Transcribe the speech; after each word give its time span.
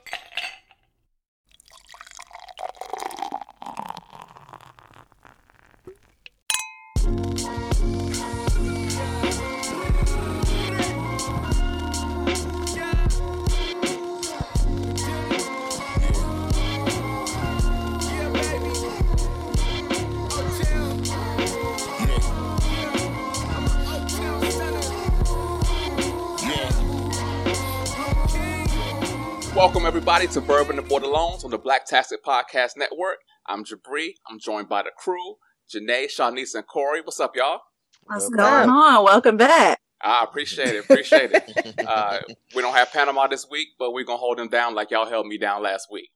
everybody 30.12 30.34
to 30.34 30.42
Bourbon 30.42 30.78
and 30.78 30.86
Bordelons 30.90 31.46
on 31.46 31.52
the 31.52 31.58
Blacktastic 31.58 32.18
Podcast 32.26 32.72
Network. 32.76 33.20
I'm 33.46 33.64
Jabri. 33.64 34.16
I'm 34.30 34.40
joined 34.40 34.68
by 34.68 34.82
the 34.84 34.92
crew, 34.98 35.38
Janae, 35.74 36.08
Shawnice, 36.08 36.54
and 36.54 36.68
Corey. 36.68 37.00
What's 37.00 37.22
up, 37.22 37.34
y'all? 37.34 37.62
What's 38.04 38.28
going 38.28 38.70
on? 38.70 39.06
Welcome 39.06 39.38
back. 39.38 39.80
I 40.02 40.26
appreciate 40.26 40.76
it. 40.76 40.84
Appreciate 40.84 41.32
it. 41.32 41.88
Uh, 41.88 42.20
we 42.56 42.62
don't 42.62 42.76
have 42.76 42.92
Panama 42.92 43.28
this 43.28 43.48
week, 43.50 43.70
but 43.80 43.94
we're 43.94 44.04
gonna 44.04 44.18
hold 44.18 44.38
them 44.38 44.50
down 44.50 44.76
like 44.76 44.92
y'all 44.92 45.08
held 45.08 45.28
me 45.28 45.38
down 45.38 45.64
last 45.64 45.88
week. 45.90 46.10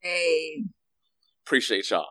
Hey. 0.00 0.64
Appreciate 1.44 1.90
y'all. 1.90 2.06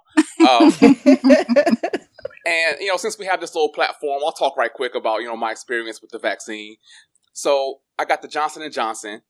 Um, 0.48 0.72
and 0.86 2.78
you 2.80 2.90
know, 2.90 2.98
since 2.98 3.18
we 3.18 3.26
have 3.26 3.42
this 3.42 3.56
little 3.56 3.72
platform, 3.74 4.22
I'll 4.24 4.34
talk 4.34 4.56
right 4.56 4.72
quick 4.72 4.94
about 4.94 5.22
you 5.22 5.28
know 5.30 5.36
my 5.36 5.50
experience 5.50 6.00
with 6.00 6.12
the 6.12 6.20
vaccine. 6.20 6.76
So 7.32 7.80
I 7.98 8.06
got 8.06 8.22
the 8.22 8.28
Johnson 8.28 8.62
and 8.62 8.72
Johnson. 8.72 9.24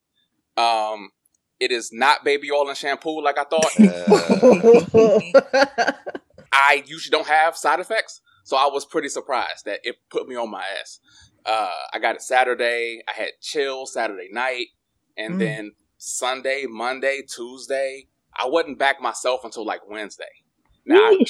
Um, 0.57 1.11
it 1.63 1.71
is 1.71 1.91
not 1.93 2.23
baby 2.23 2.51
oil 2.51 2.67
and 2.67 2.77
shampoo 2.77 3.21
like 3.23 3.37
I 3.37 3.43
thought. 3.45 3.71
I 6.51 6.83
usually 6.85 7.11
don't 7.11 7.27
have 7.27 7.57
side 7.57 7.79
effects, 7.79 8.21
so 8.43 8.57
I 8.57 8.67
was 8.71 8.85
pretty 8.85 9.09
surprised 9.09 9.65
that 9.65 9.79
it 9.83 9.95
put 10.11 10.27
me 10.27 10.35
on 10.35 10.51
my 10.51 10.63
ass. 10.79 10.99
Uh, 11.45 11.69
I 11.93 11.99
got 11.99 12.15
it 12.15 12.21
Saturday. 12.21 13.01
I 13.07 13.11
had 13.19 13.29
chill 13.41 13.85
Saturday 13.85 14.29
night, 14.31 14.67
and 15.17 15.35
Mm. 15.35 15.39
then 15.39 15.71
Sunday, 15.97 16.65
Monday, 16.67 17.21
Tuesday. 17.23 18.07
I 18.37 18.47
wasn't 18.47 18.79
back 18.79 19.01
myself 19.01 19.41
until 19.43 19.65
like 19.65 19.87
Wednesday. 19.87 20.25
Now 20.85 20.97
I, 20.97 21.23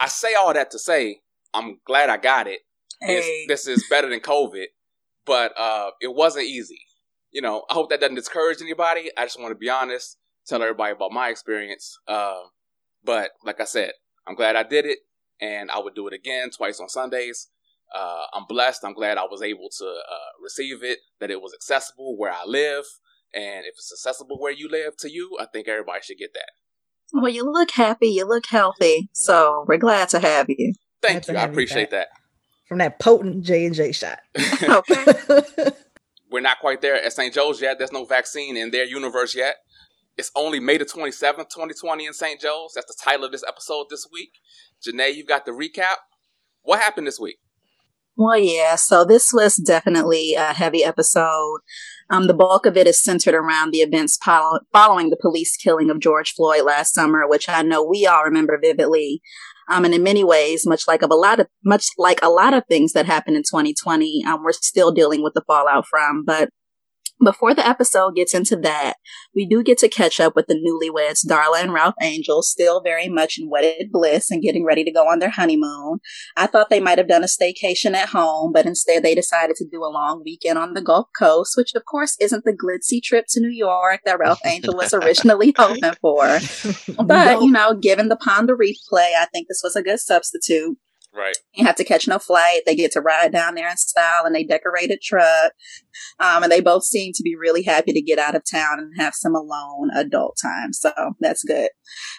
I 0.00 0.08
say 0.08 0.34
all 0.34 0.52
that 0.54 0.70
to 0.70 0.78
say 0.78 1.20
I'm 1.52 1.78
glad 1.84 2.10
I 2.10 2.16
got 2.16 2.46
it. 2.46 2.60
Hey. 3.00 3.44
this 3.48 3.66
is 3.66 3.84
better 3.90 4.08
than 4.08 4.20
COVID, 4.20 4.66
but 5.26 5.52
uh, 5.58 5.90
it 6.00 6.14
wasn't 6.14 6.46
easy. 6.46 6.80
You 7.34 7.42
know, 7.42 7.64
I 7.68 7.74
hope 7.74 7.90
that 7.90 8.00
doesn't 8.00 8.14
discourage 8.14 8.62
anybody. 8.62 9.10
I 9.18 9.24
just 9.24 9.40
want 9.40 9.50
to 9.50 9.58
be 9.58 9.68
honest, 9.68 10.18
tell 10.46 10.62
everybody 10.62 10.92
about 10.92 11.10
my 11.10 11.28
experience. 11.28 11.98
Uh, 12.06 12.42
but 13.04 13.32
like 13.44 13.60
I 13.60 13.64
said, 13.64 13.90
I'm 14.26 14.36
glad 14.36 14.54
I 14.54 14.62
did 14.62 14.86
it, 14.86 15.00
and 15.40 15.68
I 15.70 15.80
would 15.80 15.96
do 15.96 16.06
it 16.06 16.14
again 16.14 16.50
twice 16.50 16.78
on 16.78 16.88
Sundays. 16.88 17.48
Uh, 17.92 18.22
I'm 18.32 18.44
blessed. 18.48 18.84
I'm 18.84 18.94
glad 18.94 19.18
I 19.18 19.24
was 19.24 19.42
able 19.42 19.68
to 19.78 19.84
uh, 19.84 20.30
receive 20.40 20.84
it, 20.84 21.00
that 21.18 21.30
it 21.32 21.42
was 21.42 21.52
accessible 21.52 22.16
where 22.16 22.32
I 22.32 22.44
live. 22.46 22.84
And 23.34 23.64
if 23.66 23.74
it's 23.76 23.92
accessible 23.92 24.38
where 24.38 24.52
you 24.52 24.68
live 24.70 24.96
to 24.98 25.10
you, 25.10 25.36
I 25.40 25.46
think 25.46 25.66
everybody 25.66 26.00
should 26.02 26.18
get 26.18 26.34
that. 26.34 26.50
Well, 27.12 27.28
you 27.28 27.44
look 27.50 27.72
happy. 27.72 28.08
You 28.08 28.26
look 28.26 28.46
healthy. 28.46 29.08
So 29.12 29.64
we're 29.68 29.78
glad 29.78 30.08
to 30.10 30.20
have 30.20 30.46
you. 30.48 30.74
Thank 31.02 31.26
Glad 31.26 31.32
you. 31.32 31.38
I 31.38 31.40
have 31.40 31.50
you 31.50 31.54
appreciate 31.54 31.90
that. 31.90 32.08
from 32.68 32.78
that 32.78 32.98
potent 33.00 33.44
J 33.44 33.66
and 33.66 33.74
J 33.74 33.92
shot. 33.92 34.20
Okay. 34.62 35.04
We're 36.34 36.40
not 36.40 36.58
quite 36.58 36.80
there 36.80 36.96
at 36.96 37.12
St. 37.12 37.32
Joe's 37.32 37.62
yet. 37.62 37.78
There's 37.78 37.92
no 37.92 38.04
vaccine 38.04 38.56
in 38.56 38.72
their 38.72 38.84
universe 38.84 39.36
yet. 39.36 39.54
It's 40.16 40.32
only 40.34 40.58
May 40.58 40.78
the 40.78 40.84
27th, 40.84 41.48
2020 41.48 42.06
in 42.06 42.12
St. 42.12 42.40
Joe's. 42.40 42.72
That's 42.74 42.88
the 42.88 43.00
title 43.00 43.24
of 43.24 43.30
this 43.30 43.44
episode 43.46 43.86
this 43.88 44.08
week. 44.12 44.32
Janae, 44.84 45.14
you've 45.14 45.28
got 45.28 45.46
the 45.46 45.52
recap. 45.52 45.94
What 46.62 46.80
happened 46.80 47.06
this 47.06 47.20
week? 47.20 47.36
Well, 48.16 48.38
yeah. 48.38 48.76
So 48.76 49.04
this 49.04 49.32
was 49.32 49.56
definitely 49.56 50.34
a 50.34 50.52
heavy 50.52 50.84
episode. 50.84 51.58
Um, 52.10 52.26
the 52.26 52.34
bulk 52.34 52.64
of 52.64 52.76
it 52.76 52.86
is 52.86 53.02
centered 53.02 53.34
around 53.34 53.72
the 53.72 53.78
events 53.78 54.18
follow- 54.22 54.60
following 54.72 55.10
the 55.10 55.16
police 55.20 55.56
killing 55.56 55.90
of 55.90 55.98
George 55.98 56.32
Floyd 56.32 56.62
last 56.62 56.94
summer, 56.94 57.26
which 57.26 57.48
I 57.48 57.62
know 57.62 57.82
we 57.82 58.06
all 58.06 58.22
remember 58.22 58.58
vividly. 58.60 59.20
Um, 59.68 59.84
and 59.84 59.94
in 59.94 60.02
many 60.02 60.22
ways, 60.22 60.66
much 60.66 60.86
like 60.86 61.02
of 61.02 61.10
a 61.10 61.16
lot 61.16 61.40
of, 61.40 61.48
much 61.64 61.86
like 61.98 62.20
a 62.22 62.28
lot 62.28 62.54
of 62.54 62.64
things 62.68 62.92
that 62.92 63.06
happened 63.06 63.36
in 63.36 63.42
2020, 63.42 64.24
um, 64.26 64.44
we're 64.44 64.52
still 64.52 64.92
dealing 64.92 65.22
with 65.22 65.32
the 65.34 65.42
fallout 65.46 65.86
from. 65.86 66.24
But 66.24 66.50
before 67.24 67.54
the 67.54 67.66
episode 67.66 68.16
gets 68.16 68.34
into 68.34 68.56
that, 68.56 68.94
we 69.34 69.46
do 69.46 69.62
get 69.62 69.78
to 69.78 69.88
catch 69.88 70.20
up 70.20 70.34
with 70.36 70.46
the 70.46 70.54
newlyweds, 70.54 71.26
Darla 71.26 71.62
and 71.62 71.72
Ralph 71.72 71.94
Angel, 72.00 72.42
still 72.42 72.80
very 72.80 73.08
much 73.08 73.38
in 73.38 73.48
wedded 73.50 73.90
bliss 73.90 74.30
and 74.30 74.42
getting 74.42 74.64
ready 74.64 74.84
to 74.84 74.92
go 74.92 75.08
on 75.08 75.18
their 75.18 75.30
honeymoon. 75.30 75.98
I 76.36 76.46
thought 76.46 76.70
they 76.70 76.80
might 76.80 76.98
have 76.98 77.08
done 77.08 77.24
a 77.24 77.26
staycation 77.26 77.94
at 77.94 78.10
home, 78.10 78.52
but 78.52 78.66
instead 78.66 79.02
they 79.02 79.14
decided 79.14 79.56
to 79.56 79.66
do 79.70 79.82
a 79.82 79.92
long 79.92 80.22
weekend 80.24 80.58
on 80.58 80.74
the 80.74 80.82
Gulf 80.82 81.08
Coast, 81.18 81.54
which 81.56 81.74
of 81.74 81.84
course 81.84 82.16
isn't 82.20 82.44
the 82.44 82.52
glitzy 82.52 83.02
trip 83.02 83.26
to 83.30 83.40
New 83.40 83.48
York 83.48 84.00
that 84.04 84.18
Ralph 84.18 84.40
Angel 84.44 84.74
was 84.74 84.94
originally 84.94 85.54
hoping 85.58 85.94
for. 86.00 86.38
But, 87.04 87.42
you 87.42 87.50
know, 87.50 87.74
given 87.74 88.08
the 88.08 88.16
Pond 88.16 88.48
the 88.48 88.54
Reef 88.54 88.76
play, 88.88 89.12
I 89.18 89.26
think 89.26 89.48
this 89.48 89.60
was 89.62 89.76
a 89.76 89.82
good 89.82 90.00
substitute. 90.00 90.76
Right. 91.14 91.36
You 91.54 91.64
have 91.64 91.76
to 91.76 91.84
catch 91.84 92.08
no 92.08 92.18
flight. 92.18 92.62
They 92.66 92.74
get 92.74 92.92
to 92.92 93.00
ride 93.00 93.32
down 93.32 93.54
there 93.54 93.70
in 93.70 93.76
style 93.76 94.24
and 94.24 94.34
they 94.34 94.42
decorated 94.42 95.00
truck. 95.00 95.52
Um, 96.18 96.42
and 96.42 96.52
they 96.52 96.60
both 96.60 96.84
seem 96.84 97.12
to 97.14 97.22
be 97.22 97.36
really 97.36 97.62
happy 97.62 97.92
to 97.92 98.02
get 98.02 98.18
out 98.18 98.34
of 98.34 98.42
town 98.50 98.78
and 98.78 98.92
have 98.96 99.14
some 99.14 99.34
alone 99.34 99.90
adult 99.94 100.38
time. 100.42 100.72
So 100.72 100.92
that's 101.20 101.44
good. 101.44 101.70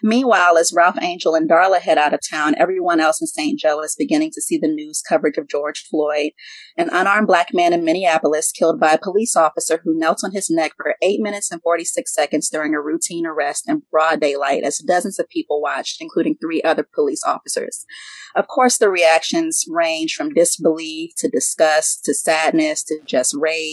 Meanwhile, 0.03 0.58
as 0.58 0.74
Ralph 0.75 0.97
Angel 1.02 1.36
and 1.36 1.50
Darla 1.50 1.80
head 1.80 1.97
out 1.97 2.14
of 2.14 2.19
town, 2.28 2.56
everyone 2.58 3.00
else 3.00 3.22
in 3.22 3.28
St. 3.28 3.59
Joe 3.59 3.81
is 3.81 3.96
beginning 3.97 4.31
to 4.34 4.41
see 4.41 4.58
the 4.58 4.68
news 4.68 5.02
coverage 5.02 5.38
of 5.38 5.47
George 5.47 5.85
Floyd, 5.90 6.31
an 6.78 6.90
unarmed 6.91 7.28
black 7.28 7.53
man 7.53 7.74
in 7.74 7.84
Minneapolis 7.84 8.52
killed 8.52 8.80
by 8.80 8.94
a 8.94 9.00
police 9.00 9.35
officer 9.35 9.81
who 9.84 9.97
knelt 9.97 10.22
on 10.24 10.31
his 10.31 10.50
neck 10.50 10.74
for 10.78 10.96
eight 11.02 11.22
minutes 11.22 11.52
and 11.52 11.62
46 11.62 12.14
seconds 12.14 12.50
during 12.50 12.74
a 12.74 12.81
routine 12.81 13.25
arrest 13.25 13.68
in 13.68 13.84
broad 13.91 14.19
daylight 14.19 14.64
as 14.64 14.78
dozens 14.78 15.19
of 15.19 15.30
people 15.30 15.62
watched, 15.62 16.02
including 16.02 16.35
three 16.35 16.62
other 16.62 16.88
police 16.94 17.24
officers. 17.25 17.85
Of 18.35 18.47
course, 18.47 18.78
the 18.78 18.90
reactions 18.90 19.64
range 19.69 20.16
from 20.16 20.34
disbelief 20.34 21.12
to 21.18 21.30
disgust 21.30 22.03
to 22.06 22.14
sadness 22.14 22.84
to 22.84 23.00
just 23.06 23.35
rage. 23.38 23.65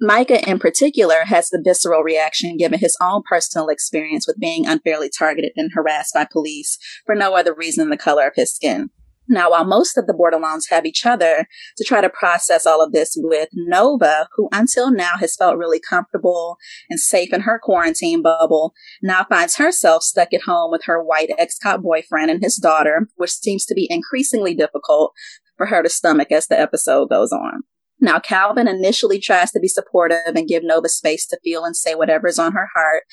Micah, 0.00 0.48
in 0.48 0.58
particular, 0.58 1.24
has 1.26 1.48
the 1.48 1.62
visceral 1.62 2.02
reaction 2.02 2.56
given 2.56 2.80
his 2.80 2.96
own 3.00 3.22
personal 3.22 3.68
experience 3.68 4.26
with 4.26 4.40
being 4.40 4.66
unfairly 4.66 5.08
targeted 5.08 5.52
and 5.56 5.70
harassed 5.72 6.14
by 6.14 6.24
police 6.24 6.76
for 7.06 7.14
no 7.14 7.36
other 7.36 7.54
reason 7.54 7.82
than 7.82 7.90
the 7.90 7.96
color 7.96 8.26
of 8.26 8.34
his 8.34 8.52
skin. 8.52 8.90
Now, 9.28 9.52
while 9.52 9.64
most 9.64 9.96
of 9.96 10.06
the 10.06 10.12
Bordelons 10.12 10.68
have 10.70 10.84
each 10.84 11.06
other 11.06 11.46
to 11.76 11.84
try 11.84 12.00
to 12.00 12.10
process 12.10 12.66
all 12.66 12.82
of 12.82 12.92
this 12.92 13.14
with, 13.16 13.48
Nova, 13.52 14.28
who 14.34 14.48
until 14.52 14.90
now 14.90 15.16
has 15.18 15.36
felt 15.36 15.56
really 15.56 15.80
comfortable 15.80 16.56
and 16.90 16.98
safe 16.98 17.32
in 17.32 17.42
her 17.42 17.60
quarantine 17.62 18.22
bubble, 18.22 18.74
now 19.02 19.24
finds 19.24 19.56
herself 19.56 20.02
stuck 20.02 20.34
at 20.34 20.42
home 20.42 20.70
with 20.72 20.84
her 20.84 21.02
white 21.02 21.30
ex-cop 21.38 21.80
boyfriend 21.80 22.30
and 22.30 22.42
his 22.42 22.56
daughter, 22.56 23.08
which 23.14 23.30
seems 23.30 23.64
to 23.66 23.74
be 23.74 23.86
increasingly 23.88 24.54
difficult 24.54 25.12
for 25.56 25.66
her 25.66 25.82
to 25.82 25.88
stomach 25.88 26.32
as 26.32 26.48
the 26.48 26.58
episode 26.58 27.08
goes 27.08 27.32
on. 27.32 27.62
Now, 28.02 28.18
Calvin 28.18 28.66
initially 28.66 29.20
tries 29.20 29.52
to 29.52 29.60
be 29.60 29.68
supportive 29.68 30.34
and 30.34 30.48
give 30.48 30.64
Nova 30.64 30.88
space 30.88 31.24
to 31.28 31.38
feel 31.44 31.64
and 31.64 31.76
say 31.76 31.94
whatever 31.94 32.26
is 32.26 32.36
on 32.36 32.50
her 32.50 32.68
heart. 32.74 33.04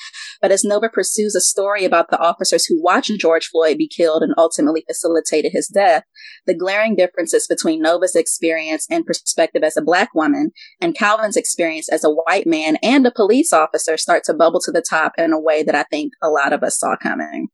But 0.42 0.52
as 0.52 0.64
Nova 0.64 0.90
pursues 0.90 1.36
a 1.36 1.42
story 1.42 1.86
about 1.86 2.10
the 2.10 2.18
officers 2.18 2.66
who 2.66 2.82
watched 2.82 3.12
George 3.20 3.46
Floyd 3.46 3.78
be 3.78 3.88
killed 3.88 4.24
and 4.24 4.34
ultimately 4.36 4.84
facilitated 4.88 5.52
his 5.54 5.68
death, 5.68 6.06
the 6.48 6.56
glaring 6.56 6.96
differences 6.96 7.46
between 7.48 7.84
Nova's 7.84 8.16
experience 8.16 8.88
and 8.90 9.06
perspective 9.06 9.62
as 9.62 9.78
a 9.78 9.84
black 9.84 10.16
woman 10.16 10.50
and 10.82 10.98
Calvin's 10.98 11.38
experience 11.38 11.88
as 11.88 12.04
a 12.04 12.10
white 12.10 12.48
man 12.48 12.78
and 12.82 13.06
a 13.06 13.12
police 13.12 13.54
officer 13.54 13.96
start 13.96 14.24
to 14.24 14.34
bubble 14.34 14.60
to 14.62 14.72
the 14.72 14.82
top 14.82 15.12
in 15.20 15.34
a 15.34 15.40
way 15.40 15.62
that 15.62 15.76
I 15.76 15.84
think 15.84 16.14
a 16.24 16.30
lot 16.30 16.52
of 16.52 16.64
us 16.64 16.80
saw 16.80 16.96
coming. 16.96 17.50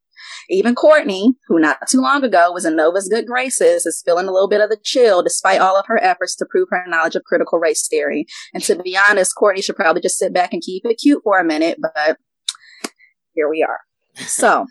Even 0.50 0.76
Courtney, 0.76 1.36
who 1.48 1.60
not 1.60 1.78
too 1.88 2.02
long 2.02 2.24
ago 2.24 2.52
was 2.52 2.66
in 2.66 2.76
Nova's 2.76 3.10
good 3.10 3.26
graces, 3.26 3.86
is 3.86 4.04
feeling 4.06 4.28
a 4.28 4.32
little 4.32 4.50
bit 4.50 4.62
of 4.62 4.70
the 4.70 4.78
chill 4.84 5.24
despite 5.24 5.62
all 5.62 5.78
of 5.78 5.86
her 5.88 6.02
efforts 6.04 6.36
to 6.38 6.46
prove 6.50 6.68
her 6.72 6.86
knowledge 6.88 7.16
of 7.16 7.24
critical 7.24 7.60
race 7.60 7.88
theory. 7.88 8.26
And 8.54 8.64
to 8.64 8.76
be 8.82 8.98
honest, 8.98 9.36
Courtney 9.36 9.62
should 9.62 9.76
probably 9.76 10.02
just 10.02 10.18
sit 10.18 10.34
back 10.34 10.54
and 10.54 10.62
keep 10.62 10.86
it 10.86 10.96
cute 11.02 11.22
for 11.24 11.40
a 11.40 11.44
minute, 11.44 11.80
but 11.82 12.18
here 13.34 13.50
we 13.50 13.64
are. 13.64 13.80
So, 14.28 14.66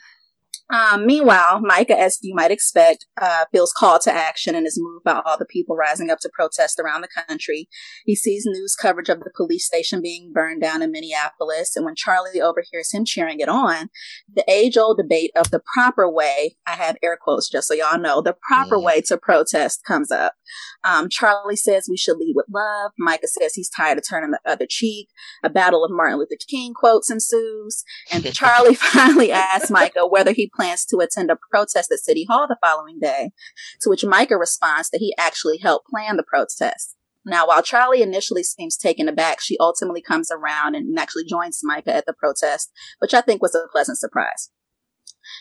Um, 0.72 1.05
meanwhile, 1.05 1.61
Micah, 1.61 1.99
as 1.99 2.19
you 2.22 2.34
might 2.34 2.50
expect, 2.50 3.06
uh, 3.20 3.44
feels 3.52 3.72
called 3.72 4.00
to 4.02 4.12
action 4.12 4.55
and 4.55 4.66
is 4.66 4.81
moved 4.81 5.05
by 5.05 5.20
all 5.25 5.37
the 5.38 5.44
people 5.44 5.76
rising 5.76 6.11
up 6.11 6.19
to 6.20 6.31
protest 6.32 6.81
around 6.81 7.02
the 7.02 7.25
country. 7.28 7.69
He 8.06 8.16
sees 8.16 8.44
news 8.46 8.75
coverage 8.75 9.11
of 9.11 9.20
the 9.20 9.31
police 9.37 9.66
station 9.66 10.00
being 10.00 10.32
burned 10.32 10.62
down 10.62 10.81
in 10.81 10.90
Minneapolis, 10.90 11.76
and 11.76 11.84
when 11.84 11.94
Charley 11.94 12.40
overhears 12.40 12.93
him 12.93 13.05
cheering 13.05 13.40
it 13.40 13.49
on, 13.49 13.90
the 14.32 14.44
age-old 14.50 14.96
debate 14.96 15.32
of 15.37 15.50
the 15.50 15.61
proper 15.75 16.11
way, 16.11 16.56
I 16.66 16.72
have 16.72 16.96
air 17.02 17.19
quotes 17.20 17.50
just 17.50 17.69
so 17.69 17.75
y'all 17.75 17.99
know, 17.99 18.22
the 18.22 18.37
proper 18.49 18.78
Mhm. 18.78 18.84
way 18.84 19.00
to 19.02 19.19
protest 19.19 19.84
comes 19.84 20.11
up. 20.11 20.32
Um, 20.85 21.08
Charley 21.08 21.56
says 21.56 21.88
we 21.88 21.96
should 21.96 22.19
lead 22.19 22.35
with 22.37 22.46
love. 22.52 22.93
Micah 22.99 23.29
says 23.29 23.55
he's 23.55 23.70
tired 23.70 23.99
of 23.99 24.05
turning 24.08 24.31
the 24.31 24.41
other 24.44 24.67
cheek. 24.69 25.08
A 25.43 25.50
battle 25.50 25.85
of 25.85 25.91
Martin 25.91 26.19
Luther 26.19 26.37
King 26.49 26.75
quotes 26.75 27.11
ensues. 27.11 27.85
And 28.12 28.25
Charley 28.35 28.75
finally 28.75 29.32
asks 29.32 29.70
Micah 29.70 30.06
whether 30.06 30.32
he 30.32 30.50
plans 30.55 30.85
to 30.87 30.99
attend 30.99 31.31
a 31.31 31.38
protest 31.50 31.91
at 31.93 31.99
City 31.99 32.26
Hall 32.29 32.46
the 32.49 32.58
following 32.61 32.99
day, 33.00 33.31
to 33.82 33.91
which 33.91 34.05
Micah 34.05 34.37
responds 34.37 34.91
that 34.91 34.99
he 34.99 35.14
actually 35.19 35.58
helped 35.58 35.88
plan 35.88 36.17
the 36.17 36.23
protest. 36.23 36.97
Now, 37.26 37.47
while 37.49 37.62
Charley 37.62 38.02
initially 38.02 38.43
seems 38.43 38.76
taken 38.76 39.08
aback, 39.08 39.40
she 39.40 39.56
ultimately 39.58 40.02
comes 40.02 40.31
around 40.31 40.75
and 40.75 40.99
actually 40.99 41.25
joins 41.25 41.61
Micah 41.62 41.94
at 41.94 42.05
the 42.06 42.12
protest, 42.12 42.70
which 42.99 43.14
I 43.14 43.23
think 43.23 43.40
was 43.40 43.55
a 43.55 43.67
pleasant 43.73 43.99
surprise. 43.99 44.50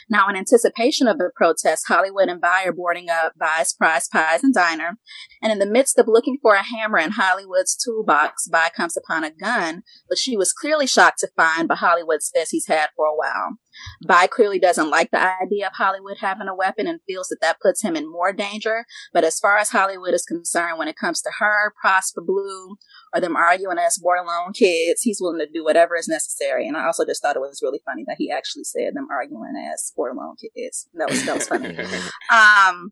Now, 0.10 0.28
in 0.30 0.36
anticipation 0.36 1.08
of 1.08 1.18
the 1.18 1.32
protest, 1.36 1.86
Hollywood 1.88 2.30
and 2.30 2.42
Vi 2.42 2.66
are 2.66 2.74
boarding 2.74 3.10
up 3.10 3.34
Vi's 3.38 3.74
Prize 3.74 4.08
Pies 4.08 4.44
and 4.44 4.54
Diner. 4.54 4.98
And 5.42 5.52
in 5.52 5.60
the 5.60 5.66
midst 5.66 5.98
of 5.98 6.08
looking 6.08 6.38
for 6.42 6.56
a 6.56 6.64
hammer 6.64 6.98
in 6.98 7.12
Hollywood's 7.12 7.76
toolbox, 7.76 8.48
Vi 8.52 8.70
comes 8.76 8.98
upon 8.98 9.24
a 9.24 9.32
gun, 9.32 9.84
which 10.08 10.20
she 10.20 10.38
was 10.38 10.54
clearly 10.54 10.88
shocked 10.88 11.20
to 11.20 11.30
find, 11.36 11.68
but 11.68 11.78
Hollywood 11.80 12.22
says 12.22 12.50
he's 12.50 12.68
had 12.68 12.90
for 12.96 13.06
a 13.06 13.16
while. 13.16 13.58
Vi 14.06 14.28
clearly 14.28 14.60
doesn't 14.60 14.90
like 14.90 15.12
the 15.12 15.22
idea 15.42 15.68
of 15.68 15.74
Hollywood 15.74 16.18
having 16.20 16.48
a 16.48 16.56
weapon 16.56 16.88
and 16.88 17.00
feels 17.08 17.28
that 17.30 17.40
that 17.42 17.60
puts 17.62 17.82
him 17.82 17.96
in 17.96 18.12
more 18.12 18.34
danger. 18.34 18.86
But 19.14 19.24
as 19.24 19.40
far 19.40 19.58
as 19.58 19.70
Hollywood 19.70 20.14
is 20.14 20.24
concerned, 20.26 20.80
when 20.80 20.88
it 20.88 20.96
comes 20.96 21.22
to 21.22 21.32
her, 21.40 21.74
Prosper 21.80 22.22
Blue, 22.22 22.76
or 23.14 23.22
them 23.22 23.36
arguing 23.36 23.78
as 23.78 24.00
Bordelon 24.00 24.54
kids, 24.54 25.02
he's 25.02 25.20
willing 25.22 25.40
to 25.40 25.52
do 25.52 25.64
whatever 25.64 25.96
is 25.96 26.08
necessary. 26.08 26.68
And 26.68 26.78
I 26.78 26.86
also 26.86 27.06
just 27.06 27.22
thought 27.22 27.36
it 27.36 27.40
was 27.40 27.62
really 27.62 27.82
funny 27.86 28.04
that 28.08 28.18
he 28.18 28.32
actually 28.32 28.64
said 28.64 28.96
them 28.96 29.08
arguing 29.12 29.54
as 29.74 29.92
Bordelon 29.98 30.36
kids. 30.40 30.88
That 30.94 31.10
was 31.10 31.26
that 31.26 31.36
was 31.36 31.48
funny. 31.48 31.78
Um, 32.32 32.92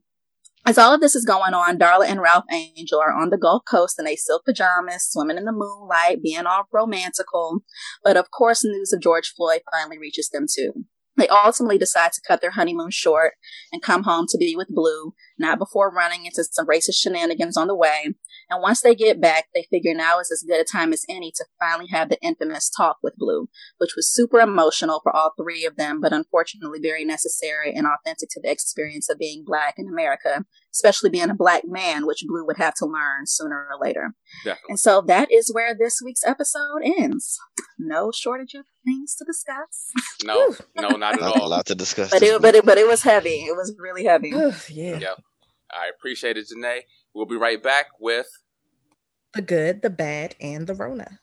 as 0.65 0.77
all 0.77 0.93
of 0.93 1.01
this 1.01 1.15
is 1.15 1.25
going 1.25 1.53
on, 1.53 1.77
Darla 1.77 2.07
and 2.07 2.21
Ralph 2.21 2.45
Angel 2.51 2.99
are 2.99 3.13
on 3.13 3.29
the 3.29 3.37
Gulf 3.37 3.63
Coast 3.69 3.99
in 3.99 4.07
a 4.07 4.15
silk 4.15 4.45
pajamas, 4.45 5.07
swimming 5.09 5.37
in 5.37 5.45
the 5.45 5.51
moonlight, 5.51 6.21
being 6.21 6.45
all 6.45 6.63
romantical. 6.71 7.59
But 8.03 8.17
of 8.17 8.31
course, 8.31 8.63
news 8.63 8.93
of 8.93 9.01
George 9.01 9.33
Floyd 9.35 9.61
finally 9.71 9.97
reaches 9.97 10.29
them 10.29 10.45
too. 10.53 10.85
They 11.21 11.27
ultimately 11.27 11.77
decide 11.77 12.13
to 12.13 12.21
cut 12.27 12.41
their 12.41 12.49
honeymoon 12.49 12.89
short 12.89 13.33
and 13.71 13.79
come 13.79 14.05
home 14.05 14.25
to 14.29 14.39
be 14.39 14.55
with 14.55 14.69
Blue, 14.69 15.13
not 15.37 15.59
before 15.59 15.93
running 15.93 16.25
into 16.25 16.43
some 16.43 16.65
racist 16.65 16.95
shenanigans 16.95 17.55
on 17.55 17.67
the 17.67 17.75
way. 17.75 18.15
And 18.49 18.59
once 18.59 18.81
they 18.81 18.95
get 18.95 19.21
back, 19.21 19.45
they 19.53 19.67
figure 19.69 19.93
now 19.93 20.19
is 20.19 20.31
as 20.31 20.41
good 20.41 20.59
a 20.59 20.63
time 20.63 20.91
as 20.93 21.05
any 21.07 21.31
to 21.35 21.45
finally 21.59 21.89
have 21.91 22.09
the 22.09 22.17
infamous 22.23 22.71
talk 22.75 22.97
with 23.03 23.13
Blue, 23.17 23.49
which 23.77 23.91
was 23.95 24.11
super 24.11 24.39
emotional 24.39 24.99
for 25.03 25.15
all 25.15 25.33
three 25.37 25.63
of 25.63 25.75
them, 25.75 26.01
but 26.01 26.11
unfortunately 26.11 26.79
very 26.81 27.05
necessary 27.05 27.71
and 27.71 27.85
authentic 27.85 28.29
to 28.31 28.41
the 28.41 28.49
experience 28.49 29.07
of 29.07 29.19
being 29.19 29.43
black 29.45 29.75
in 29.77 29.87
America, 29.87 30.45
especially 30.73 31.09
being 31.09 31.29
a 31.29 31.35
black 31.35 31.63
man, 31.65 32.05
which 32.05 32.23
Blue 32.27 32.45
would 32.45 32.57
have 32.57 32.73
to 32.75 32.85
learn 32.85 33.25
sooner 33.25 33.67
or 33.71 33.77
later. 33.85 34.13
Definitely. 34.43 34.69
And 34.69 34.79
so 34.79 35.01
that 35.07 35.31
is 35.31 35.51
where 35.53 35.75
this 35.77 36.01
week's 36.03 36.25
episode 36.25 36.81
ends. 36.83 37.37
No 37.77 38.11
shortage 38.11 38.53
of 38.53 38.65
things 38.85 39.15
to 39.15 39.25
discuss, 39.25 39.91
No, 40.23 40.55
no, 40.75 40.89
not 40.97 41.15
at 41.15 41.21
Not 41.21 41.35
a 41.37 41.41
all. 41.41 41.49
lot 41.49 41.65
to 41.67 41.75
discuss. 41.75 42.09
but 42.11 42.21
it, 42.23 42.41
but 42.41 42.55
it, 42.55 42.65
but 42.65 42.77
it 42.77 42.87
was 42.87 43.03
heavy. 43.03 43.45
It 43.45 43.55
was 43.55 43.73
really 43.77 44.05
heavy. 44.05 44.29
yeah. 44.69 44.97
Yeah. 44.99 45.13
I 45.73 45.89
appreciate 45.95 46.37
it, 46.37 46.47
Janae. 46.53 46.81
We'll 47.13 47.25
be 47.25 47.35
right 47.37 47.61
back 47.61 47.87
with 47.99 48.27
The 49.33 49.41
good, 49.41 49.81
the 49.81 49.89
bad, 49.89 50.35
and 50.41 50.67
the 50.67 50.73
Rona. 50.75 51.19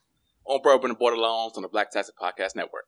On 0.47 0.61
Bourbon 0.63 0.91
and 0.93 0.99
Bordelons 0.99 1.57
on 1.57 1.63
the 1.63 1.69
Blacktastic 1.69 2.13
Podcast 2.21 2.57
Network. 2.57 2.85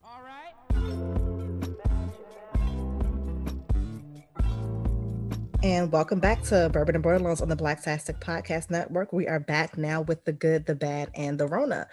And 5.63 5.93
welcome 5.93 6.21
back 6.21 6.43
to 6.45 6.71
Bourbon 6.73 6.95
and 6.95 7.05
Bordelons 7.05 7.43
on 7.43 7.51
the 7.51 7.57
Black 7.57 7.83
Tastic 7.83 8.19
Podcast 8.19 8.71
Network. 8.71 9.13
We 9.13 9.29
are 9.29 9.39
back 9.39 9.77
now 9.77 10.01
with 10.01 10.25
the 10.25 10.33
good, 10.33 10.65
the 10.65 10.75
bad, 10.75 11.11
and 11.15 11.39
the 11.39 11.47
Rona. 11.47 11.87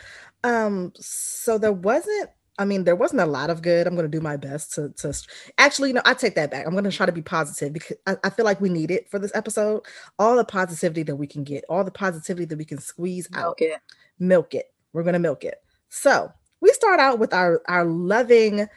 Um, 0.46 0.94
so 0.96 1.58
there 1.58 1.74
wasn't, 1.74 2.30
I 2.58 2.64
mean, 2.64 2.86
there 2.86 2.96
wasn't 2.96 3.20
a 3.22 3.26
lot 3.26 3.50
of 3.50 3.62
good. 3.62 3.86
I'm 3.86 3.94
gonna 3.98 4.08
do 4.08 4.22
my 4.22 4.38
best 4.38 4.74
to 4.76 4.90
to 5.00 5.14
actually, 5.58 5.90
you 5.90 5.96
know, 5.96 6.02
I 6.06 6.14
take 6.14 6.36
that 6.36 6.50
back. 6.50 6.66
I'm 6.66 6.76
gonna 6.76 6.92
try 6.92 7.06
to 7.08 7.12
be 7.12 7.22
positive 7.22 7.74
because 7.74 7.98
I, 8.08 8.16
I 8.24 8.30
feel 8.30 8.46
like 8.46 8.62
we 8.62 8.70
need 8.70 8.90
it 8.90 9.10
for 9.10 9.20
this 9.20 9.36
episode. 9.36 9.82
All 10.18 10.38
the 10.38 10.46
positivity 10.46 11.04
that 11.04 11.18
we 11.18 11.28
can 11.28 11.44
get, 11.44 11.66
all 11.68 11.84
the 11.84 11.92
positivity 11.92 12.46
that 12.46 12.58
we 12.58 12.66
can 12.66 12.80
squeeze 12.80 13.28
out 13.34 13.52
Okay. 13.52 13.76
milk 14.18 14.54
it. 14.54 14.74
We're 14.94 15.04
gonna 15.04 15.20
milk 15.20 15.44
it. 15.44 15.62
So 15.90 16.32
we 16.62 16.72
start 16.72 17.02
out 17.02 17.20
with 17.20 17.34
our 17.34 17.62
our 17.68 17.84
loving 17.84 18.68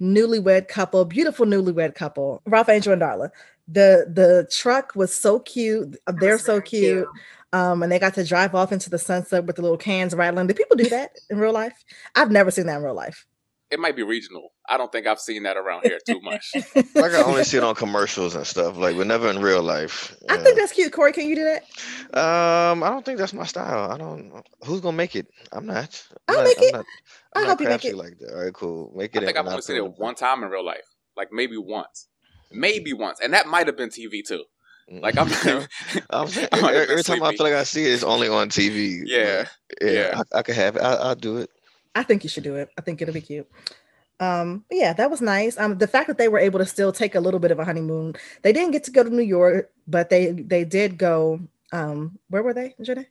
newlywed 0.00 0.66
couple, 0.66 1.04
beautiful 1.04 1.46
newlywed 1.46 1.94
couple, 1.94 2.42
Ralph 2.46 2.68
Angel 2.68 2.92
and 2.92 3.02
Darla. 3.02 3.30
The 3.70 4.06
the 4.12 4.48
truck 4.50 4.94
was 4.96 5.14
so 5.14 5.38
cute. 5.40 5.96
Uh, 6.06 6.12
They're 6.18 6.38
so 6.38 6.54
very 6.54 6.62
cute. 6.62 7.08
Um, 7.52 7.82
and 7.82 7.90
they 7.90 7.98
got 7.98 8.14
to 8.14 8.24
drive 8.24 8.54
off 8.54 8.72
into 8.72 8.90
the 8.90 8.98
sunset 8.98 9.44
with 9.44 9.56
the 9.56 9.62
little 9.62 9.76
cans 9.76 10.14
rattling. 10.14 10.46
Do 10.46 10.54
people 10.54 10.76
do 10.76 10.88
that 10.90 11.12
in 11.30 11.38
real 11.38 11.52
life? 11.52 11.84
I've 12.14 12.30
never 12.30 12.50
seen 12.50 12.66
that 12.66 12.76
in 12.78 12.84
real 12.84 12.94
life. 12.94 13.26
It 13.70 13.78
might 13.78 13.94
be 13.96 14.02
regional. 14.02 14.52
I 14.68 14.76
don't 14.76 14.90
think 14.90 15.06
I've 15.06 15.20
seen 15.20 15.44
that 15.44 15.56
around 15.56 15.82
here 15.84 15.98
too 16.04 16.20
much. 16.20 16.52
Like 16.54 16.84
I 17.12 17.22
only 17.22 17.44
see 17.44 17.56
it 17.58 17.62
on 17.64 17.74
commercials 17.76 18.34
and 18.34 18.44
stuff. 18.46 18.76
Like, 18.76 18.96
but 18.96 19.06
never 19.06 19.30
in 19.30 19.38
real 19.40 19.62
life. 19.62 20.16
I 20.28 20.36
Yeah. 20.36 20.42
think 20.42 20.58
that's 20.58 20.72
cute. 20.72 20.92
Corey, 20.92 21.12
can 21.12 21.28
you 21.28 21.36
do 21.36 21.44
that? 21.44 21.62
Um, 22.18 22.82
I 22.82 22.90
don't 22.90 23.04
think 23.04 23.18
that's 23.18 23.32
my 23.32 23.44
style. 23.46 23.90
I 23.92 23.96
don't. 23.96 24.32
Who's 24.64 24.80
gonna 24.80 24.96
make 24.96 25.14
it? 25.14 25.28
I'm 25.52 25.66
not. 25.66 26.04
I'm 26.28 26.36
I'll 26.36 26.42
not, 26.42 26.48
make 26.48 26.58
I'm 26.58 26.64
it. 26.64 26.72
Not, 26.72 26.86
I 27.34 27.38
I'm 27.38 27.42
not 27.44 27.50
hope 27.50 27.60
you 27.60 27.66
make 27.66 27.70
crafty 27.82 27.88
it. 27.90 27.96
like 27.96 28.18
that. 28.18 28.32
All 28.34 28.42
right, 28.44 28.52
cool. 28.52 28.92
Make 28.96 29.14
it. 29.14 29.22
I 29.22 29.26
think 29.26 29.38
I've 29.38 29.46
only 29.46 29.62
seen 29.62 29.76
it 29.76 29.98
one 29.98 30.14
time 30.16 30.42
in 30.42 30.50
real 30.50 30.64
life. 30.64 30.86
Like 31.16 31.28
maybe 31.32 31.56
once. 31.56 32.08
Maybe 32.50 32.92
once. 32.92 33.20
And 33.20 33.32
that 33.34 33.46
might 33.46 33.66
have 33.66 33.76
been 33.76 33.90
TV 33.90 34.24
too. 34.26 34.44
Like 34.90 35.16
I'm 35.16 35.28
I'm 36.10 36.28
I 36.52 36.60
might 36.60 36.74
every, 36.74 36.92
every 36.92 37.02
time 37.02 37.22
I 37.22 37.32
feel 37.34 37.46
like 37.46 37.54
I 37.54 37.62
see 37.64 37.84
it, 37.84 37.92
it's 37.92 38.02
only 38.02 38.28
on 38.28 38.48
TV. 38.48 39.02
Yeah. 39.04 39.46
Yeah. 39.80 39.90
yeah. 39.90 40.22
I, 40.32 40.38
I 40.38 40.42
could 40.42 40.56
have 40.56 40.76
it. 40.76 40.82
I, 40.82 40.94
I'll 40.94 41.14
do 41.14 41.38
it. 41.38 41.50
I 41.94 42.02
think 42.02 42.22
you 42.24 42.30
should 42.30 42.44
do 42.44 42.56
it. 42.56 42.68
I 42.78 42.82
think 42.82 43.02
it'll 43.02 43.14
be 43.14 43.20
cute. 43.20 43.48
Um, 44.20 44.64
yeah, 44.70 44.92
that 44.92 45.10
was 45.10 45.22
nice. 45.22 45.58
Um, 45.58 45.78
the 45.78 45.86
fact 45.86 46.06
that 46.08 46.18
they 46.18 46.28
were 46.28 46.38
able 46.38 46.58
to 46.58 46.66
still 46.66 46.92
take 46.92 47.14
a 47.14 47.20
little 47.20 47.40
bit 47.40 47.50
of 47.50 47.58
a 47.58 47.64
honeymoon. 47.64 48.14
They 48.42 48.52
didn't 48.52 48.72
get 48.72 48.84
to 48.84 48.90
go 48.90 49.02
to 49.02 49.08
New 49.10 49.22
York, 49.22 49.70
but 49.88 50.10
they 50.10 50.32
they 50.32 50.64
did 50.64 50.98
go. 50.98 51.40
Um, 51.72 52.18
where 52.28 52.42
were 52.42 52.52
they, 52.52 52.74
Janae? 52.80 53.06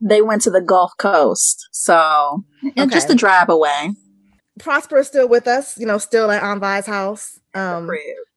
They 0.00 0.22
went 0.22 0.42
to 0.42 0.50
the 0.50 0.60
Gulf 0.62 0.92
Coast, 0.98 1.68
so 1.70 2.44
and 2.76 2.90
just 2.90 3.06
Okay. 3.06 3.14
a 3.14 3.16
drive 3.16 3.48
away. 3.50 3.90
Prosper 4.58 4.98
is 4.98 5.08
still 5.08 5.28
with 5.28 5.46
us. 5.46 5.78
You 5.78 5.86
know, 5.86 5.98
still 5.98 6.30
at 6.30 6.42
Aunt 6.42 6.86
house. 6.86 7.38
Um, 7.54 7.90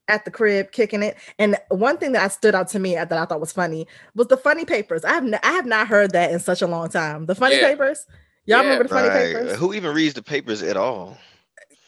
at 0.07 0.25
the 0.25 0.31
crib, 0.31 0.71
kicking 0.71 1.04
it. 1.04 1.18
And 1.39 1.57
one 1.69 1.98
thing 1.98 2.12
that 2.13 2.24
I 2.24 2.27
stood 2.30 2.56
out 2.56 2.68
to 2.69 2.80
me 2.80 2.95
that 2.95 3.12
I 3.12 3.25
thought 3.25 3.39
was 3.39 3.51
funny 3.51 3.88
was 4.15 4.27
the 4.27 4.38
funny 4.38 4.65
papers. 4.65 5.04
I 5.06 5.13
have 5.13 5.25
n- 5.25 5.39
I 5.44 5.51
have 5.51 5.65
not 5.65 5.88
heard 5.88 6.12
that 6.12 6.31
in 6.31 6.39
such 6.39 6.62
a 6.62 6.68
long 6.68 6.89
time. 6.89 7.25
The 7.25 7.36
funny 7.36 7.56
Yeah. 7.57 7.69
papers. 7.69 8.06
Y'all 8.45 8.57
Yeah. 8.59 8.63
remember 8.63 8.83
the 8.83 8.89
funny 8.89 9.07
Right. 9.09 9.36
papers? 9.36 9.57
Who 9.57 9.74
even 9.74 9.94
reads 9.94 10.13
the 10.13 10.24
papers 10.24 10.63
at 10.63 10.77
all? 10.77 11.18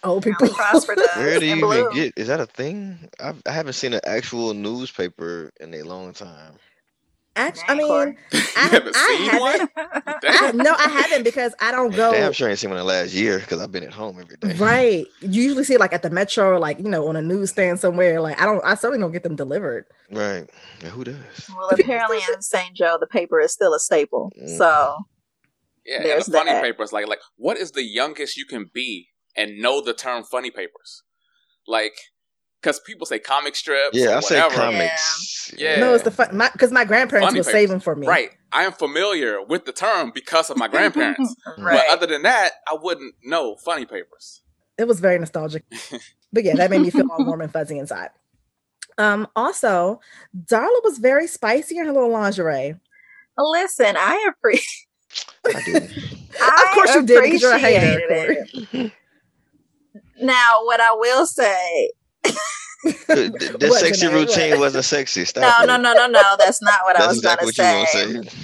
Old 0.03 0.23
people. 0.23 0.43
Only 0.45 0.55
Prosper 0.55 0.95
does. 0.97 1.09
Where 1.15 1.39
do 1.39 1.45
you 1.45 1.55
even 1.55 1.93
get? 1.93 2.13
Is 2.15 2.27
that 2.27 2.39
a 2.39 2.45
thing? 2.45 3.09
I've, 3.19 3.41
I 3.45 3.51
haven't 3.51 3.73
seen 3.73 3.93
an 3.93 4.01
actual 4.05 4.53
newspaper 4.53 5.51
in 5.59 5.73
a 5.73 5.83
long 5.83 6.13
time. 6.13 6.53
Actually, 7.39 7.63
I 7.67 7.75
mean, 7.75 8.17
I, 8.33 8.37
haven't 8.67 8.95
I 8.95 9.29
haven't. 9.31 9.71
I, 10.23 10.51
no, 10.51 10.73
I 10.77 10.89
haven't 10.89 11.23
because 11.23 11.53
I 11.59 11.71
don't 11.71 11.95
go. 11.95 12.11
Damn 12.11 12.33
sure 12.33 12.47
I 12.47 12.51
ain't 12.51 12.59
seen 12.59 12.69
one 12.69 12.77
in 12.79 12.85
the 12.85 12.91
last 12.91 13.13
year 13.13 13.39
because 13.39 13.61
I've 13.61 13.71
been 13.71 13.83
at 13.83 13.93
home 13.93 14.19
every 14.19 14.35
day. 14.37 14.53
Right. 14.53 15.05
You 15.21 15.43
usually 15.43 15.63
see 15.63 15.75
it 15.75 15.79
like 15.79 15.93
at 15.93 16.01
the 16.01 16.09
metro 16.09 16.49
or 16.49 16.59
like, 16.59 16.79
you 16.79 16.89
know, 16.89 17.07
on 17.07 17.15
a 17.15 17.21
newsstand 17.21 17.79
somewhere. 17.79 18.19
Like 18.21 18.39
I 18.41 18.45
don't 18.45 18.63
I 18.65 18.75
certainly 18.75 18.99
don't 18.99 19.11
get 19.11 19.23
them 19.23 19.35
delivered. 19.35 19.85
Right. 20.11 20.49
Yeah, 20.83 20.89
who 20.89 21.03
does? 21.03 21.15
Well, 21.55 21.69
apparently 21.71 22.19
in 22.33 22.41
St. 22.41 22.75
Joe, 22.75 22.97
the 22.99 23.07
paper 23.07 23.39
is 23.39 23.51
still 23.53 23.73
a 23.73 23.79
staple. 23.79 24.31
Mm. 24.41 24.57
So 24.57 24.97
Yeah, 25.85 25.95
and 25.97 26.05
There's 26.05 26.25
the 26.25 26.37
funny 26.37 26.51
that. 26.51 26.63
papers, 26.63 26.91
like 26.91 27.07
like 27.07 27.19
what 27.37 27.57
is 27.57 27.71
the 27.71 27.83
youngest 27.83 28.35
you 28.37 28.45
can 28.45 28.69
be 28.73 29.07
and 29.37 29.59
know 29.59 29.81
the 29.81 29.93
term 29.93 30.23
funny 30.23 30.51
papers? 30.51 31.03
Like, 31.67 31.93
because 32.61 32.79
people 32.79 33.05
say 33.05 33.19
comic 33.19 33.55
strips, 33.55 33.95
Yeah, 33.95 34.15
or 34.15 34.17
I 34.17 34.19
say 34.21 34.35
whatever. 34.41 34.55
comics. 34.55 35.28
Yeah. 35.59 35.79
No, 35.79 35.93
it's 35.93 36.05
the 36.05 36.11
fun 36.11 36.35
my 36.35 36.49
because 36.53 36.71
my 36.71 36.85
grandparents 36.85 37.27
Funny 37.27 37.39
were 37.39 37.43
papers. 37.43 37.51
saving 37.53 37.79
for 37.81 37.95
me. 37.95 38.07
Right, 38.07 38.31
I 38.51 38.63
am 38.63 38.71
familiar 38.71 39.41
with 39.43 39.65
the 39.65 39.73
term 39.73 40.11
because 40.15 40.49
of 40.49 40.57
my 40.57 40.67
grandparents. 40.69 41.35
right. 41.57 41.81
But 41.85 41.93
other 41.93 42.07
than 42.07 42.23
that, 42.23 42.51
I 42.67 42.75
wouldn't 42.81 43.15
know 43.23 43.55
funny 43.57 43.85
papers. 43.85 44.41
It 44.77 44.87
was 44.87 45.01
very 45.01 45.19
nostalgic. 45.19 45.65
but 46.33 46.43
yeah, 46.43 46.55
that 46.55 46.69
made 46.69 46.81
me 46.81 46.89
feel 46.89 47.07
all 47.11 47.25
warm 47.25 47.41
and 47.41 47.51
fuzzy 47.51 47.77
inside. 47.77 48.09
Um, 48.97 49.27
also, 49.35 49.99
Darla 50.45 50.83
was 50.83 50.97
very 50.97 51.27
spicy 51.27 51.77
in 51.77 51.85
her 51.85 51.91
little 51.91 52.09
lingerie. 52.11 52.75
Listen, 53.37 53.95
I 53.97 54.29
appreciate. 54.29 54.87
I 55.45 55.61
do. 55.63 55.75
Of 55.77 56.71
course 56.73 56.95
you 56.95 57.05
did 57.05 57.23
because 57.23 57.41
you're 57.41 57.53
a 57.53 57.59
hater. 57.59 58.45
Corey. 58.71 58.93
Now, 60.21 60.63
what 60.63 60.79
I 60.81 60.93
will 60.93 61.25
say 61.25 61.91
The, 62.83 63.57
the 63.59 63.71
sexy 63.79 64.07
it? 64.07 64.13
routine 64.13 64.51
What? 64.51 64.59
wasn't 64.59 64.85
sexy. 64.85 65.21
No, 65.21 65.25
Stop 65.25 65.67
no, 65.67 65.75
it. 65.75 65.81
no, 65.81 65.93
no, 65.93 66.07
no. 66.07 66.21
That's 66.37 66.61
not 66.61 66.81
what 66.83 66.95
I 66.97 67.07
That's 67.07 67.15
was 67.15 67.21
going 67.21 67.49
exactly 67.49 67.51
to 67.53 67.53
say. 67.53 68.13
gonna 68.13 68.29
say. 68.29 68.39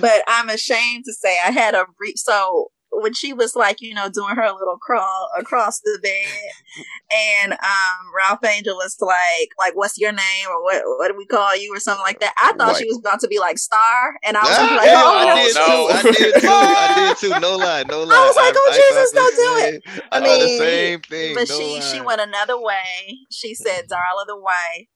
But 0.00 0.22
I'm 0.28 0.48
ashamed 0.48 1.04
to 1.06 1.12
say 1.12 1.36
I 1.44 1.50
had 1.52 1.74
a 1.74 1.86
re- 2.00 2.14
so 2.16 2.71
when 2.94 3.14
she 3.14 3.32
was 3.32 3.56
like, 3.56 3.80
you 3.80 3.94
know, 3.94 4.08
doing 4.08 4.36
her 4.36 4.50
little 4.52 4.76
crawl 4.78 5.28
across 5.38 5.80
the 5.80 5.98
bed, 6.02 6.84
and 7.42 7.52
um, 7.52 8.12
Ralph 8.16 8.44
Angel 8.44 8.76
was 8.76 8.96
like, 9.00 9.48
like, 9.58 9.74
what's 9.74 9.98
your 9.98 10.12
name 10.12 10.46
or 10.50 10.62
what 10.62 10.82
what 10.98 11.08
do 11.08 11.16
we 11.16 11.26
call 11.26 11.56
you 11.56 11.74
or 11.74 11.80
something 11.80 12.02
like 12.04 12.20
that. 12.20 12.34
I 12.40 12.52
thought 12.52 12.76
she 12.76 12.84
was 12.86 12.98
about 12.98 13.20
to 13.20 13.28
be 13.28 13.38
like 13.38 13.58
Star, 13.58 14.14
and 14.22 14.36
I 14.36 14.40
was 14.40 14.50
Ah, 14.58 14.76
like, 14.76 14.90
oh, 14.92 15.18
I 15.18 15.24
no, 15.26 15.34
did 15.42 15.54
no. 15.54 15.66
too. 15.66 15.92
I 15.92 16.02
did 16.12 16.40
too. 16.42 16.48
I 16.48 17.08
did 17.08 17.16
too. 17.34 17.40
No 17.40 17.56
lie, 17.56 17.84
no 17.88 18.02
lie. 18.02 18.14
I 18.14 18.26
was 18.26 18.36
like, 18.36 18.54
oh, 18.56 18.70
I 18.72 18.76
Jesus, 18.76 19.10
the 19.12 19.16
don't 19.16 19.36
do 19.36 19.76
it. 19.76 19.82
I 20.12 20.16
I 20.18 20.20
thought 20.20 20.38
the 20.38 20.44
mean, 20.46 20.58
same 20.58 21.00
thing. 21.00 21.34
but 21.34 21.48
no 21.48 21.58
she 21.58 21.80
she 21.80 22.00
went 22.00 22.20
another 22.20 22.60
way. 22.60 23.18
She 23.30 23.54
said, 23.54 23.88
Darla 23.88 24.26
the 24.26 24.36
wife. 24.38 24.86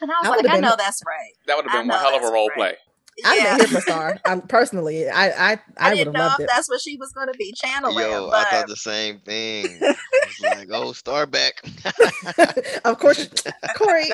And 0.00 0.10
I 0.12 0.14
was 0.20 0.26
I 0.28 0.30
like, 0.36 0.48
I 0.48 0.52
been- 0.52 0.60
know 0.60 0.76
that's 0.78 1.02
right. 1.04 1.32
That 1.48 1.56
would 1.56 1.66
have 1.66 1.80
been 1.80 1.88
one 1.88 1.98
hell 1.98 2.14
of 2.16 2.22
a 2.22 2.32
role 2.32 2.48
right. 2.50 2.56
play. 2.56 2.74
I'd 3.24 3.36
Yeah. 3.36 3.40
have 3.40 3.42
been 3.50 3.56
here 3.58 3.68
for 3.68 3.80
Star. 3.80 4.18
Um, 4.26 4.42
personally, 4.42 5.08
I 5.08 5.52
I, 5.52 5.60
I, 5.78 5.90
I 5.90 5.94
would 5.94 6.06
didn't 6.06 6.08
have 6.08 6.14
know 6.14 6.20
loved 6.24 6.40
if 6.40 6.40
it. 6.40 6.46
that's 6.46 6.68
what 6.68 6.80
she 6.80 6.96
was 6.96 7.12
going 7.12 7.28
to 7.28 7.34
be 7.34 7.52
channeling. 7.56 7.94
Yo, 7.96 8.26
but 8.30 8.34
I 8.34 8.44
thought 8.44 8.66
the 8.66 8.76
same 8.76 9.20
thing. 9.20 9.86
I 10.22 10.26
was 10.26 10.40
like, 10.40 10.68
oh, 10.72 10.92
star 10.92 11.26
back. 11.26 11.62
of 12.84 12.98
course, 12.98 13.28
Corey, 13.74 14.12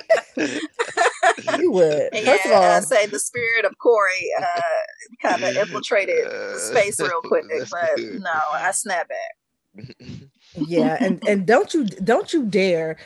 you 1.39 1.71
would. 1.73 2.11
yeah, 2.13 2.21
First 2.25 2.47
of 2.47 2.53
all, 2.53 2.71
I 2.71 2.81
say 2.81 3.07
the 3.07 3.21
spirit 3.21 3.65
of 3.65 3.79
Corey 3.79 4.29
uh, 4.41 5.29
kind 5.29 5.45
of 5.45 5.51
infiltrated 5.57 6.27
Uh, 6.27 6.57
space 6.57 7.03
real 7.03 7.23
quick, 7.23 7.47
but 7.71 7.91
good. 7.97 8.23
no, 8.23 8.31
I 8.63 8.71
snap 8.73 9.09
back. 9.09 9.37
yeah, 10.57 10.99
and 11.01 11.23
and 11.27 11.47
don't 11.47 11.75
you 11.75 11.85
don't 11.85 12.33
you 12.33 12.45
dare 12.47 12.97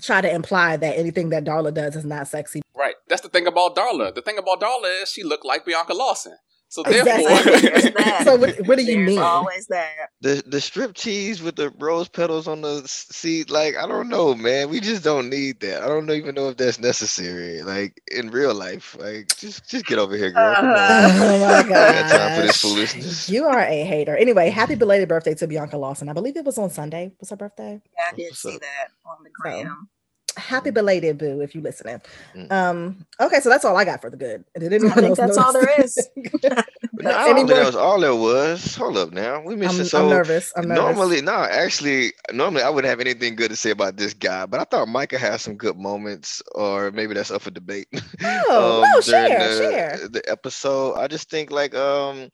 try 0.00 0.20
to 0.20 0.32
imply 0.32 0.76
that 0.76 0.98
anything 0.98 1.30
that 1.30 1.44
Darla 1.44 1.72
does 1.72 1.96
is 1.96 2.04
not 2.04 2.28
sexy. 2.28 2.62
Right. 2.76 2.94
That's 3.08 3.22
the 3.22 3.28
thing 3.28 3.46
about 3.46 3.76
Darla. 3.76 4.14
The 4.14 4.22
thing 4.22 4.38
about 4.38 4.60
Darla 4.60 5.02
is 5.02 5.10
she 5.10 5.22
looked 5.22 5.44
like 5.44 5.64
Bianca 5.64 5.94
Lawson. 5.94 6.36
So 6.70 6.82
Exactly. 6.82 7.24
therefore, 7.24 7.60
There's. 7.80 8.24
So 8.24 8.36
what, 8.36 8.56
what 8.66 8.76
do 8.78 8.84
you 8.84 8.96
There's 8.96 9.08
mean? 9.08 9.18
always 9.18 9.66
that. 9.68 10.10
the 10.20 10.42
the 10.46 10.60
strip 10.60 10.94
tease 10.94 11.42
with 11.42 11.56
the 11.56 11.70
rose 11.78 12.08
petals 12.08 12.46
on 12.46 12.60
the 12.60 12.82
s- 12.84 13.06
seat, 13.10 13.48
like 13.50 13.74
I 13.76 13.86
don't 13.86 14.08
know, 14.10 14.34
man. 14.34 14.68
We 14.68 14.80
just 14.80 15.02
don't 15.02 15.30
need 15.30 15.60
that. 15.60 15.82
I 15.82 15.86
don't 15.88 16.10
even 16.10 16.34
know 16.34 16.48
if 16.50 16.58
that's 16.58 16.78
necessary, 16.78 17.62
like 17.62 18.00
in 18.14 18.30
real 18.30 18.52
life. 18.54 18.96
Like 19.00 19.28
just 19.38 19.68
just 19.68 19.86
get 19.86 19.98
over 19.98 20.14
here, 20.16 20.30
girl. 20.30 20.52
Uh-huh. 20.52 21.08
Oh 21.22 21.40
my 21.40 21.46
I 21.58 21.62
got 21.68 22.10
time 22.10 22.40
for 22.40 22.46
this 22.46 22.60
foolishness. 22.60 23.28
You 23.30 23.46
are 23.46 23.60
a 23.60 23.84
hater. 23.84 24.14
Anyway, 24.16 24.50
happy 24.50 24.74
belated 24.74 25.08
birthday 25.08 25.34
to 25.36 25.46
Bianca 25.46 25.78
Lawson. 25.78 26.08
I 26.10 26.12
believe 26.12 26.36
it 26.36 26.44
was 26.44 26.58
on 26.58 26.68
Sunday. 26.70 27.12
Was 27.20 27.30
her 27.30 27.36
birthday? 27.36 27.80
Yeah, 27.96 28.04
I 28.12 28.16
did 28.16 28.24
What's 28.30 28.42
see 28.42 28.54
up? 28.56 28.60
that 28.60 28.88
on 29.06 29.24
the 29.24 29.30
gram. 29.30 29.88
Happy 30.36 30.70
belated, 30.70 31.18
boo, 31.18 31.40
if 31.40 31.54
you're 31.54 31.64
listening. 31.64 32.00
Mm. 32.34 32.52
Um, 32.52 33.06
okay, 33.20 33.40
so 33.40 33.48
that's 33.48 33.64
all 33.64 33.76
I 33.76 33.84
got 33.84 34.00
for 34.00 34.10
the 34.10 34.16
good. 34.16 34.44
Did 34.58 34.72
anyone 34.72 34.92
I 34.92 35.00
think 35.00 35.08
else 35.18 35.18
that's 35.18 35.38
all 35.38 35.52
there 35.52 35.62
notice? 35.62 35.98
is. 35.98 36.08
But 36.98 37.04
no, 37.04 37.10
I 37.16 37.26
don't 37.26 37.36
think 37.36 37.48
that 37.50 37.66
was 37.66 37.76
all 37.76 38.00
there 38.00 38.14
was. 38.14 38.74
Hold 38.74 38.96
up 38.96 39.12
now. 39.12 39.40
We 39.40 39.54
missed 39.54 39.94
I'm, 39.94 40.02
it. 40.02 40.04
I'm 40.04 40.10
nervous. 40.10 40.52
I'm 40.56 40.66
nervous. 40.66 40.82
normally, 40.82 41.22
no, 41.22 41.32
actually, 41.32 42.12
normally 42.32 42.62
I 42.62 42.70
wouldn't 42.70 42.90
have 42.90 42.98
anything 42.98 43.36
good 43.36 43.50
to 43.50 43.56
say 43.56 43.70
about 43.70 43.96
this 43.96 44.14
guy, 44.14 44.46
but 44.46 44.58
I 44.58 44.64
thought 44.64 44.88
Micah 44.88 45.18
had 45.18 45.40
some 45.40 45.56
good 45.56 45.76
moments, 45.76 46.42
or 46.52 46.90
maybe 46.90 47.14
that's 47.14 47.30
up 47.30 47.42
for 47.42 47.52
debate. 47.52 47.86
Oh, 48.22 48.84
no, 48.84 49.00
during 49.00 49.28
share, 49.28 49.48
the, 49.48 49.56
share. 49.56 50.08
the 50.08 50.22
episode. 50.28 50.96
I 50.96 51.06
just 51.06 51.30
think 51.30 51.52
like 51.52 51.74
um, 51.74 52.30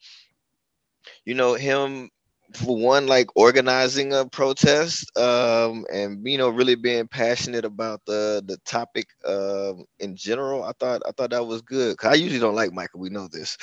you 1.24 1.34
know, 1.34 1.54
him 1.54 2.10
for 2.56 2.76
one, 2.76 3.06
like 3.06 3.28
organizing 3.36 4.12
a 4.12 4.26
protest, 4.26 5.16
um, 5.18 5.84
and 5.92 6.26
you 6.26 6.38
know, 6.38 6.48
really 6.50 6.74
being 6.76 7.08
passionate 7.08 7.64
about 7.64 8.00
the 8.06 8.42
the 8.46 8.58
topic 8.66 9.08
um 9.26 9.84
in 10.00 10.16
general. 10.16 10.64
I 10.64 10.72
thought 10.78 11.02
I 11.06 11.12
thought 11.12 11.30
that 11.30 11.46
was 11.46 11.62
good. 11.62 11.96
'Cause 11.98 12.10
I 12.12 12.14
usually 12.14 12.40
don't 12.40 12.54
like 12.56 12.72
Micah, 12.72 12.98
we 12.98 13.10
know 13.10 13.28
this, 13.28 13.56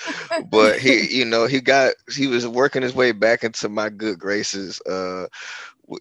but 0.51 0.79
he, 0.79 1.07
you 1.17 1.25
know, 1.25 1.45
he 1.47 1.61
got 1.61 1.93
he 2.13 2.27
was 2.27 2.47
working 2.47 2.81
his 2.83 2.95
way 2.95 3.11
back 3.11 3.43
into 3.43 3.69
my 3.69 3.89
good 3.89 4.19
graces. 4.19 4.81
Uh, 4.81 5.27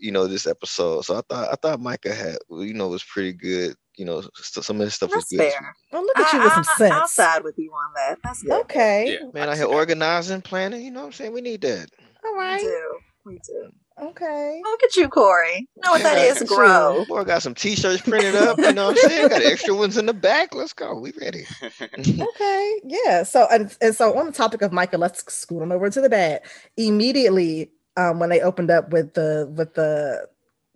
you 0.01 0.13
know, 0.13 0.27
this 0.27 0.47
episode. 0.47 1.03
So 1.05 1.17
I 1.19 1.23
thought 1.29 1.49
I 1.53 1.57
thought 1.57 1.81
Micah 1.81 2.15
had, 2.15 2.39
you 2.51 2.75
know, 2.75 2.89
was 2.89 3.05
pretty 3.05 3.33
good. 3.33 3.75
You 3.97 4.07
know, 4.07 4.23
st- 4.37 4.65
some 4.65 4.77
of 4.81 4.83
his 4.87 4.95
stuff 4.95 5.15
was 5.15 5.27
That's 5.31 5.31
good. 5.31 5.53
fair. 5.53 5.77
Well, 5.93 6.03
look 6.05 6.19
at 6.19 6.33
you 6.33 6.41
with 6.43 6.53
some 6.53 6.65
I, 6.69 6.75
sense. 6.79 6.93
I, 6.93 6.99
I'll 7.01 7.09
side 7.09 7.45
with 7.45 7.55
you 7.59 7.71
on 7.73 7.93
that. 7.97 8.19
That's 8.25 8.43
good. 8.43 8.53
Okay. 8.63 9.19
Yeah. 9.21 9.29
Man, 9.35 9.49
I 9.49 9.53
I 9.53 9.55
see 9.55 9.61
here 9.61 9.69
that. 9.69 9.75
organizing, 9.75 10.43
planning. 10.43 10.83
You 10.85 10.91
know 10.91 11.01
what 11.01 11.07
I'm 11.07 11.13
saying? 11.13 11.33
We 11.33 11.41
need 11.43 11.61
that. 11.63 11.89
All 12.25 12.37
We 12.39 12.59
do. 12.59 12.99
We 13.25 13.39
do. 13.47 13.71
Okay. 14.03 14.61
Look 14.65 14.83
at 14.83 14.97
you, 14.97 15.09
Corey. 15.09 15.69
You 15.77 15.83
know 15.85 15.91
what 15.93 16.03
that 16.03 16.17
Yeah, 16.19 16.33
is? 16.33 16.39
shoot. 16.39 16.49
Grow. 16.49 17.05
Boy, 17.07 17.25
got 17.25 17.43
some 17.43 17.55
t-shirts 17.55 18.03
printed 18.03 18.35
up. 18.35 18.59
You 18.59 18.73
know 18.73 18.87
what 18.87 18.99
I'm 19.05 19.11
saying? 19.11 19.29
Got 19.29 19.43
extra 19.43 19.75
ones 19.75 19.99
in 19.99 20.07
the 20.07 20.15
back. 20.15 20.55
Let's 20.55 20.73
go. 20.73 20.99
We 20.99 21.13
ready. 21.21 21.45
Okay. 21.99 22.81
Yeah. 22.85 23.23
So 23.25 23.47
and, 23.51 23.77
and 23.83 23.95
so 23.95 24.17
on 24.19 24.27
the 24.27 24.33
topic 24.33 24.63
of 24.63 24.73
Micah, 24.73 24.99
let's 24.99 25.25
scoot 25.33 25.63
on 25.63 25.73
over 25.73 25.91
to 25.91 26.01
the 26.01 26.09
bad. 26.09 26.43
Immediately, 26.77 27.71
um, 27.97 28.19
when 28.21 28.31
they 28.31 28.41
opened 28.41 28.71
up 28.71 28.91
with 28.91 29.15
the 29.15 29.53
with 29.57 29.75
the 29.75 30.27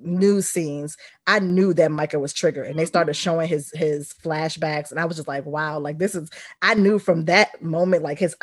news 0.04 0.48
scenes, 0.48 0.96
I 1.26 1.38
knew 1.38 1.74
that 1.74 1.90
Micah 1.90 2.18
was 2.18 2.32
triggered, 2.32 2.66
and 2.66 2.78
they 2.78 2.84
started 2.84 3.14
showing 3.14 3.48
his 3.48 3.70
his 3.74 4.12
flashbacks, 4.12 4.90
and 4.90 5.00
I 5.00 5.04
was 5.04 5.16
just 5.16 5.28
like, 5.28 5.44
wow, 5.46 5.78
like 5.78 5.98
this 5.98 6.14
is. 6.14 6.30
I 6.62 6.74
knew 6.74 6.98
from 6.98 7.24
that 7.26 7.60
moment, 7.62 8.02
like 8.02 8.18
his 8.18 8.36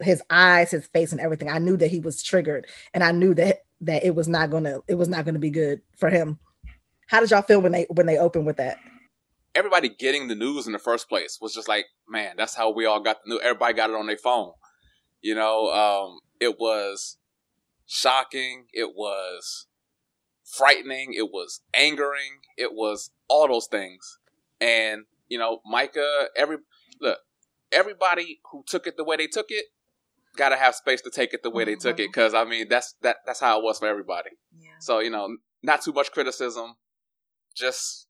his 0.00 0.22
eyes, 0.30 0.70
his 0.70 0.86
face, 0.88 1.12
and 1.12 1.20
everything. 1.20 1.48
I 1.48 1.58
knew 1.58 1.76
that 1.76 1.90
he 1.90 2.00
was 2.00 2.22
triggered, 2.22 2.66
and 2.94 3.02
I 3.04 3.12
knew 3.12 3.34
that 3.34 3.64
that 3.80 4.04
it 4.04 4.14
was 4.14 4.28
not 4.28 4.50
gonna 4.50 4.80
it 4.88 4.94
was 4.94 5.08
not 5.08 5.24
gonna 5.24 5.38
be 5.38 5.50
good 5.50 5.80
for 5.96 6.10
him. 6.10 6.38
How 7.06 7.20
did 7.20 7.30
y'all 7.30 7.42
feel 7.42 7.60
when 7.60 7.72
they 7.72 7.86
when 7.90 8.06
they 8.06 8.18
opened 8.18 8.46
with 8.46 8.56
that? 8.58 8.78
Everybody 9.54 9.88
getting 9.88 10.28
the 10.28 10.34
news 10.34 10.66
in 10.66 10.72
the 10.72 10.78
first 10.78 11.08
place 11.08 11.38
was 11.40 11.54
just 11.54 11.68
like, 11.68 11.86
man, 12.08 12.34
that's 12.36 12.54
how 12.54 12.70
we 12.70 12.86
all 12.86 13.00
got 13.00 13.24
the 13.24 13.30
news. 13.30 13.40
Everybody 13.42 13.74
got 13.74 13.90
it 13.90 13.96
on 13.96 14.06
their 14.06 14.18
phone. 14.18 14.52
You 15.20 15.34
know, 15.34 15.72
um, 15.72 16.20
it 16.38 16.60
was 16.60 17.16
shocking. 17.86 18.66
It 18.72 18.94
was 18.94 19.66
frightening. 20.56 21.14
It 21.14 21.30
was 21.32 21.60
angering. 21.74 22.40
It 22.56 22.72
was 22.72 23.10
all 23.28 23.48
those 23.48 23.66
things. 23.66 24.18
And, 24.60 25.04
you 25.28 25.38
know, 25.38 25.60
Micah, 25.64 26.28
every, 26.36 26.58
look, 27.00 27.18
everybody 27.70 28.40
who 28.50 28.64
took 28.66 28.86
it 28.86 28.96
the 28.96 29.04
way 29.04 29.16
they 29.16 29.26
took 29.26 29.46
it, 29.50 29.66
got 30.36 30.50
to 30.50 30.56
have 30.56 30.74
space 30.74 31.00
to 31.02 31.10
take 31.10 31.34
it 31.34 31.42
the 31.42 31.50
way 31.50 31.64
they 31.64 31.74
took 31.74 31.98
it. 31.98 32.10
Mm-hmm. 32.10 32.20
Cause 32.20 32.34
I 32.34 32.44
mean, 32.44 32.66
that's, 32.68 32.94
that, 33.02 33.16
that's 33.26 33.40
how 33.40 33.58
it 33.58 33.64
was 33.64 33.78
for 33.78 33.88
everybody. 33.88 34.30
Yeah. 34.58 34.70
So, 34.80 35.00
you 35.00 35.10
know, 35.10 35.36
not 35.62 35.82
too 35.82 35.92
much 35.92 36.12
criticism. 36.12 36.76
Just, 37.54 38.06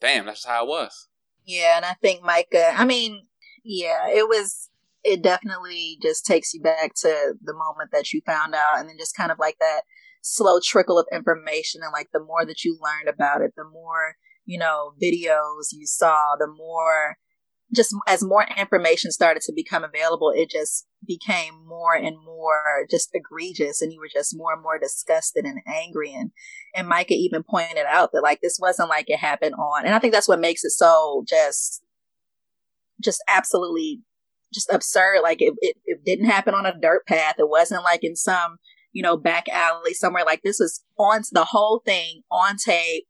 damn, 0.00 0.26
that's 0.26 0.44
how 0.44 0.64
it 0.64 0.68
was. 0.68 1.08
Yeah, 1.46 1.76
and 1.76 1.84
I 1.86 1.94
think 1.94 2.22
Micah, 2.22 2.74
I 2.76 2.84
mean, 2.84 3.26
yeah, 3.64 4.08
it 4.08 4.28
was, 4.28 4.68
it 5.02 5.22
definitely 5.22 5.96
just 6.02 6.26
takes 6.26 6.52
you 6.52 6.60
back 6.60 6.92
to 6.96 7.34
the 7.42 7.54
moment 7.54 7.90
that 7.92 8.12
you 8.12 8.20
found 8.26 8.54
out, 8.54 8.78
and 8.78 8.88
then 8.88 8.98
just 8.98 9.16
kind 9.16 9.32
of 9.32 9.38
like 9.38 9.56
that 9.60 9.82
slow 10.22 10.58
trickle 10.62 10.98
of 10.98 11.06
information. 11.12 11.82
And 11.82 11.92
like 11.92 12.08
the 12.12 12.24
more 12.24 12.44
that 12.46 12.64
you 12.64 12.78
learned 12.80 13.08
about 13.08 13.42
it, 13.42 13.52
the 13.56 13.64
more, 13.64 14.16
you 14.44 14.58
know, 14.58 14.92
videos 15.02 15.72
you 15.72 15.86
saw, 15.86 16.36
the 16.38 16.46
more, 16.46 17.16
just 17.74 17.94
as 18.06 18.24
more 18.24 18.46
information 18.56 19.10
started 19.10 19.42
to 19.42 19.52
become 19.54 19.84
available, 19.84 20.32
it 20.34 20.48
just 20.48 20.86
became 21.06 21.52
more 21.66 21.94
and 21.94 22.16
more 22.24 22.86
just 22.90 23.10
egregious, 23.12 23.82
and 23.82 23.92
you 23.92 24.00
were 24.00 24.08
just 24.10 24.34
more 24.34 24.54
and 24.54 24.62
more 24.62 24.78
disgusted 24.78 25.44
and 25.44 25.60
angry. 25.66 26.14
And 26.14 26.30
and 26.74 26.88
Micah 26.88 27.12
even 27.12 27.42
pointed 27.42 27.84
out 27.86 28.12
that 28.12 28.22
like 28.22 28.40
this 28.40 28.58
wasn't 28.58 28.88
like 28.88 29.10
it 29.10 29.18
happened 29.18 29.54
on, 29.54 29.84
and 29.84 29.94
I 29.94 29.98
think 29.98 30.14
that's 30.14 30.28
what 30.28 30.40
makes 30.40 30.64
it 30.64 30.70
so 30.70 31.24
just, 31.28 31.82
just 33.04 33.22
absolutely, 33.28 34.00
just 34.54 34.72
absurd. 34.72 35.20
Like 35.22 35.42
it, 35.42 35.52
it, 35.60 35.76
it 35.84 36.04
didn't 36.06 36.30
happen 36.30 36.54
on 36.54 36.64
a 36.64 36.72
dirt 36.80 37.06
path. 37.06 37.34
It 37.38 37.50
wasn't 37.50 37.84
like 37.84 38.02
in 38.02 38.16
some, 38.16 38.56
you 38.98 39.02
know, 39.04 39.16
back 39.16 39.48
alley 39.48 39.94
somewhere. 39.94 40.24
Like 40.26 40.42
this 40.42 40.58
was 40.58 40.84
on 40.98 41.22
the 41.30 41.44
whole 41.44 41.80
thing 41.86 42.22
on 42.32 42.56
tape. 42.56 43.04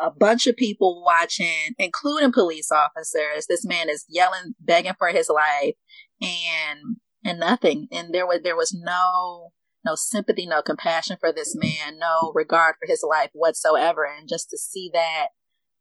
A 0.00 0.12
bunch 0.12 0.46
of 0.46 0.56
people 0.56 1.02
watching, 1.04 1.74
including 1.76 2.30
police 2.30 2.70
officers. 2.70 3.46
This 3.48 3.66
man 3.66 3.88
is 3.88 4.04
yelling, 4.08 4.54
begging 4.60 4.92
for 4.96 5.08
his 5.08 5.28
life, 5.28 5.74
and 6.22 6.98
and 7.24 7.40
nothing. 7.40 7.88
And 7.90 8.14
there 8.14 8.28
was 8.28 8.42
there 8.44 8.54
was 8.54 8.72
no 8.72 9.50
no 9.84 9.96
sympathy, 9.96 10.46
no 10.46 10.62
compassion 10.62 11.16
for 11.18 11.32
this 11.32 11.56
man, 11.56 11.98
no 11.98 12.30
regard 12.32 12.76
for 12.78 12.86
his 12.86 13.02
life 13.02 13.30
whatsoever. 13.32 14.04
And 14.04 14.28
just 14.28 14.50
to 14.50 14.56
see 14.56 14.88
that, 14.94 15.30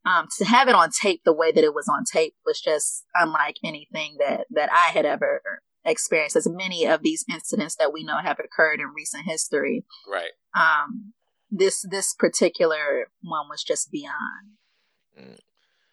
um, 0.03 0.25
to 0.39 0.45
have 0.45 0.67
it 0.67 0.73
on 0.73 0.89
tape 0.89 1.21
the 1.25 1.31
way 1.31 1.51
that 1.51 1.63
it 1.63 1.75
was 1.75 1.87
on 1.87 2.05
tape 2.11 2.33
was 2.43 2.59
just 2.59 3.05
unlike 3.13 3.57
anything 3.63 4.15
that 4.17 4.47
that 4.49 4.71
I 4.71 4.89
had 4.89 5.05
ever 5.05 5.61
experienced. 5.87 6.35
As 6.35 6.47
many 6.47 6.85
of 6.85 7.01
these 7.01 7.25
incidents 7.31 7.75
that 7.77 7.91
we 7.91 8.03
know 8.03 8.17
have 8.19 8.37
occurred 8.39 8.79
in 8.79 8.87
recent 8.95 9.25
history, 9.25 9.85
Right. 10.07 10.31
um, 10.55 11.13
this 11.49 11.83
this 11.89 12.13
particular 12.13 13.07
one 13.21 13.47
was 13.49 13.63
just 13.63 13.89
beyond. 13.91 15.39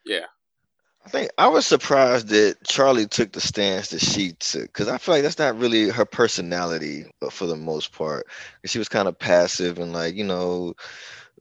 Yeah. 0.04 0.26
I 1.06 1.08
think 1.10 1.30
I 1.36 1.48
was 1.48 1.66
surprised 1.66 2.28
that 2.28 2.56
Charley 2.66 3.06
took 3.06 3.32
the 3.32 3.40
stance 3.40 3.90
that 3.90 4.00
she 4.00 4.32
took 4.32 4.62
because 4.62 4.88
I 4.88 4.96
feel 4.96 5.14
like 5.14 5.22
that's 5.22 5.38
not 5.38 5.58
really 5.58 5.90
her 5.90 6.06
personality, 6.06 7.04
but 7.20 7.32
for 7.32 7.44
the 7.46 7.56
most 7.56 7.92
part, 7.92 8.26
she 8.64 8.78
was 8.78 8.88
kind 8.88 9.06
of 9.06 9.18
passive 9.18 9.78
and 9.78 9.92
like 9.92 10.14
you 10.14 10.24
know, 10.24 10.74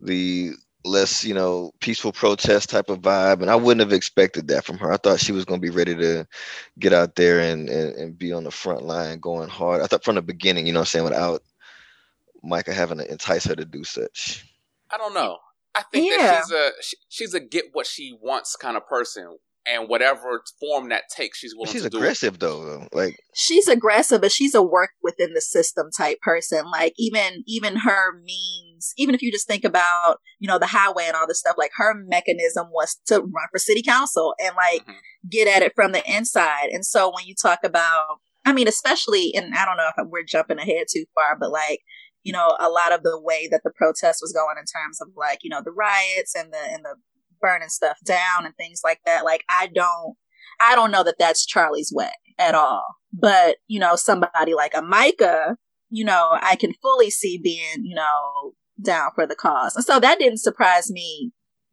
the 0.02 0.52
less, 0.86 1.24
you 1.24 1.34
know, 1.34 1.72
peaceful 1.80 2.12
protest 2.12 2.70
type 2.70 2.90
of 2.90 3.02
vibe. 3.02 3.42
And 3.42 3.50
I 3.50 3.56
wouldn't 3.56 3.82
have 3.82 3.94
expected 3.94 4.48
that 4.50 4.66
from 4.66 4.78
her. 4.80 4.92
I 4.92 4.98
thought 4.98 5.20
she 5.20 5.32
was 5.32 5.46
going 5.46 5.62
to 5.62 5.66
be 5.66 5.76
ready 5.76 5.96
to 5.96 6.28
get 6.80 6.94
out 6.94 7.16
there 7.16 7.40
and, 7.40 7.70
and, 7.70 7.96
and 7.96 8.18
be 8.18 8.34
on 8.34 8.44
the 8.44 8.52
front 8.52 8.84
line 8.84 9.20
going 9.20 9.50
hard. 9.50 9.82
I 9.82 9.88
thought 9.88 10.04
from 10.04 10.16
the 10.16 10.22
beginning, 10.22 10.68
you 10.68 10.74
know 10.74 10.80
I'm 10.80 10.86
saying, 10.86 11.06
without 11.06 11.42
Micah 12.44 12.74
having 12.74 12.98
to 12.98 13.10
entice 13.10 13.46
her 13.46 13.56
to 13.56 13.66
do 13.66 13.84
such. 13.84 14.46
I 14.92 14.98
don't 14.98 15.14
know. 15.14 15.38
I 15.76 15.84
think 15.92 16.12
Yeah. 16.12 16.18
that 16.18 16.44
she's 16.44 16.52
a 16.52 16.72
she, 16.82 16.98
she's 17.10 17.34
a 17.34 17.40
get 17.40 17.66
what 17.74 17.88
she 17.88 18.18
wants 18.22 18.56
kind 18.56 18.78
of 18.78 18.86
person, 18.88 19.38
and 19.66 19.88
whatever 19.88 20.44
form 20.60 20.90
that 20.90 21.04
takes, 21.16 21.38
she's 21.40 21.54
willing 21.56 21.72
She's 21.72 21.84
to 21.84 21.90
do. 21.90 21.98
She's 21.98 22.02
aggressive 22.04 22.40
though, 22.40 22.64
though. 22.66 22.88
Like 22.92 23.18
she's 23.34 23.68
aggressive, 23.68 24.22
but 24.22 24.32
she's 24.32 24.54
a 24.56 24.62
work 24.62 24.92
within 25.02 25.34
the 25.34 25.42
system 25.42 25.90
type 25.96 26.20
person. 26.22 26.70
Like 26.72 26.94
even 26.98 27.44
even 27.48 27.78
her 27.78 28.20
means, 28.22 28.94
even 28.98 29.16
if 29.16 29.22
you 29.22 29.32
just 29.32 29.48
think 29.48 29.64
about 29.64 30.18
you 30.40 30.48
know 30.48 30.60
the 30.60 30.66
highway 30.68 31.06
and 31.08 31.16
all 31.16 31.28
this 31.28 31.40
stuff, 31.40 31.56
like 31.58 31.72
her 31.78 31.94
mechanism 31.94 32.68
was 32.72 33.00
to 33.08 33.20
run 33.20 33.48
for 33.52 33.58
city 33.60 33.82
council 33.82 34.36
and 34.44 34.56
like 34.56 34.86
Mhm. 34.86 34.96
get 35.30 35.48
at 35.48 35.64
it 35.64 35.74
from 35.76 35.92
the 35.94 36.04
inside. 36.12 36.70
And 36.72 36.86
so 36.86 37.10
when 37.14 37.26
you 37.26 37.34
talk 37.42 37.60
about, 37.64 38.20
I 38.46 38.52
mean, 38.54 38.68
especially, 38.68 39.34
and 39.36 39.54
I 39.56 39.64
don't 39.66 39.78
know 39.78 39.90
if 39.98 40.08
we're 40.10 40.24
jumping 40.24 40.60
ahead 40.60 40.88
too 40.92 41.06
far, 41.16 41.38
but 41.40 41.52
like 41.52 41.80
you 42.24 42.32
know 42.34 42.56
a 42.60 42.70
lot 42.70 42.92
of 42.94 43.04
the 43.04 43.20
way 43.20 43.48
that 43.52 43.62
the 43.64 43.72
protest 43.76 44.20
was 44.22 44.34
going 44.34 44.58
in 44.58 44.66
terms 44.66 45.00
of 45.02 45.10
like 45.16 45.40
you 45.44 45.50
know 45.50 45.62
the 45.64 45.72
riots 45.72 46.36
and 46.36 46.52
the 46.54 46.60
and 46.60 46.84
the 46.84 46.96
burning 47.44 47.70
stuff 47.70 47.98
down 48.06 48.46
and 48.46 48.56
things 48.56 48.80
like 48.84 49.02
that. 49.06 49.24
Like 49.26 49.44
I 49.50 49.68
don't. 49.68 50.16
I 50.60 50.76
don't 50.76 50.92
know 50.92 51.04
that 51.04 51.16
that's 51.20 51.46
Charley's 51.46 51.92
way 51.94 52.12
at 52.40 52.56
all. 52.56 52.84
But, 53.12 53.58
you 53.68 53.80
know, 53.80 53.96
somebody 53.96 54.54
like 54.54 54.74
a 54.76 54.82
Micah, 54.84 55.58
you 55.90 56.06
know, 56.06 56.38
I 56.42 56.56
can 56.56 56.74
fully 56.82 57.10
see 57.10 57.40
being, 57.44 57.84
you 57.84 57.96
know, 57.96 58.54
down 58.82 59.10
for 59.16 59.26
the 59.28 59.36
cause. 59.36 59.76
And 59.76 59.84
so 59.84 60.00
that 60.00 60.20
didn't 60.20 60.38
surprise 60.42 60.92
me 60.92 61.32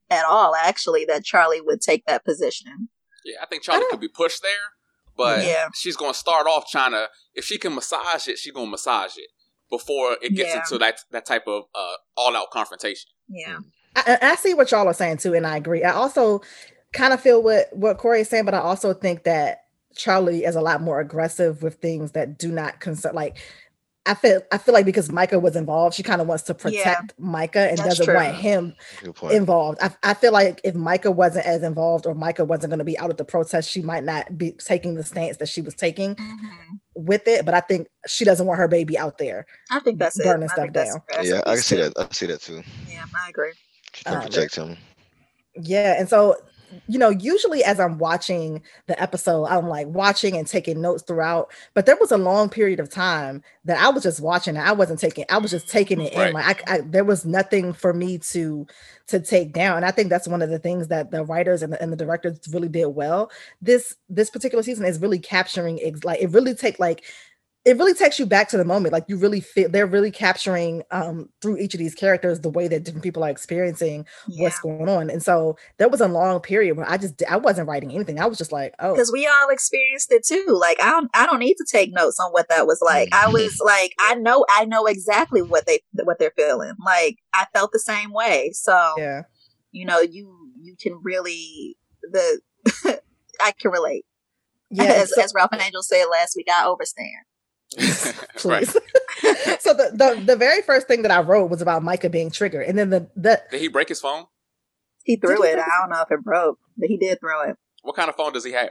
at 0.08 0.24
all, 0.24 0.54
actually, 0.54 1.04
that 1.06 1.24
Charley 1.24 1.60
would 1.60 1.80
take 1.82 2.04
that 2.06 2.24
position. 2.24 2.88
Yeah, 3.24 3.36
I 3.42 3.46
think 3.46 3.62
Charley 3.62 3.84
I 3.86 3.88
could 3.90 4.00
be 4.00 4.08
pushed 4.08 4.42
there, 4.42 4.72
but 5.16 5.44
Yeah. 5.44 5.68
she's 5.74 5.96
going 5.96 6.12
to 6.14 6.18
start 6.18 6.46
off 6.46 6.64
trying 6.70 6.92
to. 6.92 7.08
If 7.34 7.44
she 7.44 7.58
can 7.58 7.74
massage 7.74 8.26
it, 8.28 8.38
she's 8.38 8.52
going 8.52 8.66
to 8.66 8.70
massage 8.70 9.16
it 9.18 9.28
before 9.70 10.16
it 10.22 10.34
gets 10.34 10.54
Yeah. 10.54 10.60
into 10.60 10.78
that 10.78 11.00
that 11.10 11.26
type 11.26 11.46
of 11.46 11.64
uh, 11.74 11.94
all 12.16 12.34
out 12.34 12.50
confrontation. 12.50 13.10
Yeah. 13.28 13.58
I, 13.96 14.18
I 14.22 14.34
see 14.36 14.54
what 14.54 14.70
y'all 14.70 14.86
are 14.88 14.94
saying 14.94 15.18
too, 15.18 15.34
and 15.34 15.46
I 15.46 15.56
agree. 15.56 15.82
I 15.84 15.92
also 15.92 16.42
kind 16.92 17.12
of 17.12 17.20
feel 17.20 17.42
what 17.42 17.66
what 17.72 17.98
Corey 17.98 18.20
is 18.22 18.28
saying, 18.28 18.44
but 18.44 18.54
I 18.54 18.58
also 18.60 18.92
think 18.94 19.24
that 19.24 19.64
Charley 19.96 20.44
is 20.44 20.56
a 20.56 20.60
lot 20.60 20.80
more 20.80 21.00
aggressive 21.00 21.62
with 21.62 21.74
things 21.76 22.12
that 22.12 22.38
do 22.38 22.50
not 22.52 22.78
concern. 22.80 23.14
Like, 23.14 23.38
I 24.06 24.14
feel 24.14 24.40
I 24.52 24.58
feel 24.58 24.72
like 24.74 24.86
because 24.86 25.10
Micah 25.10 25.38
was 25.40 25.56
involved, 25.56 25.94
she 25.96 26.02
kind 26.04 26.20
of 26.20 26.26
wants 26.28 26.44
to 26.44 26.54
protect 26.54 27.12
Yeah. 27.18 27.24
Micah 27.24 27.68
and 27.68 27.76
doesn't 27.76 28.04
true. 28.06 28.14
want 28.14 28.34
him 28.34 28.74
involved. 29.30 29.78
I, 29.82 29.90
I 30.02 30.14
feel 30.14 30.32
like 30.32 30.60
if 30.64 30.74
Micah 30.74 31.10
wasn't 31.10 31.46
as 31.46 31.62
involved 31.64 32.06
or 32.06 32.14
Micah 32.14 32.44
wasn't 32.44 32.70
going 32.70 32.78
to 32.78 32.84
be 32.84 32.98
out 32.98 33.10
at 33.10 33.18
the 33.18 33.24
protest, 33.24 33.68
she 33.68 33.82
might 33.82 34.04
not 34.04 34.38
be 34.38 34.52
taking 34.52 34.94
the 34.94 35.04
stance 35.04 35.36
that 35.38 35.48
she 35.48 35.60
was 35.60 35.74
taking 35.74 36.14
Mhm. 36.14 36.80
with 36.94 37.26
it. 37.28 37.44
But 37.44 37.54
I 37.54 37.60
think 37.60 37.88
she 38.06 38.24
doesn't 38.24 38.46
want 38.46 38.58
her 38.58 38.68
baby 38.68 38.96
out 38.96 39.18
there. 39.18 39.46
I 39.70 39.80
think 39.80 39.98
that's. 39.98 40.16
Burning 40.22 40.44
I 40.44 40.46
stuff 40.46 40.56
think 40.66 40.74
that's 40.74 40.92
down. 40.94 41.02
yeah, 41.24 41.40
I 41.44 41.54
can 41.54 41.62
see 41.62 41.76
that. 41.76 41.92
I 41.98 42.06
see 42.12 42.26
that 42.26 42.40
too. 42.40 42.62
Yeah, 42.88 43.04
I 43.14 43.28
agree. 43.28 43.52
She 43.92 44.04
can 44.04 44.16
Uh, 44.16 44.22
protect 44.22 44.54
him. 44.56 44.76
Yeah, 45.54 45.96
and 45.98 46.08
so 46.08 46.36
you 46.86 47.00
know, 47.00 47.10
usually 47.10 47.64
as 47.64 47.80
I'm 47.80 47.98
watching 47.98 48.62
the 48.86 49.00
episode, 49.02 49.46
I'm 49.46 49.68
like 49.68 49.88
watching 49.88 50.36
and 50.36 50.46
taking 50.46 50.80
notes 50.80 51.02
throughout. 51.02 51.50
But 51.74 51.84
there 51.84 51.96
was 51.96 52.12
a 52.12 52.16
long 52.16 52.48
period 52.48 52.78
of 52.78 52.88
time 52.88 53.42
that 53.64 53.80
I 53.80 53.88
was 53.88 54.04
just 54.04 54.20
watching 54.20 54.54
it. 54.54 54.60
I 54.60 54.70
wasn't 54.70 55.00
taking. 55.00 55.24
I 55.30 55.38
was 55.38 55.50
just 55.50 55.68
taking 55.68 56.00
it 56.00 56.14
Right. 56.16 56.28
in. 56.28 56.34
Like 56.34 56.70
I, 56.70 56.74
I, 56.74 56.80
there 56.82 57.02
was 57.02 57.24
nothing 57.24 57.72
for 57.72 57.92
me 57.92 58.18
to 58.18 58.66
to 59.08 59.18
take 59.18 59.52
down. 59.52 59.78
And 59.78 59.84
I 59.84 59.90
think 59.90 60.10
that's 60.10 60.28
one 60.28 60.42
of 60.42 60.50
the 60.50 60.60
things 60.60 60.86
that 60.88 61.10
the 61.10 61.24
writers 61.24 61.62
and 61.64 61.72
the, 61.72 61.82
and 61.82 61.92
the 61.92 61.96
directors 61.96 62.38
really 62.52 62.68
did 62.68 62.86
well. 62.86 63.32
This 63.60 63.96
this 64.08 64.30
particular 64.30 64.62
season 64.62 64.84
is 64.86 65.00
really 65.00 65.18
capturing. 65.18 65.80
Ex- 65.82 66.04
like 66.04 66.20
it 66.20 66.30
really 66.30 66.54
take 66.54 66.78
like 66.78 67.02
it 67.66 67.76
really 67.76 67.92
takes 67.92 68.18
you 68.18 68.24
back 68.24 68.48
to 68.48 68.56
the 68.56 68.64
moment 68.64 68.90
like 68.92 69.04
you 69.06 69.18
really 69.18 69.40
feel 69.40 69.68
they're 69.68 69.86
really 69.86 70.10
capturing 70.10 70.82
um 70.90 71.28
through 71.42 71.58
each 71.58 71.74
of 71.74 71.78
these 71.78 71.94
characters 71.94 72.40
the 72.40 72.48
way 72.48 72.66
that 72.68 72.84
different 72.84 73.02
people 73.04 73.22
are 73.22 73.28
experiencing 73.28 74.06
Yeah. 74.28 74.44
what's 74.44 74.58
going 74.60 74.88
on. 74.88 75.10
And 75.10 75.22
so 75.22 75.58
there 75.78 75.88
was 75.90 76.00
a 76.00 76.08
long 76.08 76.40
period 76.40 76.76
where 76.78 76.88
I 76.90 76.96
just 76.96 77.22
I 77.28 77.36
wasn't 77.36 77.68
writing 77.68 77.92
anything. 77.92 78.18
I 78.18 78.24
was 78.26 78.38
just 78.38 78.50
like, 78.52 78.74
oh, 78.78 78.94
because 78.94 79.12
we 79.12 79.26
all 79.26 79.48
experienced 79.50 80.10
it 80.10 80.24
too. 80.26 80.46
Like 80.48 80.80
I 80.82 80.90
don't, 80.90 81.10
I 81.12 81.26
don't 81.26 81.38
need 81.40 81.56
to 81.56 81.66
take 81.70 81.92
notes 81.92 82.18
on 82.18 82.30
what 82.32 82.48
that 82.48 82.66
was 82.66 82.80
like. 82.80 83.10
I 83.12 83.28
was 83.28 83.58
like, 83.62 83.92
I 84.00 84.14
know, 84.14 84.46
I 84.50 84.64
know 84.64 84.86
exactly 84.86 85.42
what 85.42 85.66
they 85.66 85.80
what 86.04 86.18
they're 86.18 86.32
feeling. 86.36 86.72
Like 86.84 87.18
I 87.34 87.44
felt 87.52 87.72
the 87.72 87.78
same 87.78 88.12
way. 88.12 88.52
So 88.54 88.94
yeah, 88.96 89.22
you 89.70 89.84
know, 89.84 90.00
you 90.00 90.50
you 90.62 90.76
can 90.80 90.98
really 91.02 91.76
the 92.02 92.40
I 93.42 93.52
can 93.52 93.70
relate. 93.70 94.06
yeah. 94.70 94.84
as, 94.84 95.14
so- 95.14 95.20
as 95.22 95.34
Ralph 95.34 95.50
and 95.52 95.60
Angel 95.60 95.82
said 95.82 96.04
last 96.10 96.34
week, 96.36 96.46
I 96.50 96.64
overstand. 96.64 97.26
right. 98.44 98.66
please. 98.66 98.72
so 99.60 99.74
the, 99.74 99.90
the 99.94 100.22
the 100.24 100.36
very 100.36 100.62
first 100.62 100.88
thing 100.88 101.02
that 101.02 101.10
I 101.10 101.20
wrote 101.20 101.50
was 101.50 101.62
about 101.62 101.82
Micah 101.82 102.10
being 102.10 102.30
triggered, 102.30 102.66
and 102.66 102.78
then 102.78 102.90
the 102.90 103.08
the 103.16 103.40
Did 103.50 103.60
he 103.60 103.68
break 103.68 103.88
his 103.88 104.00
phone? 104.00 104.24
He 105.04 105.16
threw 105.16 105.36
Did 105.36 105.44
it. 105.44 105.54
throw 105.54 105.62
I 105.62 105.80
don't 105.80 105.90
know 105.90 106.02
if 106.02 106.10
it 106.10 106.24
broke, 106.24 106.58
but 106.76 106.88
he 106.88 106.96
did 106.96 107.20
throw 107.20 107.42
it. 107.42 107.56
What 107.82 107.96
kind 107.96 108.08
of 108.08 108.16
phone 108.16 108.32
does 108.32 108.44
he 108.44 108.52
have? 108.52 108.70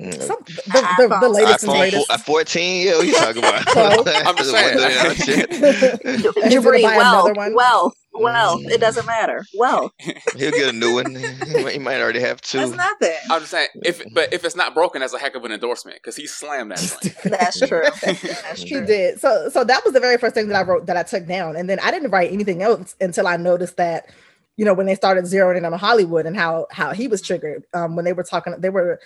Mm, 0.00 0.20
some 0.22 0.38
the, 0.44 0.96
the, 1.08 1.18
the 1.20 1.28
latest 1.28 1.62
and 1.62 1.72
iPhone 1.72 1.78
greatest. 1.78 2.06
four- 2.08 2.14
uh, 2.16 2.18
14? 2.18 2.86
Yeah, 2.86 2.96
what 2.96 3.06
you 3.06 3.14
talking 3.14 3.38
about? 3.44 3.68
So- 3.68 4.04
I'm 4.26 4.36
just 4.36 4.50
saying. 4.50 4.78
Yeah, 4.78 5.12
shit. 5.14 5.52
He's 5.52 6.22
gonna 6.22 6.48
Jabri, 6.48 6.82
buy 6.82 6.96
wealth, 6.96 7.26
another 7.26 7.32
one. 7.34 7.54
wealth, 7.54 7.94
wealth. 8.12 8.62
It 8.64 8.80
doesn't 8.80 9.06
matter. 9.06 9.44
Well, 9.56 9.92
He'll 10.00 10.50
get 10.50 10.68
a 10.68 10.72
new 10.76 10.94
one. 10.94 11.14
He 11.70 11.78
might, 11.78 12.00
already 12.00 12.18
have 12.20 12.40
two. 12.40 12.58
That's 12.58 12.72
nothing. 12.72 13.16
I'm 13.30 13.38
just 13.40 13.52
saying, 13.52 13.68
if 13.84 14.02
but 14.12 14.32
if 14.32 14.44
it's 14.44 14.56
not 14.56 14.74
broken, 14.74 15.00
that's 15.00 15.14
a 15.14 15.18
heck 15.18 15.36
of 15.36 15.44
an 15.44 15.52
endorsement 15.52 15.98
because 15.98 16.16
he 16.16 16.26
slammed 16.26 16.72
that 16.72 16.78
joint. 17.00 17.16
That's 17.38 17.60
true. 17.60 17.84
That's 18.02 18.62
He 18.62 18.80
did. 18.80 19.20
So 19.20 19.48
so 19.48 19.62
that 19.62 19.84
was 19.84 19.92
the 19.94 20.00
very 20.00 20.18
first 20.18 20.34
thing 20.34 20.48
that 20.48 20.56
I 20.56 20.68
wrote 20.68 20.86
that 20.86 20.96
I 20.96 21.04
took 21.04 21.26
down. 21.28 21.54
And 21.54 21.70
then 21.70 21.78
I 21.78 21.92
didn't 21.92 22.10
write 22.10 22.32
anything 22.32 22.62
else 22.62 22.96
until 23.00 23.28
I 23.28 23.36
noticed 23.36 23.76
that, 23.76 24.10
you 24.56 24.64
know, 24.64 24.74
when 24.74 24.86
they 24.86 24.96
started 24.96 25.24
zeroing 25.24 25.56
in 25.58 25.64
on 25.64 25.72
Hollywood 25.74 26.26
and 26.26 26.36
how 26.36 26.66
how 26.72 26.92
he 26.92 27.06
was 27.06 27.22
triggered. 27.22 27.62
Um 27.74 27.94
when 27.94 28.04
they 28.04 28.12
were 28.12 28.24
talking, 28.24 28.54
they 28.58 28.70
were 28.70 28.98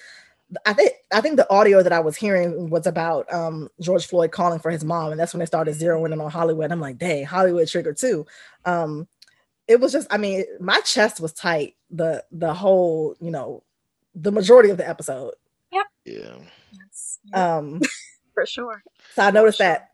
I 0.64 0.72
think 0.72 0.92
I 1.12 1.20
think 1.20 1.36
the 1.36 1.50
audio 1.52 1.82
that 1.82 1.92
I 1.92 2.00
was 2.00 2.16
hearing 2.16 2.70
was 2.70 2.86
about 2.86 3.32
um 3.32 3.68
George 3.80 4.06
Floyd 4.06 4.32
calling 4.32 4.58
for 4.60 4.70
his 4.70 4.84
mom, 4.84 5.10
and 5.10 5.20
that's 5.20 5.34
when 5.34 5.40
they 5.40 5.46
started 5.46 5.74
zeroing 5.74 6.12
in 6.12 6.20
on 6.20 6.30
Hollywood. 6.30 6.72
I'm 6.72 6.80
like, 6.80 6.98
dang, 6.98 7.24
Hollywood 7.26 7.68
triggered 7.68 7.96
too. 7.98 8.26
Um 8.64 9.06
it 9.66 9.80
was 9.80 9.92
just, 9.92 10.06
I 10.10 10.16
mean, 10.16 10.44
my 10.60 10.80
chest 10.80 11.20
was 11.20 11.32
tight 11.34 11.76
the 11.90 12.24
the 12.32 12.54
whole, 12.54 13.14
you 13.20 13.30
know, 13.30 13.62
the 14.14 14.32
majority 14.32 14.70
of 14.70 14.78
the 14.78 14.88
episode. 14.88 15.34
Yeah. 15.70 15.82
Yes. 16.06 17.18
Yeah, 17.24 17.56
Um 17.56 17.80
for 18.34 18.46
sure. 18.46 18.82
So 19.14 19.22
I 19.22 19.30
noticed 19.30 19.58
Sure. 19.58 19.66
that. 19.66 19.90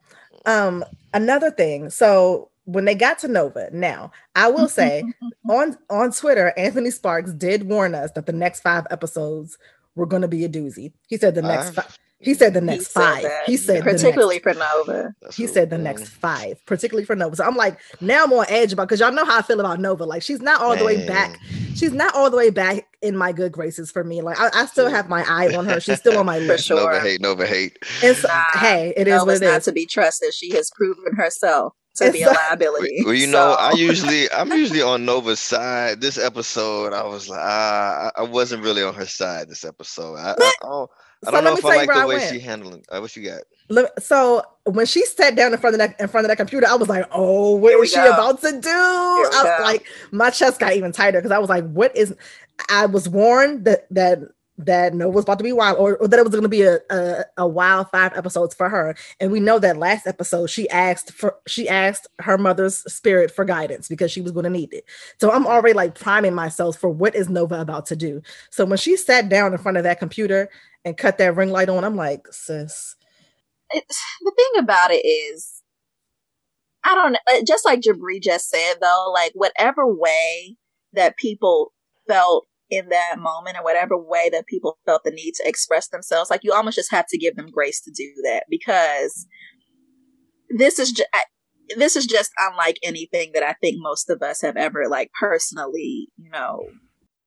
Um, 0.47 0.85
another 1.14 1.51
thing. 1.51 1.90
So 1.90 2.51
when 2.67 2.85
they 2.85 2.95
got 2.95 3.19
to 3.21 3.29
Nova, 3.29 3.71
now 3.73 4.12
I 4.37 4.49
will 4.49 4.69
say 4.69 5.03
on 5.51 5.77
on 5.90 6.12
Twitter, 6.12 6.53
Anthony 6.57 6.90
Sparks 6.90 7.33
did 7.33 7.64
warn 7.69 7.95
us 7.95 8.11
that 8.12 8.27
the 8.27 8.33
next 8.33 8.61
five 8.61 8.87
episodes 8.90 9.59
were 9.94 10.07
going 10.07 10.22
to 10.22 10.28
be 10.28 10.44
a 10.44 10.48
doozy. 10.48 10.92
He 11.09 11.16
said 11.16 11.35
the 11.35 11.42
next 11.42 11.66
Five? 11.70 11.74
five. 11.74 11.98
He 12.20 12.33
said 12.33 12.54
the 12.54 12.61
He 12.61 12.66
next 12.66 12.92
said 12.92 13.02
five. 13.02 13.22
that. 13.24 13.42
He 13.44 13.57
said 13.59 13.83
the 13.83 13.85
next- 13.92 14.02
particularly 14.02 14.38
for 14.38 14.54
Nova. 14.54 15.14
That's 15.20 15.37
he 15.37 15.46
said 15.46 15.68
the 15.68 15.76
mm. 15.76 15.83
next 15.83 16.09
five, 16.09 16.64
particularly 16.64 17.04
for 17.04 17.14
Nova. 17.14 17.37
So 17.37 17.44
I'm 17.44 17.57
like, 17.57 17.78
now 18.00 18.24
I'm 18.24 18.33
on 18.33 18.46
edge 18.48 18.72
about 18.72 18.88
because 18.88 19.00
y'all 19.00 19.12
know 19.12 19.26
how 19.26 19.38
I 19.38 19.42
feel 19.42 19.61
about 19.61 19.78
Nova. 19.78 20.04
Like 20.04 20.22
she's 20.22 20.40
not 20.40 20.62
all 20.62 20.74
the 20.74 20.85
way 20.87 21.07
back. 21.07 21.38
She's 21.74 21.92
not 21.92 22.14
all 22.14 22.30
the 22.30 22.37
way 22.38 22.48
back 22.48 22.87
in 23.02 23.14
my 23.14 23.33
good 23.33 23.52
graces 23.52 23.90
for 23.90 24.04
me. 24.04 24.22
Like 24.22 24.40
I, 24.40 24.48
I 24.54 24.66
still 24.66 24.88
have 24.88 25.09
my 25.11 25.22
eye 25.28 25.54
on 25.54 25.66
her. 25.66 25.80
She's 25.80 25.98
still 25.98 26.16
on 26.16 26.24
my 26.24 26.38
For 26.40 26.44
list. 26.46 26.64
sure. 26.66 26.76
Nova 26.78 27.00
hate, 27.00 27.20
Nova 27.20 27.46
hate. 27.46 27.76
And 28.02 28.16
so, 28.16 28.28
Nah, 28.28 28.42
hey, 28.59 28.94
it 28.96 29.07
is 29.07 29.12
Nova's 29.12 29.40
what 29.40 29.46
it 29.48 29.50
not 29.50 29.59
is. 29.59 29.64
to 29.66 29.72
be 29.72 29.85
trusted. 29.85 30.33
She 30.33 30.52
has 30.54 30.70
proven 30.70 31.14
herself 31.16 31.74
to 31.96 32.11
be 32.12 32.22
a 32.22 32.30
It's- 32.30 32.37
liability. 32.50 33.02
Well, 33.04 33.14
you 33.14 33.26
know, 33.26 33.52
I 33.59 33.72
usually 33.72 34.30
I'm 34.33 34.50
usually 34.62 34.83
on 34.83 35.04
Nova's 35.04 35.40
side. 35.40 36.00
This 36.00 36.18
episode, 36.18 36.92
I 36.92 37.04
was 37.04 37.28
like, 37.28 37.40
ah, 37.42 38.11
I 38.16 38.20
I 38.20 38.22
wasn't 38.24 38.62
really 38.62 38.83
on 38.83 38.94
her 38.94 39.07
side 39.07 39.48
this 39.48 39.64
episode. 39.64 40.16
I, 40.16 40.30
I, 40.30 40.33
I 40.33 40.52
don't, 40.62 40.90
I 41.26 41.26
So 41.26 41.30
don't 41.30 41.35
let 41.35 41.44
know 41.44 41.50
me 41.52 41.57
if 41.59 41.61
tell 41.62 41.70
I 41.70 41.74
you 41.74 41.78
like 41.80 41.88
the 41.88 41.94
I 42.02 42.07
way 42.07 42.16
went. 42.16 42.33
she 42.33 42.40
handling. 42.40 42.85
Uh, 42.90 43.00
what 43.00 43.14
you 43.16 43.22
got? 43.30 43.42
So 43.98 44.42
when 44.64 44.85
she 44.87 45.04
sat 45.07 45.37
down 45.37 45.52
in 45.54 45.59
front 45.59 45.74
of 45.74 45.78
that 45.78 45.98
in 46.00 46.09
front 46.09 46.26
of 46.26 46.28
that 46.28 46.37
computer, 46.37 46.66
I 46.68 46.74
was 46.74 46.88
like, 46.88 47.07
"Oh, 47.12 47.54
what 47.57 47.70
Here 47.70 47.78
we 47.78 47.85
is 47.87 47.90
she 47.90 47.96
go. 47.96 48.11
about 48.12 48.40
to 48.42 48.61
do?" 48.61 48.68
I 48.68 49.24
was 49.24 49.59
go. 49.59 49.64
like, 49.64 49.87
my 50.11 50.30
chest 50.30 50.61
got 50.61 50.74
even 50.74 50.92
tighter 50.92 51.18
because 51.20 51.33
I 51.33 51.38
was 51.38 51.48
like, 51.48 51.64
"What 51.70 51.96
is?" 51.96 52.14
I 52.68 52.87
was 52.87 53.09
warned 53.09 53.64
that 53.64 53.87
that 53.90 54.18
that 54.57 54.95
Nova 54.95 55.11
was 55.11 55.25
about 55.25 55.38
to 55.38 55.45
be 55.45 55.53
wild, 55.53 55.79
or, 55.79 55.97
or 55.97 56.09
that 56.09 56.19
it 56.19 56.25
was 56.25 56.33
going 56.33 56.43
to 56.45 56.49
be 56.49 56.62
a, 56.62 56.79
a 56.90 57.25
a 57.38 57.47
wild 57.47 57.88
five 57.90 58.17
episodes 58.17 58.55
for 58.55 58.69
her. 58.69 58.95
And 59.21 59.33
we 59.33 59.40
know 59.40 59.59
that 59.59 59.77
last 59.77 60.07
episode 60.07 60.49
she 60.49 60.69
asked 60.71 61.12
for 61.12 61.37
she 61.47 61.69
asked 61.69 62.07
her 62.21 62.38
mother's 62.38 62.79
spirit 62.93 63.31
for 63.31 63.45
guidance 63.45 63.88
because 63.88 64.11
she 64.12 64.21
was 64.21 64.33
going 64.33 64.45
to 64.45 64.51
need 64.51 64.73
it. 64.73 64.85
So 65.21 65.33
I'm 65.33 65.47
already 65.47 65.75
like 65.75 65.99
priming 65.99 66.35
myself 66.35 66.77
for 66.79 66.88
what 66.88 67.14
is 67.14 67.29
Nova 67.29 67.61
about 67.61 67.87
to 67.87 67.97
do. 67.97 68.23
So 68.51 68.64
when 68.64 68.79
she 68.79 68.97
sat 68.97 69.29
down 69.29 69.53
in 69.53 69.59
front 69.59 69.77
of 69.77 69.85
that 69.85 69.99
computer 69.99 70.49
and 70.85 70.97
cut 70.97 71.19
that 71.19 71.35
ring 71.35 71.51
light 71.51 71.69
on, 71.69 71.85
I'm 71.85 71.97
like, 71.97 72.27
sis. 72.31 72.97
it's 73.71 74.03
the 74.23 74.33
thing 74.37 74.62
about 74.62 74.90
it 74.93 75.05
is 75.05 75.62
I 76.85 76.95
don't 76.95 77.12
know. 77.12 77.19
Uh, 77.29 77.43
just 77.47 77.64
like 77.64 77.81
Jabri 77.81 78.23
just 78.23 78.51
said, 78.51 78.75
though, 78.81 79.11
like 79.12 79.33
whatever 79.35 79.87
way 79.87 80.57
that 80.93 81.17
people 81.17 81.73
felt 82.07 82.47
in 82.75 82.89
that 82.89 83.17
moment, 83.19 83.57
or 83.59 83.65
whatever 83.65 83.97
way 83.97 84.29
that 84.31 84.47
people 84.47 84.79
felt 84.87 85.03
the 85.05 85.11
need 85.11 85.35
to 85.35 85.49
express 85.49 85.89
themselves, 85.89 86.31
like 86.31 86.41
you 86.43 86.53
almost 86.53 86.77
just 86.77 86.91
have 86.91 87.07
to 87.09 87.19
give 87.19 87.37
them 87.37 87.51
grace 87.51 87.81
to 87.83 87.91
do 87.91 88.13
that 88.25 88.45
because 88.49 89.27
this 90.51 90.79
is 90.79 90.93
just. 90.93 91.09
This 91.79 91.97
is 91.97 92.05
just 92.05 92.31
unlike 92.37 92.79
anything 92.83 93.31
that 93.33 93.43
I 93.43 93.55
think 93.55 93.77
most 93.79 94.11
of 94.11 94.21
us 94.21 94.43
have 94.43 94.55
ever 94.55 94.87
like 94.87 95.11
personally, 95.19 96.09
you 96.19 96.29
know, 96.31 96.67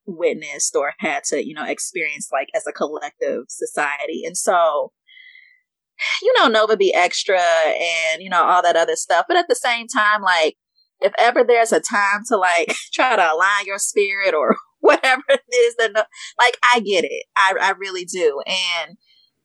witnessed 0.08 0.76
or 0.76 0.94
had 1.00 1.24
to, 1.26 1.46
you 1.46 1.54
know, 1.54 1.66
experience 1.66 2.30
like 2.32 2.48
as 2.56 2.66
a 2.68 2.72
collective 2.72 3.46
society. 3.50 4.24
And 4.26 4.38
so, 4.38 4.92
you 6.22 6.34
know, 6.38 6.48
Nova 6.48 6.78
be 6.78 6.94
extra 6.94 7.40
and, 7.40 8.22
you 8.22 8.30
know, 8.30 8.44
all 8.44 8.62
that 8.62 8.76
other 8.76 8.96
stuff. 8.96 9.26
But 9.28 9.38
at 9.38 9.48
the 9.50 9.56
same 9.56 9.88
time, 9.88 10.22
like, 10.22 10.56
if 11.00 11.14
ever 11.18 11.44
there's 11.44 11.72
a 11.72 11.80
time 11.80 12.22
to 12.28 12.38
like 12.38 12.74
try 12.94 13.16
to 13.16 13.34
align 13.34 13.66
your 13.66 13.78
spirit 13.78 14.34
or 14.34 14.56
whatever 14.95 15.23
it 15.30 15.41
is 15.54 15.76
that, 15.78 16.08
like, 16.39 16.58
I 16.63 16.80
get 16.80 17.04
it. 17.04 17.26
I, 17.36 17.54
I 17.62 17.73
really 17.78 18.06
do. 18.06 18.41
And 18.45 18.97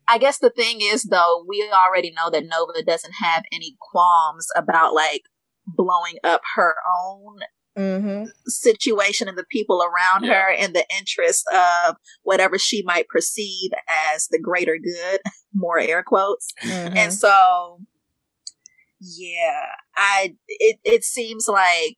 I 0.08 0.18
guess 0.18 0.38
the 0.38 0.50
thing 0.50 0.78
is, 0.80 1.04
though, 1.04 1.44
we 1.46 1.70
already 1.72 2.12
know 2.12 2.30
that 2.30 2.44
Nova 2.44 2.82
doesn't 2.84 3.14
have 3.22 3.44
any 3.52 3.76
qualms 3.80 4.46
about 4.56 4.94
like 4.94 5.22
blowing 5.66 6.16
up 6.24 6.42
her 6.56 6.74
own 7.04 7.38
mm-hmm. 7.78 8.24
situation 8.46 9.28
and 9.28 9.38
the 9.38 9.44
people 9.50 9.82
around 9.82 10.24
yeah. 10.24 10.34
her 10.34 10.50
in 10.50 10.72
the 10.72 10.84
interest 10.98 11.44
of 11.52 11.96
whatever 12.22 12.58
she 12.58 12.82
might 12.84 13.08
perceive 13.08 13.70
as 14.14 14.26
the 14.28 14.40
greater 14.40 14.76
good, 14.82 15.20
more 15.54 15.78
air 15.78 16.02
quotes. 16.02 16.48
Mm-hmm. 16.62 16.96
And 16.96 17.12
so, 17.12 17.80
yeah, 19.00 19.66
I, 19.96 20.34
it, 20.48 20.78
it 20.84 21.04
seems 21.04 21.46
like, 21.48 21.96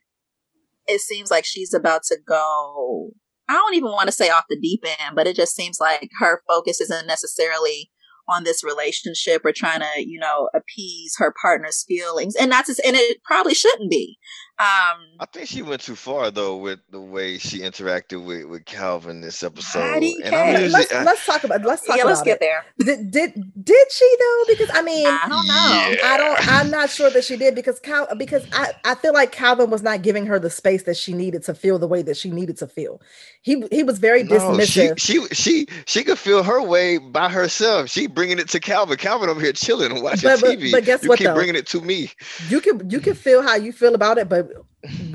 it 0.86 1.00
seems 1.00 1.30
like 1.30 1.46
she's 1.46 1.72
about 1.72 2.02
to 2.04 2.18
go 2.26 3.12
I 3.48 3.52
don't 3.52 3.74
even 3.74 3.90
want 3.90 4.06
to 4.06 4.12
say 4.12 4.30
off 4.30 4.44
the 4.48 4.58
deep 4.58 4.84
end, 4.84 5.14
but 5.14 5.26
it 5.26 5.36
just 5.36 5.54
seems 5.54 5.78
like 5.80 6.10
her 6.18 6.42
focus 6.48 6.80
isn't 6.80 7.06
necessarily 7.06 7.90
on 8.28 8.44
this 8.44 8.64
relationship 8.64 9.42
or 9.44 9.52
trying 9.52 9.80
to, 9.80 9.88
you 9.98 10.18
know, 10.18 10.48
appease 10.54 11.14
her 11.18 11.34
partner's 11.40 11.84
feelings. 11.86 12.34
And 12.36 12.50
not 12.50 12.66
to, 12.66 12.74
and 12.84 12.96
it 12.96 13.22
probably 13.24 13.54
shouldn't 13.54 13.90
be. 13.90 14.18
Um, 14.56 15.16
I 15.18 15.26
think 15.32 15.48
she 15.48 15.62
went 15.62 15.80
too 15.80 15.96
far 15.96 16.30
though 16.30 16.58
with 16.58 16.78
the 16.88 17.00
way 17.00 17.38
she 17.38 17.58
interacted 17.58 18.24
with, 18.24 18.44
with 18.44 18.64
Calvin 18.64 19.20
this 19.20 19.42
episode. 19.42 19.96
And 19.96 20.04
usually, 20.04 20.68
let's, 20.68 20.94
I, 20.94 21.02
let's, 21.02 21.26
talk 21.26 21.42
about 21.42 21.64
let's 21.64 21.84
talk 21.84 21.96
yeah, 21.96 22.04
let's 22.04 22.22
get 22.22 22.34
it. 22.34 22.40
there. 22.40 22.64
Did, 22.78 23.10
did 23.10 23.64
did 23.64 23.90
she 23.90 24.16
though? 24.16 24.44
Because 24.46 24.70
I 24.72 24.82
mean, 24.82 25.08
I 25.08 25.26
don't 25.28 25.48
know. 25.48 25.96
Yeah. 25.98 26.08
I 26.08 26.16
don't. 26.16 26.48
I'm 26.48 26.70
not 26.70 26.88
sure 26.88 27.10
that 27.10 27.24
she 27.24 27.36
did 27.36 27.56
because 27.56 27.80
Cal 27.80 28.06
because 28.16 28.46
I 28.52 28.74
I 28.84 28.94
feel 28.94 29.12
like 29.12 29.32
Calvin 29.32 29.70
was 29.70 29.82
not 29.82 30.02
giving 30.02 30.24
her 30.26 30.38
the 30.38 30.50
space 30.50 30.84
that 30.84 30.96
she 30.96 31.14
needed 31.14 31.42
to 31.46 31.54
feel 31.54 31.80
the 31.80 31.88
way 31.88 32.02
that 32.02 32.16
she 32.16 32.30
needed 32.30 32.56
to 32.58 32.68
feel. 32.68 33.00
He 33.42 33.64
he 33.72 33.82
was 33.82 33.98
very 33.98 34.22
no, 34.22 34.36
dismissive. 34.36 35.00
She, 35.00 35.20
she 35.20 35.34
she 35.34 35.66
she 35.84 36.04
could 36.04 36.18
feel 36.18 36.44
her 36.44 36.62
way 36.62 36.98
by 36.98 37.28
herself. 37.28 37.90
She 37.90 38.06
bringing 38.14 38.38
it 38.38 38.48
to 38.50 38.60
Calvin. 38.60 38.96
Calvin 38.96 39.28
over 39.28 39.40
here 39.40 39.52
chilling 39.52 39.92
and 39.92 40.02
watching 40.02 40.30
but, 40.30 40.40
TV. 40.40 40.72
But 40.72 40.84
guess 40.84 41.02
you 41.02 41.08
what? 41.08 41.18
Keep 41.18 41.28
though? 41.28 41.34
bringing 41.34 41.56
it 41.56 41.66
to 41.68 41.80
me. 41.80 42.10
You 42.48 42.60
can 42.60 42.88
you 42.90 43.00
can 43.00 43.14
feel 43.14 43.42
how 43.42 43.56
you 43.56 43.72
feel 43.72 43.94
about 43.94 44.18
it, 44.18 44.28
but 44.28 44.48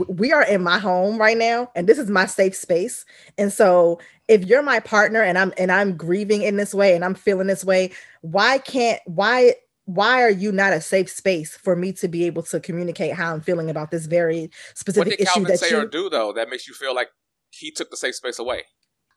we 0.07 0.31
are 0.31 0.43
in 0.43 0.63
my 0.63 0.79
home 0.79 1.17
right 1.17 1.37
now 1.37 1.69
and 1.75 1.87
this 1.87 1.97
is 1.97 2.09
my 2.09 2.25
safe 2.25 2.55
space 2.55 3.05
and 3.37 3.53
so 3.53 3.99
if 4.27 4.45
you're 4.45 4.63
my 4.63 4.79
partner 4.79 5.21
and 5.21 5.37
i'm 5.37 5.53
and 5.57 5.71
i'm 5.71 5.95
grieving 5.95 6.41
in 6.41 6.57
this 6.57 6.73
way 6.73 6.95
and 6.95 7.05
i'm 7.05 7.13
feeling 7.13 7.47
this 7.47 7.63
way 7.63 7.91
why 8.21 8.57
can't 8.57 9.01
why 9.05 9.53
why 9.85 10.21
are 10.21 10.29
you 10.29 10.51
not 10.51 10.73
a 10.73 10.81
safe 10.81 11.09
space 11.09 11.55
for 11.55 11.75
me 11.75 11.91
to 11.91 12.07
be 12.07 12.25
able 12.25 12.41
to 12.41 12.59
communicate 12.59 13.13
how 13.13 13.33
i'm 13.33 13.41
feeling 13.41 13.69
about 13.69 13.91
this 13.91 14.05
very 14.05 14.49
specific 14.73 15.11
what 15.11 15.17
did 15.17 15.21
issue 15.21 15.33
Calvin 15.33 15.51
that 15.51 15.59
say 15.59 15.69
you 15.69 15.81
or 15.81 15.85
do 15.85 16.09
though 16.09 16.33
that 16.33 16.49
makes 16.49 16.67
you 16.67 16.73
feel 16.73 16.95
like 16.95 17.09
he 17.51 17.71
took 17.71 17.89
the 17.91 17.97
safe 17.97 18.15
space 18.15 18.39
away 18.39 18.63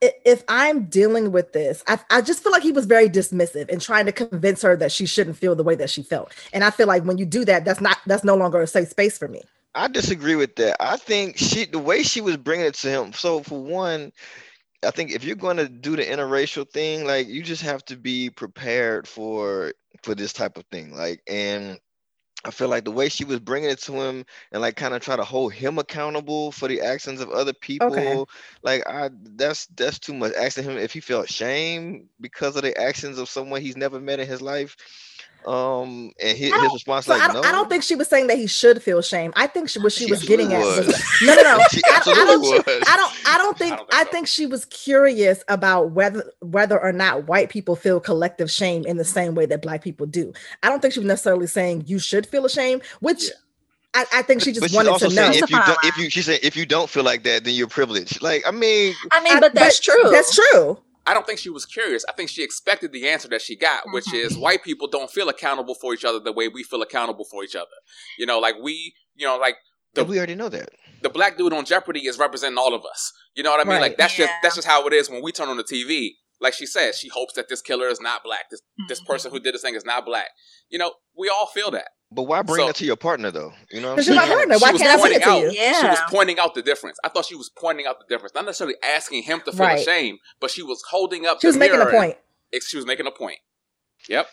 if 0.03 0.43
I'm 0.49 0.87
dealing 0.87 1.31
with 1.31 1.53
this, 1.53 1.85
I, 1.87 1.99
I 2.11 2.21
just 2.23 2.43
feel 2.43 2.51
like 2.51 2.63
he 2.63 2.73
was 2.73 2.87
very 2.87 3.09
dismissive 3.09 3.71
and 3.71 3.81
trying 3.81 4.07
to 4.07 4.13
convince 4.13 4.63
her 4.63 4.77
that 4.77 4.91
she 4.91 5.07
shouldn't 5.07 5.37
feel 5.37 5.55
the 5.55 5.63
way 5.63 5.77
that 5.77 5.91
she 5.91 6.03
felt. 6.03 6.35
And 6.53 6.65
I 6.65 6.71
feel 6.71 6.89
like 6.89 7.05
when 7.05 7.19
you 7.19 7.25
do 7.25 7.45
that, 7.45 7.65
that's 7.65 7.81
not 7.81 7.99
that's 8.07 8.25
no 8.25 8.35
longer 8.35 8.61
a 8.61 8.67
safe 8.67 8.89
space 8.89 9.17
for 9.17 9.29
me. 9.29 9.43
I 9.75 9.89
disagree 9.89 10.35
with 10.35 10.57
that. 10.57 10.77
I 10.81 10.97
think 10.97 11.39
she 11.39 11.67
the 11.67 11.79
way 11.79 12.03
she 12.03 12.21
was 12.21 12.37
bringing 12.37 12.67
it 12.67 12.75
to 12.75 12.91
him. 12.91 13.13
So 13.13 13.43
for 13.43 13.63
one, 13.63 14.13
I 14.85 14.91
think 14.91 15.13
if 15.13 15.25
you're 15.25 15.37
going 15.37 15.57
to 15.59 15.69
do 15.69 15.95
the 15.95 16.05
interracial 16.05 16.69
thing, 16.69 17.07
like 17.07 17.29
you 17.29 17.43
just 17.43 17.63
have 17.63 17.85
to 17.87 17.97
be 17.97 18.29
prepared 18.29 19.07
for 19.07 19.73
for 20.03 20.17
this 20.17 20.33
type 20.33 20.59
of 20.59 20.65
thing. 20.67 20.97
Like 20.97 21.23
and 21.29 21.79
I 22.45 22.51
feel 22.51 22.69
like 22.69 22.85
the 22.85 22.91
way 22.91 23.09
she 23.09 23.25
was 23.25 23.39
bringing 23.39 23.71
it 23.71 23.79
to 23.83 23.93
him 23.93 24.25
and 24.51 24.63
like 24.63 24.77
kind 24.77 24.95
of 24.95 25.03
try 25.03 25.17
to 25.17 25.23
hold 25.23 25.53
him 25.53 25.79
accountable 25.79 26.51
for 26.51 26.67
the 26.69 26.81
actions 26.81 27.21
of 27.21 27.31
other 27.31 27.53
people, 27.53 27.93
okay. 27.93 28.25
like 28.63 28.87
I 28.89 29.11
that's 29.37 29.67
that's 29.67 29.99
too 29.99 30.15
much. 30.15 30.33
Asking 30.35 30.65
him 30.65 30.77
if 30.77 30.93
he 30.93 31.01
felt 31.01 31.31
shame 31.31 32.09
because 32.21 32.57
of 32.57 32.63
the 32.63 32.77
actions 32.77 33.19
of 33.19 33.29
someone 33.29 33.61
he's 33.61 33.77
never 33.77 34.01
met 34.01 34.21
in 34.21 34.27
his 34.27 34.43
life 34.43 34.77
um, 35.47 36.13
and 36.21 36.37
his, 36.37 36.53
his 36.53 36.73
response 36.73 37.07
so 37.07 37.13
like, 37.13 37.31
I 37.31 37.33
no. 37.33 37.41
I 37.41 37.53
don't 37.53 37.69
think 37.69 37.83
she 37.83 37.95
was 37.95 38.09
saying 38.09 38.27
that 38.29 38.39
he 38.39 38.47
should 38.47 38.83
feel 38.83 39.03
shame. 39.03 39.33
I 39.37 39.47
think 39.47 39.69
she, 39.69 39.79
what 39.79 39.93
she, 39.93 40.05
she 40.05 40.11
was 40.11 40.23
getting 40.25 40.51
was. 40.51 40.79
at 40.79 40.87
was 40.87 41.05
no, 41.23 41.35
no, 41.35 41.43
no. 41.43 41.65
she 41.71 41.81
absolutely 41.93 42.21
I, 42.21 42.25
I, 42.25 42.27
don't, 42.27 42.41
was. 42.41 42.83
I 42.87 42.97
don't. 42.97 43.29
I 43.29 43.39
don't 43.39 43.59
think. 43.59 43.73
I, 43.73 43.77
don't 43.77 43.91
think, 43.91 43.95
I 43.95 44.05
think 44.05 44.27
she 44.27 44.47
was 44.47 44.65
curious 44.67 45.43
about 45.49 45.91
whether 45.93 46.31
whether 46.41 46.81
or 46.81 46.93
not 46.93 47.27
white 47.27 47.49
people 47.49 47.77
feel 47.77 48.01
collective 48.01 48.51
shame 48.51 48.85
in 48.87 48.97
the 48.97 49.05
same 49.05 49.35
way 49.35 49.47
that 49.47 49.63
black 49.63 49.83
people 49.83 50.07
do. 50.07 50.33
I 50.63 50.69
don't 50.69 50.81
think 50.81 50.95
she 50.95 51.01
was 51.01 51.09
necessarily 51.09 51.47
saying 51.47 51.85
you 51.87 51.99
should 51.99 52.27
feel 52.27 52.45
ashamed, 52.45 52.83
which. 53.01 53.25
Yeah. 53.25 53.31
I, 53.95 54.07
I, 54.15 54.23
think 54.23 54.41
she 54.41 54.53
just 54.53 54.75
wanted 54.75 54.97
to 55.01 55.15
know. 55.15 55.29
If 55.29 55.51
you 55.51 55.59
don't, 55.59 55.79
if 55.85 55.99
you, 55.99 56.09
she 56.09 56.23
said, 56.23 56.41
if 56.43 56.57
you 56.57 56.65
don't 56.65 56.89
feel 56.89 57.03
like 57.03 57.25
that, 57.25 57.45
then 57.45 57.53
you're 57.53 57.67
privileged. 57.67 58.23
Like, 58.23 58.43
I 58.47 58.51
mean, 58.51 58.95
I 59.13 59.23
mean, 59.23 59.39
but 59.39 59.55
that's 59.55 59.81
true. 59.81 60.11
That's 60.11 60.35
true. 60.35 60.79
I 61.07 61.15
don't 61.15 61.27
think 61.27 61.39
she 61.39 61.51
was 61.51 61.67
curious. 61.67 62.05
I 62.09 62.13
think 62.13 62.31
she 62.31 62.45
expected 62.45 62.93
the 62.93 63.09
answer 63.09 63.29
that 63.29 63.43
she 63.43 63.57
got, 63.57 63.85
which 63.93 64.07
mm-hmm. 64.07 64.27
is 64.27 64.39
white 64.39 64.63
people 64.63 64.87
don't 64.87 65.11
feel 65.11 65.29
accountable 65.29 65.75
for 65.75 65.95
each 65.95 66.05
other 66.05 66.21
the 66.21 66.33
way 66.33 66.49
we 66.49 66.63
feel 66.63 66.83
accountable 66.83 67.25
for 67.25 67.43
each 67.43 67.57
other. 67.57 67.67
You 68.19 68.27
know, 68.27 68.39
like 68.39 68.57
we, 68.63 68.95
you 69.17 69.27
know, 69.27 69.37
like 69.37 69.57
the, 69.95 70.05
we 70.05 70.19
already 70.19 70.35
know 70.35 70.49
that 70.49 70.71
the 71.03 71.11
black 71.11 71.37
dude 71.37 71.53
on 71.53 71.65
Jeopardy 71.65 72.07
is 72.07 72.19
representing 72.19 72.59
all 72.59 72.75
of 72.75 72.85
us. 72.85 73.13
You 73.35 73.43
know 73.43 73.51
what 73.51 73.61
I 73.61 73.65
mean? 73.65 73.75
Right. 73.75 73.83
Like 73.83 73.97
that's 73.97 74.19
yeah. 74.19 74.27
just 74.27 74.35
that's 74.43 74.55
just 74.57 74.69
how 74.69 74.87
it 74.87 74.93
is 74.93 75.11
when 75.11 75.23
we 75.23 75.33
turn 75.33 75.49
on 75.49 75.57
the 75.57 75.65
TV. 75.65 76.11
Like 76.43 76.55
she 76.55 76.67
says, 76.67 76.99
she 76.99 77.09
hopes 77.09 77.35
that 77.35 77.49
this 77.49 77.63
killer 77.63 77.87
is 77.87 78.01
not 78.01 78.25
black. 78.25 78.51
This 78.51 78.61
mm-hmm. 78.61 78.89
this 78.89 79.01
person 79.01 79.31
who 79.31 79.41
did 79.41 79.55
this 79.55 79.63
thing 79.63 79.75
is 79.75 79.85
not 79.85 80.05
black. 80.05 80.29
You 80.69 80.79
know, 80.79 80.93
we 81.17 81.29
all 81.29 81.47
feel 81.47 81.71
that. 81.71 81.91
But 82.11 82.25
why 82.25 82.43
bring 82.43 82.63
so, 82.63 82.67
that 82.67 82.77
to 82.77 82.85
your 82.85 82.97
partner 82.97 83.31
though? 83.31 83.53
You 83.71 83.81
know, 83.81 83.95
because 83.95 84.09
you're 84.09 84.17
my 84.17 84.27
partner. 84.27 84.59
Why 84.59 84.73
can't 84.73 84.99
I 84.99 85.01
bring 85.01 85.15
it 85.15 85.23
to 85.23 85.31
you? 85.39 85.51
Yeah. 85.53 85.81
She 85.81 85.87
was 85.87 86.01
pointing 86.11 86.39
out 86.39 86.55
the 86.55 86.63
difference. 86.63 86.99
I 87.05 87.09
thought 87.09 87.25
she 87.25 87.37
was 87.37 87.49
pointing 87.49 87.87
out 87.87 87.97
the 88.01 88.07
difference, 88.13 88.35
not 88.35 88.45
necessarily 88.45 88.77
asking 88.83 89.23
him 89.23 89.41
to 89.45 89.53
feel 89.53 89.61
right. 89.67 89.79
ashamed, 89.79 90.19
but 90.41 90.51
she 90.51 90.63
was 90.63 90.83
holding 90.91 91.25
up. 91.27 91.41
She 91.41 91.47
was 91.47 91.57
making 91.57 91.81
a 91.81 91.87
point. 91.87 92.17
And, 92.53 92.63
she 92.63 92.77
was 92.77 92.85
making 92.85 93.07
a 93.07 93.11
point. 93.11 93.39
Yep. 94.09 94.27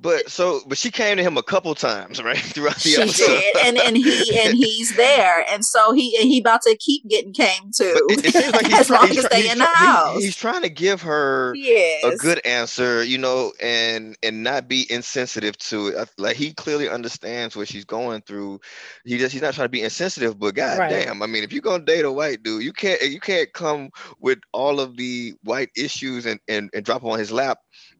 But 0.00 0.30
so, 0.30 0.60
but 0.66 0.76
she 0.76 0.90
came 0.90 1.16
to 1.16 1.22
him 1.22 1.36
a 1.36 1.42
couple 1.42 1.74
times, 1.74 2.22
right, 2.22 2.38
throughout 2.38 2.76
the 2.76 2.90
she 2.90 3.00
episode. 3.00 3.26
Did, 3.26 3.56
and 3.66 3.78
and 3.78 3.96
he 3.96 4.40
and 4.40 4.54
he's 4.56 4.94
there, 4.96 5.44
and 5.50 5.64
so 5.64 5.92
he 5.92 6.16
and 6.20 6.28
he 6.28 6.40
about 6.40 6.62
to 6.62 6.76
keep 6.78 7.08
getting 7.08 7.32
came 7.32 7.70
to. 7.74 7.84
It, 7.84 8.54
like 8.54 8.72
as 8.72 8.90
long 8.90 9.08
as 9.10 9.26
they 9.30 9.50
in 9.50 9.58
the 9.58 9.64
house. 9.64 10.22
he's 10.22 10.36
trying 10.36 10.62
to 10.62 10.68
give 10.68 11.00
her 11.02 11.54
yes. 11.56 12.04
a 12.04 12.16
good 12.16 12.44
answer, 12.44 13.02
you 13.02 13.18
know, 13.18 13.52
and 13.60 14.16
and 14.22 14.42
not 14.42 14.68
be 14.68 14.86
insensitive 14.90 15.56
to 15.58 15.88
it. 15.88 16.10
Like 16.18 16.36
he 16.36 16.52
clearly 16.52 16.88
understands 16.88 17.56
what 17.56 17.68
she's 17.68 17.84
going 17.84 18.20
through. 18.22 18.60
He 19.04 19.16
just 19.18 19.32
he's 19.32 19.42
not 19.42 19.54
trying 19.54 19.66
to 19.66 19.70
be 19.70 19.82
insensitive, 19.82 20.38
but 20.38 20.54
god 20.54 20.78
right. 20.78 20.90
damn, 20.90 21.22
I 21.22 21.26
mean, 21.26 21.42
if 21.42 21.52
you're 21.52 21.62
gonna 21.62 21.84
date 21.84 22.04
a 22.04 22.12
white 22.12 22.42
dude, 22.42 22.62
you 22.62 22.72
can't 22.72 23.00
you 23.02 23.20
can't 23.20 23.52
come 23.54 23.90
with 24.20 24.38
all 24.52 24.78
of 24.78 24.96
the 24.96 25.34
white 25.42 25.70
issues 25.76 26.26
and 26.26 26.38
and, 26.48 26.70
and 26.74 26.84
drop 26.84 27.02
on 27.04 27.18
his 27.18 27.32
lap 27.32 27.58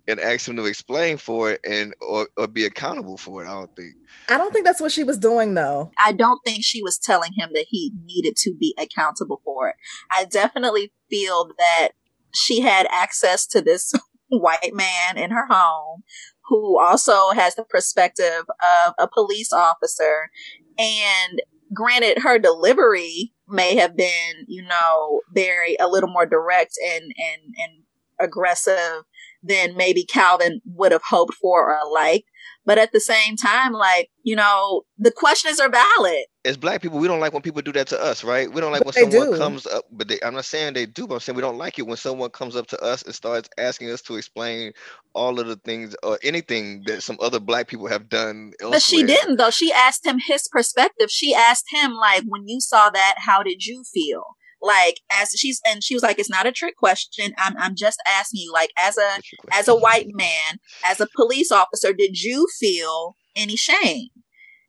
and 0.09 0.21
ask 0.21 0.49
him 0.49 0.57
to 0.57 0.65
explain 0.65 1.17
for 1.17 1.51
it 1.53 1.61
and 1.69 1.95
or, 2.01 2.29
or 2.37 2.47
be 2.47 2.65
accountable 2.65 3.17
for 3.17 3.45
it. 3.45 3.49
I 3.49 3.55
don't 3.55 3.75
think. 3.77 3.95
I 4.29 4.39
don't 4.39 4.53
think 4.53 4.65
that's 4.65 4.81
what 4.81 4.93
she 4.93 5.05
was 5.05 5.19
doing 5.19 5.55
though. 5.55 5.91
I 5.99 6.13
don't 6.13 6.41
think 6.45 6.65
she 6.65 6.83
was 6.83 6.99
telling 6.99 7.33
him 7.33 7.51
that 7.55 7.67
he 7.69 7.93
needed 8.05 8.37
to 8.39 8.55
be 8.55 8.75
accountable 8.79 9.41
for 9.45 9.69
it. 9.69 9.77
I 10.11 10.25
definitely 10.25 10.93
feel 11.11 11.51
that 11.59 11.89
she 12.33 12.61
had 12.61 12.87
access 12.91 13.47
to 13.49 13.61
this 13.61 13.93
white 14.29 14.75
man 14.75 15.17
in 15.17 15.31
her 15.31 15.47
home 15.49 16.03
who 16.49 16.81
also 16.81 17.31
has 17.31 17.55
the 17.55 17.65
perspective 17.65 18.45
of 18.87 18.95
a 18.99 19.09
police 19.09 19.53
officer 19.53 20.31
and 20.79 21.41
granted 21.75 22.19
her 22.23 22.39
delivery 22.39 23.33
may 23.49 23.77
have 23.77 23.97
been 23.97 24.45
you 24.47 24.63
know 24.63 25.21
very 25.33 25.77
a 25.81 25.89
little 25.89 26.09
more 26.09 26.27
direct 26.27 26.75
and 26.85 27.03
and 27.03 27.55
and 27.57 27.83
aggressive 28.21 29.03
than 29.47 29.77
maybe 29.77 30.05
Calvin 30.05 30.61
would 30.65 30.93
have 30.93 31.03
hoped 31.09 31.35
for 31.35 31.73
or 31.73 31.93
liked. 31.93 32.29
But 32.65 32.79
at 32.79 32.91
the 32.91 33.01
same 33.01 33.37
time, 33.37 33.73
like, 33.73 34.11
you 34.25 34.35
know, 34.35 34.83
the 34.99 35.13
questions 35.13 35.61
are 35.61 35.71
valid. 35.71 36.25
As 36.45 36.57
black 36.57 36.83
people, 36.83 36.99
we 36.99 37.07
don't 37.07 37.21
like 37.21 37.33
when 37.33 37.43
people 37.43 37.63
do 37.63 37.73
that 37.73 37.87
to 37.89 38.03
us, 38.03 38.25
right? 38.25 38.53
We 38.53 38.61
don't 38.61 38.73
like 38.73 38.81
But 38.85 38.97
when 38.97 39.11
someone 39.11 39.31
do. 39.31 39.39
comes 39.39 39.67
up, 39.67 39.85
but 39.93 40.09
they, 40.09 40.19
I'm 40.25 40.35
not 40.35 40.47
saying 40.47 40.75
they 40.75 40.85
do, 40.85 41.07
but 41.07 41.15
I'm 41.15 41.21
saying 41.21 41.37
we 41.37 41.43
don't 41.43 41.59
like 41.59 41.79
it 41.79 41.87
when 41.87 41.97
someone 41.97 42.31
comes 42.31 42.57
up 42.57 42.67
to 42.69 42.81
us 42.81 43.03
and 43.03 43.15
starts 43.15 43.49
asking 43.57 43.91
us 43.91 44.03
to 44.03 44.17
explain 44.17 44.73
all 45.15 45.39
of 45.39 45.47
the 45.47 45.57
things 45.57 45.95
or 46.03 46.19
anything 46.25 46.83
that 46.87 47.05
some 47.05 47.19
other 47.21 47.39
black 47.39 47.69
people 47.69 47.87
have 47.87 48.09
done. 48.09 48.53
But 48.61 48.83
she 48.83 49.05
didn't 49.05 49.37
though. 49.37 49.51
She 49.51 49.73
asked 49.73 50.05
him 50.05 50.19
his 50.27 50.49
perspective. 50.49 51.09
She 51.09 51.35
asked 51.35 51.67
him 51.71 51.95
like, 51.95 52.25
when 52.27 52.49
you 52.49 52.61
saw 52.61 52.91
that, 52.91 53.15
how 53.19 53.45
did 53.45 53.65
you 53.65 53.85
feel? 53.95 54.25
Like 54.63 55.01
as 55.13 55.31
she's 55.37 55.61
and 55.67 55.83
she 55.85 55.95
was 55.95 56.03
like, 56.03 56.19
it's 56.19 56.31
not 56.31 56.47
a 56.47 56.53
trick 56.53 56.77
question. 56.77 57.33
I'm 57.39 57.57
I'm 57.59 57.75
just 57.77 57.99
asking 58.07 58.41
you, 58.43 58.53
like 58.53 58.71
as 58.79 58.97
a 58.99 59.21
as 59.53 59.69
a 59.69 59.77
white 59.77 60.09
man, 60.11 60.59
as 60.85 61.01
a 61.01 61.07
police 61.15 61.53
officer, 61.53 61.93
did 61.93 62.23
you 62.23 62.47
feel 62.59 63.17
any 63.35 63.57
shame? 63.57 64.09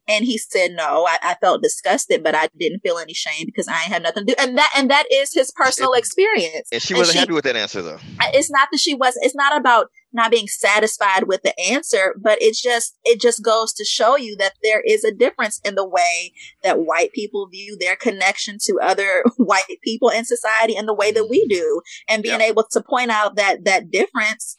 And 0.09 0.23
he 0.23 0.37
said, 0.37 0.71
no, 0.71 1.05
I, 1.05 1.17
I 1.21 1.35
felt 1.41 1.61
disgusted, 1.61 2.23
but 2.23 2.33
I 2.33 2.47
didn't 2.57 2.79
feel 2.79 2.97
any 2.97 3.13
shame 3.13 3.45
because 3.45 3.67
I 3.67 3.73
ain't 3.83 3.91
had 3.91 4.03
nothing 4.03 4.25
to 4.25 4.33
do. 4.35 4.41
And 4.41 4.57
that, 4.57 4.71
and 4.77 4.89
that 4.89 5.03
is 5.11 5.33
his 5.33 5.51
personal 5.51 5.91
It- 5.91 5.99
experience. 5.99 6.69
And 6.71 6.81
she 6.81 6.93
and 6.93 6.99
wasn't 6.99 7.15
she- 7.15 7.19
happy 7.19 7.33
with 7.33 7.43
that 7.43 7.57
answer 7.57 7.81
though. 7.81 7.99
It's 8.33 8.49
not 8.49 8.69
that 8.71 8.79
she 8.79 8.93
was 8.95 9.17
it's 9.21 9.35
not 9.35 9.57
about 9.59 9.87
not 10.13 10.31
being 10.31 10.47
satisfied 10.47 11.27
with 11.27 11.41
the 11.43 11.57
answer 11.59 12.15
but 12.21 12.37
it's 12.41 12.61
just 12.61 12.97
it 13.03 13.19
just 13.19 13.43
goes 13.43 13.73
to 13.73 13.83
show 13.83 14.17
you 14.17 14.35
that 14.37 14.53
there 14.63 14.81
is 14.81 15.03
a 15.03 15.13
difference 15.13 15.59
in 15.63 15.75
the 15.75 15.87
way 15.87 16.33
that 16.63 16.79
white 16.79 17.11
people 17.13 17.47
view 17.47 17.77
their 17.79 17.95
connection 17.95 18.57
to 18.61 18.79
other 18.81 19.23
white 19.37 19.63
people 19.83 20.09
in 20.09 20.25
society 20.25 20.75
and 20.75 20.87
the 20.87 20.93
way 20.93 21.11
that 21.11 21.27
we 21.29 21.41
mm-hmm. 21.41 21.59
do. 21.59 21.81
And 22.07 22.23
being 22.23 22.41
able 22.41 22.65
to 22.71 22.81
point 22.81 23.11
out 23.11 23.35
that 23.35 23.65
that 23.65 23.91
difference 23.91 24.57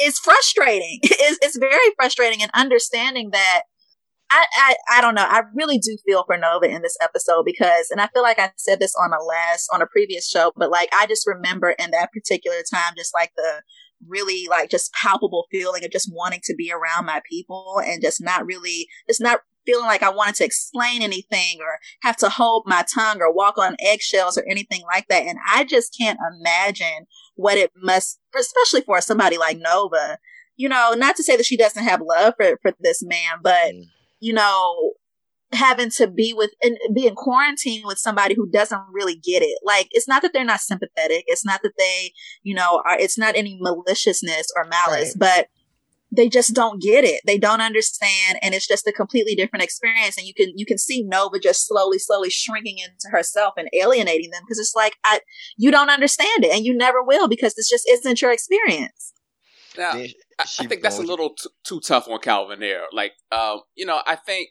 is 0.00 0.18
frustrating. 0.18 1.00
It's, 1.22 1.38
it's 1.42 1.58
very 1.58 1.94
frustrating 1.96 2.42
and 2.42 2.50
understanding 2.54 3.30
that 3.32 3.62
I, 4.30 4.46
I 4.56 4.76
I 4.98 5.00
don't 5.00 5.14
know. 5.14 5.26
I 5.28 5.42
really 5.54 5.78
do 5.78 5.96
feel 6.06 6.24
for 6.24 6.38
Nova 6.38 6.66
in 6.66 6.82
this 6.82 6.96
episode 7.02 7.44
because, 7.44 7.90
and 7.90 8.00
I 8.00 8.06
feel 8.08 8.22
like 8.22 8.38
I 8.38 8.52
said 8.56 8.80
this 8.80 8.94
on 9.00 9.12
a 9.12 9.22
last 9.22 9.68
on 9.72 9.82
a 9.82 9.86
previous 9.86 10.28
show, 10.28 10.52
but 10.56 10.70
like 10.70 10.88
I 10.94 11.06
just 11.06 11.26
remember 11.26 11.70
in 11.70 11.90
that 11.90 12.12
particular 12.12 12.58
time, 12.72 12.94
just 12.96 13.12
like 13.12 13.32
the 13.36 13.62
really 14.06 14.46
like 14.48 14.70
just 14.70 14.92
palpable 14.92 15.46
feeling 15.50 15.84
of 15.84 15.90
just 15.90 16.10
wanting 16.12 16.40
to 16.44 16.54
be 16.54 16.72
around 16.72 17.06
my 17.06 17.20
people 17.28 17.80
and 17.84 18.02
just 18.02 18.22
not 18.22 18.46
really, 18.46 18.88
just 19.08 19.20
not 19.20 19.40
feeling 19.66 19.86
like 19.86 20.02
I 20.02 20.10
wanted 20.10 20.36
to 20.36 20.44
explain 20.44 21.02
anything 21.02 21.58
or 21.60 21.78
have 22.02 22.16
to 22.18 22.28
hold 22.28 22.64
my 22.66 22.84
tongue 22.92 23.20
or 23.20 23.32
walk 23.32 23.58
on 23.58 23.76
eggshells 23.80 24.38
or 24.38 24.44
anything 24.50 24.82
like 24.90 25.06
that. 25.08 25.24
And 25.24 25.38
I 25.48 25.64
just 25.64 25.94
can't 25.98 26.18
imagine 26.38 27.06
what 27.34 27.58
it 27.58 27.70
must, 27.76 28.18
especially 28.38 28.82
for 28.82 29.00
somebody 29.00 29.38
like 29.38 29.58
Nova. 29.58 30.18
You 30.56 30.68
know, 30.68 30.94
not 30.96 31.16
to 31.16 31.22
say 31.22 31.36
that 31.36 31.46
she 31.46 31.56
doesn't 31.56 31.84
have 31.84 32.00
love 32.02 32.34
for 32.36 32.58
for 32.62 32.72
this 32.80 33.02
man, 33.02 33.38
but 33.42 33.72
Mm. 33.72 33.84
you 34.18 34.32
know, 34.34 34.92
having 35.52 35.90
to 35.90 36.06
be 36.06 36.32
with 36.32 36.50
and 36.62 36.78
be 36.94 37.06
in 37.06 37.14
quarantine 37.14 37.82
with 37.84 37.98
somebody 37.98 38.34
who 38.34 38.48
doesn't 38.48 38.82
really 38.92 39.16
get 39.16 39.42
it. 39.42 39.58
Like, 39.64 39.88
it's 39.90 40.06
not 40.06 40.22
that 40.22 40.32
they're 40.32 40.44
not 40.44 40.60
sympathetic. 40.60 41.24
It's 41.26 41.44
not 41.44 41.60
that 41.62 41.72
they, 41.76 42.12
you 42.42 42.54
know, 42.54 42.82
are, 42.86 42.98
it's 42.98 43.18
not 43.18 43.34
any 43.36 43.58
maliciousness 43.60 44.46
or 44.56 44.64
malice, 44.64 45.16
Right. 45.18 45.18
but 45.18 45.48
they 46.12 46.28
just 46.28 46.54
don't 46.54 46.82
get 46.82 47.04
it. 47.04 47.20
They 47.24 47.38
don't 47.38 47.60
understand. 47.60 48.38
And 48.42 48.54
it's 48.54 48.66
just 48.66 48.86
a 48.86 48.92
completely 48.92 49.34
different 49.34 49.62
experience. 49.62 50.16
And 50.16 50.26
you 50.26 50.34
can, 50.34 50.52
you 50.56 50.66
can 50.66 50.78
see 50.78 51.02
Nova 51.02 51.38
just 51.38 51.66
slowly, 51.66 51.98
slowly 51.98 52.30
shrinking 52.30 52.78
into 52.78 53.08
herself 53.10 53.54
and 53.56 53.68
alienating 53.72 54.30
them 54.30 54.42
because 54.44 54.58
it's 54.58 54.74
like, 54.74 54.94
I, 55.04 55.20
you 55.56 55.70
don't 55.70 55.90
understand 55.90 56.44
it 56.44 56.54
and 56.54 56.64
you 56.64 56.76
never 56.76 57.02
will 57.02 57.28
because 57.28 57.54
this 57.54 57.70
just 57.70 57.88
isn't 57.88 58.20
your 58.20 58.32
experience. 58.32 59.12
Now, 59.78 59.92
I, 59.92 60.12
I 60.38 60.66
think 60.66 60.82
that's 60.82 60.98
a 60.98 61.02
little 61.02 61.30
t- 61.30 61.48
too 61.64 61.80
tough 61.80 62.08
on 62.08 62.18
Calvin 62.18 62.58
there. 62.58 62.86
Like, 62.92 63.12
um, 63.30 63.60
you 63.76 63.86
know, 63.86 64.00
I 64.04 64.16
think 64.16 64.48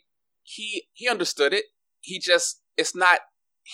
he 0.49 0.87
he 0.93 1.07
understood 1.07 1.53
it. 1.53 1.65
He 1.99 2.19
just 2.19 2.61
it's 2.75 2.95
not 2.95 3.19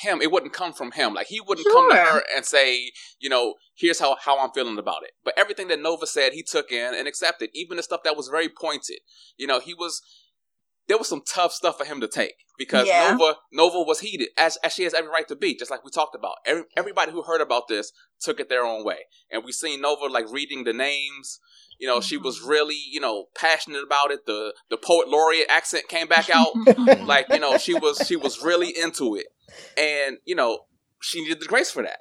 him. 0.02 0.22
It 0.22 0.32
wouldn't 0.32 0.54
come 0.54 0.74
from 0.74 0.92
him. 0.92 1.14
Like 1.14 1.28
he 1.28 1.40
wouldn't 1.40 1.68
come 1.72 1.90
to 1.90 1.96
her 1.96 2.24
and 2.36 2.46
say, 2.46 2.92
you 3.20 3.30
know, 3.30 3.54
here's 3.76 4.00
how 4.00 4.18
how 4.20 4.40
I'm 4.40 4.52
feeling 4.52 4.78
about 4.78 5.04
it. 5.04 5.12
But 5.24 5.36
everything 5.38 5.70
that 5.70 5.80
Nova 5.80 6.06
said, 6.06 6.34
he 6.34 6.44
took 6.44 6.72
in 6.72 6.94
and 6.94 7.08
accepted. 7.08 7.50
Even 7.54 7.78
the 7.78 7.84
stuff 7.84 8.02
that 8.04 8.18
was 8.18 8.28
very 8.28 8.50
pointed. 8.50 9.00
You 9.38 9.48
know, 9.48 9.60
he 9.60 9.74
was. 9.74 10.02
There 10.88 10.98
was 10.98 11.08
some 11.08 11.22
tough 11.28 11.52
stuff 11.52 11.78
for 11.78 11.86
him 11.86 12.00
to 12.02 12.08
take 12.08 12.36
because 12.58 12.88
Yeah. 12.88 13.12
Nova 13.12 13.38
Nova 13.52 13.82
was 13.82 14.00
heated 14.02 14.30
as 14.38 14.58
as 14.58 14.74
she 14.74 14.84
has 14.84 14.94
every 14.94 15.10
right 15.10 15.28
to 15.28 15.36
be, 15.36 15.56
just 15.56 15.72
like 15.72 15.84
we 15.84 15.92
talked 15.92 16.16
about. 16.16 16.36
Every, 16.46 16.64
everybody 16.78 17.12
who 17.12 17.24
heard 17.24 17.42
about 17.42 17.68
this 17.68 17.92
took 18.20 18.40
it 18.40 18.50
their 18.50 18.64
own 18.64 18.84
way, 18.84 19.00
and 19.32 19.44
we 19.44 19.52
seen 19.52 19.82
Nova 19.82 20.06
like 20.06 20.32
reading 20.32 20.64
the 20.64 20.74
names. 20.74 21.40
You 21.78 21.88
know, 21.88 22.00
she 22.00 22.16
mm-hmm. 22.16 22.26
was 22.26 22.42
really, 22.42 22.80
you 22.90 23.02
know, 23.02 23.26
passionate 23.36 23.84
about 23.84 24.12
it. 24.12 24.26
The 24.26 24.54
the 24.70 24.78
poet 24.78 25.10
laureate 25.10 25.50
accent 25.50 25.88
came 25.90 26.08
back 26.08 26.30
out. 26.30 26.50
like, 27.06 27.28
you 27.30 27.40
know, 27.40 27.58
she 27.58 27.74
was 27.74 28.02
she 28.08 28.16
was 28.16 28.42
really 28.44 28.70
into 28.78 29.16
it. 29.16 29.26
And, 29.78 30.18
you 30.26 30.36
know, 30.36 30.60
she 31.02 31.22
needed 31.22 31.42
the 31.42 31.46
grace 31.46 31.72
for 31.72 31.84
that. 31.84 32.00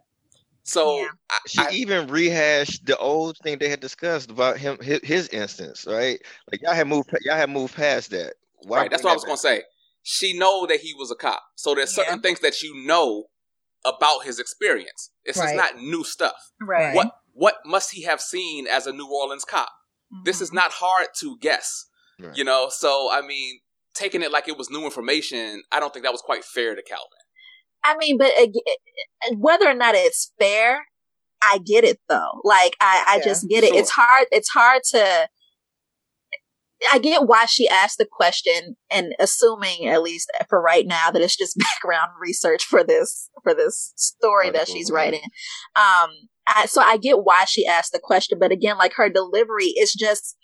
So 0.62 0.98
Yeah. 0.98 1.08
I, 1.30 1.38
She 1.46 1.58
I- 1.60 1.70
even 1.72 2.08
rehashed 2.08 2.86
the 2.86 2.96
old 2.96 3.36
thing 3.42 3.58
they 3.58 3.68
had 3.68 3.80
discussed 3.80 4.30
about 4.30 4.58
him, 4.58 4.78
his, 4.80 5.00
his 5.02 5.28
instance, 5.28 5.86
right? 5.86 6.18
Like 6.50 6.62
y'all 6.62 6.74
had 6.74 6.88
moved, 6.88 7.10
y'all 7.22 7.36
had 7.36 7.50
moved 7.50 7.74
past 7.74 8.10
that. 8.10 8.34
Why 8.66 8.78
right, 8.78 8.90
that's 8.90 9.02
bring 9.02 9.10
what 9.10 9.12
I 9.12 9.16
was 9.16 9.24
gonna 9.24 9.36
say. 9.36 9.64
She 10.02 10.36
know 10.36 10.66
that 10.66 10.80
he 10.80 10.92
was 10.94 11.10
a 11.10 11.14
cop. 11.14 11.42
So 11.56 11.74
there's 11.74 11.94
certain 11.94 12.16
Yeah. 12.16 12.20
things 12.22 12.40
that 12.40 12.62
you 12.62 12.74
know 12.86 13.24
about 13.84 14.24
his 14.24 14.38
experience. 14.38 15.10
It's 15.24 15.38
just 15.38 15.48
Right. 15.48 15.56
not 15.56 15.76
new 15.78 16.04
stuff. 16.04 16.36
right. 16.60 16.94
What 16.94 17.12
what 17.36 17.56
must 17.66 17.90
he 17.90 18.02
have 18.02 18.20
seen 18.20 18.66
as 18.68 18.86
a 18.86 18.92
New 18.92 19.08
Orleans 19.08 19.44
cop? 19.44 19.68
This 20.24 20.40
is 20.40 20.50
Mhm. 20.50 20.54
not 20.54 20.72
hard 20.72 21.08
to 21.16 21.36
guess. 21.40 21.86
Right. 22.20 22.36
You 22.36 22.44
know, 22.44 22.68
so 22.68 23.10
I 23.10 23.22
mean, 23.22 23.60
taking 23.94 24.22
it 24.22 24.30
like 24.30 24.46
it 24.48 24.56
was 24.56 24.70
new 24.70 24.84
information, 24.84 25.62
I 25.72 25.80
don't 25.80 25.92
think 25.92 26.04
that 26.04 26.12
was 26.12 26.22
quite 26.22 26.44
fair 26.44 26.74
to 26.76 26.82
Calvin. 26.82 27.08
I 27.82 27.96
mean, 27.96 28.16
but 28.18 28.32
ag- 28.38 28.54
whether 29.36 29.68
or 29.68 29.74
not 29.74 29.94
it's 29.94 30.32
fair, 30.38 30.86
I 31.42 31.58
get 31.58 31.84
it 31.84 32.00
though. 32.08 32.40
Like 32.44 32.76
I, 32.80 33.04
I 33.06 33.16
Yeah, 33.16 33.24
just 33.24 33.48
get 33.48 33.64
it. 33.64 33.68
sure. 33.70 33.78
It's 33.78 33.90
hard. 33.90 34.26
It's 34.30 34.48
hard 34.50 34.82
to. 34.90 35.28
I 36.92 36.98
get 36.98 37.26
why 37.26 37.44
she 37.46 37.68
asked 37.68 37.98
the 37.98 38.08
question, 38.10 38.76
and 38.90 39.14
assuming 39.18 39.86
at 39.86 40.02
least 40.02 40.30
for 40.48 40.60
right 40.60 40.86
now 40.86 41.10
that 41.10 41.22
it's 41.22 41.36
just 41.36 41.58
background 41.82 42.10
research 42.20 42.64
for 42.64 42.84
this 42.84 43.30
for 43.42 43.54
this 43.54 43.92
story 43.96 44.50
that 44.50 44.60
Article, 44.60 44.74
she's 44.74 44.90
right. 44.90 45.04
writing. 45.04 45.28
Um, 45.76 46.10
I, 46.46 46.66
so 46.66 46.82
I 46.82 46.98
get 46.98 47.24
why 47.24 47.44
she 47.46 47.66
asked 47.66 47.92
the 47.92 48.00
question, 48.02 48.38
but 48.38 48.52
again, 48.52 48.78
like 48.78 48.94
her 48.94 49.08
delivery 49.08 49.66
is 49.66 49.92
just. 49.92 50.36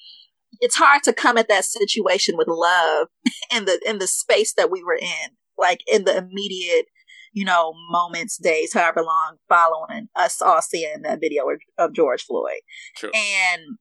It's 0.62 0.76
hard 0.76 1.03
to 1.05 1.14
come 1.14 1.38
at 1.38 1.48
that 1.48 1.64
situation 1.64 2.37
with 2.37 2.48
love 2.48 3.07
in 3.55 3.64
the 3.64 3.81
in 3.87 3.98
the 3.98 4.07
space 4.07 4.53
that 4.55 4.70
we 4.70 4.83
were 4.83 4.98
in, 5.00 5.31
like 5.57 5.81
in 5.87 6.05
the 6.05 6.16
immediate 6.18 6.87
you 7.33 7.44
know, 7.44 7.72
moments, 7.90 8.37
days, 8.37 8.74
however 8.74 9.03
long 9.03 9.37
following 9.48 10.09
us 10.16 10.42
all 10.42 10.61
seeing 10.61 11.03
that 11.03 11.20
video 11.20 11.48
of- 11.48 11.61
of 11.79 11.92
George 11.92 12.24
Floyd. 12.24 12.61
True. 12.96 13.11
And 13.11 13.79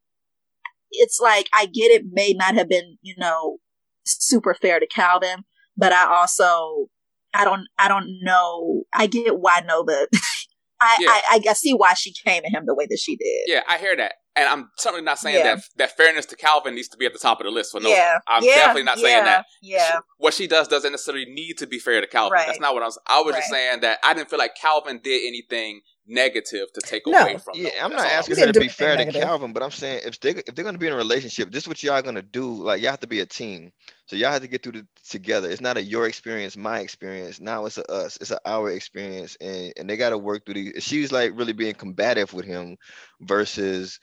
it's 0.92 1.20
like, 1.20 1.50
I 1.54 1.66
get 1.66 1.92
it 1.92 2.04
may 2.12 2.34
not 2.34 2.56
have 2.56 2.70
been, 2.70 2.98
you 3.02 3.16
know, 3.18 3.58
super 4.06 4.54
fair 4.54 4.80
to 4.80 4.88
Calvin, 4.88 5.44
but 5.78 5.92
I 5.94 6.06
also, 6.06 6.88
I 7.34 7.46
don't, 7.46 7.68
I 7.78 7.88
don't 7.88 8.08
know. 8.22 8.84
I 8.94 9.08
get 9.08 9.40
why 9.40 9.62
Nova, 9.66 10.08
I, 10.82 10.98
Yeah. 11.00 11.10
I, 11.10 11.42
I, 11.50 11.54
see 11.54 11.74
why 11.74 11.94
she 11.94 12.14
came 12.14 12.44
at 12.46 12.52
him 12.52 12.64
the 12.66 12.74
way 12.76 12.88
that 12.90 13.00
she 13.00 13.16
did. 13.16 13.44
Yeah, 13.48 13.62
I 13.70 13.78
hear 13.78 13.96
that. 13.98 14.14
And 14.36 14.48
I'm 14.48 14.70
certainly 14.78 15.04
not 15.04 15.20
saying 15.20 15.36
Yeah. 15.38 15.56
that 15.56 15.64
that 15.78 15.98
fairness 15.98 16.26
to 16.28 16.36
Calvin 16.38 16.74
needs 16.74 16.88
to 16.90 16.98
be 16.98 17.06
at 17.06 17.12
the 17.12 17.20
top 17.20 17.42
of 17.42 17.46
the 17.46 17.52
list 17.52 17.72
for 17.72 17.82
no. 17.82 17.90
Yeah, 17.90 18.20
I'm 18.28 18.42
yeah, 18.44 18.56
definitely 18.56 18.84
not 18.84 18.98
saying 18.98 19.26
that. 19.26 19.46
Yeah. 19.62 19.92
She- 19.92 19.98
what 20.18 20.34
she 20.34 20.48
does 20.48 20.68
doesn't 20.70 20.92
necessarily 20.92 21.26
need 21.26 21.56
to 21.58 21.68
be 21.68 21.78
fair 21.80 22.00
to 22.00 22.08
Calvin. 22.08 22.34
Right. 22.34 22.48
That's 22.48 22.60
not 22.60 22.74
what 22.74 22.84
I 22.84 22.86
was. 22.86 23.00
I 23.08 23.22
was 23.22 23.36
just 23.36 23.50
saying 23.50 23.82
that 23.82 24.00
I 24.04 24.14
didn't 24.14 24.30
feel 24.30 24.40
like 24.40 24.56
Calvin 24.56 25.02
did 25.04 25.28
anything 25.28 25.82
negative 26.10 26.74
to 26.74 26.82
take 26.82 27.08
No. 27.08 27.20
away 27.20 27.38
from. 27.38 27.56
Yeah, 27.56 27.64
Nova. 27.64 27.76
I'm 27.84 27.92
That's 27.92 28.04
not 28.04 28.06
all 28.06 28.12
asking 28.20 28.30
was 28.30 28.40
her 28.40 28.48
to 28.48 28.56
be 28.56 28.70
fair 28.70 28.98
to. 28.98 29.06
Calvin, 29.06 29.54
but 29.54 29.64
I'm 29.64 29.72
saying 29.72 30.02
if 30.06 30.20
they 30.22 30.32
if 30.32 30.56
they're 30.56 30.66
gonna 30.66 30.78
be 30.80 30.88
in 30.88 30.94
a 30.94 30.98
relationship, 30.98 31.52
this 31.52 31.64
is 31.64 31.68
what 31.70 31.84
y'all 31.84 32.02
gonna 32.04 32.22
do. 32.24 32.54
Like 32.54 32.82
y'all 32.82 32.92
have 32.92 33.02
to 33.02 33.08
be 33.08 33.22
a 33.22 33.28
team. 33.28 33.72
So 34.08 34.16
y'all 34.18 34.32
have 34.32 34.42
to 34.44 34.48
get 34.50 34.64
through 34.64 34.74
the 34.74 34.88
together. 35.10 35.50
It's 35.50 35.62
not 35.62 35.78
a 35.78 35.84
your 35.84 36.08
experience, 36.08 36.58
my 36.58 36.80
experience. 36.82 37.42
Now 37.42 37.66
it's 37.66 37.78
a 37.80 37.92
us. 37.92 38.18
It's 38.22 38.32
a 38.32 38.40
our 38.46 38.72
experience, 38.72 39.38
and 39.42 39.74
and 39.78 39.90
they 39.90 39.98
got 39.98 40.12
to 40.12 40.20
work 40.20 40.46
through 40.46 40.56
the. 40.56 40.82
She's 40.82 41.12
like 41.12 41.34
really 41.36 41.54
being 41.54 41.76
combative 41.76 42.34
with 42.34 42.46
him, 42.46 42.78
versus 43.22 44.00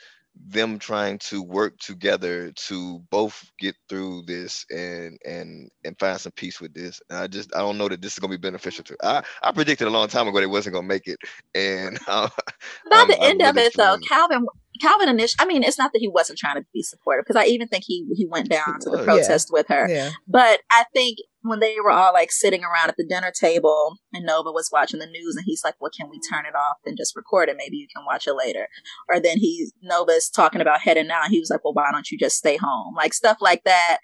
them 0.48 0.78
trying 0.78 1.18
to 1.18 1.42
work 1.42 1.78
together 1.78 2.52
to 2.52 3.00
both 3.10 3.50
get 3.58 3.74
through 3.88 4.22
this 4.26 4.64
and 4.70 5.18
and 5.24 5.70
and 5.84 5.98
find 5.98 6.20
some 6.20 6.32
peace 6.32 6.60
with 6.60 6.74
this. 6.74 7.00
And 7.10 7.18
I 7.18 7.26
just 7.26 7.54
I 7.54 7.58
don't 7.60 7.78
know 7.78 7.88
that 7.88 8.02
this 8.02 8.12
is 8.14 8.18
gonna 8.18 8.30
be 8.32 8.36
beneficial 8.36 8.84
to. 8.84 8.96
I 9.02 9.22
I 9.42 9.52
predicted 9.52 9.86
a 9.88 9.90
long 9.90 10.08
time 10.08 10.28
ago 10.28 10.38
they 10.40 10.46
wasn't 10.46 10.74
gonna 10.74 10.86
make 10.86 11.06
it, 11.06 11.18
and 11.54 11.98
uh, 12.06 12.28
By 12.90 12.96
I'm- 12.98 13.08
the 13.08 13.18
I'm 13.20 13.30
end 13.30 13.42
of 13.42 13.56
it, 13.56 13.72
though, 13.76 13.84
feeling- 13.96 14.02
Calvin, 14.02 14.46
Calvin 14.80 15.08
initially, 15.08 15.36
I 15.40 15.46
mean, 15.46 15.62
it's 15.62 15.78
not 15.78 15.92
that 15.92 16.00
he 16.00 16.08
wasn't 16.08 16.38
trying 16.38 16.56
to 16.56 16.66
be 16.74 16.82
supportive 16.82 17.24
because 17.26 17.40
I 17.42 17.46
even 17.46 17.66
think 17.68 17.84
he 17.86 18.06
he 18.14 18.26
went 18.26 18.48
down 18.50 18.74
He 18.78 18.84
to 18.84 18.90
the 18.90 18.96
was. 18.98 19.06
protest 19.06 19.48
with 19.50 19.66
her. 19.68 19.88
Yeah. 19.88 20.10
But 20.28 20.60
I 20.70 20.84
think 20.94 21.18
when 21.48 21.60
they 21.60 21.76
were 21.82 21.90
all 21.90 22.12
like 22.12 22.30
sitting 22.32 22.62
around 22.64 22.88
at 22.88 22.96
the 22.96 23.06
dinner 23.06 23.32
table 23.32 23.96
and 24.12 24.24
Nova 24.26 24.50
was 24.52 24.70
watching 24.72 25.00
the 25.00 25.06
news 25.06 25.36
and 25.36 25.44
he's 25.46 25.62
like, 25.64 25.74
Well, 25.80 25.90
can 25.96 26.08
we 26.10 26.20
turn 26.30 26.44
it 26.46 26.54
off 26.54 26.76
and 26.84 26.96
just 26.96 27.16
record 27.16 27.48
it? 27.48 27.56
Maybe 27.58 27.76
you 27.76 27.86
can 27.94 28.04
watch 28.04 28.26
it 28.26 28.34
later. 28.34 28.68
Or 29.08 29.20
then 29.20 29.38
he's 29.38 29.72
Nova's 29.82 30.28
talking 30.30 30.60
about 30.60 30.80
heading 30.80 31.10
out. 31.10 31.28
He 31.30 31.40
was 31.40 31.50
like, 31.50 31.64
Well, 31.64 31.74
why 31.74 31.90
don't 31.92 32.10
you 32.10 32.18
just 32.18 32.36
stay 32.36 32.56
home? 32.56 32.94
Like 32.96 33.14
stuff 33.14 33.38
like 33.40 33.64
that. 33.64 33.98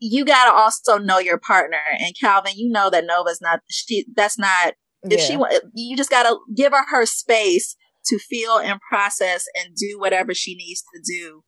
you 0.00 0.24
gotta 0.24 0.52
also 0.52 0.98
know 0.98 1.18
your 1.18 1.38
partner. 1.38 1.80
And 1.98 2.14
Calvin, 2.20 2.52
you 2.56 2.70
know 2.70 2.88
that 2.90 3.04
Nova's 3.06 3.40
not 3.40 3.60
she. 3.70 4.06
That's 4.14 4.38
not 4.38 4.74
if 5.04 5.20
she 5.20 5.32
Yeah. 5.32 5.38
wa- 5.38 5.50
you 5.74 5.96
just 5.96 6.10
gotta 6.10 6.36
give 6.56 6.72
her 6.72 6.84
her 6.90 7.04
space 7.06 7.76
to 8.06 8.18
feel 8.18 8.58
and 8.58 8.80
process 8.88 9.44
and 9.56 9.74
do 9.76 9.98
whatever 9.98 10.32
she 10.34 10.54
needs 10.54 10.82
to 10.94 11.00
do. 11.04 11.42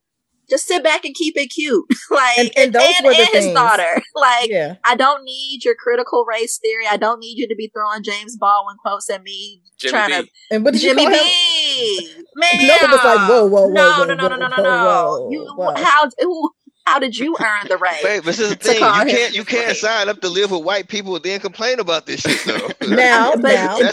Just 0.50 0.66
sit 0.66 0.82
back 0.82 1.04
and 1.04 1.14
keep 1.14 1.36
it 1.36 1.46
cute, 1.46 1.86
like 2.10 2.38
And- 2.38 2.50
and 2.56 2.72
those 2.72 2.94
were 3.04 3.12
the 3.14 3.20
and 3.20 3.28
his 3.44 3.52
daughter. 3.54 4.02
Like 4.14 4.50
yeah. 4.50 4.74
I 4.84 4.96
don't 4.96 5.24
need 5.24 5.64
your 5.64 5.74
critical 5.76 6.24
race 6.28 6.58
theory. 6.58 6.84
I 6.90 6.96
don't 6.96 7.20
need 7.20 7.38
you 7.38 7.48
to 7.48 7.54
be 7.54 7.70
throwing 7.74 8.02
James 8.02 8.36
Baldwin 8.36 8.76
quotes 8.82 9.08
at 9.08 9.22
me, 9.22 9.62
Jimmy 9.78 9.90
trying 9.92 10.22
B. 10.24 10.30
And 10.50 10.64
what 10.64 10.72
to 10.74 10.78
did 10.78 10.82
you 10.84 10.90
Jimmy 10.90 11.04
call 11.04 11.14
him? 11.14 11.20
B. 11.24 12.14
Man, 12.34 12.66
Nova 12.66 12.86
was 12.92 13.04
like, 13.04 13.28
whoa, 13.30 13.46
whoa, 13.46 13.66
whoa, 13.66 13.72
no, 13.72 13.90
whoa, 13.92 14.04
no, 14.04 14.14
no, 14.14 14.28
no, 14.28 14.36
no, 14.36 14.48
no, 14.48 14.56
whoa, 14.56 14.62
no. 14.62 14.84
whoa, 14.84 15.30
You, 15.30 15.44
whoa. 15.56 15.74
how? 15.76 16.08
who- 16.20 16.50
How 16.86 16.98
did 16.98 17.16
you 17.16 17.36
earn 17.40 17.68
the 17.68 17.76
right? 17.76 18.02
Wait, 18.02 18.18
but 18.18 18.24
this 18.24 18.38
is 18.40 18.50
the 18.50 18.56
To 18.56 18.62
thing. 18.62 18.78
You 18.78 19.04
can't 19.14 19.34
you 19.34 19.44
can't 19.44 19.76
sign 19.76 20.08
up 20.08 20.20
to 20.22 20.28
live 20.28 20.50
with 20.50 20.64
white 20.64 20.88
people 20.88 21.14
and 21.14 21.24
then 21.24 21.38
complain 21.40 21.78
about 21.78 22.06
this 22.06 22.20
shit 22.22 22.42
though. 22.46 22.68
Now, 22.94 23.32
But- 23.36 23.42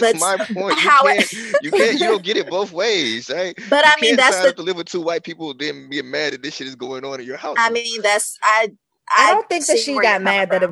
but 0.00 0.16
my 0.16 0.36
point. 0.38 0.76
You 0.76 0.88
how- 0.90 1.02
can't, 1.04 1.32
you 1.62 1.70
can't 1.70 1.92
you 1.94 2.06
don't 2.06 2.22
get 2.22 2.36
it 2.36 2.48
both 2.50 2.72
ways, 2.72 3.30
right? 3.30 3.56
But 3.70 3.86
I 3.86 3.94
mean, 4.00 4.10
can't 4.10 4.16
that's 4.20 4.36
sign 4.36 4.44
the. 4.44 4.50
up 4.50 4.56
to 4.56 4.62
live 4.62 4.76
with 4.76 4.86
two 4.88 5.00
white 5.00 5.22
people 5.22 5.54
then 5.54 5.88
be 5.88 6.02
mad 6.02 6.32
that 6.32 6.42
this 6.42 6.54
shit 6.56 6.66
is 6.66 6.74
going 6.74 7.04
on 7.04 7.20
in 7.20 7.26
your 7.26 7.36
house. 7.36 7.56
I 7.58 7.70
mean, 7.70 8.02
that's 8.02 8.38
I. 8.42 8.72
I 9.16 9.32
don't 9.32 9.48
think 9.48 9.64
that 9.66 9.78
she 9.78 9.94
got 9.94 10.02
you're 10.02 10.20
mad 10.20 10.50
that 10.50 10.62
it. 10.64 10.70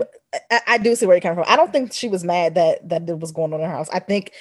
I, 0.50 0.61
I 0.66 0.79
do 0.79 0.94
see 0.94 1.07
where 1.07 1.16
you're 1.16 1.22
coming 1.22 1.42
from. 1.42 1.50
I 1.50 1.57
don't 1.57 1.72
think 1.72 1.92
she 1.94 2.09
was 2.09 2.22
mad 2.24 2.55
that 2.57 2.87
that 2.88 3.09
it 3.09 3.18
was 3.18 3.33
going 3.33 3.55
on 3.55 3.61
in 3.61 3.66
her 3.66 3.72
house. 3.74 3.88
I 3.90 3.98
think, 4.00 4.33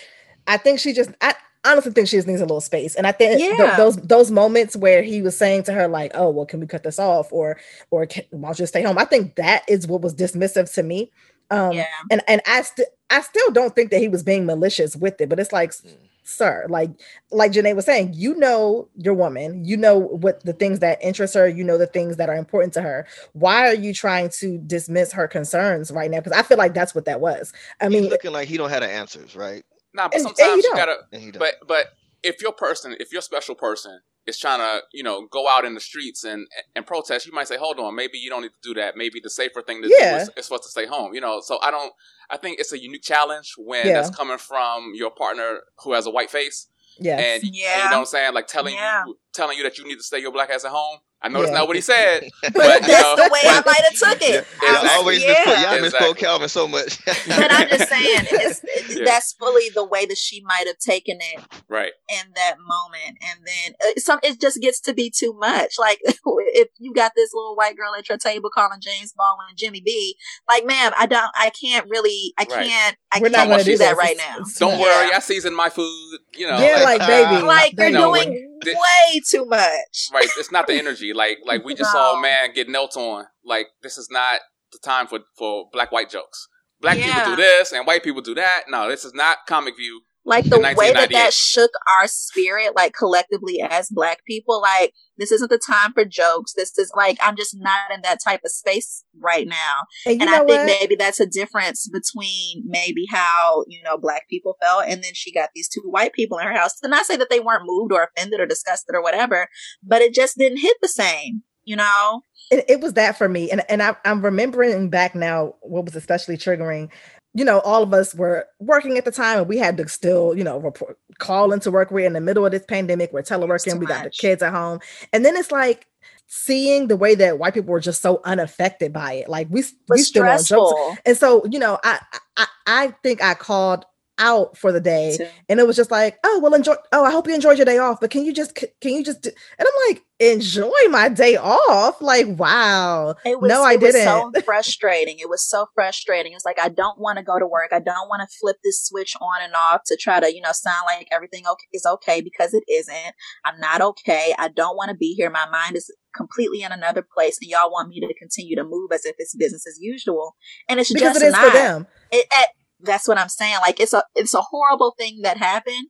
I 0.47 0.57
think 0.57 0.79
she 0.79 0.91
just. 0.91 1.11
I 1.21 1.33
honestly 1.65 1.91
think 1.91 2.07
she 2.07 2.17
just 2.17 2.27
needs 2.27 2.41
a 2.41 2.45
little 2.45 2.61
space. 2.61 2.95
And 2.95 3.05
I 3.07 3.11
think 3.11 3.39
th- 3.39 3.77
those 3.77 3.97
those 3.97 4.31
moments 4.31 4.75
where 4.75 5.01
he 5.03 5.21
was 5.21 5.37
saying 5.37 5.63
to 5.63 5.73
her 5.73 5.87
like, 5.87 6.11
"Oh, 6.13 6.29
well, 6.29 6.45
can 6.45 6.59
we 6.59 6.67
cut 6.67 6.83
this 6.83 6.99
off?" 6.99 7.31
or 7.33 7.57
or 7.91 8.05
can, 8.05 8.23
why 8.31 8.49
don't 8.49 8.59
you 8.59 8.65
stay 8.67 8.83
home? 8.83 8.97
I 8.97 9.05
think 9.05 9.35
that 9.35 9.63
is 9.67 9.87
what 9.87 10.01
was 10.01 10.15
dismissive 10.15 10.73
to 10.75 10.83
me. 10.83 11.11
Um, 11.51 11.73
yeah. 11.73 11.85
and 12.11 12.21
and 12.27 12.41
I 12.47 12.61
still 12.63 12.85
I 13.09 13.21
still 13.21 13.51
don't 13.51 13.75
think 13.75 13.91
that 13.91 13.99
he 13.99 14.07
was 14.07 14.23
being 14.23 14.45
malicious 14.45 14.95
with 14.95 15.21
it, 15.21 15.29
but 15.29 15.39
it's 15.39 15.51
like, 15.53 15.71
Mm. 15.71 15.95
sir, 16.23 16.65
like 16.69 16.89
like 17.31 17.51
Janae 17.51 17.75
was 17.75 17.85
saying, 17.85 18.13
you 18.15 18.35
know 18.35 18.87
your 18.95 19.13
woman, 19.13 19.63
you 19.63 19.77
know 19.77 19.97
what 19.99 20.43
the 20.43 20.53
things 20.53 20.79
that 20.79 20.97
interest 21.03 21.35
her, 21.35 21.47
you 21.47 21.63
know 21.63 21.77
the 21.77 21.85
things 21.85 22.17
that 22.17 22.29
are 22.29 22.35
important 22.35 22.73
to 22.73 22.81
her. 22.81 23.05
Why 23.33 23.67
are 23.67 23.75
you 23.75 23.93
trying 23.93 24.29
to 24.39 24.57
dismiss 24.57 25.11
her 25.11 25.27
concerns 25.27 25.91
right 25.91 26.09
now? 26.09 26.19
Because 26.19 26.31
I 26.37 26.41
feel 26.41 26.57
like 26.57 26.73
that's 26.73 26.95
what 26.95 27.05
that 27.05 27.19
was. 27.21 27.53
I 27.79 27.89
He's 27.89 28.01
mean, 28.01 28.09
looking 28.09 28.31
like 28.31 28.47
he 28.47 28.57
don't 28.57 28.71
have 28.71 28.81
the 28.81 28.89
answers, 28.89 29.35
right? 29.35 29.63
Nah, 29.95 30.07
but 30.09 30.15
And- 30.17 30.25
and 30.27 30.37
you 30.37 30.43
sometimes 30.43 30.63
you 30.63 30.69
don't. 30.69 30.77
gotta. 30.77 30.97
And 31.13 31.21
he 31.21 31.31
don't. 31.31 31.39
But 31.39 31.55
but 31.67 31.87
if 32.23 32.41
your 32.41 32.51
person, 32.51 32.95
if 32.99 33.11
your 33.13 33.21
special 33.21 33.55
person 33.55 34.01
is 34.27 34.39
trying 34.39 34.57
to, 34.59 34.81
you 34.91 35.03
know, 35.03 35.27
go 35.27 35.47
out 35.47 35.63
in 35.65 35.73
the 35.75 35.79
streets 35.79 36.23
and 36.23 36.47
and 36.75 36.85
protest, 36.85 37.25
you 37.25 37.31
might 37.31 37.47
say, 37.47 37.57
hold 37.57 37.79
on, 37.79 37.95
maybe 37.95 38.17
you 38.17 38.29
don't 38.29 38.41
need 38.41 38.49
to 38.61 38.63
do 38.69 38.73
that. 38.81 38.97
Maybe 38.97 39.19
the 39.21 39.29
safer 39.29 39.61
thing 39.61 39.81
to 39.83 39.87
Yeah. 39.89 40.17
do 40.17 40.21
is, 40.23 40.29
is 40.37 40.47
for 40.47 40.55
us 40.55 40.61
to 40.61 40.69
stay 40.69 40.85
home. 40.85 41.13
You 41.13 41.21
know, 41.21 41.39
so 41.41 41.59
I 41.61 41.71
don't. 41.71 41.93
I 42.29 42.37
think 42.37 42.59
it's 42.59 42.73
a 42.73 42.79
unique 42.79 43.03
challenge 43.03 43.53
when 43.57 43.85
Yeah. 43.87 43.93
that's 44.01 44.15
coming 44.15 44.37
from 44.39 44.91
your 44.95 45.11
partner 45.11 45.61
who 45.83 45.93
has 45.93 46.07
a 46.07 46.09
white 46.11 46.31
face, 46.31 46.67
yes. 46.99 47.19
and, 47.19 47.43
and 47.43 47.55
Yeah. 47.55 47.77
you 47.77 47.83
know 47.85 47.97
what 47.97 47.99
I'm 47.99 48.05
saying, 48.05 48.33
like 48.33 48.47
telling 48.47 48.73
Yeah. 48.73 49.03
you 49.05 49.17
telling 49.33 49.57
you 49.57 49.63
that 49.63 49.77
you 49.77 49.85
need 49.85 49.97
to 49.97 50.03
stay 50.03 50.19
your 50.19 50.31
black 50.31 50.49
ass 50.49 50.65
at 50.65 50.71
home. 50.71 50.99
I 51.25 51.27
know 51.27 51.39
that's 51.41 51.51
not 51.51 51.67
what 51.67 51.75
he 51.75 51.81
said, 51.81 52.29
But 52.41 52.53
but 52.53 52.81
you 52.81 52.87
that's 52.87 53.01
know, 53.03 53.15
the 53.15 53.29
way 53.33 53.39
I 53.45 53.61
might 53.65 53.81
have 53.89 53.93
took 53.95 54.21
it. 54.21 54.45
y'all 54.61 54.69
I 54.69 54.81
was- 54.83 54.91
always 54.91 55.23
yeah. 55.23 55.29
misquote, 55.29 55.57
y'all 55.59 55.81
misquote 55.81 55.85
Exactly. 55.85 56.21
Calvin 56.21 56.49
so 56.49 56.67
much. 56.67 57.05
but 57.05 57.51
I'm 57.51 57.67
just 57.69 57.89
saying, 57.89 58.21
it's, 58.31 58.61
Yeah. 58.95 59.05
that's 59.05 59.33
fully 59.33 59.69
the 59.73 59.83
way 59.85 60.05
that 60.05 60.17
she 60.17 60.41
might 60.41 60.67
have 60.67 60.77
taken 60.77 61.17
it 61.19 61.43
right. 61.67 61.91
in 62.09 62.31
that 62.35 62.55
moment, 62.59 63.17
and 63.21 63.39
then 63.45 63.73
uh, 63.83 63.99
some 63.99 64.19
it 64.23 64.39
just 64.39 64.61
gets 64.61 64.79
to 64.81 64.93
be 64.93 65.09
too 65.09 65.33
much. 65.33 65.75
Like 65.79 65.99
if 66.03 66.69
you 66.77 66.93
got 66.93 67.13
this 67.15 67.31
little 67.33 67.55
white 67.55 67.75
girl 67.75 67.93
at 67.97 68.07
your 68.07 68.17
table 68.17 68.49
calling 68.53 68.79
James 68.81 69.11
Baldwin 69.13 69.47
and 69.49 69.57
Jimmy 69.57 69.81
B, 69.83 70.15
like, 70.47 70.65
ma'am, 70.65 70.91
I 70.97 71.05
don't, 71.07 71.31
I 71.35 71.49
can't 71.49 71.87
really, 71.89 72.33
I 72.37 72.43
Right. 72.49 72.67
can't, 72.67 72.97
I 73.11 73.19
We're 73.19 73.29
not 73.29 73.37
can't 73.39 73.49
gonna 73.49 73.63
do 73.63 73.71
do 73.71 73.77
that 73.79 73.97
right 73.97 74.15
now. 74.17 74.37
Don't 74.59 74.73
Yeah. 74.77 74.81
worry, 74.81 75.11
I 75.13 75.19
seasoned 75.19 75.55
my 75.55 75.69
food. 75.69 76.19
You 76.37 76.47
know, 76.47 76.57
Yeah, 76.59 76.83
like, 76.83 76.99
baby. 76.99 77.35
uh, 77.35 77.45
Like 77.45 77.73
you're 77.77 77.87
You 77.87 77.93
know, 77.93 78.13
doing 78.13 78.29
when 78.31 78.75
way 78.75 79.21
too 79.29 79.45
much. 79.45 80.09
right 80.13 80.27
it's 80.37 80.51
not 80.51 80.65
the 80.67 80.73
energy 80.73 81.13
like 81.13 81.37
like 81.45 81.63
we 81.63 81.73
just 81.75 81.91
saw 81.91 82.17
a 82.17 82.21
man 82.21 82.51
get 82.53 82.67
knelt 82.67 82.97
on 82.97 83.25
like 83.45 83.67
this 83.83 83.97
is 83.97 84.09
not 84.09 84.39
the 84.71 84.79
time 84.83 85.05
for 85.07 85.19
for 85.37 85.69
black 85.71 85.91
white 85.91 86.09
jokes 86.09 86.47
black 86.81 86.97
Yeah. 86.97 87.13
people 87.13 87.35
do 87.35 87.41
this 87.41 87.71
and 87.73 87.85
white 87.85 88.03
people 88.03 88.21
do 88.21 88.33
that 88.35 88.63
no 88.69 88.89
this 88.89 89.05
is 89.05 89.13
not 89.13 89.37
comic 89.47 89.75
view 89.77 90.01
Like 90.27 90.45
the 90.45 90.59
way 90.59 90.91
that 90.91 91.11
that 91.11 91.33
shook 91.33 91.69
our 91.87 92.07
spirit, 92.07 92.75
like 92.75 92.93
collectively 92.93 93.61
as 93.61 93.89
black 93.89 94.25
people, 94.25 94.59
like 94.59 94.91
this 95.17 95.31
isn't 95.31 95.51
the 95.51 95.59
time 95.59 95.93
for 95.93 96.03
jokes. 96.03 96.53
This 96.55 96.75
is 96.79 96.91
like, 96.95 97.17
I'm 97.21 97.35
just 97.35 97.55
not 97.59 97.91
in 97.93 98.01
that 98.01 98.19
type 98.23 98.41
of 98.43 98.51
space 98.51 99.03
right 99.21 99.47
now. 99.47 99.83
and 100.07 100.21
and 100.21 100.29
I 100.31 100.37
think 100.39 100.49
what? 100.49 100.65
maybe 100.65 100.95
that's 100.95 101.19
a 101.19 101.27
difference 101.27 101.87
between 101.87 102.63
maybe 102.65 103.05
how, 103.11 103.65
you 103.67 103.83
know, 103.83 103.99
black 103.99 104.27
people 104.27 104.57
felt. 104.59 104.85
And 104.87 105.03
then 105.03 105.11
she 105.13 105.31
got 105.31 105.49
these 105.53 105.69
two 105.69 105.81
white 105.81 106.13
people 106.13 106.39
in 106.39 106.47
her 106.47 106.53
house. 106.53 106.79
To 106.79 106.89
not 106.89 107.05
say 107.05 107.17
that 107.17 107.29
they 107.29 107.39
weren't 107.39 107.63
moved 107.65 107.93
or 107.93 108.03
offended 108.03 108.39
or 108.39 108.47
disgusted 108.47 108.95
or 108.95 109.03
whatever, 109.03 109.47
but 109.83 110.01
it 110.01 110.15
just 110.15 110.37
didn't 110.37 110.59
hit 110.59 110.77
the 110.81 110.87
same, 110.87 111.43
you 111.65 111.75
know? 111.75 112.21
it, 112.51 112.65
it 112.67 112.81
was 112.81 112.93
that 112.93 113.17
for 113.17 113.27
me 113.27 113.49
and 113.49 113.63
and 113.69 113.81
I, 113.81 113.95
i'm 114.05 114.23
remembering 114.23 114.89
back 114.89 115.15
now 115.15 115.55
what 115.61 115.85
was 115.85 115.95
especially 115.95 116.37
triggering 116.37 116.89
you 117.35 117.45
know 117.45 117.59
all 117.59 117.83
of 117.83 117.93
us 117.93 118.15
were 118.15 118.47
working 118.59 118.97
at 118.97 119.05
the 119.05 119.11
time 119.11 119.39
and 119.39 119.47
we 119.47 119.57
had 119.57 119.77
to 119.77 119.87
still 119.87 120.35
you 120.35 120.43
know 120.43 120.57
report 120.57 120.97
call 121.19 121.51
into 121.51 121.71
work. 121.71 121.91
We're 121.91 122.07
in 122.07 122.13
the 122.13 122.21
middle 122.21 122.45
of 122.45 122.51
this 122.51 122.65
pandemic. 122.65 123.13
We're 123.13 123.21
teleworking. 123.21 123.79
We 123.79 123.85
got 123.85 124.05
the 124.05 124.09
kids 124.09 124.41
at 124.41 124.53
home. 124.53 124.79
And 125.13 125.23
then 125.23 125.35
it's 125.35 125.51
like 125.51 125.87
seeing 126.27 126.87
the 126.87 126.97
way 126.97 127.15
that 127.15 127.37
white 127.37 127.53
people 127.53 127.71
were 127.71 127.79
just 127.79 128.01
so 128.01 128.21
unaffected 128.23 128.91
by 128.91 129.13
it. 129.13 129.29
Like 129.29 129.47
we 129.49 129.63
we 129.89 129.99
still 129.99 130.23
on 130.23 130.37
jokes. 130.37 130.45
stressful. 130.45 130.97
and 131.05 131.17
so 131.17 131.45
you 131.45 131.59
know 131.59 131.77
I, 131.83 131.99
I 132.37 132.47
i 132.67 132.87
think 133.03 133.21
i 133.21 133.33
called 133.33 133.85
out 134.17 134.57
for 134.57 134.71
the 134.71 134.79
day 134.81 135.17
too. 135.17 135.27
and 135.49 135.59
it 135.59 135.67
was 135.67 135.75
just 135.75 135.91
like 135.91 136.17
oh 136.23 136.39
well 136.41 136.53
enjoy 136.53 136.75
oh 136.93 137.03
i 137.03 137.11
hope 137.11 137.27
you 137.27 137.33
enjoyed 137.35 137.57
your 137.57 137.65
day 137.65 137.77
off 137.77 137.99
but 137.99 138.09
can 138.09 138.23
you 138.23 138.31
just 138.33 138.55
can 138.55 138.69
you 138.93 139.03
just 139.03 139.21
do, 139.21 139.29
and 139.59 139.67
i'm 139.67 139.93
like 139.93 140.03
enjoy 140.19 140.71
my 140.89 141.09
day 141.09 141.35
off 141.35 142.01
like 142.01 142.25
wow 142.39 143.15
It 143.25 143.39
was, 143.41 143.49
no 143.49 143.63
i 143.63 143.73
it 143.73 143.81
was 143.81 143.93
didn't 143.93 144.33
so 144.33 144.41
frustrating. 144.45 145.19
It 145.19 145.27
was 145.29 145.45
so 145.47 145.67
frustrating. 145.75 146.31
It's 146.33 146.45
like 146.45 146.59
I 146.59 146.69
don't 146.69 146.97
want 146.99 147.17
to 147.17 147.23
go 147.23 147.37
to 147.37 147.45
work. 147.45 147.71
I 147.73 147.79
don't 147.79 148.07
want 148.07 148.21
to 148.21 148.37
flip 148.39 148.57
this 148.63 148.81
switch 148.85 149.15
on 149.19 149.41
and 149.41 149.53
off 149.53 149.81
to 149.87 149.97
try 149.99 150.19
to, 150.21 150.33
you 150.33 150.41
know, 150.41 150.51
sound 150.53 150.83
like 150.85 151.07
everything 151.11 151.43
okay 151.45 151.65
is 151.73 151.85
okay 151.85 152.21
because 152.21 152.53
it 152.53 152.63
isn't. 152.69 153.13
I'm 153.43 153.59
not 153.59 153.81
okay. 153.81 154.33
I 154.37 154.47
don't 154.47 154.77
want 154.77 154.89
to 154.89 154.95
be 154.95 155.13
here. 155.15 155.29
My 155.29 155.47
mind 155.49 155.75
is 155.75 155.93
completely 156.15 156.61
in 156.61 156.71
another 156.71 157.05
place, 157.13 157.37
and 157.41 157.49
y'all 157.49 157.69
want 157.71 157.89
me 157.89 157.99
to 157.99 158.13
continue 158.17 158.55
to 158.55 158.63
move 158.63 158.91
as 158.93 159.05
if 159.05 159.15
it's 159.19 159.35
business 159.35 159.65
as 159.67 159.77
usual, 159.81 160.35
and 160.69 160.79
it's 160.79 160.93
because 160.93 161.13
just 161.13 161.23
it 161.23 161.27
is 161.27 161.33
not. 161.33 161.51
for 161.51 161.57
them 161.57 161.87
It, 162.11 162.25
it- 162.31 162.49
that's 162.79 163.07
what 163.07 163.17
I'm 163.17 163.29
saying. 163.29 163.57
Like 163.61 163.79
it's 163.79 163.93
a 163.93 164.03
it's 164.15 164.33
a 164.33 164.41
horrible 164.41 164.93
thing 164.97 165.21
that 165.23 165.37
happened, 165.37 165.87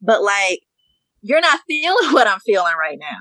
but 0.00 0.22
like 0.22 0.60
you're 1.20 1.40
not 1.40 1.60
feeling 1.66 2.12
what 2.12 2.26
I'm 2.26 2.40
feeling 2.40 2.74
right 2.78 2.98
now. 2.98 3.16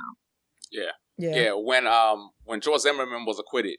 yeah, 0.72 0.92
yeah. 1.18 1.52
When 1.54 1.88
um 1.88 2.30
when 2.46 2.62
george 2.62 2.82
zimmerman 2.82 3.26
was 3.26 3.40
acquitted 3.40 3.78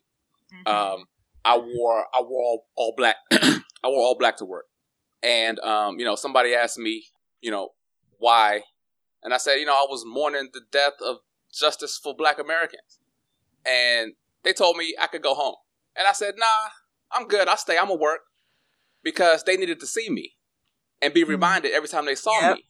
Mm-hmm. 0.50 0.74
um 0.74 1.04
i 1.44 1.58
wore 1.58 2.06
i 2.14 2.22
wore 2.22 2.42
all, 2.42 2.66
all 2.74 2.94
black 2.96 3.16
i 3.32 3.60
wore 3.84 3.98
all 4.00 4.16
black 4.18 4.38
to 4.38 4.46
work. 4.46 4.64
And 5.22 5.58
um 5.60 5.98
you 5.98 6.06
know 6.06 6.14
somebody 6.14 6.54
asked 6.54 6.78
me 6.78 7.04
you 7.42 7.50
know 7.50 7.68
why? 8.18 8.62
And 9.22 9.34
i 9.34 9.36
said 9.36 9.56
you 9.56 9.66
know 9.66 9.74
i 9.74 9.86
was 9.90 10.04
mourning 10.06 10.48
the 10.54 10.62
death 10.72 10.94
of 11.04 11.18
justice 11.52 12.00
for 12.02 12.14
black 12.16 12.38
americans. 12.38 12.98
And 13.66 14.14
they 14.42 14.54
told 14.54 14.78
me 14.78 14.94
i 14.98 15.06
could 15.06 15.22
go 15.22 15.34
home. 15.34 15.56
And 15.94 16.06
i 16.08 16.12
said 16.12 16.34
nah 16.38 16.70
i'm 17.12 17.28
good. 17.28 17.46
I'll 17.46 17.58
stay. 17.58 17.76
I'm 17.76 17.88
gonna 17.88 18.00
work 18.00 18.20
because 19.02 19.44
they 19.44 19.56
needed 19.56 19.80
to 19.80 19.86
see 19.86 20.08
me 20.10 20.34
and 21.00 21.14
be 21.14 21.24
Mhm. 21.24 21.28
reminded 21.28 21.72
every 21.72 21.88
time 21.88 22.06
they 22.06 22.14
saw 22.14 22.40
Yep. 22.40 22.56
me 22.56 22.64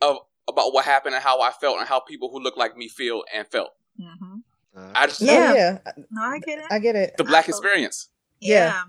of 0.00 0.18
about 0.48 0.72
what 0.74 0.84
happened 0.84 1.14
and 1.14 1.22
how 1.22 1.40
i 1.40 1.50
felt 1.52 1.78
and 1.78 1.86
how 1.88 2.00
people 2.00 2.28
who 2.30 2.40
look 2.40 2.56
like 2.56 2.76
me 2.76 2.88
feel 2.88 3.22
and 3.32 3.46
felt 3.46 3.70
hmm 3.96 4.38
Uh, 4.76 4.92
i 4.94 5.06
just 5.06 5.20
yeah, 5.20 5.52
Yeah. 5.54 5.78
yeah 5.86 5.92
No, 6.10 6.22
I 6.22 6.38
get 6.40 6.58
it. 6.58 6.64
i 6.70 6.78
get 6.78 6.96
it 6.96 7.16
the 7.16 7.24
black 7.24 7.48
Absolutely. 7.48 7.68
experience 7.68 8.08
Yeah. 8.40 8.82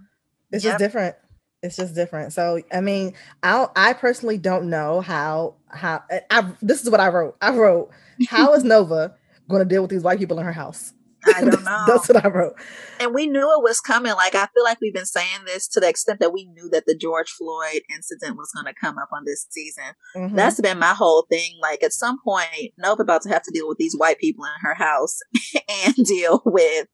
it's 0.51 0.63
Yep. 0.63 0.71
just 0.71 0.79
different 0.79 1.15
it's 1.61 1.75
just 1.77 1.93
different 1.95 2.33
so 2.33 2.59
i 2.71 2.81
mean 2.81 3.13
i 3.43 3.67
i 3.75 3.93
personally 3.93 4.37
don't 4.39 4.69
know 4.69 5.01
how 5.01 5.55
how 5.69 6.03
I, 6.31 6.51
this 6.61 6.81
is 6.83 6.89
what 6.89 6.99
i 6.99 7.07
wrote 7.09 7.37
i 7.41 7.51
wrote 7.55 7.91
how 8.27 8.53
is 8.53 8.63
nova 8.73 9.15
going 9.49 9.61
to 9.61 9.69
deal 9.69 9.81
with 9.83 9.91
these 9.91 10.03
white 10.03 10.17
people 10.19 10.39
in 10.39 10.45
her 10.45 10.51
house 10.53 10.93
I 11.25 11.41
don't 11.41 11.63
know. 11.63 11.83
that's 11.87 12.09
what 12.09 12.25
i 12.25 12.27
wrote 12.27 12.55
and 13.03 13.13
we 13.13 13.27
knew 13.27 13.41
it 13.41 13.63
was 13.63 13.79
coming. 13.79 14.13
Like 14.13 14.35
I 14.35 14.47
feel 14.53 14.63
like 14.63 14.79
we've 14.81 14.93
been 14.93 15.05
saying 15.05 15.45
this 15.45 15.67
to 15.69 15.79
the 15.79 15.89
extent 15.89 16.19
that 16.19 16.33
we 16.33 16.45
knew 16.45 16.69
that 16.69 16.85
the 16.85 16.95
George 16.95 17.29
Floyd 17.29 17.81
incident 17.93 18.37
was 18.37 18.51
going 18.53 18.73
to 18.73 18.79
come 18.79 18.97
up 18.97 19.09
on 19.11 19.23
this 19.25 19.45
season. 19.49 19.93
Mhm. 20.15 20.35
That's 20.35 20.59
been 20.61 20.79
my 20.79 20.93
whole 20.93 21.25
thing. 21.29 21.57
Like 21.61 21.83
at 21.83 21.93
some 21.93 22.17
point, 22.23 22.73
Nova 22.77 23.01
about 23.01 23.21
to 23.23 23.29
have 23.29 23.43
to 23.43 23.51
deal 23.51 23.67
with 23.67 23.77
these 23.77 23.95
white 23.97 24.19
people 24.19 24.45
in 24.45 24.51
her 24.61 24.75
house 24.75 25.19
and 25.85 25.95
deal 25.95 26.41
with 26.45 26.87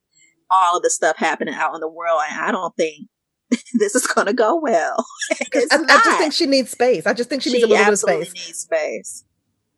all 0.49 0.77
of 0.77 0.83
the 0.83 0.89
stuff 0.89 1.17
happening 1.17 1.53
out 1.53 1.75
in 1.75 1.81
the 1.81 1.89
world. 1.89 2.21
And 2.29 2.41
I 2.41 2.51
don't 2.51 2.75
think 2.75 3.07
this 3.79 3.95
is 3.95 4.07
going 4.07 4.27
to 4.27 4.33
go 4.33 4.59
well. 4.59 5.05
I. 5.53 5.75
I 5.87 6.01
just 6.03 6.17
think 6.17 6.33
she 6.33 6.45
needs 6.45 6.71
space 6.71 7.05
i 7.05 7.13
just 7.13 7.29
think 7.29 7.41
she, 7.41 7.51
needs 7.51 7.63
a 7.63 7.67
little 7.67 7.85
bit 7.85 7.93
of 7.93 7.99
space 7.99 8.33
needs 8.33 8.59
space. 8.59 9.25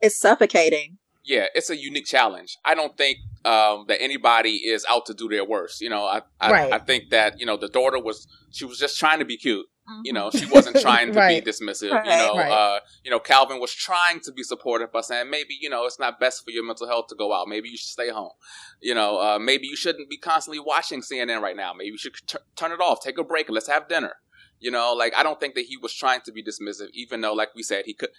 It's 0.01 0.17
suffocating. 0.17 0.97
Yeah, 1.23 1.45
it's 1.53 1.69
a 1.69 1.77
unique 1.77 2.05
challenge. 2.05 2.57
I 2.65 2.73
don't 2.75 2.95
think 2.97 3.17
um, 3.45 3.85
that 3.87 4.01
anybody 4.01 4.55
is 4.57 4.85
out 4.89 5.05
to 5.07 5.13
do 5.13 5.27
their 5.27 5.45
worst. 5.45 5.81
You 5.81 5.89
know, 5.89 6.05
I 6.05 6.21
I, 6.39 6.51
Right. 6.51 6.73
I 6.73 6.79
think 6.79 7.09
that 7.11 7.39
you 7.39 7.45
know 7.45 7.57
the 7.57 7.67
daughter 7.69 7.99
was 7.99 8.27
she 8.51 8.65
was 8.65 8.77
just 8.77 8.97
trying 8.99 9.19
to 9.19 9.25
be 9.25 9.37
cute. 9.37 9.65
You 10.03 10.13
know, 10.13 10.29
she 10.31 10.45
wasn't 10.45 10.77
trying 10.87 11.11
to 11.11 11.19
Right. 11.19 11.43
be 11.43 11.51
dismissive. 11.51 11.89
You 12.05 12.17
know, 12.17 12.35
Right. 12.37 12.51
uh, 12.51 12.79
you 13.03 13.11
know, 13.11 13.19
Calvin 13.19 13.59
was 13.59 13.73
trying 13.73 14.19
to 14.21 14.31
be 14.31 14.41
supportive 14.43 14.91
by 14.91 15.01
saying 15.01 15.29
maybe 15.29 15.57
you 15.59 15.69
know 15.69 15.85
it's 15.85 15.99
not 15.99 16.19
best 16.19 16.43
for 16.45 16.51
your 16.51 16.63
mental 16.65 16.87
health 16.87 17.07
to 17.09 17.15
go 17.15 17.33
out. 17.33 17.47
Maybe 17.47 17.67
you 17.69 17.77
should 17.77 17.89
stay 17.89 18.09
home. 18.09 18.31
You 18.79 18.93
know, 18.95 19.17
uh, 19.19 19.39
maybe 19.39 19.67
you 19.67 19.75
shouldn't 19.75 20.09
be 20.09 20.17
constantly 20.17 20.59
watching 20.59 21.01
CNN 21.01 21.41
right 21.41 21.55
now. 21.57 21.73
Maybe 21.73 21.89
you 21.89 21.97
should 21.97 22.13
t- 22.25 22.37
turn 22.55 22.71
it 22.71 22.79
off, 22.79 23.01
take 23.01 23.17
a 23.17 23.23
break, 23.23 23.47
and 23.47 23.55
let's 23.55 23.67
have 23.67 23.87
dinner. 23.89 24.13
You 24.59 24.69
know, 24.71 24.93
like 24.93 25.13
I 25.17 25.23
don't 25.23 25.39
think 25.39 25.55
that 25.55 25.65
he 25.65 25.75
was 25.77 25.93
trying 25.93 26.21
to 26.25 26.31
be 26.31 26.43
dismissive, 26.43 26.89
even 26.93 27.21
though, 27.21 27.33
like 27.33 27.49
we 27.55 27.63
said, 27.63 27.85
he 27.85 27.93
could. 27.95 28.09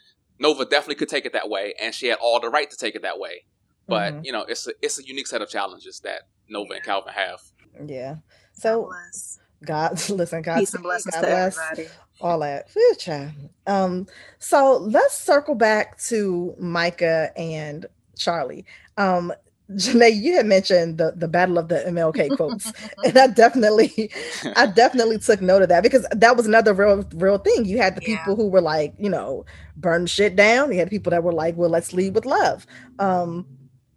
Nova 0.42 0.64
definitely 0.64 0.96
could 0.96 1.08
take 1.08 1.24
it 1.24 1.32
that 1.32 1.48
way, 1.48 1.72
and 1.80 1.94
she 1.94 2.08
had 2.08 2.18
all 2.20 2.40
the 2.40 2.50
right 2.50 2.68
to 2.70 2.76
take 2.76 2.94
it 2.94 3.02
that 3.02 3.18
way. 3.18 3.44
But 3.88 4.14
Mhm. 4.14 4.24
you 4.26 4.32
know, 4.32 4.42
it's 4.42 4.66
a 4.66 4.72
it's 4.82 4.98
a 4.98 5.04
unique 5.06 5.26
set 5.28 5.40
of 5.42 5.48
challenges 5.48 6.00
that 6.04 6.22
Nova 6.48 6.74
and 6.74 6.82
Calvin 6.84 7.12
have. 7.14 7.40
Yeah. 7.86 8.16
So 8.52 8.86
Bless. 8.86 9.38
God, 9.64 9.92
listen, 10.10 10.42
God, 10.42 10.58
Peace 10.58 10.74
and 10.74 10.82
blessings 10.82 11.14
God 11.14 11.20
to 11.22 11.26
bless. 11.26 11.58
everybody. 11.58 11.88
all 12.20 12.40
that. 12.40 12.68
Phew. 12.70 13.30
Um, 13.66 14.06
so 14.38 14.76
let's 14.78 15.16
circle 15.18 15.54
back 15.54 15.98
to 16.10 16.54
Micah 16.58 17.30
and 17.36 17.86
Charley. 18.18 18.64
Um, 18.96 19.32
Janae, 19.70 20.14
you 20.20 20.34
had 20.36 20.44
mentioned 20.46 20.98
the 20.98 21.12
the 21.16 21.28
battle 21.28 21.56
of 21.58 21.68
the 21.68 21.76
MLK 21.86 22.30
quotes, 22.36 22.72
and 23.04 23.16
I 23.16 23.28
definitely, 23.28 24.10
I 24.56 24.66
definitely 24.66 25.18
took 25.18 25.40
note 25.40 25.62
of 25.62 25.68
that 25.70 25.82
because 25.82 26.06
that 26.10 26.36
was 26.36 26.46
another 26.46 26.74
real 26.74 27.04
real 27.14 27.38
thing. 27.38 27.64
You 27.64 27.78
had 27.78 27.94
the 27.96 28.02
Yeah. 28.02 28.16
people 28.18 28.36
who 28.36 28.48
were 28.48 28.60
like, 28.60 28.92
you 28.98 29.08
know, 29.08 29.44
burn 29.76 30.06
shit 30.06 30.36
down. 30.36 30.72
You 30.72 30.78
had 30.78 30.90
people 30.90 31.10
that 31.10 31.22
were 31.22 31.32
like, 31.32 31.56
well, 31.56 31.70
let's 31.70 31.92
lead 31.92 32.14
with 32.14 32.26
love. 32.26 32.66
Um, 32.98 33.46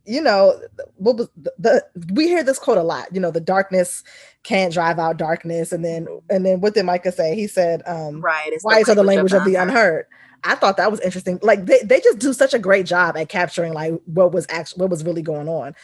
you 0.06 0.22
know, 0.22 0.60
what 0.96 1.18
was 1.18 1.30
the, 1.36 1.54
the 1.58 1.86
we 2.14 2.28
hear 2.28 2.44
this 2.44 2.60
quote 2.60 2.78
a 2.78 2.84
lot. 2.84 3.14
You 3.14 3.20
know, 3.20 3.32
the 3.32 3.42
darkness 3.42 4.04
can't 4.44 4.72
drive 4.72 5.00
out 5.00 5.18
darkness, 5.18 5.72
and 5.72 5.84
then 5.84 6.08
and 6.30 6.46
then 6.46 6.62
what 6.62 6.76
did 6.76 6.86
Micah 6.86 7.12
say? 7.12 7.36
He 7.36 7.48
said, 7.48 7.82
um, 7.88 8.22
Right. 8.22 8.54
It's 8.54 8.64
why 8.64 8.80
is 8.80 8.86
the 8.86 9.04
language 9.04 9.34
of 9.34 9.46
the 9.46 9.56
unheard 9.56 10.06
i 10.46 10.56
thought 10.56 10.78
that 10.78 10.92
was 10.92 11.00
interesting 11.02 11.40
like 11.42 11.66
they, 11.66 11.80
they 11.84 12.00
just 12.00 12.20
do 12.20 12.32
such 12.32 12.54
a 12.54 12.60
great 12.60 12.86
job 12.86 13.18
at 13.18 13.30
capturing 13.30 13.74
like 13.74 13.94
what 14.06 14.32
was 14.32 14.46
actually 14.50 14.82
what 14.82 14.90
was 14.90 15.04
really 15.04 15.22
going 15.22 15.50
on 15.50 15.76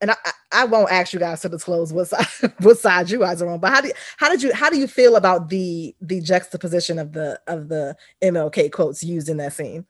and 0.00 0.10
I, 0.10 0.16
I 0.52 0.64
won't 0.64 0.90
ask 0.90 1.12
you 1.12 1.18
guys 1.18 1.40
to 1.42 1.48
disclose 1.48 1.92
what 1.92 2.08
side 2.08 2.52
what 2.60 2.78
side 2.78 3.10
you 3.10 3.18
guys 3.18 3.42
are 3.42 3.48
on, 3.48 3.60
but 3.60 3.72
how 3.72 3.80
do 3.80 3.92
how 4.16 4.28
did 4.28 4.42
you 4.42 4.52
how 4.52 4.70
do 4.70 4.78
you 4.78 4.86
feel 4.86 5.16
about 5.16 5.48
the 5.48 5.94
the 6.00 6.20
juxtaposition 6.20 6.98
of 6.98 7.12
the 7.12 7.40
of 7.46 7.68
the 7.68 7.96
MLK 8.22 8.70
quotes 8.72 9.02
used 9.02 9.28
in 9.28 9.36
that 9.38 9.52
scene? 9.52 9.86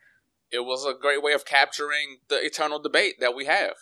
it 0.50 0.64
was 0.64 0.84
a 0.84 0.98
great 0.98 1.22
way 1.22 1.32
of 1.32 1.44
capturing 1.44 2.18
the 2.28 2.44
eternal 2.44 2.78
debate 2.78 3.16
that 3.20 3.34
we 3.34 3.44
have. 3.44 3.74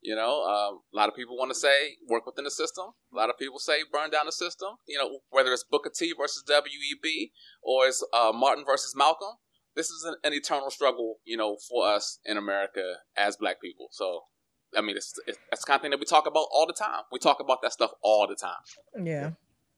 You 0.00 0.14
know, 0.14 0.44
um, 0.44 0.80
a 0.92 0.96
lot 0.96 1.08
of 1.08 1.16
people 1.16 1.36
want 1.36 1.50
to 1.50 1.58
say 1.58 1.96
work 2.08 2.26
within 2.26 2.44
the 2.44 2.50
system. 2.50 2.90
A 3.12 3.16
lot 3.16 3.30
of 3.30 3.38
people 3.38 3.58
say 3.58 3.78
burn 3.90 4.10
down 4.10 4.26
the 4.26 4.32
system. 4.32 4.68
You 4.86 4.98
know, 4.98 5.18
whether 5.30 5.52
it's 5.52 5.64
Booker 5.64 5.90
T 5.90 6.14
versus 6.16 6.44
WEB 6.46 7.30
or 7.62 7.86
it's 7.86 8.06
uh, 8.12 8.30
Martin 8.32 8.64
versus 8.64 8.94
Malcolm. 8.96 9.34
This 9.74 9.90
is 9.90 10.04
an, 10.04 10.14
an 10.22 10.32
eternal 10.32 10.70
struggle, 10.70 11.16
you 11.24 11.36
know, 11.36 11.56
for 11.68 11.86
us 11.86 12.18
in 12.24 12.36
America 12.36 12.96
as 13.16 13.36
Black 13.36 13.60
people. 13.60 13.88
So, 13.90 14.22
I 14.76 14.80
mean, 14.80 14.96
it's, 14.96 15.12
it's 15.26 15.38
that's 15.50 15.64
the 15.64 15.68
kind 15.68 15.78
of 15.78 15.82
thing 15.82 15.90
that 15.90 16.00
we 16.00 16.06
talk 16.06 16.26
about 16.26 16.46
all 16.52 16.66
the 16.66 16.72
time. 16.72 17.02
We 17.12 17.18
talk 17.18 17.40
about 17.40 17.62
that 17.62 17.72
stuff 17.72 17.90
all 18.02 18.26
the 18.26 18.36
time. 18.36 19.04
Yeah, 19.06 19.30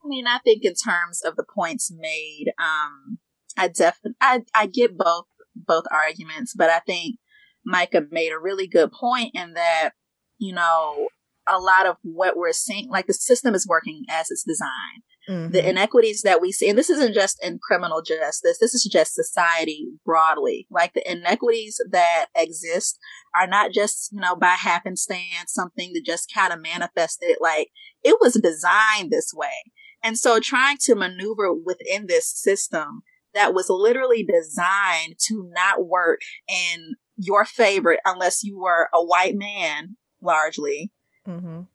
I 0.04 0.08
mean, 0.08 0.26
I 0.26 0.38
think 0.38 0.64
in 0.64 0.74
terms 0.74 1.22
of 1.24 1.36
the 1.36 1.44
points 1.44 1.92
made, 1.94 2.52
um, 2.58 3.18
I 3.56 3.68
definitely, 3.68 4.16
I, 4.20 4.42
I 4.54 4.66
get 4.66 4.96
both, 4.96 5.26
both 5.54 5.84
arguments, 5.90 6.54
but 6.56 6.70
I 6.70 6.80
think 6.80 7.16
Micah 7.64 8.02
made 8.10 8.32
a 8.32 8.38
really 8.38 8.66
good 8.66 8.92
point 8.92 9.32
in 9.34 9.54
that, 9.54 9.90
you 10.38 10.54
know, 10.54 11.08
a 11.48 11.58
lot 11.58 11.86
of 11.86 11.96
what 12.02 12.36
we're 12.36 12.52
seeing, 12.52 12.88
like 12.88 13.06
the 13.06 13.14
system 13.14 13.54
is 13.54 13.66
working 13.66 14.04
as 14.08 14.30
it's 14.30 14.44
designed. 14.44 15.02
Mhm. 15.28 15.52
The 15.52 15.68
inequities 15.68 16.22
that 16.22 16.40
we 16.40 16.52
see, 16.52 16.68
and 16.68 16.78
this 16.78 16.90
isn't 16.90 17.14
just 17.14 17.42
in 17.44 17.58
criminal 17.58 18.02
justice, 18.02 18.58
this 18.58 18.74
is 18.74 18.88
just 18.90 19.14
society 19.14 19.88
broadly. 20.04 20.66
Like 20.70 20.94
the 20.94 21.10
inequities 21.10 21.80
that 21.90 22.26
exist 22.34 22.98
are 23.38 23.46
not 23.46 23.72
just, 23.72 24.10
you 24.12 24.20
know, 24.20 24.34
by 24.34 24.54
happenstance, 24.54 25.52
something 25.52 25.92
that 25.92 26.04
just 26.04 26.32
kind 26.32 26.52
of 26.52 26.62
manifested. 26.62 27.36
Like 27.40 27.68
it 28.02 28.16
was 28.20 28.40
designed 28.42 29.10
this 29.10 29.32
way. 29.34 29.72
And 30.02 30.18
so 30.18 30.40
trying 30.40 30.78
to 30.82 30.94
maneuver 30.94 31.52
within 31.52 32.06
this 32.06 32.30
system 32.30 33.02
that 33.34 33.52
was 33.52 33.68
literally 33.68 34.24
designed 34.24 35.16
to 35.26 35.50
not 35.54 35.86
work 35.86 36.20
in 36.48 36.94
your 37.16 37.44
favor 37.44 37.98
unless 38.04 38.42
you 38.42 38.58
were 38.58 38.88
a 38.94 39.04
white 39.04 39.34
man 39.34 39.96
largely 40.22 40.90
Mhm. 41.26 41.66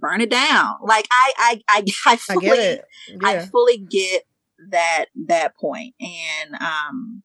Burn 0.00 0.20
it 0.20 0.30
down 0.30 0.74
like 0.82 1.06
i 1.10 1.32
i 1.38 1.62
i, 1.68 1.84
I 2.06 2.12
I 2.12 2.16
fully 2.16 2.46
get 2.46 2.58
it. 2.58 2.84
I 3.22 3.38
fully 3.46 3.78
get 3.78 4.24
that 4.70 5.06
that 5.26 5.56
point, 5.56 5.94
and 6.00 6.54
um, 6.54 7.22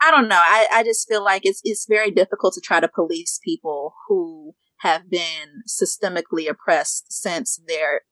I 0.00 0.10
don't 0.10 0.28
know. 0.28 0.40
I, 0.40 0.66
I 0.72 0.82
just 0.82 1.08
feel 1.08 1.24
like 1.24 1.42
it's 1.44 1.60
it's 1.64 1.86
very 1.88 2.10
difficult 2.10 2.54
to 2.54 2.60
try 2.60 2.80
to 2.80 2.88
police 2.88 3.38
people 3.44 3.94
who 4.08 4.54
have 4.78 5.10
been 5.10 5.62
systemically 5.68 6.48
oppressed 6.48 7.12
since 7.12 7.60
their 7.66 8.02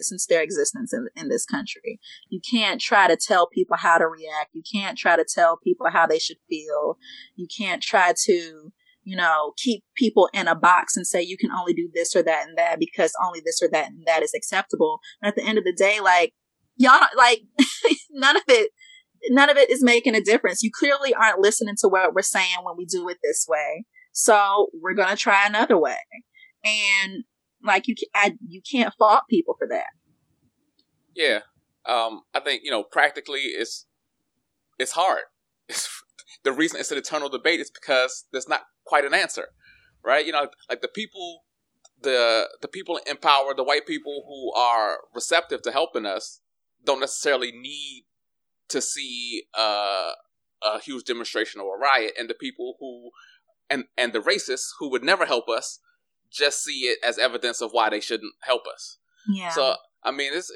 since 0.00 0.26
their 0.26 0.42
existence 0.42 0.92
in, 0.92 1.08
in 1.16 1.28
this 1.28 1.46
country. 1.46 2.00
You 2.28 2.40
can't 2.48 2.80
try 2.80 3.08
to 3.08 3.16
tell 3.16 3.48
people 3.48 3.76
how 3.78 3.98
to 3.98 4.06
react. 4.06 4.50
You 4.52 4.62
can't 4.70 4.98
try 4.98 5.16
to 5.16 5.24
tell 5.24 5.56
people 5.56 5.88
how 5.90 6.06
they 6.06 6.18
should 6.18 6.38
feel. 6.48 6.98
You 7.36 7.46
can't 7.56 7.82
try 7.82 8.12
to 8.26 8.72
you 9.08 9.16
know 9.16 9.52
keep 9.56 9.82
people 9.96 10.28
in 10.34 10.48
a 10.48 10.54
box 10.54 10.94
and 10.94 11.06
say 11.06 11.22
you 11.22 11.38
can 11.38 11.50
only 11.50 11.72
do 11.72 11.88
this 11.94 12.14
or 12.14 12.22
that 12.22 12.46
and 12.46 12.58
that 12.58 12.78
because 12.78 13.12
only 13.24 13.40
this 13.40 13.60
or 13.62 13.68
that 13.72 13.88
and 13.88 14.06
that 14.06 14.22
is 14.22 14.34
acceptable. 14.34 15.00
And 15.22 15.28
at 15.28 15.34
the 15.34 15.42
end 15.42 15.56
of 15.56 15.64
the 15.64 15.72
day, 15.72 15.98
like 16.00 16.34
y'all 16.76 17.06
like 17.16 17.40
none 18.10 18.36
of 18.36 18.42
it 18.48 18.70
none 19.30 19.48
of 19.48 19.56
it 19.56 19.70
is 19.70 19.82
making 19.82 20.14
a 20.14 20.20
difference. 20.20 20.62
You 20.62 20.70
clearly 20.70 21.14
aren't 21.14 21.40
listening 21.40 21.74
to 21.80 21.88
what 21.88 22.12
we're 22.12 22.20
saying 22.20 22.58
when 22.62 22.76
we 22.76 22.84
do 22.84 23.08
it 23.08 23.16
this 23.22 23.46
way. 23.48 23.86
So 24.12 24.68
we're 24.74 24.94
going 24.94 25.08
to 25.08 25.16
try 25.16 25.46
another 25.46 25.78
way. 25.78 25.96
And 26.64 27.24
like 27.64 27.88
you 27.88 27.94
I, 28.14 28.34
you 28.46 28.60
can't 28.70 28.92
fault 28.98 29.22
people 29.30 29.54
for 29.58 29.66
that. 29.68 29.86
Yeah, 31.14 31.40
um, 31.86 32.22
I 32.34 32.40
think 32.40 32.60
you 32.62 32.70
know 32.70 32.82
practically 32.82 33.40
it's 33.40 33.86
it's 34.78 34.92
hard. 34.92 35.22
It's, 35.70 35.97
the 36.44 36.52
reason 36.52 36.80
it's 36.80 36.92
an 36.92 36.98
eternal 36.98 37.28
debate 37.28 37.60
is 37.60 37.70
because 37.70 38.24
there's 38.32 38.48
not 38.48 38.62
quite 38.84 39.04
an 39.04 39.14
answer, 39.14 39.48
right? 40.04 40.24
You 40.24 40.32
know, 40.32 40.48
like 40.68 40.80
the 40.80 40.88
people, 40.88 41.42
the 42.00 42.48
the 42.62 42.68
people 42.68 43.00
in 43.08 43.16
power, 43.16 43.54
the 43.54 43.64
white 43.64 43.86
people 43.86 44.24
who 44.26 44.52
are 44.58 44.98
receptive 45.14 45.62
to 45.62 45.72
helping 45.72 46.06
us, 46.06 46.40
don't 46.84 47.00
necessarily 47.00 47.52
need 47.52 48.04
to 48.68 48.80
see 48.80 49.44
uh, 49.56 50.12
a 50.62 50.80
huge 50.80 51.04
demonstration 51.04 51.60
or 51.60 51.76
a 51.76 51.80
riot, 51.80 52.12
and 52.18 52.28
the 52.28 52.34
people 52.34 52.76
who 52.80 53.10
and 53.70 53.84
and 53.96 54.12
the 54.12 54.20
racists 54.20 54.70
who 54.78 54.90
would 54.90 55.02
never 55.02 55.26
help 55.26 55.48
us 55.48 55.80
just 56.30 56.62
see 56.62 56.80
it 56.80 56.98
as 57.04 57.18
evidence 57.18 57.60
of 57.60 57.70
why 57.72 57.88
they 57.88 58.00
shouldn't 58.00 58.34
help 58.40 58.62
us. 58.72 58.98
yeah 59.28 59.50
So 59.50 59.74
I 60.02 60.10
mean, 60.10 60.32
it's 60.32 60.52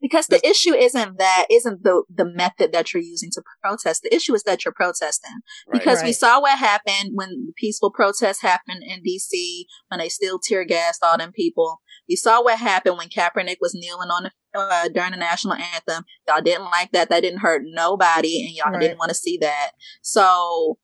because 0.00 0.26
the 0.26 0.46
issue 0.46 0.74
isn't 0.74 1.18
that 1.18 1.46
isn't 1.50 1.82
the 1.82 2.04
the 2.12 2.24
method 2.24 2.72
that 2.72 2.92
you're 2.92 3.02
using 3.02 3.30
to 3.32 3.42
protest 3.62 4.02
the 4.02 4.14
issue 4.14 4.34
is 4.34 4.42
that 4.44 4.64
you're 4.64 4.74
protesting 4.74 5.40
right. 5.68 5.78
because 5.78 6.02
we 6.02 6.12
saw 6.12 6.40
what 6.40 6.58
happened 6.58 7.10
when 7.14 7.52
peaceful 7.56 7.90
protests 7.90 8.42
happened 8.42 8.82
in 8.82 9.02
DC 9.02 9.64
when 9.88 10.00
they 10.00 10.08
still 10.08 10.38
tear 10.38 10.64
gassed 10.64 11.02
all 11.04 11.18
them 11.18 11.32
people. 11.32 11.80
We 12.08 12.16
saw 12.16 12.42
what 12.42 12.58
happened 12.58 12.98
when 12.98 13.08
Kaepernick 13.08 13.56
was 13.60 13.74
kneeling 13.74 14.08
on 14.10 14.24
the 14.24 14.30
uh, 14.58 14.88
during 14.88 15.12
the 15.12 15.16
national 15.16 15.54
anthem. 15.54 16.04
Y'all 16.26 16.42
didn't 16.42 16.64
like 16.64 16.90
that. 16.92 17.08
That 17.08 17.20
didn't 17.20 17.40
hurt 17.40 17.62
nobody, 17.64 18.44
and 18.44 18.54
y'all 18.54 18.72
Right. 18.72 18.80
didn't 18.80 18.98
want 18.98 19.10
to 19.10 19.14
see 19.14 19.38
that. 19.40 19.70
So 20.02 20.78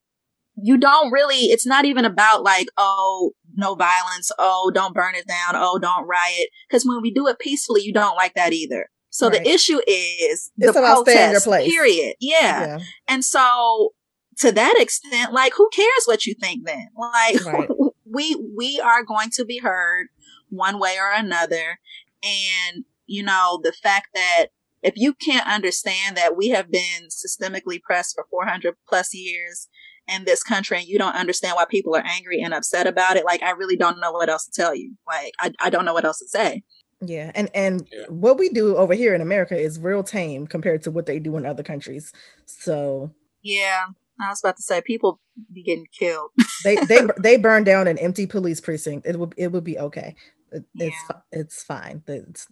you 0.55 0.77
don't 0.77 1.11
really. 1.11 1.45
It's 1.47 1.65
not 1.65 1.85
even 1.85 2.05
about 2.05 2.43
like 2.43 2.67
oh 2.77 3.33
no 3.57 3.75
violence. 3.75 4.31
Oh 4.39 4.71
don't 4.73 4.93
burn 4.93 5.15
it 5.15 5.27
down. 5.27 5.55
Oh 5.55 5.77
don't 5.79 6.07
riot. 6.07 6.49
Because 6.69 6.85
when 6.85 7.01
we 7.01 7.11
do 7.11 7.27
it 7.27 7.39
peacefully, 7.39 7.81
you 7.81 7.91
don't 7.91 8.15
like 8.15 8.35
that 8.35 8.53
either. 8.53 8.89
So 9.09 9.29
Right. 9.29 9.43
the 9.43 9.49
issue 9.49 9.79
is 9.87 10.51
the 10.57 10.67
It's 10.67 10.77
about 10.77 11.07
staying 11.07 11.17
in 11.17 11.21
your 11.23 11.29
protest. 11.41 11.45
place. 11.47 11.71
Period. 11.71 12.15
yeah. 12.19 12.65
yeah, 12.67 12.79
And 13.07 13.25
so 13.25 13.93
to 14.39 14.51
that 14.51 14.75
extent, 14.79 15.33
like 15.33 15.53
who 15.57 15.67
cares 15.73 16.03
what 16.05 16.25
you 16.25 16.35
think 16.39 16.65
then? 16.65 16.87
Like 16.97 17.43
Right. 17.45 17.69
we 18.05 18.35
we 18.55 18.79
are 18.79 19.03
going 19.03 19.29
to 19.31 19.43
be 19.45 19.57
heard 19.59 20.07
one 20.49 20.79
way 20.79 20.97
or 20.99 21.11
another. 21.11 21.79
And 22.23 22.85
you 23.05 23.23
know, 23.23 23.59
the 23.63 23.71
fact 23.71 24.07
that 24.13 24.47
if 24.83 24.93
you 24.95 25.13
can't 25.13 25.47
understand 25.47 26.15
that 26.17 26.37
we 26.37 26.49
have 26.49 26.69
been 26.69 27.07
systemically 27.09 27.81
pressed 27.81 28.13
for 28.15 28.27
400 28.29 28.75
plus 28.87 29.13
years 29.13 29.67
in 30.13 30.25
this 30.25 30.43
country 30.43 30.77
and 30.77 30.87
you 30.87 30.97
don't 30.97 31.15
understand 31.15 31.55
why 31.55 31.65
people 31.65 31.95
are 31.95 32.03
angry 32.05 32.41
and 32.41 32.53
upset 32.53 32.87
about 32.87 33.17
it, 33.17 33.25
like 33.25 33.41
I 33.43 33.51
really 33.51 33.75
don't 33.77 33.99
know 33.99 34.11
what 34.11 34.29
else 34.29 34.45
to 34.45 34.51
tell 34.51 34.73
you. 34.75 34.95
Like 35.07 35.33
I, 35.39 35.51
I 35.59 35.69
don't 35.69 35.85
know 35.85 35.93
what 35.93 36.05
else 36.05 36.19
to 36.19 36.27
say. 36.27 36.63
yeah. 37.01 37.31
And 37.35 37.49
and 37.53 37.87
Yeah. 37.91 38.05
what 38.09 38.37
we 38.39 38.49
do 38.49 38.75
over 38.77 38.93
here 38.93 39.13
in 39.13 39.21
America 39.21 39.57
is 39.57 39.79
real 39.79 40.03
tame 40.03 40.47
compared 40.47 40.81
to 40.83 40.91
what 40.91 41.05
they 41.05 41.19
do 41.19 41.37
in 41.37 41.45
other 41.45 41.63
countries. 41.63 42.11
So 42.45 43.11
Yeah. 43.43 43.85
I 44.19 44.29
was 44.29 44.39
about 44.43 44.55
to 44.57 44.63
say 44.63 44.81
people 44.81 45.19
be 45.53 45.61
getting 45.61 45.85
killed. 45.97 46.31
they 46.63 46.75
they 46.87 47.01
they 47.19 47.37
burned 47.37 47.65
down 47.67 47.87
an 47.87 47.97
empty 47.99 48.25
police 48.25 48.59
precinct. 48.59 49.05
It 49.05 49.19
would 49.19 49.33
it 49.37 49.51
would 49.51 49.63
be 49.63 49.77
okay. 49.77 50.15
It, 50.51 50.63
it's 50.75 50.95
Yeah. 50.95 51.07
fi- 51.07 51.21
it's 51.31 51.63
fine. 51.63 52.01
It's, 52.07 52.47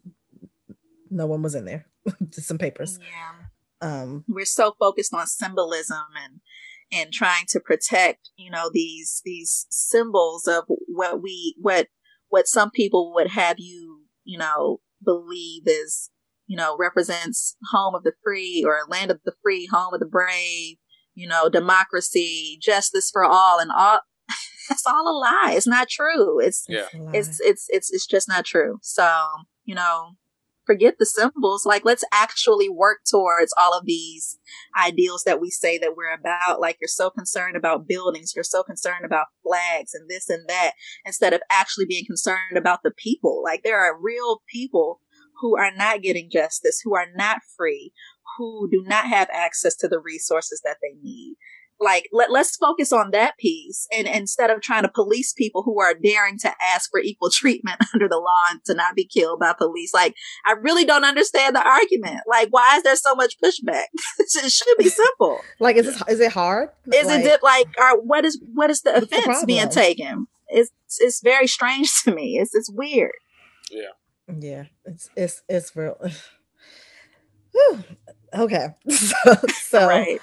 no 1.10 1.26
one 1.26 1.42
was 1.42 1.56
in 1.56 1.66
there. 1.66 1.86
Just 2.30 2.48
some 2.48 2.58
papers. 2.58 3.00
Yeah. 3.02 3.48
Um, 3.82 4.24
we're 4.28 4.46
so 4.46 4.76
focused 4.80 5.14
on 5.14 5.28
symbolism 5.28 5.98
and 6.24 6.40
and 6.96 7.12
trying 7.12 7.46
to 7.50 7.60
protect 7.60 8.30
you 8.38 8.50
know 8.50 8.70
these 8.74 9.22
these 9.26 9.66
symbols 9.70 10.48
of 10.48 10.64
what 10.88 11.22
we 11.22 11.56
what 11.60 11.88
what 12.30 12.48
some 12.48 12.72
people 12.72 13.14
would 13.14 13.28
have 13.28 13.58
you 13.60 14.04
you 14.24 14.38
know 14.38 14.80
believe 15.04 15.64
is 15.66 16.10
you 16.48 16.56
know 16.58 16.76
represents 16.80 17.58
home 17.72 17.94
of 17.96 18.04
the 18.04 18.14
free 18.24 18.64
or 18.66 18.80
land 18.88 19.12
of 19.12 19.20
the 19.26 19.34
free 19.44 19.68
home 19.72 19.94
of 19.94 20.00
the 20.00 20.06
brave 20.06 20.78
you 21.14 21.28
know 21.28 21.50
democracy 21.50 22.58
justice 22.62 23.10
for 23.12 23.24
all 23.24 23.60
and 23.60 23.72
all 23.72 24.00
that's 24.70 24.86
all 24.88 25.08
a 25.08 25.16
lie 25.18 25.54
it's 25.56 25.68
not 25.68 25.88
true 25.90 26.40
it's 26.40 26.66
Yeah. 26.68 26.88
it's 27.14 27.40
it's 27.42 27.68
it's 27.70 27.92
it's 27.92 28.08
just 28.08 28.28
not 28.28 28.46
true. 28.46 28.80
So, 28.82 29.08
you 29.64 29.76
know, 29.76 30.16
forget 30.66 30.96
the 31.00 31.06
symbols. 31.06 31.66
Like 31.66 31.86
let's 31.86 32.04
actually 32.12 32.70
work 32.70 33.00
towards 33.10 33.54
all 33.58 33.78
of 33.78 33.86
these 33.86 34.38
ideals 34.78 35.24
that 35.26 35.40
we 35.40 35.50
say 35.50 35.78
that 35.78 35.96
we're 35.96 36.14
about. 36.14 36.60
Like 36.60 36.78
you're 36.82 36.88
so 36.88 37.10
concerned 37.10 37.56
about 37.56 37.88
buildings, 37.88 38.34
you're 38.36 38.44
so 38.44 38.64
concerned 38.64 39.06
about 39.06 39.28
flags 39.44 39.94
and 39.94 40.10
this 40.10 40.30
and 40.30 40.48
that 40.48 40.72
instead 41.06 41.34
of 41.34 41.42
actually 41.50 41.86
being 41.86 42.06
concerned 42.06 42.58
about 42.58 42.84
the 42.84 42.92
people. 42.92 43.42
Like 43.44 43.64
there 43.64 43.80
are 43.80 44.00
real 44.00 44.42
people 44.52 45.02
who 45.42 45.58
are 45.58 45.72
not 45.76 46.02
getting 46.02 46.30
justice, 46.32 46.82
who 46.84 46.96
are 46.96 47.08
not 47.16 47.42
free, 47.58 47.92
who 48.38 48.70
do 48.72 48.84
not 48.86 49.06
have 49.06 49.30
access 49.32 49.76
to 49.76 49.88
the 49.88 50.00
resources 50.00 50.62
that 50.64 50.78
they 50.82 50.98
need 51.02 51.36
like 51.80 52.08
let, 52.14 52.32
let's 52.32 52.56
focus 52.56 52.94
on 52.94 53.12
that 53.12 53.38
piece 53.38 53.88
and 53.96 54.08
instead 54.08 54.50
of 54.50 54.62
trying 54.62 54.84
to 54.84 54.90
police 54.90 55.34
people 55.34 55.62
who 55.64 55.80
are 55.82 55.94
daring 55.94 56.38
to 56.40 56.52
ask 56.74 56.90
for 56.90 57.00
equal 57.00 57.30
treatment 57.30 57.78
under 57.94 58.08
the 58.08 58.18
law 58.18 58.44
and 58.52 58.64
to 58.66 58.74
not 58.74 58.96
be 58.96 59.06
killed 59.06 59.40
by 59.40 59.54
police. 59.58 59.94
Like 59.94 60.16
i 60.46 60.52
really 60.54 60.86
don't 60.86 61.04
understand 61.04 61.56
the 61.56 61.66
argument. 61.68 62.22
Like 62.28 62.48
why 62.52 62.78
is 62.78 62.84
there 62.84 62.96
so 62.96 63.16
much 63.16 63.36
pushback? 63.44 63.86
It 64.20 64.52
should 64.52 64.78
be 64.78 64.90
simple. 64.90 65.40
Like 65.60 65.76
is 65.78 65.88
it 65.88 66.02
is 66.10 66.20
it 66.20 66.32
hard? 66.32 66.70
is 66.94 67.08
like, 67.08 67.26
it 67.26 67.44
like 67.44 67.68
or 67.78 68.02
what 68.02 68.26
is 68.26 68.42
what 68.54 68.70
is 68.70 68.82
the 68.82 68.92
What's 68.92 69.08
the 69.10 69.18
offense 69.18 69.46
being 69.46 69.70
taken? 69.70 70.28
It's 70.48 70.72
it's 71.00 71.22
very 71.22 71.48
strange 71.48 71.92
to 72.04 72.14
me. 72.14 72.38
It's 72.40 72.54
it's 72.56 72.70
weird. 72.72 73.12
Yeah, 73.72 73.94
Yeah. 74.40 74.64
it's 74.86 75.10
it's 75.16 75.42
it's 75.50 75.76
real. 75.76 75.98
Okay, 78.34 78.68
so, 78.90 79.16
so 79.54 79.88
right. 79.88 80.06
w- 80.06 80.20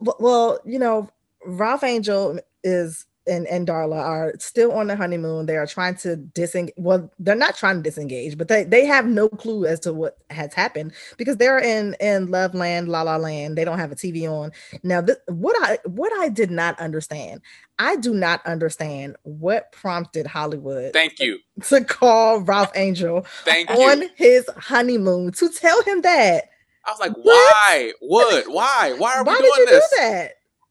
well, 0.00 0.60
you 0.64 0.78
know, 0.78 1.10
Ralph 1.46 1.84
Angel 1.84 2.38
is 2.64 3.06
and 3.28 3.46
and 3.48 3.68
Darla 3.68 3.98
are 4.00 4.34
still 4.38 4.72
on 4.72 4.88
the 4.88 4.96
honeymoon. 4.96 5.46
They 5.46 5.56
are 5.56 5.66
trying 5.66 5.96
to 5.96 6.16
disengage. 6.16 6.74
Well, 6.78 7.12
they're 7.18 7.34
not 7.36 7.56
trying 7.56 7.76
to 7.76 7.82
disengage, 7.82 8.38
but 8.38 8.48
they 8.48 8.64
they 8.64 8.86
have 8.86 9.06
no 9.06 9.28
clue 9.28 9.66
as 9.66 9.80
to 9.80 9.92
what 9.94 10.18
has 10.30 10.54
happened 10.54 10.92
because 11.18 11.36
they're 11.36 11.58
in 11.58 11.94
in 12.00 12.30
Love 12.30 12.54
Land, 12.54 12.88
La 12.88 13.02
La 13.02 13.16
Land. 13.16 13.56
They 13.58 13.64
don't 13.64 13.78
have 13.78 13.92
a 13.92 13.96
TV 13.96 14.30
on 14.30 14.52
now. 14.82 15.02
Th- 15.02 15.18
what 15.28 15.56
I 15.62 15.78
what 15.86 16.12
I 16.20 16.30
did 16.30 16.50
not 16.50 16.80
understand, 16.80 17.42
I 17.78 17.96
do 17.96 18.14
not 18.14 18.44
understand 18.46 19.16
what 19.22 19.72
prompted 19.72 20.26
Hollywood 20.26 20.92
Thank 20.94 21.20
you. 21.20 21.40
to 21.68 21.84
call 21.84 22.40
Ralph 22.40 22.72
Angel 22.74 23.26
Thank 23.44 23.70
on 23.70 24.02
you. 24.02 24.10
his 24.16 24.48
honeymoon 24.56 25.32
to 25.32 25.48
tell 25.50 25.82
him 25.82 26.02
that. 26.02 26.44
I 26.88 26.90
was 26.90 27.00
like, 27.00 27.12
What? 27.12 27.24
why? 27.26 27.92
What? 28.00 28.46
Why? 28.48 28.94
Why 28.96 29.14
are 29.14 29.22
we 29.24 29.28
Why 29.28 29.38
doing 29.38 29.50
did 29.56 29.58
you 29.58 29.66
this? 29.66 29.90
do 29.90 29.96
that? 29.98 30.30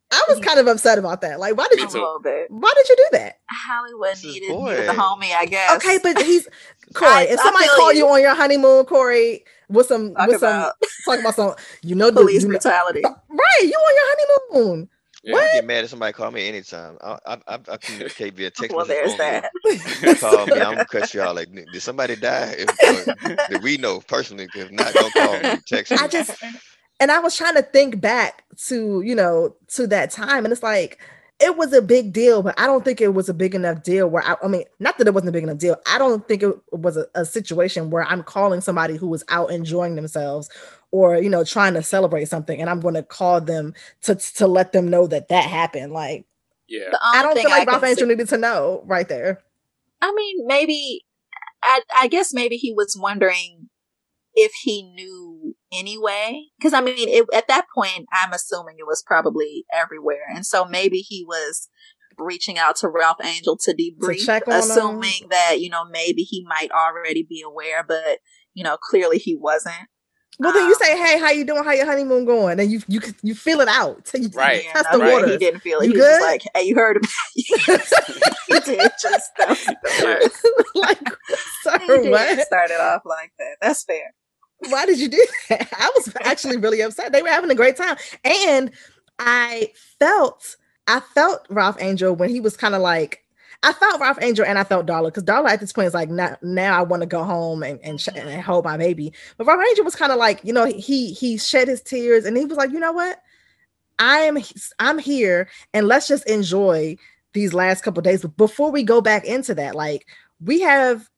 I 0.09 0.23
was 0.29 0.39
kind 0.39 0.57
of 0.57 0.67
upset 0.67 0.97
about 0.97 1.19
that. 1.21 1.37
Like, 1.39 1.57
why 1.57 1.67
did 1.69 1.75
Me 1.77 1.81
you? 1.83 1.89
too. 1.89 1.97
little 1.99 2.21
bit 2.21 2.47
Why 2.49 2.71
did 2.75 2.87
you 2.89 2.95
do 2.95 3.05
that? 3.17 3.39
hollywood 3.49 4.11
This 4.11 4.23
needed, 4.23 4.49
needed 4.57 4.87
the 4.87 4.93
homie 4.93 5.33
i 5.35 5.45
guess 5.45 5.75
Okay, 5.75 5.99
but 6.01 6.21
he's 6.23 6.47
Corey. 6.93 7.11
I- 7.11 7.23
if 7.29 7.39
somebody 7.41 7.67
called 7.75 7.93
you. 7.95 8.05
you 8.05 8.07
on 8.09 8.21
your 8.21 8.33
honeymoon, 8.33 8.85
Corey, 8.85 9.43
with 9.69 9.87
some 9.87 10.13
talk 10.15 10.27
with 10.27 10.37
about 10.37 10.73
some 10.79 11.13
talk 11.13 11.19
about 11.19 11.35
some, 11.35 11.55
you 11.83 11.95
know, 11.95 12.07
the, 12.09 12.21
police 12.21 12.43
you 12.43 12.47
know- 12.47 12.53
brutality 12.53 13.01
right? 13.29 13.61
You 13.63 13.73
on 13.73 13.95
your 13.95 14.55
honeymoon? 14.55 14.89
Yeah. 15.27 15.35
I 15.35 15.53
get 15.55 15.65
mad 15.65 15.83
if 15.83 15.89
somebody 15.89 16.13
call 16.13 16.31
me 16.31 16.47
anytime. 16.47 16.97
I 17.01 17.17
I 17.25 17.37
I, 17.47 17.59
I 17.69 17.77
communicate 17.77 18.33
via 18.35 18.49
text 18.49 18.75
well 18.75 18.85
message 18.85 19.17
there's 19.17 20.19
that 20.19 20.19
Call 20.19 20.47
me. 20.47 20.53
I'm 20.53 20.75
gonna 20.75 20.85
cut 20.85 21.13
y'all. 21.13 21.35
Like, 21.35 21.53
did 21.53 21.81
somebody 21.81 22.15
die? 22.15 22.55
If, 22.57 22.69
or, 23.27 23.35
did 23.49 23.61
we 23.61 23.77
know 23.77 23.99
personally? 23.99 24.47
If 24.55 24.71
not, 24.71 24.93
don't 24.93 25.13
call 25.13 25.39
me. 25.39 25.59
Text 25.67 25.91
me. 25.91 25.97
I 25.99 26.07
just 26.07 26.41
and 26.99 27.11
I 27.11 27.19
was 27.19 27.35
trying 27.35 27.55
to 27.55 27.61
think 27.61 27.99
back 27.99 28.45
to 28.67 29.01
you 29.01 29.15
know 29.15 29.53
to 29.69 29.85
that 29.87 30.11
time, 30.11 30.45
and 30.45 30.53
it's 30.53 30.63
like 30.63 30.99
it 31.39 31.55
was 31.55 31.73
a 31.73 31.81
big 31.81 32.13
deal, 32.13 32.41
but 32.41 32.59
I 32.59 32.65
don't 32.65 32.83
think 32.83 32.99
it 32.99 33.13
was 33.13 33.29
a 33.29 33.33
big 33.33 33.53
enough 33.53 33.83
deal 33.83 34.07
where 34.07 34.23
I, 34.23 34.35
I 34.41 34.47
mean, 34.47 34.63
not 34.79 34.97
that 34.97 35.07
it 35.07 35.13
wasn't 35.13 35.29
a 35.29 35.33
big 35.33 35.43
enough 35.43 35.59
deal. 35.59 35.75
I 35.85 35.99
don't 35.99 36.27
think 36.27 36.41
it 36.41 36.55
was 36.71 36.97
a, 36.97 37.05
a 37.13 37.25
situation 37.25 37.91
where 37.91 38.03
I'm 38.03 38.23
calling 38.23 38.61
somebody 38.61 38.95
who 38.95 39.07
was 39.07 39.23
out 39.29 39.51
enjoying 39.51 39.95
themselves 39.95 40.49
or 40.97 41.17
you 41.17 41.29
know 41.29 41.43
trying 41.43 41.73
to 41.75 41.83
celebrate 41.83 42.25
something, 42.27 42.59
and 42.59 42.69
I'm 42.69 42.79
going 42.79 42.95
to 42.95 43.03
call 43.03 43.39
them 43.41 43.73
to 44.03 44.15
to 44.15 44.47
let 44.47 44.71
them 44.71 44.89
know 44.89 45.07
that 45.07 45.27
that 45.29 45.45
happened. 45.45 45.93
Like 45.93 46.25
Yeah. 46.67 46.89
I 47.01 47.21
don't 47.21 47.37
feel 47.37 47.49
like 47.49 47.67
Ralph 47.67 47.81
can 47.81 47.89
Angel 47.91 48.05
see- 48.05 48.09
needed 48.09 48.29
to 48.29 48.37
know 48.37 48.83
right 48.85 49.07
there. 49.07 49.43
I 50.01 50.13
mean, 50.13 50.45
maybe. 50.47 51.05
I 51.63 51.81
I 51.95 52.07
guess 52.07 52.33
maybe 52.33 52.55
he 52.57 52.71
was 52.73 52.95
wondering 52.99 53.69
if 54.35 54.51
he 54.61 54.83
knew 54.83 55.55
anyway. 55.73 56.43
Because 56.57 56.73
I 56.73 56.81
mean, 56.81 56.95
it, 57.09 57.25
at 57.33 57.47
that 57.47 57.65
point, 57.73 58.05
I'm 58.13 58.31
assuming 58.31 58.75
it 58.79 58.85
was 58.87 59.03
probably 59.05 59.65
everywhere, 59.73 60.25
and 60.33 60.45
so 60.45 60.65
maybe 60.65 60.99
he 60.99 61.25
was 61.27 61.69
reaching 62.19 62.57
out 62.57 62.75
to 62.77 62.89
Ralph 62.89 63.17
Angel 63.23 63.57
to 63.57 63.73
debrief, 63.73 64.25
check 64.25 64.47
on 64.47 64.53
him. 64.55 64.59
assuming 64.59 65.27
that 65.29 65.59
you 65.59 65.69
know 65.69 65.85
maybe 65.85 66.21
he 66.23 66.45
might 66.47 66.71
already 66.71 67.25
be 67.27 67.41
aware, 67.45 67.83
but 67.83 68.19
you 68.53 68.63
know 68.63 68.77
clearly 68.77 69.17
he 69.17 69.35
wasn't. 69.35 69.87
Well, 70.39 70.53
then 70.53 70.65
you 70.67 70.73
Um, 70.73 70.79
say, 70.79 70.97
"Hey, 70.97 71.17
how 71.19 71.31
you 71.31 71.43
doing? 71.43 71.63
How 71.63 71.71
your 71.71 71.85
honeymoon 71.87 72.25
going?" 72.25 72.59
And 72.59 72.71
you 72.71 72.81
you 72.87 73.01
you 73.23 73.33
feel 73.33 73.59
it 73.61 73.67
out. 73.67 74.07
So 74.07 74.17
you, 74.21 74.29
Right. 74.33 74.63
you 74.63 74.69
test 74.71 74.87
the 74.91 74.99
right, 74.99 75.13
waters. 75.13 75.31
He 75.31 75.37
didn't 75.37 75.61
feel 75.61 75.79
it. 75.79 75.85
You 75.87 75.91
he 75.93 75.97
was 75.97 76.05
just 76.05 76.19
good? 76.19 76.25
like, 76.25 76.41
"Hey, 76.55 76.63
you 76.67 76.75
heard 76.75 76.97
him." 76.97 77.03
he 77.35 78.59
did 78.59 78.91
just 79.01 79.31
that 79.37 79.49
was 79.49 79.65
the 79.65 80.03
worst. 80.03 80.47
like, 80.75 80.99
sir, 81.63 81.79
He 81.79 81.87
did 82.03 82.11
what? 82.11 82.45
start 82.45 82.69
it 82.71 82.79
off 82.79 83.01
like 83.05 83.31
that. 83.39 83.55
That's 83.61 83.83
fair. 83.83 84.13
Why 84.69 84.85
did 84.85 84.99
you 84.99 85.07
do 85.07 85.25
that? 85.49 85.67
I 85.77 85.91
was 85.95 86.13
actually 86.23 86.57
really 86.57 86.81
upset. 86.81 87.11
They 87.11 87.21
were 87.21 87.29
having 87.29 87.49
a 87.51 87.55
great 87.55 87.75
time, 87.77 87.95
and 88.23 88.71
I 89.19 89.71
felt 89.99 90.55
I 90.87 90.99
felt 90.99 91.45
Ralph 91.49 91.77
Angel 91.79 92.15
when 92.15 92.29
he 92.29 92.39
was 92.39 92.55
kind 92.57 92.75
of 92.75 92.81
like. 92.81 93.23
I 93.63 93.73
felt 93.73 93.99
Ralph 93.99 94.19
Angel 94.21 94.45
and 94.45 94.57
I 94.57 94.63
felt 94.63 94.85
Darla 94.85 95.05
because 95.07 95.23
Darla 95.23 95.49
at 95.49 95.59
this 95.59 95.73
point 95.73 95.87
is 95.87 95.93
like 95.93 96.09
now, 96.09 96.37
now 96.41 96.77
I 96.77 96.83
want 96.83 97.01
to 97.01 97.07
go 97.07 97.23
home 97.23 97.63
and 97.63 97.79
and, 97.83 97.99
sh- 97.99 98.09
and 98.15 98.41
hold 98.41 98.65
my 98.65 98.77
baby. 98.77 99.13
But 99.37 99.47
Ralph 99.47 99.61
Angel 99.69 99.85
was 99.85 99.95
kind 99.95 100.11
of 100.11 100.17
like 100.17 100.43
you 100.43 100.53
know 100.53 100.65
he 100.65 101.11
he 101.13 101.37
shed 101.37 101.67
his 101.67 101.81
tears 101.81 102.25
and 102.25 102.37
he 102.37 102.45
was 102.45 102.57
like 102.57 102.71
you 102.71 102.79
know 102.79 102.91
what 102.93 103.21
I 103.99 104.19
am 104.19 104.37
I'm 104.79 104.99
here 104.99 105.49
and 105.73 105.87
let's 105.87 106.07
just 106.07 106.27
enjoy 106.29 106.97
these 107.33 107.53
last 107.53 107.83
couple 107.83 108.01
days 108.01 108.23
before 108.25 108.71
we 108.71 108.83
go 108.83 109.01
back 109.01 109.25
into 109.25 109.53
that. 109.55 109.75
Like 109.75 110.07
we 110.43 110.61
have 110.61 111.09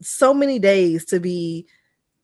so 0.00 0.32
many 0.32 0.58
days 0.58 1.04
to 1.06 1.20
be, 1.20 1.66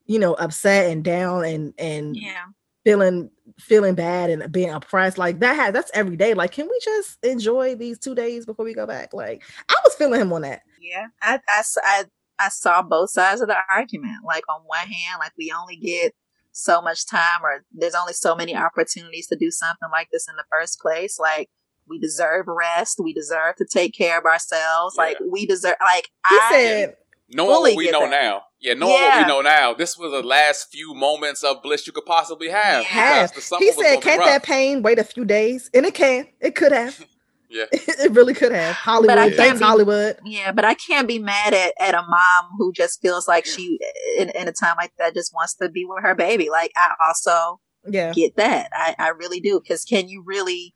you 0.07 0.19
know, 0.19 0.35
upset 0.35 0.91
and 0.91 1.05
down 1.05 1.45
and 1.45 1.75
and 1.79 2.17
Yeah. 2.17 2.45
feeling 2.85 3.31
feeling 3.59 3.95
bad 3.95 4.31
and 4.31 4.51
being 4.53 4.71
oppressed. 4.71 5.19
Like 5.19 5.41
that 5.41 5.55
has 5.57 5.73
that's 5.73 5.91
every 5.95 6.17
day. 6.17 6.35
Like, 6.35 6.53
can 6.53 6.67
we 6.69 6.79
just 6.85 7.19
enjoy 7.25 7.75
these 7.75 7.99
two 7.99 8.15
days 8.15 8.47
before 8.47 8.65
we 8.65 8.75
go 8.75 8.87
back? 8.87 9.13
Like 9.13 9.43
I 9.69 9.75
was 9.85 9.95
feeling 9.95 10.21
him 10.21 10.33
on 10.33 10.43
that. 10.43 10.63
Yeah, 10.81 11.07
I, 11.23 11.41
I, 11.49 12.05
I 12.39 12.49
saw 12.49 12.83
both 12.83 13.11
sides 13.11 13.41
of 13.41 13.49
the 13.49 13.57
argument. 13.71 14.25
Like 14.25 14.45
on 14.49 14.61
one 14.67 14.87
hand, 14.87 15.19
like 15.19 15.33
we 15.39 15.53
only 15.59 15.77
get 15.77 16.15
so 16.53 16.81
much 16.81 17.07
time, 17.07 17.41
or 17.43 17.65
there's 17.73 17.95
only 17.95 18.13
so 18.13 18.35
many 18.35 18.55
opportunities 18.57 19.27
to 19.29 19.37
do 19.37 19.51
something 19.51 19.89
like 19.91 20.09
this 20.13 20.29
in 20.29 20.37
the 20.37 20.45
first 20.51 20.81
place. 20.81 21.19
Like 21.19 21.49
we 21.89 21.99
deserve 21.99 22.47
rest. 22.49 22.99
We 23.03 23.13
deserve 23.13 23.57
to 23.57 23.65
take 23.65 23.95
care 23.95 24.19
of 24.19 24.25
ourselves. 24.25 24.95
Yeah. 24.97 25.05
Like 25.05 25.19
we 25.31 25.47
deserve. 25.47 25.77
Like 25.81 26.09
He 26.29 26.37
I, 26.37 26.49
said, 26.51 26.97
Knowing 27.31 27.51
fully 27.51 27.71
what 27.73 27.79
we 27.79 27.85
get 27.87 27.93
know 27.93 28.01
that. 28.01 28.11
now. 28.11 28.43
Yeah, 28.67 28.75
knowing 28.75 28.93
what 28.95 29.23
we 29.23 29.29
know 29.29 29.41
now, 29.43 29.75
this 29.75 29.97
was 29.97 30.11
the 30.11 30.23
last 30.27 30.71
few 30.73 30.93
moments 30.95 31.45
of 31.45 31.63
bliss 31.63 31.87
you 31.87 31.93
could 31.93 32.05
possibly 32.07 32.49
have. 32.49 32.83
Yeah. 32.83 32.89
have. 32.89 33.31
because 33.31 33.35
the 33.37 33.41
summer 33.49 33.65
He 33.65 33.73
said, 33.73 34.01
can't 34.03 34.19
rough. 34.19 34.29
that 34.29 34.43
pain 34.43 34.83
wait 34.83 34.99
a 34.99 35.05
few 35.05 35.25
days? 35.25 35.71
And 35.73 35.87
it 35.87 35.95
can. 35.95 36.27
It 36.41 36.55
could 36.55 36.73
have. 36.73 37.05
Yeah. 37.49 37.67
it 37.73 38.11
really 38.11 38.35
could 38.35 38.51
have. 38.51 38.75
Hollywood. 38.75 39.17
can't 39.19 39.35
Thanks, 39.37 39.59
be- 39.61 39.65
Hollywood. 39.65 40.17
yeah, 40.25 40.51
but 40.51 40.65
I 40.65 40.75
can't 40.75 41.07
be 41.07 41.21
mad 41.21 41.55
at, 41.55 41.75
at 41.79 41.95
a 41.95 42.03
mom 42.03 42.51
who 42.59 42.73
just 42.73 43.01
feels 43.01 43.29
like 43.29 43.47
she, 43.47 43.79
in, 44.19 44.31
in 44.31 44.49
a 44.49 44.53
time 44.53 44.75
like 44.77 44.91
that, 44.99 45.15
just 45.15 45.33
wants 45.33 45.55
to 45.63 45.69
be 45.69 45.85
with 45.85 46.03
her 46.03 46.17
baby. 46.17 46.51
Like 46.51 46.73
I 46.77 46.95
also 47.07 47.61
Yeah. 47.89 48.13
get 48.13 48.35
that. 48.35 48.71
I, 48.75 48.97
I 48.99 49.09
really 49.11 49.39
do. 49.39 49.61
Because 49.61 49.85
can 49.85 50.09
you 50.09 50.25
really 50.27 50.75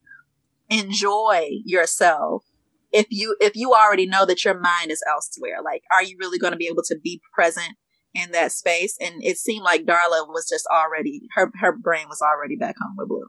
enjoy 0.68 1.49
yourself 1.64 2.45
if 2.93 3.07
you 3.11 3.36
if 3.41 3.53
you 3.55 3.72
already 3.72 4.07
know 4.07 4.24
that 4.26 4.45
your 4.45 4.59
mind 4.59 4.91
is 4.91 5.03
elsewhere? 5.09 5.62
Like, 5.64 5.82
are 5.93 6.03
you 6.03 6.16
really 6.18 6.38
going 6.38 6.53
to 6.53 6.57
be 6.57 6.66
able 6.68 6.82
to 6.86 6.99
be 7.03 7.20
present 7.34 7.74
in 8.14 8.32
that 8.32 8.53
space? 8.53 8.97
And 9.01 9.14
it 9.22 9.36
seemed 9.38 9.62
like 9.64 9.84
Darla 9.84 10.26
was 10.28 10.47
just 10.49 10.66
already 10.66 11.22
her 11.34 11.51
her 11.61 11.76
brain 11.76 12.09
was 12.09 12.20
already 12.22 12.57
back 12.57 12.76
home 12.80 12.95
with 12.99 13.09
Blue. 13.09 13.26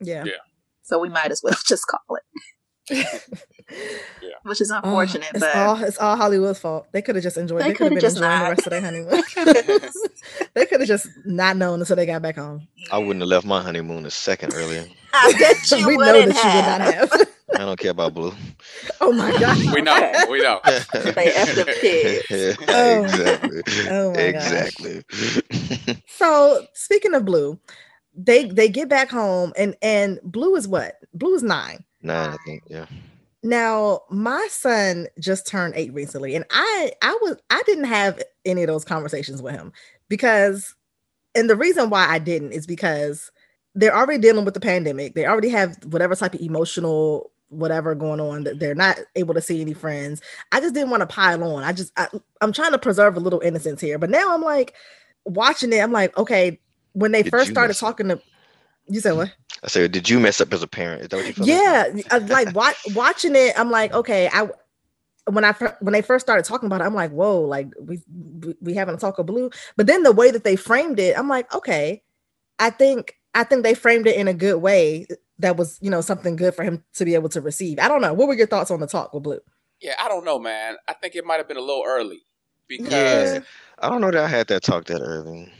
Yeah. 0.00 0.24
Yeah. 0.24 0.32
So 0.82 0.98
we 0.98 1.08
might 1.08 1.30
as 1.30 1.40
well 1.42 1.56
just 1.66 1.86
call 1.86 2.16
it. 2.16 2.22
Yeah. 2.90 3.18
Which 4.42 4.60
is 4.60 4.70
Oh, 4.70 4.76
unfortunate, 4.76 5.28
it's 5.30 5.40
but 5.40 5.56
all 5.56 5.82
it's 5.82 5.96
all 5.98 6.16
Hollywood's 6.16 6.58
fault. 6.58 6.86
They 6.92 7.00
could 7.00 7.14
have 7.16 7.22
just 7.22 7.38
enjoyed. 7.38 7.62
They 7.62 7.68
They, 7.68 7.74
could 7.74 7.84
have 7.84 7.92
been 7.92 8.00
just 8.00 8.16
enjoying 8.18 8.38
the 8.38 8.44
not. 8.44 8.50
rest 8.50 8.66
of 8.66 8.70
their 8.70 8.80
honeymoon. 8.82 9.90
they 10.54 10.66
could 10.66 10.80
have 10.80 10.88
just 10.88 11.06
not 11.24 11.56
known 11.56 11.80
until 11.80 11.96
they 11.96 12.04
got 12.04 12.20
back 12.20 12.36
home. 12.36 12.68
I 12.92 12.98
wouldn't 12.98 13.20
have 13.22 13.28
left 13.28 13.46
my 13.46 13.62
honeymoon 13.62 14.04
a 14.04 14.10
second 14.10 14.52
earlier. 14.54 14.86
I 15.14 15.32
bet 15.38 15.70
you 15.70 15.86
we 15.86 15.96
know 15.96 16.12
wouldn't 16.12 16.34
that 16.34 16.90
you 16.90 16.94
would 17.00 17.10
not 17.10 17.20
have. 17.20 17.28
Have. 17.54 17.62
I 17.62 17.64
don't 17.64 17.78
care 17.78 17.90
about 17.90 18.14
blue. 18.14 18.32
oh 19.00 19.12
my 19.12 19.30
god. 19.38 19.56
We 19.74 19.80
know. 19.82 20.12
We 20.30 20.40
know. 20.42 20.60
They 20.64 21.30
effed 21.32 21.58
up 21.58 21.68
kids. 21.80 22.58
Oh. 22.68 23.04
exactly. 23.04 23.62
Oh 23.88 24.10
my 24.10 24.32
gosh. 24.32 24.52
exactly. 24.52 25.04
So 26.06 26.66
speaking 26.74 27.14
of 27.14 27.24
Blue, 27.24 27.58
they 28.14 28.44
they 28.46 28.68
get 28.68 28.88
back 28.88 29.10
home 29.10 29.52
and 29.56 29.74
and 29.82 30.20
Blue 30.22 30.54
is 30.56 30.68
what? 30.68 30.94
Blue 31.12 31.34
is 31.34 31.42
nine. 31.42 31.84
Nine, 32.02 32.30
I 32.30 32.36
think. 32.46 32.62
Yeah. 32.68 32.86
Now 33.42 34.02
my 34.10 34.46
son 34.50 35.08
just 35.18 35.46
turned 35.46 35.74
eight 35.76 35.92
recently, 35.92 36.34
and 36.34 36.44
I 36.50 36.92
I 37.02 37.18
was 37.20 37.36
I 37.50 37.62
didn't 37.66 37.84
have 37.84 38.22
any 38.44 38.62
of 38.62 38.68
those 38.68 38.84
conversations 38.84 39.42
with 39.42 39.54
him 39.54 39.72
because, 40.08 40.74
and 41.34 41.50
the 41.50 41.56
reason 41.56 41.90
why 41.90 42.06
I 42.08 42.18
didn't 42.18 42.52
is 42.52 42.66
because 42.66 43.30
they're 43.74 43.94
already 43.94 44.20
dealing 44.20 44.44
with 44.44 44.54
the 44.54 44.60
pandemic. 44.60 45.14
They 45.14 45.26
already 45.26 45.48
have 45.50 45.76
whatever 45.84 46.14
type 46.14 46.34
of 46.34 46.40
emotional 46.40 47.32
whatever 47.48 47.94
going 47.94 48.20
on 48.20 48.44
that 48.44 48.58
they're 48.58 48.74
not 48.74 48.98
able 49.16 49.34
to 49.34 49.40
see 49.40 49.60
any 49.60 49.74
friends. 49.74 50.20
I 50.52 50.60
just 50.60 50.74
didn't 50.74 50.90
want 50.90 51.02
to 51.02 51.06
pile 51.06 51.42
on. 51.44 51.64
I 51.64 51.72
just 51.72 51.92
I, 51.96 52.08
I'm 52.40 52.52
trying 52.52 52.72
to 52.72 52.78
preserve 52.78 53.16
a 53.16 53.20
little 53.20 53.40
innocence 53.40 53.80
here, 53.80 53.98
but 53.98 54.10
now 54.10 54.34
I'm 54.34 54.42
like 54.42 54.74
watching 55.24 55.72
it. 55.72 55.80
I'm 55.80 55.92
like, 55.92 56.16
okay, 56.18 56.60
when 56.92 57.12
they 57.12 57.22
Did 57.22 57.32
first 57.32 57.50
started 57.50 57.74
talking 57.74 58.08
to 58.08 58.20
you 58.88 59.00
said 59.00 59.12
what? 59.12 59.30
I 59.62 59.68
said, 59.68 59.92
did 59.92 60.10
you 60.10 60.20
mess 60.20 60.40
up 60.40 60.52
as 60.52 60.62
a 60.62 60.66
parent? 60.66 61.02
Is 61.02 61.08
that 61.08 61.16
what 61.16 61.26
you 61.26 61.32
felt? 61.32 61.48
yeah 61.48 61.84
I- 62.10 62.18
like 62.18 62.54
watch, 62.54 62.76
watching 62.94 63.36
it 63.36 63.58
i'm 63.58 63.70
like 63.70 63.92
okay 63.94 64.28
i 64.32 64.48
when 65.26 65.44
i 65.44 65.52
when 65.80 65.92
they 65.92 66.02
first 66.02 66.26
started 66.26 66.44
talking 66.44 66.66
about 66.66 66.80
it 66.80 66.84
i'm 66.84 66.94
like 66.94 67.10
whoa 67.10 67.40
like 67.40 67.68
we 67.80 68.00
we, 68.12 68.54
we 68.60 68.74
having 68.74 68.94
a 68.94 68.98
talk 68.98 69.18
of 69.18 69.26
blue 69.26 69.50
but 69.76 69.86
then 69.86 70.02
the 70.02 70.12
way 70.12 70.30
that 70.30 70.44
they 70.44 70.56
framed 70.56 70.98
it 70.98 71.18
i'm 71.18 71.28
like 71.28 71.52
okay 71.54 72.02
i 72.58 72.70
think 72.70 73.18
i 73.34 73.44
think 73.44 73.62
they 73.62 73.74
framed 73.74 74.06
it 74.06 74.16
in 74.16 74.28
a 74.28 74.34
good 74.34 74.56
way 74.60 75.06
that 75.44 75.56
was 75.56 75.78
you 75.80 75.90
know 75.90 76.00
something 76.00 76.36
good 76.36 76.54
for 76.54 76.64
him 76.64 76.82
to 76.94 77.04
be 77.04 77.14
able 77.14 77.28
to 77.28 77.40
receive 77.40 77.78
i 77.78 77.86
don't 77.88 78.00
know 78.02 78.12
what 78.12 78.26
were 78.28 78.34
your 78.34 78.46
thoughts 78.46 78.70
on 78.70 78.80
the 78.80 78.86
talk 78.86 79.12
with 79.14 79.22
blue 79.22 79.40
Yeah, 79.80 79.94
I 80.00 80.08
don't 80.08 80.24
know, 80.24 80.38
man. 80.38 80.76
I 80.88 80.94
think 80.94 81.14
it 81.14 81.24
might 81.24 81.36
have 81.40 81.48
been 81.48 81.56
a 81.64 81.68
little 81.70 81.84
early 81.86 82.20
because 82.68 82.92
Yeah. 82.92 83.40
I 83.78 83.88
don't 83.90 84.00
know 84.00 84.10
that 84.10 84.24
I 84.24 84.28
had 84.28 84.46
that 84.48 84.62
talk 84.62 84.84
that 84.86 85.00
early. 85.02 85.52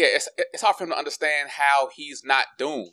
yeah, 0.00 0.08
it's 0.16 0.28
it's 0.52 0.62
hard 0.62 0.76
for 0.76 0.84
him 0.84 0.90
to 0.90 0.98
understand 0.98 1.48
how 1.62 1.88
he's 1.96 2.22
not 2.24 2.46
doomed. 2.58 2.92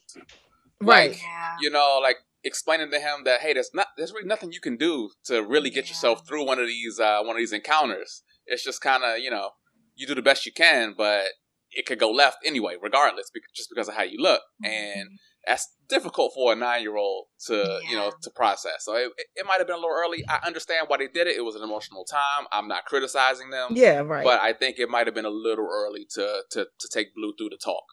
right 0.82 1.12
Like, 1.12 1.22
Yeah. 1.22 1.56
you 1.62 1.70
know, 1.70 2.00
like 2.02 2.18
explaining 2.44 2.92
to 2.92 3.00
him 3.00 3.24
that 3.26 3.42
hey, 3.42 3.54
there's 3.54 3.72
not 3.74 3.88
there's 3.98 4.14
really 4.14 4.28
nothing 4.34 4.52
you 4.54 4.62
can 4.62 4.78
do 4.78 4.94
to 5.26 5.36
really 5.44 5.70
get 5.70 5.86
Yeah. 5.86 5.90
yourself 5.92 6.18
through 6.28 6.46
one 6.46 6.60
of 6.60 6.68
these 6.68 7.00
uh, 7.00 7.20
one 7.28 7.36
of 7.36 7.42
these 7.44 7.54
encounters. 7.54 8.24
It's 8.46 8.64
just 8.64 8.80
kind 8.82 9.04
of 9.04 9.20
you 9.20 9.32
know 9.36 9.48
you 9.96 10.06
do 10.08 10.16
the 10.16 10.22
best 10.30 10.46
you 10.46 10.54
can, 10.54 10.94
but 10.98 11.26
it 11.72 11.86
could 11.88 12.00
go 12.00 12.10
left 12.12 12.38
anyway, 12.46 12.76
regardless, 12.82 13.30
bec- 13.34 13.54
just 13.56 13.70
because 13.70 13.88
of 13.90 13.96
how 13.96 14.04
you 14.04 14.20
look, 14.30 14.42
and 14.64 15.08
that's 15.48 15.68
difficult 15.88 16.34
for 16.36 16.52
a 16.54 16.56
nine 16.56 16.82
year 16.82 16.98
old 16.98 17.26
to 17.48 17.80
you 17.90 17.96
know 17.96 18.12
to 18.22 18.30
process. 18.32 18.80
So 18.86 18.96
it, 18.96 19.12
it 19.36 19.46
might 19.48 19.58
have 19.60 19.68
been 19.68 19.76
a 19.78 19.80
little 19.80 19.96
early. 19.96 20.24
I 20.28 20.40
understand 20.46 20.88
why 20.90 20.98
they 20.98 21.08
did 21.08 21.28
it. 21.28 21.38
It 21.38 21.42
was 21.46 21.56
an 21.56 21.64
emotional 21.64 22.04
time. 22.04 22.48
I'm 22.52 22.68
not 22.68 22.86
criticizing 22.86 23.50
them. 23.50 23.70
yeah 23.72 24.00
right 24.00 24.24
But 24.24 24.42
I 24.42 24.54
think 24.54 24.78
it 24.80 24.90
might 24.90 25.08
have 25.08 25.16
been 25.16 25.26
a 25.26 25.30
little 25.30 25.68
early 25.72 26.06
to 26.16 26.42
to, 26.52 26.66
to 26.80 26.88
take 26.92 27.16
Blue 27.16 27.34
through 27.38 27.50
the 27.50 27.58
talk. 27.58 27.84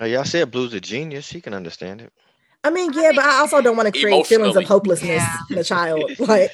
Uh, 0.00 0.04
y'all 0.06 0.24
said 0.24 0.50
Blue's 0.50 0.74
a 0.74 0.80
genius. 0.80 1.24
She 1.26 1.40
can 1.40 1.54
understand 1.54 2.00
it. 2.00 2.12
i 2.64 2.70
mean 2.70 2.92
yeah 2.92 3.12
but 3.14 3.24
i 3.24 3.38
also 3.38 3.60
don't 3.62 3.76
want 3.76 3.92
to 3.92 4.00
create 4.00 4.26
feelings 4.26 4.56
of 4.56 4.64
hopelessness 4.64 5.22
Yeah. 5.22 5.36
in 5.50 5.58
a 5.58 5.64
child 5.64 6.10
like 6.18 6.50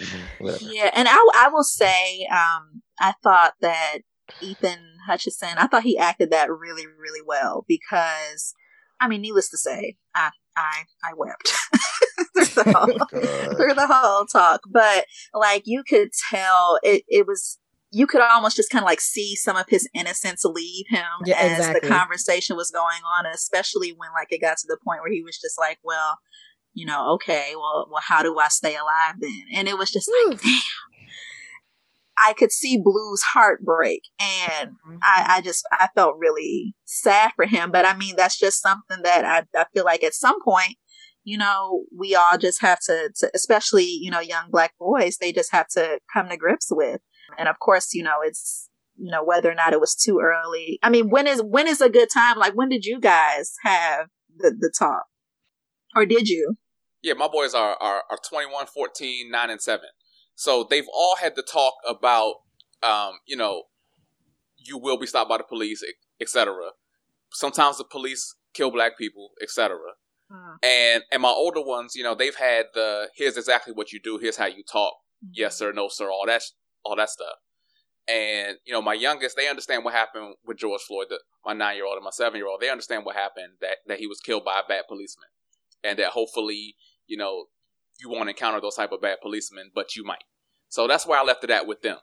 Yeah, 0.60 0.90
and 0.94 1.08
I 1.08 1.16
I 1.34 1.48
will 1.52 1.64
say, 1.64 2.26
um, 2.30 2.82
I 3.00 3.14
thought 3.22 3.54
that 3.62 3.98
Ethan 4.42 4.78
Hutchison, 5.06 5.54
I 5.56 5.66
thought 5.66 5.82
he 5.82 5.96
acted 5.98 6.30
that 6.30 6.50
really, 6.50 6.86
really 6.86 7.20
well 7.26 7.64
because, 7.68 8.54
I 9.00 9.08
mean, 9.08 9.20
needless 9.22 9.50
to 9.50 9.58
say, 9.58 9.96
I 10.14 10.30
I 10.56 10.84
I 11.04 11.12
wept 11.16 11.48
through, 12.36 12.64
the 12.64 12.72
oh, 12.76 12.80
whole, 12.80 13.56
through 13.56 13.74
the 13.74 13.86
whole 13.90 14.24
talk, 14.26 14.60
but 14.70 15.06
like 15.32 15.62
you 15.66 15.82
could 15.88 16.10
tell 16.30 16.78
it 16.82 17.02
it 17.08 17.26
was. 17.26 17.58
You 17.96 18.08
could 18.08 18.22
almost 18.22 18.56
just 18.56 18.70
kind 18.70 18.82
of 18.82 18.86
like 18.86 19.00
see 19.00 19.36
some 19.36 19.56
of 19.56 19.66
his 19.68 19.88
innocence 19.94 20.44
leave 20.44 20.84
him 20.88 21.04
Yeah, 21.26 21.36
as 21.38 21.58
exactly. 21.58 21.88
the 21.88 21.94
conversation 21.94 22.56
was 22.56 22.72
going 22.72 23.00
on, 23.18 23.24
especially 23.26 23.90
when 23.96 24.10
like 24.12 24.32
it 24.32 24.40
got 24.40 24.56
to 24.58 24.66
the 24.66 24.78
point 24.84 25.00
where 25.00 25.12
he 25.12 25.22
was 25.22 25.38
just 25.38 25.56
like, 25.60 25.78
"Well, 25.84 26.18
you 26.72 26.86
know, 26.86 27.12
okay, 27.14 27.52
well, 27.54 27.86
well, 27.88 28.02
how 28.04 28.24
do 28.24 28.36
I 28.36 28.48
stay 28.48 28.74
alive 28.74 29.14
then?" 29.20 29.42
And 29.54 29.68
it 29.68 29.78
was 29.78 29.92
just 29.92 30.10
like, 30.28 30.40
damn. 30.40 30.50
I 32.18 32.32
could 32.34 32.52
see 32.52 32.80
Blue's 32.82 33.22
heartbreak 33.22 34.02
and 34.20 34.70
mm-hmm. 34.70 34.96
I, 35.02 35.36
I 35.36 35.40
just 35.40 35.66
I 35.72 35.88
felt 35.94 36.16
really 36.18 36.74
sad 36.84 37.32
for 37.36 37.46
him. 37.46 37.70
But 37.70 37.86
I 37.86 37.96
mean, 37.96 38.16
that's 38.16 38.38
just 38.38 38.62
something 38.62 39.02
that 39.02 39.24
I, 39.24 39.58
I 39.58 39.66
feel 39.74 39.84
like 39.84 40.04
at 40.04 40.14
some 40.14 40.42
point, 40.42 40.76
you 41.24 41.38
know, 41.38 41.84
we 41.96 42.14
all 42.14 42.38
just 42.38 42.60
have 42.60 42.78
to, 42.86 43.10
to, 43.16 43.30
especially 43.34 43.84
you 43.84 44.10
know, 44.10 44.20
young 44.20 44.50
black 44.50 44.74
boys, 44.78 45.16
they 45.16 45.32
just 45.32 45.52
have 45.52 45.68
to 45.68 45.98
come 46.12 46.28
to 46.28 46.36
grips 46.36 46.68
with. 46.70 47.00
And 47.38 47.48
of 47.48 47.58
course, 47.58 47.94
you 47.94 48.02
know, 48.02 48.18
it's 48.22 48.68
you 48.96 49.10
know 49.10 49.24
whether 49.24 49.50
or 49.50 49.54
not 49.54 49.72
it 49.72 49.80
was 49.80 49.94
too 49.94 50.20
early. 50.22 50.78
I 50.82 50.90
mean, 50.90 51.10
when 51.10 51.26
is 51.26 51.42
when 51.42 51.66
is 51.66 51.80
a 51.80 51.90
good 51.90 52.08
time? 52.12 52.38
Like, 52.38 52.54
when 52.54 52.68
did 52.68 52.84
you 52.84 53.00
guys 53.00 53.54
have 53.62 54.08
the 54.36 54.54
the 54.58 54.72
talk, 54.76 55.04
or 55.96 56.06
did 56.06 56.28
you? 56.28 56.56
Yeah, 57.02 57.12
my 57.12 57.28
boys 57.28 57.52
are, 57.52 57.76
are, 57.82 58.02
are 58.10 58.18
21, 58.26 58.64
14, 58.64 59.30
9, 59.30 59.50
and 59.50 59.60
7. 59.60 59.84
So 60.34 60.66
they've 60.68 60.88
all 60.92 61.16
had 61.20 61.34
to 61.36 61.42
talk 61.42 61.74
about, 61.88 62.36
um, 62.82 63.12
you 63.26 63.36
know, 63.36 63.64
you 64.56 64.78
will 64.78 64.98
be 64.98 65.06
stopped 65.06 65.28
by 65.28 65.38
the 65.38 65.44
police, 65.44 65.82
etc. 66.20 66.54
Sometimes 67.32 67.78
the 67.78 67.84
police 67.84 68.34
kill 68.52 68.70
black 68.70 68.96
people, 68.98 69.30
etc. 69.42 69.76
And 70.62 71.04
and 71.12 71.22
my 71.22 71.28
older 71.28 71.62
ones, 71.62 71.94
you 71.94 72.02
know, 72.02 72.14
they've 72.14 72.34
had 72.34 72.66
the 72.74 73.08
here's 73.14 73.36
exactly 73.36 73.72
what 73.72 73.92
you 73.92 74.00
do, 74.02 74.18
here's 74.18 74.36
how 74.36 74.46
you 74.46 74.62
talk, 74.64 74.94
yes 75.32 75.56
sir, 75.58 75.72
no 75.72 75.88
sir, 75.88 76.10
all 76.10 76.24
that 76.26 76.42
all 76.84 76.96
that 76.96 77.10
stuff. 77.10 77.36
And 78.08 78.58
you 78.64 78.72
know, 78.72 78.82
my 78.82 78.94
youngest, 78.94 79.36
they 79.36 79.48
understand 79.48 79.84
what 79.84 79.94
happened 79.94 80.34
with 80.44 80.58
George 80.58 80.82
Floyd. 80.82 81.06
The, 81.08 81.20
my 81.44 81.52
nine 81.52 81.76
year 81.76 81.86
old 81.86 81.96
and 81.96 82.04
my 82.04 82.10
seven 82.10 82.38
year 82.38 82.48
old, 82.48 82.60
they 82.60 82.70
understand 82.70 83.04
what 83.04 83.16
happened 83.16 83.54
that 83.60 83.78
that 83.86 83.98
he 83.98 84.06
was 84.06 84.20
killed 84.20 84.44
by 84.44 84.60
a 84.60 84.68
bad 84.68 84.84
policeman, 84.88 85.28
and 85.82 85.98
that 85.98 86.08
hopefully, 86.08 86.76
you 87.06 87.16
know, 87.16 87.46
you 88.00 88.08
won't 88.10 88.28
encounter 88.28 88.60
those 88.60 88.74
type 88.76 88.92
of 88.92 89.00
bad 89.00 89.18
policemen, 89.22 89.70
but 89.74 89.94
you 89.96 90.04
might. 90.04 90.24
So 90.68 90.86
that's 90.88 91.06
why 91.06 91.18
I 91.18 91.22
left 91.24 91.44
it 91.44 91.50
at 91.50 91.66
with 91.66 91.82
them. 91.82 91.98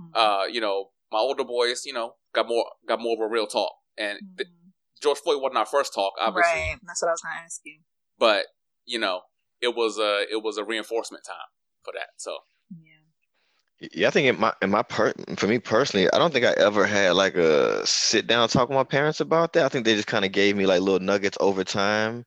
Mhm. 0.00 0.10
Uh, 0.14 0.44
you 0.46 0.60
know, 0.60 0.90
my 1.12 1.18
older 1.18 1.44
boys, 1.44 1.84
you 1.84 1.92
know, 1.92 2.16
got 2.34 2.48
more 2.48 2.64
got 2.88 3.00
more 3.00 3.14
of 3.14 3.20
a 3.20 3.32
real 3.32 3.46
talk, 3.46 3.72
and 3.96 4.18
th- 4.36 4.48
Mhm. 4.48 4.72
George 5.02 5.18
Floyd 5.18 5.40
wasn't 5.42 5.58
our 5.58 5.66
first 5.66 5.94
talk, 5.94 6.14
obviously, 6.18 6.52
Right. 6.52 6.78
That's 6.86 7.02
what 7.02 7.08
I 7.08 7.12
was 7.12 7.20
going 7.22 7.36
to 7.36 7.42
ask 7.44 7.60
you. 7.64 7.80
but 8.18 8.46
you 8.86 8.98
know, 8.98 9.22
it 9.60 9.74
was 9.74 9.98
a 9.98 10.26
it 10.32 10.42
was 10.42 10.56
a 10.58 10.64
reinforcement 10.64 11.24
time 11.24 11.48
for 11.82 11.92
that. 11.92 12.10
So 12.16 12.38
Yeah. 12.70 12.92
Yeah, 13.92 14.08
I 14.08 14.10
think 14.10 14.26
in 14.28 14.40
my 14.40 14.54
in 14.62 14.70
my 14.70 14.82
per 14.82 15.12
for 15.36 15.46
me 15.46 15.58
personally, 15.58 16.10
I 16.12 16.18
don't 16.18 16.32
think 16.32 16.46
I 16.46 16.52
ever 16.52 16.86
had 16.86 17.10
like 17.14 17.34
a 17.36 17.86
sit 17.86 18.26
down 18.26 18.48
talk 18.48 18.68
with 18.70 18.76
my 18.76 18.84
parents 18.84 19.20
about 19.20 19.52
that. 19.52 19.66
I 19.66 19.68
think 19.68 19.84
they 19.84 19.94
just 19.94 20.06
kind 20.08 20.24
of 20.24 20.32
gave 20.32 20.56
me 20.56 20.64
like 20.66 20.80
little 20.80 21.00
nuggets 21.00 21.36
over 21.40 21.62
time 21.62 22.24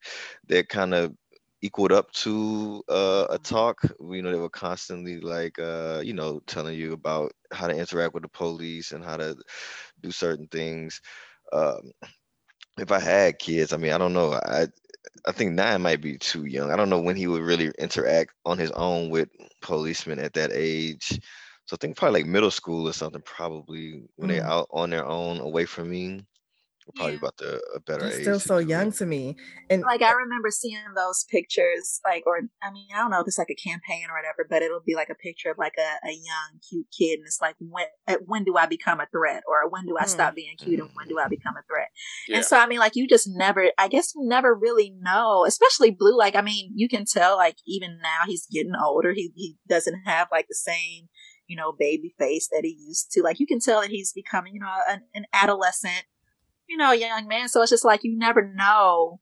that 0.47 0.69
kind 0.69 0.93
of 0.93 1.15
equaled 1.61 1.91
up 1.91 2.11
to 2.11 2.83
uh, 2.89 3.27
a 3.29 3.37
talk. 3.39 3.81
You 3.99 4.21
know, 4.21 4.31
they 4.31 4.39
were 4.39 4.49
constantly 4.49 5.19
like 5.19 5.59
uh, 5.59 6.01
you 6.03 6.13
know 6.13 6.41
telling 6.47 6.77
you 6.77 6.93
about 6.93 7.31
how 7.53 7.67
to 7.67 7.75
interact 7.75 8.13
with 8.13 8.23
the 8.23 8.29
police 8.29 8.91
and 8.91 9.03
how 9.03 9.17
to 9.17 9.35
do 10.01 10.11
certain 10.11 10.47
things. 10.47 11.01
Um, 11.53 11.91
if 12.77 12.91
I 12.91 12.99
had 12.99 13.39
kids, 13.39 13.73
I 13.73 13.77
mean, 13.77 13.91
I 13.91 13.97
don't 13.97 14.13
know. 14.13 14.33
I 14.33 14.67
I 15.27 15.31
think 15.31 15.53
nine 15.53 15.81
might 15.81 16.01
be 16.01 16.17
too 16.17 16.45
young. 16.45 16.71
I 16.71 16.75
don't 16.77 16.89
know 16.89 17.01
when 17.01 17.15
he 17.17 17.27
would 17.27 17.41
really 17.43 17.71
interact 17.79 18.33
on 18.45 18.57
his 18.57 18.71
own 18.71 19.09
with 19.09 19.29
policemen 19.61 20.19
at 20.19 20.33
that 20.33 20.51
age. 20.53 21.19
So 21.65 21.75
I 21.75 21.77
think 21.79 21.97
probably 21.97 22.21
like 22.21 22.29
middle 22.29 22.51
school 22.51 22.87
or 22.87 22.93
something. 22.93 23.21
Probably 23.23 24.03
when 24.15 24.29
they're 24.29 24.45
Mm. 24.45 24.47
out 24.47 24.67
on 24.71 24.91
their 24.91 25.05
own, 25.05 25.39
away 25.39 25.65
from 25.65 25.89
me. 25.89 26.25
Probably 26.95 27.13
Yeah. 27.13 27.19
about 27.19 27.37
the 27.37 27.61
a 27.75 27.79
better 27.79 28.03
They're 28.03 28.11
age. 28.11 28.21
still 28.21 28.39
so 28.39 28.57
young 28.57 28.91
to 28.93 29.05
me. 29.05 29.35
And 29.69 29.83
Like 29.83 30.01
I 30.01 30.11
remember 30.11 30.49
seeing 30.49 30.79
those 30.95 31.25
pictures, 31.29 31.99
like, 32.05 32.23
or 32.25 32.39
I 32.63 32.71
mean, 32.71 32.87
I 32.93 32.97
don't 32.97 33.11
know 33.11 33.21
if 33.21 33.27
it's 33.27 33.37
like 33.37 33.49
a 33.51 33.55
campaign 33.55 34.07
or 34.09 34.15
whatever, 34.15 34.45
but 34.49 34.61
it'll 34.61 34.81
be 34.85 34.95
like 34.95 35.09
a 35.09 35.15
picture 35.15 35.51
of 35.51 35.57
like 35.57 35.75
a, 35.77 36.07
a 36.07 36.11
young, 36.11 36.59
cute 36.67 36.87
kid, 36.97 37.19
and 37.19 37.27
it's 37.27 37.39
like, 37.41 37.55
when 37.59 37.85
when 38.25 38.43
do 38.43 38.57
I 38.57 38.65
become 38.65 38.99
a 38.99 39.07
threat, 39.11 39.43
or 39.47 39.69
when 39.69 39.85
do 39.85 39.95
I 39.97 40.03
Hmm. 40.05 40.09
stop 40.09 40.35
being 40.35 40.55
cute, 40.57 40.79
and 40.79 40.89
when 40.95 41.07
do 41.07 41.19
I 41.19 41.27
become 41.27 41.55
a 41.55 41.63
threat? 41.67 41.89
yeah, 42.27 42.37
And 42.37 42.45
so, 42.45 42.57
I 42.57 42.65
mean, 42.67 42.79
like, 42.79 42.95
you 42.95 43.07
just 43.07 43.27
never, 43.29 43.71
I 43.77 43.87
guess, 43.87 44.13
you 44.15 44.27
never 44.27 44.53
really 44.55 44.93
know, 45.01 45.45
especially 45.45 45.91
Blue. 45.91 46.17
Like, 46.17 46.35
I 46.35 46.41
mean, 46.41 46.71
you 46.75 46.89
can 46.89 47.05
tell, 47.05 47.37
like, 47.37 47.57
even 47.67 47.99
now 48.01 48.21
he's 48.25 48.47
getting 48.51 48.73
older. 48.83 49.13
He, 49.13 49.31
he 49.35 49.57
doesn't 49.67 50.01
have, 50.05 50.27
like, 50.31 50.47
the 50.49 50.55
same, 50.55 51.09
you 51.47 51.55
know, 51.55 51.73
baby 51.77 52.13
face 52.17 52.47
that 52.51 52.61
he 52.63 52.75
used 52.87 53.11
to. 53.11 53.21
Like, 53.21 53.39
you 53.39 53.47
can 53.47 53.59
tell 53.59 53.81
that 53.81 53.89
he's 53.89 54.13
becoming, 54.13 54.53
you 54.55 54.59
know, 54.59 54.73
an, 54.89 55.01
an 55.13 55.25
adolescent, 55.33 56.03
you 56.69 56.77
know, 56.77 56.91
young 56.91 57.27
man. 57.27 57.49
So 57.49 57.61
it's 57.61 57.71
just 57.71 57.83
like, 57.83 58.01
you 58.03 58.17
never 58.17 58.53
know 58.55 59.19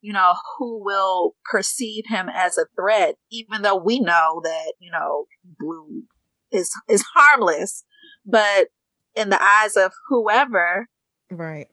you 0.00 0.12
know, 0.12 0.34
who 0.58 0.82
will 0.82 1.34
perceive 1.44 2.04
him 2.06 2.28
as 2.32 2.56
a 2.56 2.66
threat, 2.74 3.16
even 3.30 3.62
though 3.62 3.76
we 3.76 4.00
know 4.00 4.40
that, 4.42 4.72
you 4.78 4.90
know, 4.90 5.26
Blue 5.58 6.04
is, 6.50 6.70
is 6.88 7.04
harmless. 7.14 7.84
But 8.24 8.68
in 9.14 9.30
the 9.30 9.42
eyes 9.42 9.76
of 9.76 9.92
whoever, 10.08 10.88
right, 11.30 11.68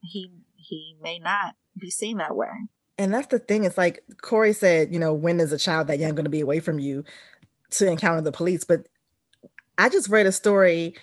he, 0.00 0.30
he 0.56 0.96
may 1.00 1.18
not 1.18 1.54
be 1.78 1.90
seen 1.90 2.18
that 2.18 2.36
way. 2.36 2.48
And 2.98 3.12
that's 3.12 3.28
the 3.28 3.38
thing. 3.38 3.64
It's 3.64 3.78
like 3.78 4.04
Corey 4.20 4.52
said, 4.52 4.92
you 4.92 4.98
know, 4.98 5.12
when 5.12 5.40
is 5.40 5.52
a 5.52 5.58
child 5.58 5.88
that 5.88 5.98
young 5.98 6.14
going 6.14 6.24
to 6.24 6.30
be 6.30 6.40
away 6.40 6.60
from 6.60 6.78
you 6.78 7.04
to 7.70 7.90
encounter 7.90 8.20
the 8.20 8.32
police? 8.32 8.64
But 8.64 8.86
I 9.78 9.88
just 9.88 10.08
read 10.08 10.26
a 10.26 10.32
story 10.32 10.94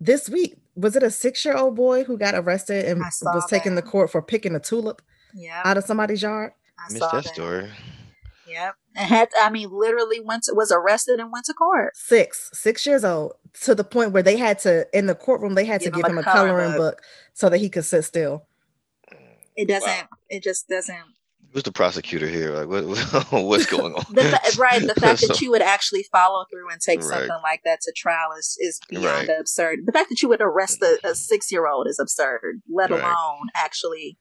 this 0.00 0.28
week. 0.28 0.56
Was 0.74 0.94
it 0.94 1.02
a 1.02 1.10
six 1.10 1.44
year 1.44 1.56
old 1.56 1.74
boy 1.74 2.04
who 2.04 2.18
got 2.18 2.34
arrested 2.34 2.84
and 2.84 3.00
was 3.00 3.46
taken 3.48 3.76
to 3.76 3.82
court 3.82 4.10
for 4.10 4.20
picking 4.20 4.54
a 4.54 4.60
tulip 4.60 5.00
yep. 5.34 5.64
out 5.64 5.78
of 5.78 5.84
somebody's 5.84 6.22
yard? 6.22 6.52
I 6.78 6.92
missed 6.92 7.00
that, 7.00 7.12
that, 7.12 7.24
story. 7.24 7.70
Yep. 8.46 8.74
And 8.94 9.08
had, 9.08 9.28
I 9.40 9.50
mean, 9.50 9.70
literally 9.70 10.20
went 10.20 10.44
to, 10.44 10.54
was 10.54 10.70
arrested 10.70 11.18
and 11.18 11.32
went 11.32 11.46
to 11.46 11.54
court. 11.54 11.96
Six, 11.96 12.50
six 12.52 12.86
years 12.86 13.04
old 13.04 13.32
to 13.62 13.74
the 13.74 13.84
point 13.84 14.12
where 14.12 14.22
they 14.22 14.36
had 14.36 14.58
to, 14.60 14.86
in 14.96 15.06
the 15.06 15.14
courtroom, 15.14 15.54
they 15.54 15.64
had 15.64 15.80
give 15.80 15.94
to 15.94 16.02
give 16.02 16.10
him 16.10 16.18
a, 16.18 16.22
coloring 16.22 16.72
book. 16.72 16.96
book 16.96 17.02
so 17.32 17.48
that 17.48 17.58
he 17.58 17.68
could 17.68 17.84
sit 17.84 18.02
still. 18.02 18.46
It 19.56 19.68
doesn't, 19.68 19.88
wow. 19.88 20.08
it 20.28 20.42
just 20.42 20.68
doesn't 20.68 20.96
Who's 21.56 21.62
the 21.62 21.72
prosecutor 21.72 22.26
here? 22.26 22.50
Like, 22.50 22.68
what, 22.68 22.84
what's 23.32 23.64
going 23.70 23.94
on? 23.94 24.04
the 24.10 24.24
fa- 24.24 24.60
right, 24.60 24.82
the 24.82 24.94
fact 24.94 25.20
so, 25.20 25.28
that 25.28 25.40
you 25.40 25.50
would 25.50 25.62
actually 25.62 26.02
follow 26.12 26.44
through 26.52 26.70
and 26.70 26.78
take 26.82 27.00
right. 27.00 27.08
something 27.08 27.38
like 27.42 27.62
that 27.64 27.80
to 27.80 27.94
trial 27.96 28.28
is 28.38 28.58
is 28.60 28.78
beyond 28.90 29.28
right. 29.28 29.40
absurd. 29.40 29.78
The 29.86 29.92
fact 29.92 30.10
that 30.10 30.20
you 30.20 30.28
would 30.28 30.42
arrest 30.42 30.82
a, 30.82 30.84
a 30.84 30.98
mm-hmm. 30.98 31.14
six 31.14 31.50
year 31.50 31.66
old 31.66 31.88
is 31.88 31.98
absurd, 31.98 32.60
let 32.68 32.90
right. 32.90 33.00
alone 33.00 33.46
actually 33.54 34.18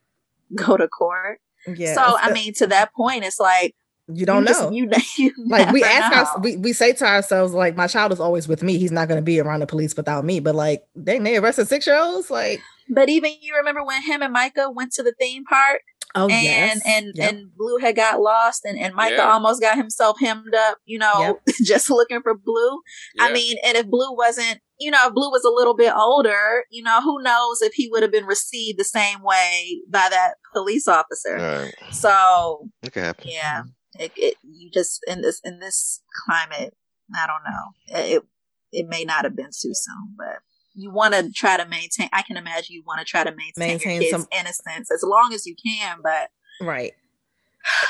go 0.55 0.77
to 0.77 0.87
court. 0.87 1.41
Yeah. 1.67 1.93
So 1.93 2.17
I 2.17 2.31
mean, 2.31 2.53
to 2.53 2.67
that 2.67 2.93
point, 2.93 3.25
it's 3.25 3.41
like 3.41 3.75
you 4.07 4.25
don't 4.25 4.43
you 4.43 4.85
know. 4.85 4.91
Just, 4.93 5.17
you, 5.17 5.25
you 5.25 5.47
like 5.47 5.73
we 5.73 5.83
ask 5.83 6.15
us, 6.15 6.29
we, 6.39 6.55
we 6.55 6.71
say 6.71 6.93
to 6.93 7.05
ourselves, 7.05 7.51
like, 7.51 7.75
my 7.75 7.87
child 7.87 8.13
is 8.13 8.21
always 8.21 8.47
with 8.47 8.63
me. 8.63 8.77
He's 8.77 8.93
not 8.93 9.09
going 9.09 9.17
to 9.17 9.25
be 9.25 9.41
around 9.41 9.59
the 9.59 9.67
police 9.67 9.93
without 9.97 10.23
me. 10.23 10.39
But 10.39 10.55
like, 10.55 10.85
dang, 11.03 11.23
they 11.23 11.35
arrested 11.35 11.67
six 11.67 11.85
year 11.85 11.97
olds. 11.97 12.29
Like, 12.29 12.61
but 12.87 13.09
even 13.09 13.33
you 13.41 13.55
remember 13.57 13.83
when 13.83 14.03
him 14.03 14.21
and 14.21 14.31
Micah 14.31 14.69
went 14.71 14.93
to 14.93 15.03
the 15.03 15.13
theme 15.19 15.43
park 15.43 15.81
Oh, 16.17 16.29
and 16.29 16.31
yes. 16.31 16.81
and 16.85 17.11
yep. 17.13 17.33
and 17.33 17.55
Blue 17.57 17.77
had 17.77 17.97
got 17.97 18.21
lost, 18.21 18.63
and 18.63 18.79
and 18.79 18.95
Micah 18.95 19.15
yeah. 19.17 19.31
almost 19.31 19.61
got 19.61 19.75
himself 19.75 20.17
hemmed 20.19 20.55
up. 20.55 20.77
You 20.85 20.99
know, 20.99 21.39
yep. 21.45 21.55
just 21.65 21.89
looking 21.89 22.21
for 22.21 22.33
Blue. 22.33 22.79
Yeah. 23.15 23.25
I 23.25 23.33
mean, 23.33 23.57
and 23.65 23.75
if 23.75 23.87
Blue 23.87 24.15
wasn't, 24.15 24.61
you 24.79 24.91
know, 24.91 25.07
if 25.07 25.13
Blue 25.13 25.29
was 25.29 25.43
a 25.43 25.53
little 25.53 25.75
bit 25.75 25.93
older, 25.93 26.63
you 26.71 26.81
know, 26.83 27.01
who 27.01 27.21
knows 27.21 27.61
if 27.61 27.73
he 27.73 27.89
would 27.91 28.01
have 28.01 28.13
been 28.13 28.25
received 28.25 28.79
the 28.79 28.85
same 28.85 29.21
way 29.23 29.81
by 29.89 30.07
that 30.09 30.35
police 30.53 30.87
officer. 30.87 31.35
Right. 31.35 31.93
So, 31.93 32.69
it 32.81 32.93
could 32.93 33.03
happen. 33.03 33.27
Yeah, 33.29 33.63
it, 33.99 34.13
it, 34.15 34.35
you 34.41 34.71
just 34.73 35.01
in 35.07 35.21
this 35.21 35.41
in 35.43 35.59
this 35.59 36.01
climate, 36.25 36.73
I 37.13 37.27
don't 37.27 37.43
know. 37.43 38.07
It 38.07 38.23
it 38.71 38.87
may 38.87 39.03
not 39.03 39.25
have 39.25 39.35
been 39.35 39.47
too 39.47 39.73
soon, 39.73 40.15
but 40.17 40.39
you 40.75 40.91
want 40.91 41.13
to 41.13 41.31
try 41.31 41.57
to 41.57 41.65
maintain. 41.67 42.09
I 42.13 42.21
can 42.21 42.37
imagine 42.37 42.75
you 42.75 42.83
want 42.85 42.99
to 42.99 43.05
try 43.05 43.23
to 43.23 43.31
maintain, 43.31 43.77
maintain 43.77 44.01
your 44.01 44.11
some 44.11 44.27
innocence 44.31 44.91
as 44.91 45.03
long 45.03 45.31
as 45.33 45.45
you 45.45 45.55
can. 45.55 45.99
But 46.03 46.29
right, 46.61 46.93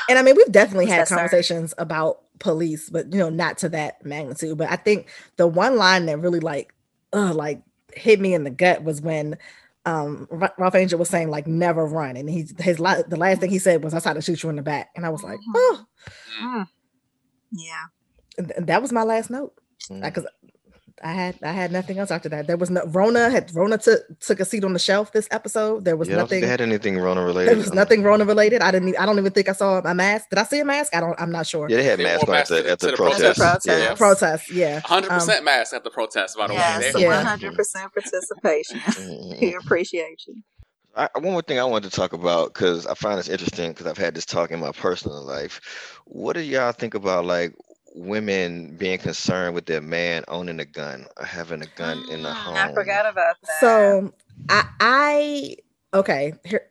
and 0.08 0.18
I 0.18 0.22
mean, 0.22 0.36
we've 0.36 0.52
definitely 0.52 0.86
had 0.86 1.08
conversations 1.08 1.70
certain? 1.70 1.82
about 1.82 2.22
police, 2.38 2.88
but 2.90 3.12
you 3.12 3.18
know, 3.18 3.28
not 3.28 3.58
to 3.58 3.68
that 3.70 4.04
magnitude. 4.04 4.56
But 4.56 4.70
I 4.70 4.76
think 4.76 5.08
the 5.36 5.46
one 5.46 5.76
line 5.76 6.06
that 6.06 6.18
really 6.18 6.40
like, 6.40 6.74
uh, 7.12 7.34
like 7.34 7.62
hit 7.94 8.20
me 8.20 8.34
in 8.34 8.44
the 8.44 8.50
gut 8.50 8.84
was 8.84 9.00
when 9.00 9.38
um 9.84 10.26
Ralph 10.30 10.74
Angel 10.74 10.98
was 10.98 11.08
saying 11.08 11.30
like 11.30 11.46
never 11.46 11.86
run, 11.86 12.16
and 12.16 12.28
he's 12.28 12.54
his 12.60 12.78
la- 12.78 13.02
the 13.02 13.16
last 13.16 13.40
thing 13.40 13.50
he 13.50 13.58
said 13.58 13.84
was 13.84 13.94
I 13.94 14.00
tried 14.00 14.14
to 14.14 14.22
shoot 14.22 14.42
you 14.42 14.50
in 14.50 14.56
the 14.56 14.62
back, 14.62 14.90
and 14.96 15.04
I 15.04 15.10
was 15.10 15.22
like, 15.22 15.38
oh, 15.54 15.84
mm. 16.42 16.66
yeah, 17.52 17.84
and 18.38 18.66
that 18.66 18.82
was 18.82 18.92
my 18.92 19.02
last 19.02 19.30
note 19.30 19.54
because 19.88 20.24
mm. 20.24 20.45
I 21.02 21.12
had 21.12 21.36
I 21.42 21.52
had 21.52 21.72
nothing 21.72 21.98
else 21.98 22.10
after 22.10 22.28
that. 22.30 22.46
There 22.46 22.56
was 22.56 22.70
no 22.70 22.82
Rona 22.86 23.28
had 23.28 23.54
Rona 23.54 23.76
took 23.76 24.18
took 24.20 24.40
a 24.40 24.44
seat 24.44 24.64
on 24.64 24.72
the 24.72 24.78
shelf 24.78 25.12
this 25.12 25.28
episode. 25.30 25.84
There 25.84 25.96
was 25.96 26.08
yeah, 26.08 26.16
nothing. 26.16 26.40
They 26.40 26.46
had 26.46 26.60
anything 26.60 26.98
Rona 26.98 27.22
related. 27.22 27.50
There 27.50 27.56
was 27.56 27.74
nothing 27.74 28.02
Rona 28.02 28.24
related. 28.24 28.62
I 28.62 28.70
didn't. 28.70 28.98
I 28.98 29.04
don't 29.04 29.18
even 29.18 29.32
think 29.32 29.48
I 29.48 29.52
saw 29.52 29.78
a 29.78 29.94
mask. 29.94 30.30
Did 30.30 30.38
I 30.38 30.44
see 30.44 30.58
a 30.58 30.64
mask? 30.64 30.94
I 30.94 31.00
don't. 31.00 31.18
I'm 31.20 31.30
not 31.30 31.46
sure. 31.46 31.68
Yeah, 31.68 31.76
they 31.76 31.84
had 31.84 32.26
masks 32.26 32.50
at 32.50 32.64
the, 32.64 32.70
at 32.70 32.78
the, 32.78 32.86
the 32.88 32.92
protest. 32.96 33.38
protest. 33.38 33.66
Yeah, 33.66 33.94
protest. 33.94 34.50
Yeah, 34.50 34.80
hundred 34.84 35.12
um, 35.12 35.18
percent 35.18 35.44
mask 35.44 35.74
at 35.74 35.84
the 35.84 35.90
protest. 35.90 36.36
By 36.36 36.46
the 36.46 36.54
yes, 36.54 36.94
way, 36.94 37.06
one 37.06 37.24
hundred 37.24 37.54
percent 37.54 37.92
participation. 37.92 38.80
we 39.40 39.54
appreciate 39.54 40.26
you. 40.26 40.42
I, 40.96 41.10
one 41.18 41.32
more 41.32 41.42
thing 41.42 41.58
I 41.58 41.64
wanted 41.64 41.90
to 41.90 41.96
talk 41.96 42.14
about 42.14 42.54
because 42.54 42.86
I 42.86 42.94
find 42.94 43.18
this 43.18 43.28
interesting 43.28 43.72
because 43.72 43.86
I've 43.86 43.98
had 43.98 44.14
this 44.14 44.24
talk 44.24 44.50
in 44.50 44.60
my 44.60 44.72
personal 44.72 45.22
life. 45.22 45.60
What 46.06 46.32
do 46.32 46.40
y'all 46.40 46.72
think 46.72 46.94
about 46.94 47.26
like 47.26 47.54
women 47.96 48.76
being 48.76 48.98
concerned 48.98 49.54
with 49.54 49.66
their 49.66 49.80
man 49.80 50.22
owning 50.28 50.60
a 50.60 50.64
gun 50.64 51.06
or 51.16 51.24
having 51.24 51.62
a 51.62 51.66
gun 51.76 52.04
in 52.10 52.22
the 52.22 52.28
ah, 52.28 52.34
home. 52.34 52.56
I 52.56 52.72
forgot 52.72 53.06
about 53.06 53.36
that. 53.42 53.60
So 53.60 54.12
I, 54.48 54.68
I 54.80 55.56
okay, 55.94 56.34
here 56.44 56.66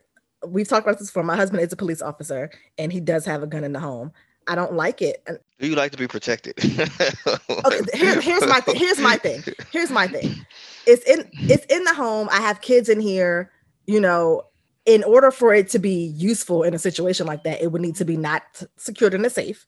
we've 0.46 0.68
talked 0.68 0.86
about 0.86 0.98
this 0.98 1.08
before. 1.08 1.24
My 1.24 1.36
husband 1.36 1.62
is 1.62 1.72
a 1.72 1.76
police 1.76 2.00
officer 2.00 2.50
and 2.78 2.92
he 2.92 3.00
does 3.00 3.26
have 3.26 3.42
a 3.42 3.46
gun 3.46 3.64
in 3.64 3.72
the 3.72 3.80
home. 3.80 4.12
I 4.46 4.54
don't 4.54 4.74
like 4.74 5.02
it. 5.02 5.26
Do 5.58 5.66
you 5.66 5.74
like 5.74 5.90
to 5.90 5.98
be 5.98 6.06
protected? 6.06 6.54
okay, 6.58 7.80
here, 7.94 8.20
here's 8.20 8.46
my 8.46 8.60
th- 8.60 8.78
here's 8.78 9.00
my 9.00 9.16
thing. 9.16 9.42
Here's 9.72 9.90
my 9.90 10.06
thing. 10.06 10.46
It's 10.86 11.04
in 11.04 11.28
it's 11.32 11.66
in 11.66 11.82
the 11.82 11.94
home. 11.94 12.28
I 12.30 12.40
have 12.40 12.60
kids 12.60 12.88
in 12.88 13.00
here. 13.00 13.50
You 13.86 14.00
know, 14.00 14.42
in 14.84 15.02
order 15.02 15.32
for 15.32 15.52
it 15.52 15.68
to 15.70 15.80
be 15.80 16.12
useful 16.16 16.62
in 16.62 16.74
a 16.74 16.78
situation 16.78 17.26
like 17.26 17.42
that, 17.42 17.60
it 17.60 17.72
would 17.72 17.82
need 17.82 17.96
to 17.96 18.04
be 18.04 18.16
not 18.16 18.42
secured 18.76 19.14
in 19.14 19.24
a 19.24 19.30
safe. 19.30 19.66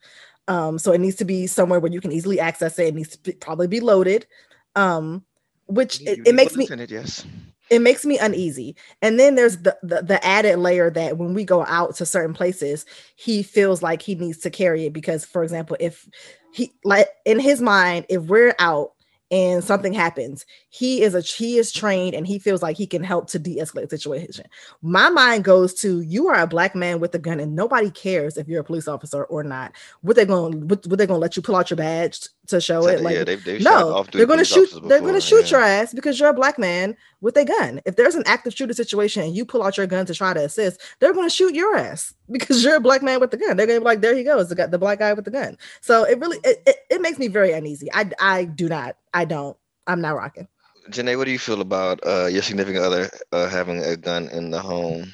Um, 0.49 0.79
so 0.79 0.93
it 0.93 0.99
needs 0.99 1.17
to 1.17 1.25
be 1.25 1.47
somewhere 1.47 1.79
where 1.79 1.93
you 1.93 2.01
can 2.01 2.11
easily 2.11 2.41
access 2.41 2.79
it. 2.79 2.89
It 2.89 2.95
needs 2.95 3.11
to 3.11 3.19
be, 3.19 3.33
probably 3.33 3.69
be 3.69 3.81
loaded. 3.81 4.27
Um, 4.75 5.25
which 5.67 6.01
it, 6.03 6.27
it 6.27 6.35
makes 6.35 6.57
me 6.57 6.67
it, 6.67 6.91
yes. 6.91 7.27
it 7.71 7.81
makes 7.81 8.05
me 8.05 8.19
uneasy. 8.19 8.75
And 9.03 9.21
then 9.21 9.35
there's 9.35 9.59
the, 9.59 9.77
the 9.83 10.03
the 10.03 10.25
added 10.25 10.59
layer 10.59 10.91
that 10.91 11.19
when 11.19 11.35
we 11.35 11.45
go 11.45 11.65
out 11.67 11.95
to 11.97 12.07
certain 12.07 12.35
places, 12.35 12.87
he 13.15 13.43
feels 13.43 13.83
like 13.83 14.03
he 14.03 14.15
needs 14.15 14.39
to 14.39 14.51
carry 14.51 14.87
it 14.87 14.93
because, 14.93 15.25
for 15.25 15.43
example, 15.43 15.77
if 15.79 16.09
he 16.53 16.73
like 16.85 17.09
in 17.27 17.39
his 17.39 17.61
mind, 17.61 18.07
if 18.09 18.23
we're 18.23 18.55
out 18.59 18.93
and 19.31 19.62
something 19.62 19.93
happens. 19.93 20.47
He 20.70 21.03
is 21.03 21.14
a 21.14 21.20
he 21.20 21.59
is 21.59 21.72
trained 21.72 22.14
and 22.14 22.26
he 22.26 22.39
feels 22.39 22.62
like 22.62 22.76
he 22.76 22.87
can 22.87 23.03
help 23.05 23.29
to 23.29 23.39
de-escalate 23.39 23.89
the 23.89 23.99
situation. 23.99 24.47
My 24.83 25.11
mind 25.11 25.45
goes 25.45 25.74
to 25.81 26.01
you 26.01 26.29
are 26.29 26.41
a 26.41 26.47
black 26.47 26.74
man 26.74 27.01
with 27.01 27.14
a 27.14 27.18
gun 27.18 27.41
and 27.41 27.55
nobody 27.55 27.91
cares 27.91 28.37
if 28.37 28.49
you're 28.49 28.61
a 28.61 28.64
police 28.64 28.89
officer 28.89 29.24
or 29.24 29.43
not. 29.43 29.72
What 30.01 30.16
they're 30.16 30.24
going 30.24 30.68
what, 30.68 30.87
what 30.87 30.99
they're 30.99 31.07
going 31.07 31.18
to 31.18 31.22
let 31.22 31.37
you 31.37 31.43
pull 31.43 31.57
out 31.57 31.70
your 31.70 31.76
badge 31.76 32.29
to 32.49 32.61
show 32.61 32.87
it 32.87 33.01
like 33.03 33.15
yeah, 33.15 33.25
they've, 33.25 33.45
they've 33.45 33.61
no 33.63 34.05
they're 34.13 34.27
going 34.27 34.39
to 34.39 34.45
shoot 34.45 34.69
they're 34.85 35.01
going 35.01 35.15
to 35.15 35.21
shoot 35.21 35.51
yeah. 35.51 35.59
your 35.59 35.61
ass 35.67 35.95
because 35.95 36.19
you're 36.19 36.29
a 36.29 36.35
black 36.35 36.59
man 36.59 36.97
with 37.21 37.37
a 37.37 37.45
gun. 37.45 37.81
If 37.85 37.97
there's 37.97 38.15
an 38.15 38.25
active 38.27 38.55
shooter 38.55 38.75
situation 38.75 39.23
and 39.23 39.35
you 39.35 39.45
pull 39.45 39.63
out 39.63 39.77
your 39.77 39.87
gun 39.87 40.07
to 40.07 40.15
try 40.15 40.35
to 40.35 40.45
assist 40.45 40.81
they're 40.99 41.13
going 41.13 41.29
to 41.29 41.35
shoot 41.35 41.55
your 41.55 41.77
ass 41.77 42.15
because 42.31 42.65
you're 42.65 42.77
a 42.77 42.81
black 42.81 43.03
man 43.03 43.21
with 43.21 43.31
the 43.31 43.37
gun. 43.37 43.57
They're 43.57 43.67
going 43.67 43.79
to 43.79 43.83
be 43.83 43.87
like 43.87 44.01
there 44.01 44.17
he 44.17 44.25
goes 44.25 44.49
the, 44.49 44.55
guy, 44.55 44.67
the 44.67 44.79
black 44.79 44.99
guy 44.99 45.13
with 45.13 45.25
the 45.25 45.31
gun. 45.31 45.57
So 45.81 46.05
it 46.05 46.19
really 46.19 46.39
it, 46.45 46.63
it, 46.67 46.77
it 46.91 47.01
makes 47.01 47.19
me 47.19 47.29
very 47.29 47.53
uneasy. 47.53 47.89
I 47.93 48.11
i 48.21 48.45
do 48.45 48.69
not 48.69 48.97
i 49.15 49.25
don't 49.25 49.57
i'm 49.87 50.01
not 50.01 50.17
rocking. 50.17 50.49
Janae, 50.91 51.19
what 51.19 51.27
do 51.27 51.33
you 51.33 51.39
feel 51.39 51.61
about 51.61 52.01
uh, 52.07 52.27
your 52.27 52.41
significant 52.41 52.83
other 52.83 53.11
uh, 53.33 53.49
having 53.51 53.85
a 53.85 53.95
gun 53.95 54.29
in 54.29 54.51
the 54.51 54.59
home? 54.59 55.13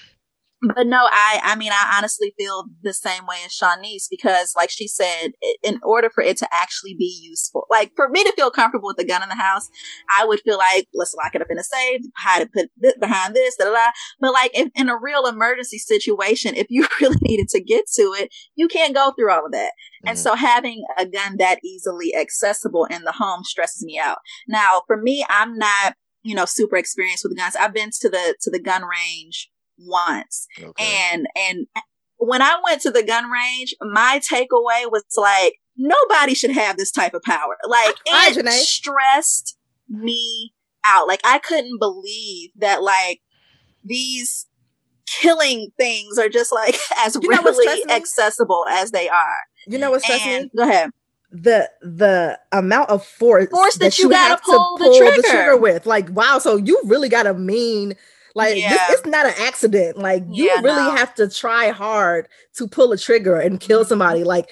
But 0.74 0.86
no, 0.86 1.08
I 1.10 1.40
I 1.42 1.56
mean 1.56 1.72
I 1.72 1.94
honestly 1.96 2.34
feel 2.38 2.64
the 2.82 2.92
same 2.92 3.26
way 3.26 3.36
as 3.44 3.52
Shanice 3.52 4.06
because 4.10 4.54
like 4.56 4.70
she 4.70 4.86
said, 4.88 5.32
in 5.62 5.80
order 5.82 6.10
for 6.10 6.22
it 6.22 6.36
to 6.38 6.48
actually 6.52 6.94
be 6.94 7.20
useful, 7.22 7.66
like 7.70 7.92
for 7.96 8.08
me 8.08 8.22
to 8.24 8.32
feel 8.36 8.50
comfortable 8.50 8.88
with 8.88 8.96
the 8.96 9.04
gun 9.04 9.22
in 9.22 9.28
the 9.28 9.34
house, 9.34 9.68
I 10.10 10.24
would 10.24 10.40
feel 10.40 10.58
like 10.58 10.88
let's 10.94 11.14
lock 11.14 11.34
it 11.34 11.42
up 11.42 11.48
in 11.50 11.58
a 11.58 11.64
safe, 11.64 12.02
hide 12.16 12.42
it 12.42 12.52
put 12.52 12.70
this 12.76 12.94
behind 13.00 13.34
this, 13.34 13.56
da 13.56 13.66
da 13.66 13.72
da. 13.72 13.90
But 14.20 14.32
like 14.32 14.50
if, 14.54 14.70
in 14.74 14.88
a 14.88 14.98
real 14.98 15.26
emergency 15.26 15.78
situation, 15.78 16.54
if 16.54 16.66
you 16.70 16.86
really 17.00 17.18
needed 17.22 17.48
to 17.48 17.62
get 17.62 17.84
to 17.96 18.02
it, 18.18 18.32
you 18.54 18.68
can't 18.68 18.94
go 18.94 19.12
through 19.12 19.32
all 19.32 19.46
of 19.46 19.52
that. 19.52 19.72
Mm-hmm. 19.72 20.08
And 20.08 20.18
so 20.18 20.34
having 20.34 20.84
a 20.98 21.06
gun 21.06 21.36
that 21.38 21.58
easily 21.64 22.14
accessible 22.14 22.86
in 22.86 23.04
the 23.04 23.12
home 23.12 23.44
stresses 23.44 23.84
me 23.84 23.98
out. 23.98 24.18
Now, 24.48 24.82
for 24.86 24.96
me, 24.96 25.24
I'm 25.28 25.58
not 25.58 25.94
you 26.22 26.34
know 26.34 26.46
super 26.46 26.76
experienced 26.76 27.24
with 27.24 27.36
guns. 27.36 27.54
I've 27.54 27.74
been 27.74 27.90
to 28.00 28.08
the 28.08 28.34
to 28.40 28.50
the 28.50 28.60
gun 28.60 28.82
range 28.82 29.50
once. 29.78 30.46
Okay. 30.60 30.96
And 31.12 31.26
and 31.36 31.66
when 32.18 32.42
I 32.42 32.58
went 32.64 32.82
to 32.82 32.90
the 32.90 33.02
gun 33.02 33.30
range, 33.30 33.74
my 33.80 34.20
takeaway 34.30 34.90
was 34.90 35.04
like 35.16 35.54
nobody 35.76 36.34
should 36.34 36.52
have 36.52 36.76
this 36.76 36.90
type 36.90 37.14
of 37.14 37.22
power. 37.22 37.56
Like 37.68 37.96
it 38.06 38.52
stressed 38.52 39.56
me 39.88 40.52
out. 40.84 41.08
Like 41.08 41.20
I 41.24 41.38
couldn't 41.38 41.78
believe 41.78 42.50
that 42.56 42.82
like 42.82 43.20
these 43.84 44.46
killing 45.06 45.70
things 45.78 46.18
are 46.18 46.28
just 46.28 46.52
like 46.52 46.76
as 46.98 47.16
you 47.20 47.28
readily 47.28 47.84
accessible 47.90 48.64
as 48.68 48.90
they 48.90 49.08
are. 49.08 49.38
You 49.66 49.78
know 49.78 49.90
what's 49.90 50.04
stressing? 50.04 50.50
Go 50.56 50.64
ahead. 50.64 50.90
The 51.30 51.68
the 51.82 52.38
amount 52.52 52.90
of 52.90 53.04
force, 53.04 53.48
force 53.50 53.74
that, 53.74 53.86
that 53.86 53.98
you, 53.98 54.04
you 54.04 54.10
gotta 54.10 54.40
pull, 54.40 54.78
to 54.78 54.84
pull 54.84 54.92
the, 54.92 54.98
trigger. 54.98 55.16
the 55.16 55.28
trigger 55.28 55.56
with. 55.56 55.84
Like, 55.84 56.08
wow, 56.10 56.38
so 56.38 56.56
you 56.56 56.80
really 56.84 57.08
got 57.08 57.26
a 57.26 57.34
mean 57.34 57.94
Like 58.34 58.56
Yeah. 58.56 58.70
this, 58.70 58.98
it's 58.98 59.06
not 59.06 59.26
an 59.26 59.34
accident. 59.38 59.98
Like 59.98 60.24
you 60.30 60.46
Yeah, 60.46 60.60
really 60.60 60.82
no. 60.82 60.90
have 60.96 61.14
to 61.16 61.28
try 61.28 61.68
hard 61.70 62.28
to 62.56 62.66
pull 62.68 62.92
a 62.92 62.98
trigger 62.98 63.36
and 63.38 63.60
kill 63.60 63.80
Mm-hmm. 63.80 63.88
somebody. 63.88 64.24
Like 64.24 64.50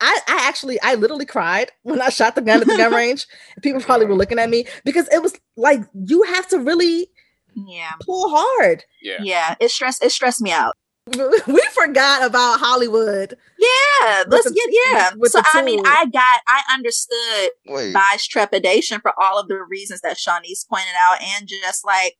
I, 0.00 0.18
I 0.28 0.44
actually, 0.48 0.78
I 0.82 0.94
literally 0.94 1.24
cried 1.24 1.72
when 1.82 2.02
I 2.02 2.10
shot 2.10 2.34
the 2.34 2.42
gun 2.42 2.60
at 2.60 2.66
the 2.66 2.76
gun 2.76 2.92
range. 3.02 3.26
People 3.62 3.80
probably 3.80 4.06
were 4.06 4.14
looking 4.14 4.38
at 4.38 4.50
me 4.50 4.66
because 4.84 5.08
it 5.08 5.22
was 5.22 5.34
like 5.56 5.80
you 5.94 6.22
have 6.24 6.46
to 6.48 6.58
really 6.58 7.08
Yeah. 7.54 7.92
pull 8.04 8.28
hard. 8.28 8.84
Yeah. 9.00 9.18
Yeah. 9.22 9.54
It 9.60 9.70
stressed 9.70 10.02
it 10.04 10.10
stressed 10.10 10.42
me 10.42 10.52
out. 10.52 10.74
We 11.46 11.60
forgot 11.72 12.24
about 12.26 12.58
Hollywood. 12.58 13.36
Yeah. 13.58 14.24
Let's 14.26 14.50
get 14.50 14.68
yeah. 14.90 15.10
with 15.16 15.30
So 15.32 15.40
I 15.54 15.62
mean. 15.62 15.80
I 15.86 16.06
got 16.06 16.40
I 16.48 16.62
understood 16.74 17.50
Wait, 17.68 17.92
Vi's 17.92 18.26
trepidation 18.26 19.00
for 19.00 19.12
all 19.22 19.38
of 19.38 19.46
the 19.48 19.62
reasons 19.62 20.00
that 20.00 20.16
Shanice 20.16 20.68
pointed 20.68 20.94
out 21.08 21.22
and 21.22 21.48
just 21.48 21.84
like 21.86 22.14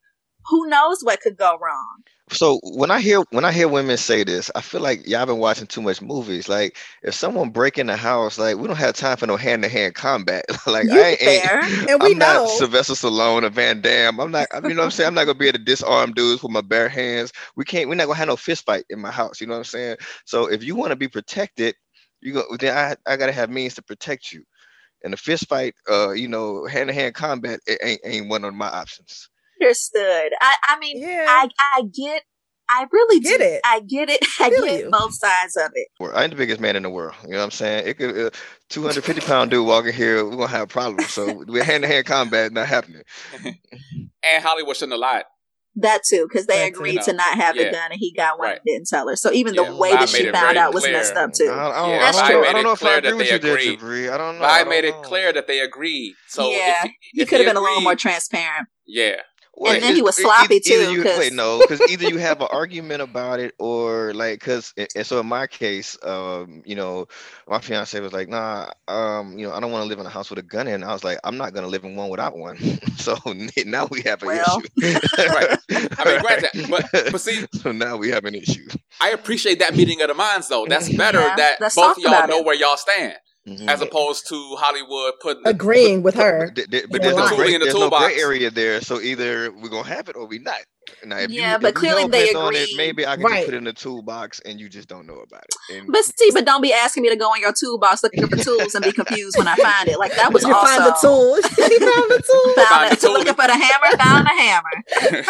who 0.51 0.69
knows 0.69 1.03
what 1.03 1.21
could 1.21 1.37
go 1.37 1.59
wrong. 1.61 2.05
so 2.31 2.61
when 2.65 2.91
I 2.91 3.01
hear 3.01 3.21
when 3.31 3.45
I 3.47 3.53
hear 3.53 3.69
women 3.69 3.97
say 3.99 4.25
this, 4.25 4.51
I 4.55 4.61
feel 4.63 4.83
like 4.83 5.07
y'all 5.09 5.27
been 5.27 5.39
watching 5.39 5.67
too 5.69 5.83
much 5.83 6.03
movies. 6.03 6.49
Like 6.49 6.77
if 7.05 7.15
someone 7.15 7.51
break 7.51 7.79
in 7.79 7.87
the 7.89 7.97
house, 7.97 8.39
like 8.39 8.57
we 8.59 8.69
don't 8.69 8.77
have 8.77 8.97
time 8.97 9.17
for 9.17 9.27
no 9.29 9.37
hand 9.37 9.63
to 9.65 9.71
hand 9.71 9.95
combat. 9.95 10.45
like 10.69 10.89
You 10.89 10.93
I 10.93 11.11
ain't, 11.21 11.21
fair. 11.25 11.63
And 11.89 12.03
we 12.03 12.15
I'm 12.15 12.19
know. 12.19 12.19
not 12.19 12.49
Sylvester 12.49 12.95
Stallone 12.95 13.45
or 13.45 13.51
Van 13.51 13.81
Damme. 13.81 14.21
I'm 14.21 14.33
not. 14.33 14.49
I 14.53 14.59
you 14.59 14.75
know 14.75 14.83
what 14.83 14.85
I'm 14.87 14.91
saying. 14.93 15.09
I'm 15.09 15.15
not 15.15 15.27
gonna 15.27 15.39
be 15.39 15.49
able 15.49 15.59
to 15.61 15.65
disarm 15.65 16.13
dudes 16.15 16.43
with 16.43 16.53
my 16.53 16.63
bare 16.63 16.89
hands. 16.91 17.33
We 17.57 17.65
can't. 17.65 17.89
We're 17.89 17.97
not 17.97 18.07
gonna 18.07 18.19
have 18.19 18.29
no 18.29 18.37
fist 18.37 18.67
fight 18.67 18.85
in 18.91 19.01
my 19.01 19.13
house. 19.13 19.41
You 19.41 19.47
know 19.49 19.55
what 19.55 19.61
I'm 19.61 19.65
saying? 19.65 19.97
So 20.27 20.47
if 20.53 20.65
you 20.65 20.77
want 20.77 20.91
to 20.91 20.97
be 20.97 21.09
protected, 21.09 21.77
you 22.23 22.35
go. 22.35 22.45
Then 22.61 22.77
I 22.77 22.97
I 23.13 23.17
gotta 23.17 23.33
have 23.33 23.51
means 23.51 23.77
to 23.77 23.83
protect 23.83 24.33
you. 24.33 24.45
And 25.05 25.13
the 25.15 25.19
fist 25.19 25.49
fight, 25.49 25.75
uh, 25.91 26.13
you 26.13 26.29
know, 26.29 26.67
hand 26.67 26.89
to 26.89 26.95
hand 26.95 27.15
combat 27.15 27.61
it 27.67 27.79
ain't 27.83 28.01
ain't 28.05 28.29
one 28.31 28.45
of 28.45 28.55
my 28.55 28.69
options. 28.69 29.31
Understood. 29.61 30.33
I 30.41 30.55
I 30.69 30.79
mean 30.79 31.01
yeah. 31.01 31.25
I 31.29 31.49
I 31.59 31.83
get 31.83 32.23
I 32.69 32.85
really 32.91 33.21
Get 33.21 33.39
do. 33.39 33.45
it. 33.45 33.61
I 33.65 33.79
get 33.81 34.09
it. 34.11 34.19
I 34.41 34.51
Feel 34.51 34.65
get 34.65 34.81
you. 34.81 34.91
both 34.91 35.15
sides 35.15 35.57
of 35.57 35.71
it. 35.75 35.87
I 36.15 36.23
ain't 36.25 36.31
the 36.33 36.37
biggest 36.37 36.61
man 36.61 36.75
in 36.75 36.83
the 36.83 36.91
world. 36.91 37.15
You 37.23 37.31
know 37.31 37.39
what 37.39 37.45
I'm 37.45 37.51
saying? 37.53 37.87
It 37.87 37.95
could 37.97 38.11
uh, 38.27 38.31
250 38.71 39.21
pound 39.25 39.53
dude 39.53 39.65
walking 39.67 39.93
here, 39.93 40.25
we're 40.25 40.33
gonna 40.33 40.49
have 40.49 40.69
problems. 40.69 41.11
So 41.11 41.45
we're 41.47 41.63
hand 41.63 41.85
to 41.85 41.89
hand 41.89 42.07
combat 42.07 42.53
not 42.53 42.67
happening. 42.67 43.03
And 44.29 44.43
Hollywood 44.43 44.75
shouldn't 44.77 44.95
have 44.95 45.01
lied. 45.01 45.23
That 45.77 46.01
too, 46.09 46.27
because 46.29 46.47
they 46.47 46.57
That 46.59 46.71
too. 46.73 46.81
agreed 46.81 47.03
to 47.03 47.13
not 47.13 47.37
have 47.37 47.55
the 47.55 47.65
Yeah. 47.65 47.71
gun, 47.73 47.93
and 47.93 48.01
he 48.01 48.13
got 48.13 48.39
one 48.41 48.49
Right. 48.49 48.57
and 48.57 48.65
didn't 48.67 48.89
tell 48.89 49.07
her. 49.09 49.15
So 49.15 49.31
even 49.31 49.55
Yeah, 49.55 49.65
the 49.71 49.77
way 49.77 49.91
Vi 49.91 49.97
that 49.99 50.09
she 50.09 50.23
found 50.25 50.35
very 50.37 50.59
out 50.59 50.75
was 50.75 50.83
messed 50.85 51.15
up 51.15 51.33
too. 51.33 51.45
don't, 51.45 51.57
I 51.59 51.63
don't, 51.79 51.91
Yeah, 51.91 51.97
I 52.09 52.13
Vi 52.13 52.29
don't, 52.33 52.43
know- 52.43 52.49
I 52.49 52.53
don't 52.53 52.61
it 52.61 52.63
know 52.65 52.73
if 52.73 52.79
clear 52.81 52.93
I 52.97 53.01
that 53.01 53.07
agree 53.07 53.19
with 53.19 53.29
they 53.29 53.33
you 53.35 53.39
there, 53.39 53.53
agreed. 53.53 53.79
Jabri. 53.79 54.13
I 54.13 54.17
don't 54.17 54.35
know. 54.37 54.41
Vi 54.41 54.61
I 54.61 54.65
made 54.65 54.81
don't 54.83 54.95
it 54.95 55.03
know. 55.03 55.09
clear 55.09 55.33
that 55.33 55.47
they 55.47 55.61
agreed. 55.61 56.15
So 56.29 56.51
yeah, 56.51 56.87
if, 56.87 56.91
he 57.13 57.23
if 57.23 57.29
could 57.29 57.39
have 57.41 57.47
been 57.47 57.57
a 57.57 57.61
little 57.61 57.83
more 57.83 57.95
transparent. 57.95 58.67
Yeah. 58.87 59.21
And 59.59 59.83
then 59.83 59.95
he 59.95 60.03
was 60.03 60.17
sloppy, 60.17 60.57
either 60.57 60.63
too, 60.63 60.93
You, 60.93 61.03
'cause- 61.03 61.19
wait, 61.19 61.33
no, 61.33 61.59
because 61.59 61.81
either 61.91 62.09
you 62.09 62.19
have 62.19 62.41
an 62.43 62.49
argument 62.51 63.01
about 63.01 63.41
it, 63.41 63.55
or 63.59 64.13
like, 64.13 64.39
because 64.41 64.75
and 64.77 65.07
so 65.07 65.19
in 65.21 65.27
my 65.27 65.47
case, 65.47 65.97
um, 66.03 66.63
you 66.67 66.75
know, 66.77 67.07
my 67.49 67.59
fiance 67.59 67.99
was 68.01 68.13
like, 68.13 68.29
"Nah, 68.29 68.69
um, 68.87 69.39
you 69.39 69.47
know, 69.47 69.55
I 69.55 69.61
don't 69.61 69.73
want 69.73 69.83
to 69.85 69.89
live 69.89 69.99
in 69.99 70.05
a 70.07 70.11
house 70.11 70.29
with 70.29 70.39
a 70.39 70.43
gun 70.43 70.69
in." 70.69 70.85
I 70.85 70.93
was 70.93 71.05
like, 71.05 71.19
"I'm 71.25 71.39
not 71.39 71.55
gonna 71.55 71.69
live 71.69 71.85
in 71.85 71.97
one 71.97 72.11
without 72.11 72.37
one." 72.37 72.59
so 72.99 73.17
now 73.65 73.87
we 73.91 74.03
have 74.03 74.23
an 74.23 74.29
Well. 74.29 74.63
issue. 74.83 74.99
Right. 75.19 75.59
I 75.99 76.05
mean, 76.05 76.21
granted, 76.21 76.67
but 76.71 76.87
but 76.93 77.21
see, 77.21 77.47
so 77.63 77.73
now 77.73 77.97
we 77.97 78.11
have 78.11 78.25
an 78.27 78.35
issue. 78.35 78.69
I 79.01 79.11
appreciate 79.11 79.59
that 79.61 79.75
meeting 79.75 80.01
of 80.03 80.09
the 80.09 80.15
minds 80.15 80.49
though. 80.49 80.67
That's 80.69 80.89
better 80.95 81.21
Yeah, 81.21 81.37
that 81.37 81.59
both 81.75 81.97
of 81.97 82.03
y'all 82.03 82.27
know 82.29 82.39
it. 82.41 82.45
where 82.45 82.55
y'all 82.55 82.77
stand, 82.77 83.15
Mhm. 83.47 83.69
as 83.69 83.81
opposed 83.83 84.29
to 84.29 84.57
Hollywood 84.57 85.15
putting 85.21 85.47
Agreeing 85.47 86.03
with 86.03 86.15
her. 86.17 86.47
But, 86.47 86.57
th- 86.57 86.71
th- 86.71 86.87
but 86.91 87.03
there's, 87.03 87.17
no 87.17 87.29
gray, 87.37 87.53
the 87.53 87.59
there's 87.65 87.75
no 87.75 87.91
gray 87.91 88.15
area 88.17 88.51
there, 88.51 88.81
so 88.81 89.01
either 89.01 89.53
we're 89.53 89.69
gonna 89.71 89.89
have 89.89 90.09
it 90.09 90.17
or 90.17 90.27
we 90.27 90.39
not. 90.39 90.61
Now, 91.05 91.19
if 91.19 91.31
Yeah, 91.31 91.53
you, 91.55 91.59
but 91.59 91.69
if 91.69 91.75
you 91.75 91.81
clearly 91.81 92.03
hell 92.03 92.09
they 92.09 92.25
bent 92.27 92.37
on 92.37 92.55
it, 92.57 92.71
maybe 92.73 93.07
I 93.07 93.17
can 93.17 93.25
Right. 93.25 93.45
put 93.45 93.55
it 93.55 93.59
in 93.59 93.65
the 93.65 93.73
toolbox 93.73 94.41
and 94.41 94.59
you 94.61 94.69
just 94.69 94.89
don't 94.89 95.07
know 95.07 95.19
about 95.21 95.45
it. 95.45 95.77
And 95.77 95.93
But 95.93 96.05
see, 96.05 96.31
but 96.33 96.45
don't 96.45 96.63
be 96.63 96.73
asking 96.73 97.03
me 97.03 97.11
to 97.11 97.17
go 97.17 97.33
in 97.35 97.41
your 97.41 97.53
toolbox 97.53 98.03
looking 98.03 98.29
for 98.29 98.37
tools 98.37 98.75
and 98.75 98.85
be 98.85 98.93
confused 99.01 99.37
when 99.37 99.49
I 99.49 99.57
find 99.57 99.89
it. 99.89 99.99
Like 99.99 100.15
that 100.17 100.33
was 100.33 100.45
you 100.45 100.55
also 100.55 100.67
find 100.67 100.85
the 100.85 100.93
tool. 101.01 101.37
you 101.71 101.81
found 101.81 102.11
the 102.11 102.23
tool. 102.31 102.55
Found 102.57 102.69
Find 102.69 102.93
it. 102.93 103.01
the 103.01 103.07
tool. 103.07 103.13
looking 103.15 103.35
for 103.35 103.47
the 103.47 103.57
hammer. 103.57 103.97
Found 103.99 104.27
the 104.27 104.31
hammer. 104.43 105.23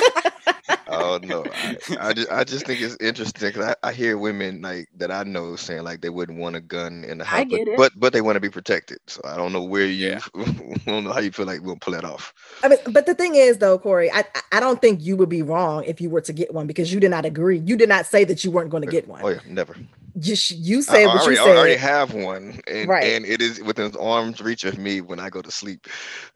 oh 0.89 1.19
no, 1.23 1.45
I, 1.55 2.09
I 2.09 2.13
just 2.13 2.31
I 2.31 2.45
just 2.45 2.67
think 2.67 2.81
it's 2.81 2.97
interesting 3.01 3.49
because 3.51 3.75
I, 3.83 3.89
I 3.89 3.93
hear 3.93 4.19
women 4.19 4.63
like 4.63 4.89
that 4.97 5.11
I 5.11 5.23
know 5.25 5.57
saying 5.57 5.85
like 5.85 6.01
they 6.01 6.11
wouldn't 6.11 6.39
want 6.39 6.57
a 6.57 6.61
gun 6.61 7.05
in 7.05 7.19
the 7.19 7.25
house, 7.25 7.41
I 7.41 7.45
get 7.45 7.67
but, 7.67 7.69
it. 7.73 7.77
but 7.77 7.93
but 7.97 8.13
they 8.13 8.21
want 8.21 8.37
to 8.37 8.41
be 8.41 8.51
protected. 8.51 8.99
So 9.07 9.21
I 9.25 9.37
don't 9.37 9.53
know 9.53 9.65
where 9.65 9.87
you, 9.87 10.09
Yeah. 10.09 10.21
I 10.37 10.45
don't 10.87 11.05
know 11.05 11.13
how 11.13 11.21
you 11.21 11.33
feel 11.33 11.47
like 11.47 11.63
we'll 11.63 11.77
pull 11.77 11.95
that 11.95 12.05
off. 12.05 12.33
I 12.63 12.69
mean, 12.69 12.79
but 12.91 13.07
the 13.07 13.15
thing 13.15 13.35
is, 13.35 13.59
though, 13.59 13.79
Corey, 13.79 14.11
I 14.13 14.25
I 14.53 14.61
don't 14.61 14.81
think 14.81 15.03
you 15.03 15.17
would 15.17 15.29
be 15.29 15.43
wrong 15.43 15.56
if 15.87 16.01
you 16.01 16.11
were 16.11 16.21
to 16.23 16.33
get 16.33 16.53
one 16.55 16.67
because 16.67 16.93
you 16.93 17.01
did 17.01 17.11
not 17.11 17.25
agree. 17.25 17.59
You 17.59 17.77
did 17.77 17.89
not 17.89 18.07
say 18.07 18.25
that 18.25 18.45
you 18.45 18.51
weren't 18.51 18.71
going 18.71 18.83
to 18.83 18.89
get 18.91 19.07
one. 19.09 19.21
Oh 19.23 19.29
yeah, 19.29 19.41
never. 19.49 19.77
You, 20.19 20.35
sh- 20.35 20.53
you 20.53 20.81
said 20.81 21.05
I 21.05 21.07
what 21.09 21.23
already, 21.25 21.37
you 21.37 21.43
I 21.45 21.49
already 21.57 21.77
have 21.77 22.15
one, 22.15 22.59
and, 22.67 22.89
Right. 22.89 23.05
and 23.05 23.27
it 23.27 23.43
is 23.43 23.61
within 23.63 23.95
arm's 24.01 24.41
reach 24.41 24.65
of 24.65 24.79
me 24.79 25.03
when 25.03 25.21
I 25.21 25.29
go 25.29 25.43
to 25.43 25.51
sleep. 25.51 25.89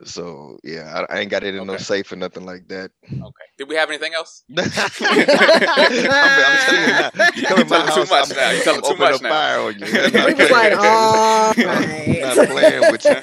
So 0.04 0.58
yeah, 0.62 1.04
I, 1.08 1.14
I 1.14 1.20
ain't 1.20 1.30
got 1.30 1.44
it 1.44 1.54
in 1.54 1.66
no 1.66 1.78
safe 1.78 2.12
or 2.12 2.16
nothing 2.16 2.44
like 2.44 2.68
that. 2.68 2.90
Okay. 3.10 3.44
Did 3.56 3.68
we 3.70 3.76
have 3.76 3.88
anything 3.88 4.12
else? 4.12 4.44
I'm, 4.50 4.64
I'm 4.64 4.70
telling 4.90 5.96
you 5.96 6.08
now. 6.08 7.10
You 7.34 7.42
come 7.46 7.60
in 7.60 7.68
telling 7.68 7.94
too 7.94 8.10
much 8.10 8.30
I'm, 8.30 8.36
now. 8.36 8.50
You 8.50 8.62
telling 8.62 8.80
I'm 8.80 8.96
too 8.96 9.02
opening 9.02 9.10
much 9.12 9.20
a 9.20 9.22
now. 9.22 9.30
fire 9.30 9.60
on 9.60 9.78
you. 9.78 9.86
He 10.30 10.34
was 10.34 10.50
like, 10.50 10.72
all 10.76 11.52
I'm 11.56 12.36
not 12.36 12.48
playing 12.48 12.92
with 12.92 13.04
you. 13.04 13.16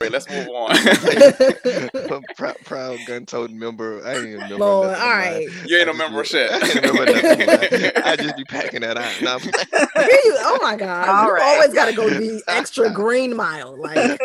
Wait, 0.00 0.12
let's 0.12 0.28
move 0.28 0.48
on. 0.48 0.74
Proud, 2.36 2.56
proud 2.64 2.98
gun 3.06 3.26
toting 3.26 3.58
member. 3.58 4.04
I 4.04 4.14
ain't 4.14 4.26
even 4.26 4.34
remember. 4.34 4.56
Lord, 4.56 4.88
nothing, 4.88 5.02
all 5.02 5.40
You 5.68 5.78
ain't 5.78 5.88
I 5.88 5.92
a 5.92 5.94
just 5.94 5.98
member 5.98 6.20
of 6.20 6.26
shit. 6.26 6.50
I 6.50 6.56
ain't 6.66 6.74
remember 6.74 7.04
nothing. 7.12 7.46
man. 7.46 7.92
I 8.04 8.16
just 8.20 8.36
be 8.36 8.44
packing 8.44 8.80
that 8.80 8.96
out. 8.96 9.22
Nah, 9.22 9.38
Here 9.38 10.20
you, 10.24 10.36
oh 10.40 10.58
my 10.62 10.76
God. 10.76 11.08
All 11.08 11.26
you 11.26 11.34
right. 11.34 11.42
always 11.42 11.74
got 11.74 11.86
to 11.86 11.92
go 11.92 12.08
the 12.08 12.42
extra 12.48 12.90
green 12.90 13.36
mile. 13.36 13.80
Like, 13.80 14.20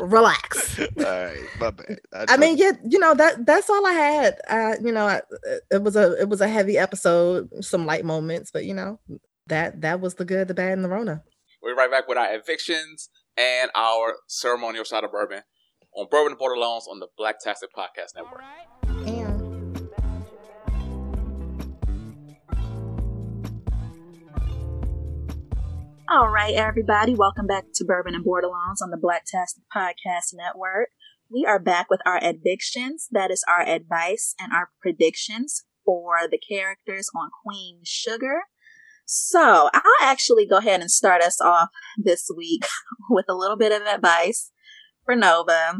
relax. 0.00 0.78
all 0.80 0.86
right, 0.98 1.38
my 1.60 1.70
bad. 1.70 1.98
I 2.28 2.36
mean, 2.36 2.56
yeah, 2.58 2.72
you 2.88 2.98
know 2.98 3.14
that 3.14 3.46
that's 3.46 3.70
all 3.70 3.86
I 3.86 3.92
had. 3.92 4.38
Uh, 4.48 4.74
you 4.82 4.92
know, 4.92 5.06
I, 5.06 5.20
it 5.70 5.82
was 5.82 5.96
a 5.96 6.20
it 6.20 6.28
was 6.28 6.40
a 6.40 6.48
heavy 6.48 6.76
episode, 6.78 7.48
some 7.64 7.86
light 7.86 8.04
moments, 8.04 8.50
but 8.50 8.64
you 8.64 8.74
know 8.74 8.98
that 9.46 9.80
that 9.82 10.00
was 10.00 10.14
the 10.14 10.24
good, 10.24 10.48
the 10.48 10.54
bad, 10.54 10.72
and 10.72 10.84
the 10.84 10.88
Rona. 10.88 11.22
We're 11.62 11.74
right 11.74 11.90
back 11.90 12.08
with 12.08 12.18
our 12.18 12.34
evictions 12.34 13.10
and 13.38 13.70
our 13.76 14.16
ceremonial 14.26 14.82
shot 14.82 15.04
of 15.04 15.12
bourbon 15.12 15.42
on 15.94 16.08
Bourbon 16.10 16.32
and 16.32 16.40
Bordelons 16.40 16.88
on 16.90 16.98
the 16.98 17.06
Blacktastic 17.18 17.68
Podcast 17.76 18.16
Network. 18.16 18.42
All 26.10 26.28
right, 26.28 26.54
everybody, 26.54 27.14
welcome 27.14 27.46
back 27.46 27.66
to 27.74 27.84
Bourbon 27.84 28.14
and 28.14 28.24
Bordelons 28.24 28.82
on 28.82 28.90
the 28.90 28.96
Blacktastic 28.96 29.62
Podcast 29.74 30.34
Network. 30.34 30.88
We 31.30 31.44
are 31.46 31.60
back 31.60 31.90
with 31.90 32.00
our 32.04 32.18
evictions. 32.20 33.06
That 33.12 33.30
is 33.30 33.44
our 33.48 33.60
advice 33.60 34.34
and 34.40 34.52
our 34.52 34.70
predictions 34.80 35.64
for 35.84 36.26
the 36.28 36.38
characters 36.38 37.08
on 37.14 37.28
Queen 37.44 37.80
Sugar. 37.84 38.44
So 39.10 39.70
I'll 39.72 39.82
actually 40.02 40.46
go 40.46 40.58
ahead 40.58 40.82
and 40.82 40.90
start 40.90 41.22
us 41.22 41.40
off 41.40 41.70
this 41.96 42.30
week 42.36 42.66
with 43.10 43.24
a 43.26 43.34
little 43.34 43.56
bit 43.56 43.72
of 43.72 43.86
advice 43.86 44.52
for 45.06 45.16
Nova. 45.16 45.76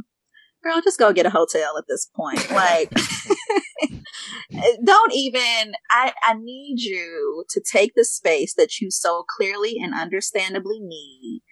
Girl, 0.65 0.81
just 0.83 0.99
go 0.99 1.13
get 1.13 1.27
a 1.27 1.31
hotel 1.31 1.77
at 1.77 1.85
this 1.87 2.09
point. 2.17 2.51
Like, 2.51 2.91
don't 4.83 5.13
even 5.13 5.75
I, 5.91 6.15
I 6.23 6.35
need 6.41 6.81
you 6.81 7.45
to 7.51 7.63
take 7.71 7.93
the 7.95 8.05
space 8.05 8.55
that 8.55 8.81
you 8.81 8.91
so 8.91 9.25
clearly 9.37 9.77
and 9.79 9.93
understandably 9.95 10.81
need 10.81 11.43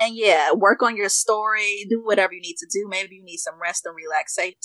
and 0.00 0.16
yeah 0.16 0.52
work 0.52 0.82
on 0.82 0.96
your 0.96 1.08
story 1.08 1.84
do 1.88 2.02
whatever 2.02 2.32
you 2.32 2.40
need 2.40 2.56
to 2.56 2.66
do 2.72 2.88
maybe 2.88 3.16
you 3.16 3.24
need 3.24 3.36
some 3.36 3.60
rest 3.60 3.84
and 3.86 3.94
relaxation 3.94 4.56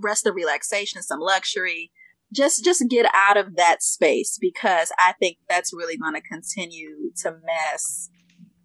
rest 0.00 0.26
and 0.26 0.34
relaxation 0.34 1.02
some 1.02 1.20
luxury 1.20 1.92
just 2.34 2.64
just 2.64 2.84
get 2.88 3.06
out 3.14 3.36
of 3.36 3.56
that 3.56 3.82
space 3.82 4.38
because 4.40 4.92
i 4.98 5.12
think 5.20 5.38
that's 5.48 5.72
really 5.72 5.96
going 5.96 6.14
to 6.14 6.20
continue 6.20 7.10
to 7.16 7.30
mess 7.30 8.08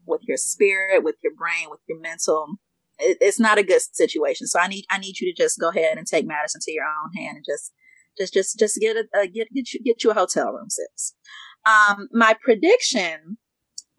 with 0.07 0.22
your 0.28 0.38
spirit 0.38 1.03
with 1.03 1.16
your 1.24 1.34
brain 1.36 1.70
with 1.70 1.80
your 1.88 1.99
mental 1.99 2.55
it, 2.97 3.18
it's 3.22 3.39
not 3.39 3.59
a 3.59 3.64
good 3.64 3.82
situation 3.93 4.47
so 4.47 4.59
i 4.59 4.68
need 4.68 4.86
i 4.89 4.97
need 4.97 5.20
you 5.20 5.32
to 5.32 5.43
just 5.43 5.59
go 5.59 5.70
ahead 5.70 5.97
and 5.97 6.07
take 6.07 6.26
matters 6.26 6.55
into 6.55 6.72
your 6.76 6.86
own 6.86 7.14
hand 7.14 7.38
and 7.38 7.45
just 7.47 7.72
just 8.18 8.34
just 8.34 8.59
just 8.59 8.80
get 8.80 8.97
a 8.97 9.28
get 9.28 9.47
get 9.53 9.74
you 9.74 9.80
get 9.84 10.03
you 10.03 10.12
a 10.12 10.14
hotel 10.14 10.51
room, 10.51 10.70
sis. 10.70 11.14
Um, 11.66 12.07
my 12.12 12.36
prediction. 12.43 13.38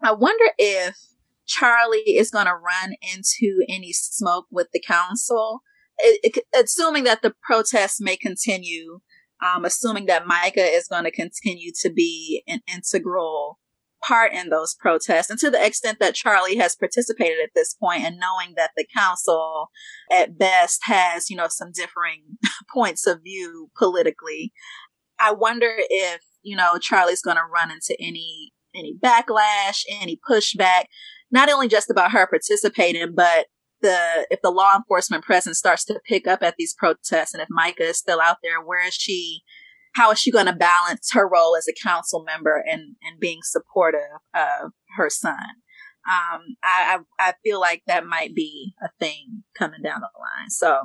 I 0.01 0.11
wonder 0.11 0.45
if 0.57 0.97
Charley 1.45 1.99
is 1.99 2.29
going 2.29 2.45
to 2.45 2.53
run 2.53 2.95
into 3.13 3.63
any 3.69 3.93
smoke 3.93 4.47
with 4.51 4.67
the 4.73 4.81
council, 4.81 5.61
it, 5.97 6.35
it, 6.35 6.43
assuming 6.53 7.05
that 7.05 7.21
the 7.21 7.33
protests 7.41 8.01
may 8.01 8.17
continue. 8.17 8.99
Um, 9.43 9.65
assuming 9.65 10.05
that 10.05 10.25
Micah 10.25 10.63
is 10.63 10.87
going 10.87 11.03
to 11.03 11.11
continue 11.11 11.71
to 11.81 11.91
be 11.91 12.43
an 12.47 12.61
integral 12.73 13.59
part 14.03 14.33
in 14.33 14.49
those 14.49 14.75
protests. 14.75 15.29
And 15.29 15.39
to 15.39 15.49
the 15.49 15.65
extent 15.65 15.99
that 15.99 16.15
Charley 16.15 16.57
has 16.57 16.75
participated 16.75 17.37
at 17.43 17.51
this 17.55 17.73
point 17.73 18.03
and 18.03 18.19
knowing 18.19 18.53
that 18.57 18.71
the 18.75 18.85
council 18.95 19.69
at 20.11 20.37
best 20.37 20.81
has, 20.83 21.29
you 21.29 21.35
know, 21.35 21.47
some 21.49 21.71
differing 21.73 22.23
points 22.73 23.07
of 23.07 23.23
view 23.23 23.69
politically, 23.77 24.51
I 25.19 25.31
wonder 25.31 25.71
if, 25.77 26.21
you 26.41 26.55
know, 26.55 26.77
Charley's 26.79 27.21
going 27.21 27.37
to 27.37 27.43
run 27.43 27.71
into 27.71 27.95
any, 27.99 28.51
any 28.75 28.95
backlash, 29.01 29.83
any 29.89 30.19
pushback, 30.29 30.85
not 31.31 31.49
only 31.49 31.67
just 31.67 31.89
about 31.89 32.11
her 32.11 32.27
participating, 32.27 33.13
but 33.15 33.47
the, 33.83 34.25
if 34.31 34.41
the 34.41 34.49
law 34.49 34.75
enforcement 34.75 35.23
presence 35.23 35.59
starts 35.59 35.85
to 35.85 36.01
pick 36.07 36.25
up 36.27 36.41
at 36.41 36.55
these 36.57 36.73
protests 36.73 37.35
and 37.35 37.43
if 37.43 37.49
Micah 37.51 37.83
is 37.83 37.99
still 37.99 38.19
out 38.19 38.37
there, 38.41 38.59
where 38.59 38.87
is 38.87 38.95
she 38.95 39.43
how 39.93 40.11
is 40.11 40.19
she 40.19 40.31
going 40.31 40.47
to 40.47 40.53
balance 40.53 41.11
her 41.13 41.27
role 41.27 41.55
as 41.55 41.67
a 41.67 41.87
council 41.87 42.23
member 42.23 42.63
and, 42.67 42.95
and 43.03 43.19
being 43.19 43.39
supportive 43.43 44.01
of 44.33 44.71
her 44.97 45.09
son? 45.09 45.37
Um, 46.05 46.57
I, 46.63 46.97
I, 47.19 47.29
I 47.29 47.33
feel 47.43 47.59
like 47.59 47.83
that 47.87 48.05
might 48.05 48.35
be 48.35 48.73
a 48.83 48.89
thing 48.99 49.43
coming 49.57 49.81
down 49.81 50.01
the 50.01 50.09
line. 50.19 50.49
So 50.49 50.79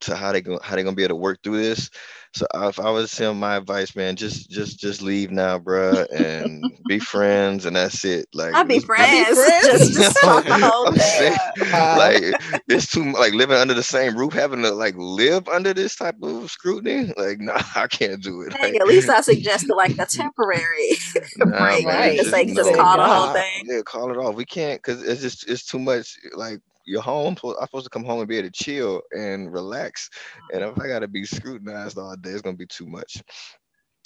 to 0.00 0.16
how 0.16 0.32
they 0.32 0.40
go 0.40 0.58
how 0.62 0.76
they 0.76 0.82
gonna 0.82 0.96
be 0.96 1.02
able 1.02 1.10
to 1.10 1.16
work 1.16 1.38
through 1.42 1.58
this. 1.62 1.90
So 2.32 2.46
if 2.54 2.78
I 2.78 2.90
was 2.90 3.16
him, 3.16 3.40
my 3.40 3.56
advice, 3.56 3.96
man, 3.96 4.14
just 4.14 4.50
just 4.50 4.78
just 4.78 5.02
leave 5.02 5.32
now, 5.32 5.58
bruh, 5.58 6.06
and 6.14 6.64
be 6.86 6.98
friends, 7.00 7.66
and 7.66 7.74
that's 7.74 8.04
it. 8.04 8.26
Like 8.32 8.54
I'll 8.54 8.64
be 8.64 8.78
friends. 8.78 9.28
Be 9.28 9.34
friends. 9.34 9.66
just, 9.66 9.92
just 9.94 10.20
talk 10.20 10.44
the 10.44 10.58
whole 10.58 10.92
thing. 10.92 11.36
like 11.72 12.62
it's 12.68 12.88
too 12.88 13.12
like 13.12 13.32
living 13.34 13.56
under 13.56 13.74
the 13.74 13.82
same 13.82 14.16
roof, 14.16 14.32
having 14.32 14.62
to 14.62 14.70
like 14.70 14.94
live 14.96 15.48
under 15.48 15.74
this 15.74 15.96
type 15.96 16.14
of 16.22 16.48
scrutiny. 16.52 17.12
Like, 17.16 17.40
nah, 17.40 17.60
I 17.74 17.88
can't 17.88 18.22
do 18.22 18.42
it. 18.42 18.52
Like, 18.52 18.74
at 18.76 18.86
least 18.86 19.08
I 19.08 19.22
suggested 19.22 19.74
like 19.74 19.98
a 19.98 20.06
temporary 20.06 20.90
nah, 21.38 21.58
break. 21.58 21.84
Man, 21.84 22.16
just, 22.16 22.30
like 22.30 22.54
just 22.54 22.72
call 22.74 22.96
the 22.96 23.06
whole 23.06 23.32
thing. 23.32 23.64
Yeah, 23.64 23.82
call 23.84 24.12
it 24.12 24.16
off. 24.16 24.36
We 24.36 24.44
can't 24.44 24.80
because 24.80 25.02
it's 25.02 25.20
just 25.20 25.50
it's 25.50 25.64
too 25.64 25.80
much. 25.80 26.16
Like 26.36 26.60
you're 26.84 27.02
home. 27.02 27.36
I'm 27.44 27.66
supposed 27.66 27.84
to 27.84 27.90
come 27.90 28.04
home 28.04 28.20
and 28.20 28.28
be 28.28 28.38
able 28.38 28.48
to 28.48 28.52
chill 28.52 29.02
and 29.12 29.52
relax. 29.52 30.10
And 30.52 30.62
if 30.62 30.78
I 30.78 30.88
gotta 30.88 31.08
be 31.08 31.24
scrutinized 31.24 31.98
all 31.98 32.16
day, 32.16 32.30
it's 32.30 32.42
gonna 32.42 32.56
be 32.56 32.66
too 32.66 32.86
much. 32.86 33.22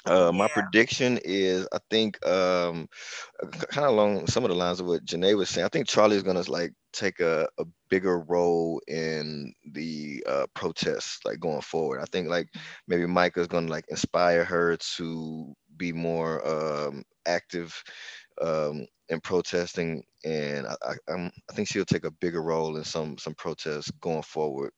Uh, 0.06 0.30
my 0.30 0.44
yeah. 0.44 0.62
prediction 0.62 1.18
is 1.24 1.66
I 1.72 1.78
think 1.90 2.24
um, 2.26 2.86
kind 3.68 3.86
of 3.86 3.92
along 3.92 4.26
some 4.26 4.44
of 4.44 4.50
the 4.50 4.56
lines 4.56 4.80
of 4.80 4.86
what 4.86 5.04
Janae 5.04 5.36
was 5.36 5.48
saying. 5.48 5.64
I 5.64 5.68
think 5.68 5.88
Charley 5.88 6.16
is 6.16 6.22
gonna 6.22 6.42
like 6.48 6.72
take 6.92 7.20
a, 7.20 7.48
a 7.58 7.64
bigger 7.88 8.20
role 8.20 8.80
in 8.86 9.52
the 9.72 10.22
uh, 10.28 10.46
protests 10.54 11.20
like 11.24 11.40
going 11.40 11.62
forward. 11.62 12.00
I 12.00 12.04
think 12.12 12.28
like 12.28 12.48
maybe 12.86 13.06
Micah's 13.06 13.48
gonna 13.48 13.70
like 13.70 13.86
inspire 13.88 14.44
her 14.44 14.76
to 14.96 15.54
be 15.76 15.92
more 15.92 16.46
um, 16.46 17.02
active 17.26 17.82
um, 18.42 18.86
in 19.08 19.20
protesting, 19.20 20.04
and 20.24 20.66
I, 20.66 20.74
I, 20.82 20.94
I'm, 21.12 21.30
I 21.50 21.52
think 21.54 21.68
she'll 21.68 21.84
take 21.84 22.04
a 22.04 22.10
bigger 22.10 22.42
role 22.42 22.76
in 22.76 22.84
some 22.84 23.18
some 23.18 23.34
protests 23.34 23.90
going 24.00 24.22
forward 24.22 24.72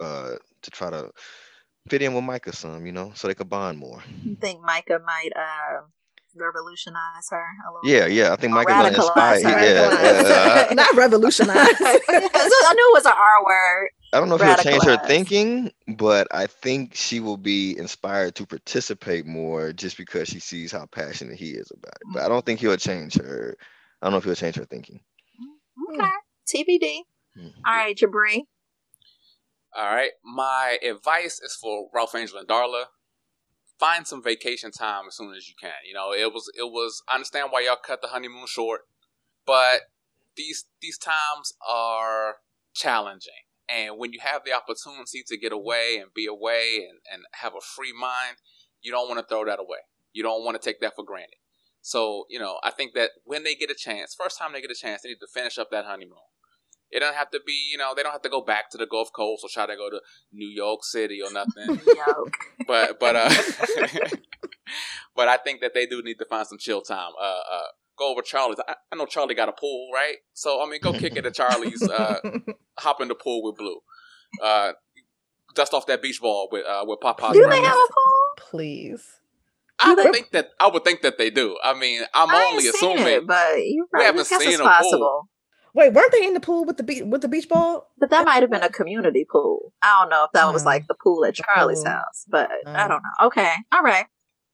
uh, 0.00 0.34
to 0.62 0.70
try 0.70 0.90
to 0.90 1.10
fit 1.88 2.02
in 2.02 2.14
with 2.14 2.24
Micah 2.24 2.54
some, 2.54 2.86
you 2.86 2.92
know, 2.92 3.12
so 3.14 3.28
they 3.28 3.34
could 3.34 3.48
bond 3.48 3.78
more. 3.78 4.02
You 4.22 4.36
think 4.36 4.60
Micah 4.62 5.00
might 5.04 5.30
uh, 5.34 5.80
revolutionize 6.34 7.28
her 7.30 7.44
a 7.68 7.72
little? 7.72 7.88
Yeah, 7.88 8.06
bit? 8.06 8.14
yeah. 8.14 8.32
I 8.32 8.36
think 8.36 8.52
Micah 8.52 8.70
gonna 8.70 8.88
inspire. 8.88 9.42
Her. 9.42 9.48
Yeah, 9.48 10.68
yeah. 10.68 10.68
not 10.74 10.94
revolutionize. 10.94 11.56
I 11.80 12.72
knew 12.74 12.90
it 12.90 12.94
was 12.94 13.06
an 13.06 13.12
R 13.12 13.44
word. 13.44 13.90
I 14.12 14.20
don't 14.20 14.30
know 14.30 14.36
if 14.36 14.42
he'll 14.42 14.56
change 14.56 14.84
her 14.84 14.96
thinking, 15.06 15.70
but 15.86 16.28
I 16.30 16.46
think 16.46 16.94
she 16.94 17.20
will 17.20 17.36
be 17.36 17.76
inspired 17.76 18.34
to 18.36 18.46
participate 18.46 19.26
more 19.26 19.72
just 19.72 19.98
because 19.98 20.28
she 20.28 20.40
sees 20.40 20.72
how 20.72 20.86
passionate 20.86 21.36
he 21.36 21.50
is 21.50 21.70
about 21.70 21.92
it. 21.92 22.12
But 22.14 22.22
I 22.22 22.28
don't 22.28 22.44
think 22.44 22.60
he'll 22.60 22.76
change 22.78 23.16
her. 23.16 23.56
I 24.00 24.06
don't 24.06 24.12
know 24.12 24.18
if 24.18 24.24
he'll 24.24 24.34
change 24.34 24.56
her 24.56 24.64
thinking. 24.64 25.00
Okay, 25.92 26.10
TBD. 26.54 27.00
Mm-hmm. 27.36 27.60
All 27.66 27.74
right, 27.74 27.96
Jabri. 27.96 28.42
All 29.76 29.94
right, 29.94 30.10
my 30.24 30.78
advice 30.82 31.40
is 31.40 31.56
for 31.60 31.88
Ralph 31.94 32.14
Angel 32.14 32.38
and 32.38 32.48
Darla. 32.48 32.84
Find 33.78 34.06
some 34.06 34.22
vacation 34.22 34.72
time 34.72 35.04
as 35.06 35.16
soon 35.16 35.34
as 35.34 35.48
you 35.48 35.54
can. 35.60 35.72
You 35.86 35.94
know, 35.94 36.12
it 36.12 36.32
was 36.32 36.50
it 36.56 36.70
was. 36.70 37.02
I 37.08 37.14
understand 37.14 37.48
why 37.50 37.60
y'all 37.60 37.76
cut 37.76 38.02
the 38.02 38.08
honeymoon 38.08 38.46
short, 38.46 38.82
but 39.46 39.82
these 40.36 40.64
these 40.80 40.98
times 40.98 41.54
are 41.68 42.36
challenging 42.74 43.32
and 43.68 43.98
when 43.98 44.12
you 44.12 44.18
have 44.22 44.42
the 44.44 44.52
opportunity 44.52 45.22
to 45.26 45.36
get 45.36 45.52
away 45.52 45.98
and 46.00 46.12
be 46.14 46.26
away 46.26 46.86
and, 46.88 46.98
and 47.12 47.22
have 47.34 47.52
a 47.54 47.60
free 47.60 47.92
mind, 47.92 48.38
you 48.80 48.90
don't 48.90 49.08
want 49.08 49.20
to 49.20 49.26
throw 49.26 49.44
that 49.44 49.60
away. 49.60 49.78
You 50.12 50.22
don't 50.22 50.44
want 50.44 50.60
to 50.60 50.64
take 50.64 50.80
that 50.80 50.96
for 50.96 51.04
granted. 51.04 51.36
So, 51.88 52.26
you 52.28 52.38
know, 52.38 52.58
I 52.62 52.70
think 52.70 52.92
that 52.96 53.12
when 53.24 53.44
they 53.44 53.54
get 53.54 53.70
a 53.70 53.74
chance, 53.74 54.14
first 54.14 54.38
time 54.38 54.52
they 54.52 54.60
get 54.60 54.70
a 54.70 54.74
chance, 54.74 55.00
they 55.00 55.08
need 55.08 55.20
to 55.20 55.26
finish 55.26 55.56
up 55.56 55.70
that 55.70 55.86
honeymoon. 55.86 56.18
It 56.90 57.00
don't 57.00 57.14
have 57.14 57.30
to 57.30 57.40
be, 57.46 57.66
you 57.72 57.78
know, 57.78 57.94
they 57.96 58.02
don't 58.02 58.12
have 58.12 58.20
to 58.22 58.28
go 58.28 58.42
back 58.42 58.68
to 58.72 58.76
the 58.76 58.84
Gulf 58.84 59.08
Coast 59.16 59.42
or 59.42 59.48
try 59.50 59.64
to 59.64 59.74
go 59.74 59.88
to 59.88 59.98
New 60.30 60.50
York 60.50 60.84
City 60.84 61.20
or 61.22 61.32
nothing. 61.32 61.80
but 62.66 63.00
but 63.00 63.16
uh 63.16 63.30
but 65.16 65.28
I 65.28 65.38
think 65.38 65.62
that 65.62 65.72
they 65.72 65.86
do 65.86 66.02
need 66.02 66.18
to 66.18 66.26
find 66.26 66.46
some 66.46 66.58
chill 66.58 66.82
time. 66.82 67.12
Uh 67.18 67.40
uh 67.50 67.68
go 67.98 68.12
over 68.12 68.20
Charley's. 68.20 68.58
I, 68.68 68.74
I, 68.92 68.96
know 68.96 69.06
Charley 69.06 69.34
got 69.34 69.48
a 69.48 69.52
pool, 69.52 69.88
right? 69.94 70.16
So 70.34 70.62
I 70.62 70.68
mean, 70.68 70.80
go 70.82 70.92
kick 70.92 71.16
it 71.16 71.24
at 71.24 71.34
Charley's. 71.34 71.82
Uh, 71.82 72.16
hop 72.78 73.00
in 73.00 73.08
the 73.08 73.14
pool 73.14 73.42
with 73.42 73.56
Blue. 73.56 73.80
Uh, 74.42 74.72
dust 75.54 75.72
off 75.72 75.86
that 75.86 76.02
beach 76.02 76.20
ball 76.20 76.50
with 76.52 76.66
uh, 76.66 76.84
with 76.86 77.00
Papa. 77.00 77.30
Do 77.32 77.46
they 77.48 77.62
have 77.62 77.74
a 77.76 77.92
pool? 77.92 78.34
Please. 78.36 79.17
I 79.80 79.94
would 79.94 80.12
think 80.12 80.30
that 80.32 80.50
I 80.60 80.68
would 80.68 80.84
think 80.84 81.02
that 81.02 81.18
they 81.18 81.30
do. 81.30 81.56
I 81.62 81.74
mean, 81.74 82.02
I'm 82.14 82.30
I 82.30 82.50
only 82.50 82.68
assuming, 82.68 83.06
it, 83.06 83.26
but 83.26 83.56
you 83.58 83.86
we 83.92 84.02
haven't 84.02 84.24
seen 84.26 84.60
a 84.60 84.64
possible. 84.64 84.98
pool. 84.98 85.28
Wait, 85.74 85.92
weren't 85.92 86.10
they 86.10 86.24
in 86.24 86.34
the 86.34 86.40
pool 86.40 86.64
with 86.64 86.78
the 86.78 86.82
beach 86.82 87.02
with 87.04 87.22
the 87.22 87.28
beach 87.28 87.48
ball? 87.48 87.88
But 87.98 88.10
that 88.10 88.24
might 88.24 88.42
have 88.42 88.50
been 88.50 88.62
a 88.62 88.70
community 88.70 89.24
pool. 89.30 89.72
I 89.82 90.00
don't 90.00 90.10
know 90.10 90.24
if 90.24 90.32
that 90.32 90.52
was 90.52 90.64
like 90.64 90.88
the 90.88 90.94
pool 90.94 91.24
at 91.24 91.34
Charley's 91.34 91.82
pool. 91.82 91.92
house, 91.92 92.24
but 92.28 92.50
I 92.66 92.88
don't 92.88 93.02
know. 93.02 93.26
Okay, 93.26 93.52
all 93.72 93.82
right 93.82 94.06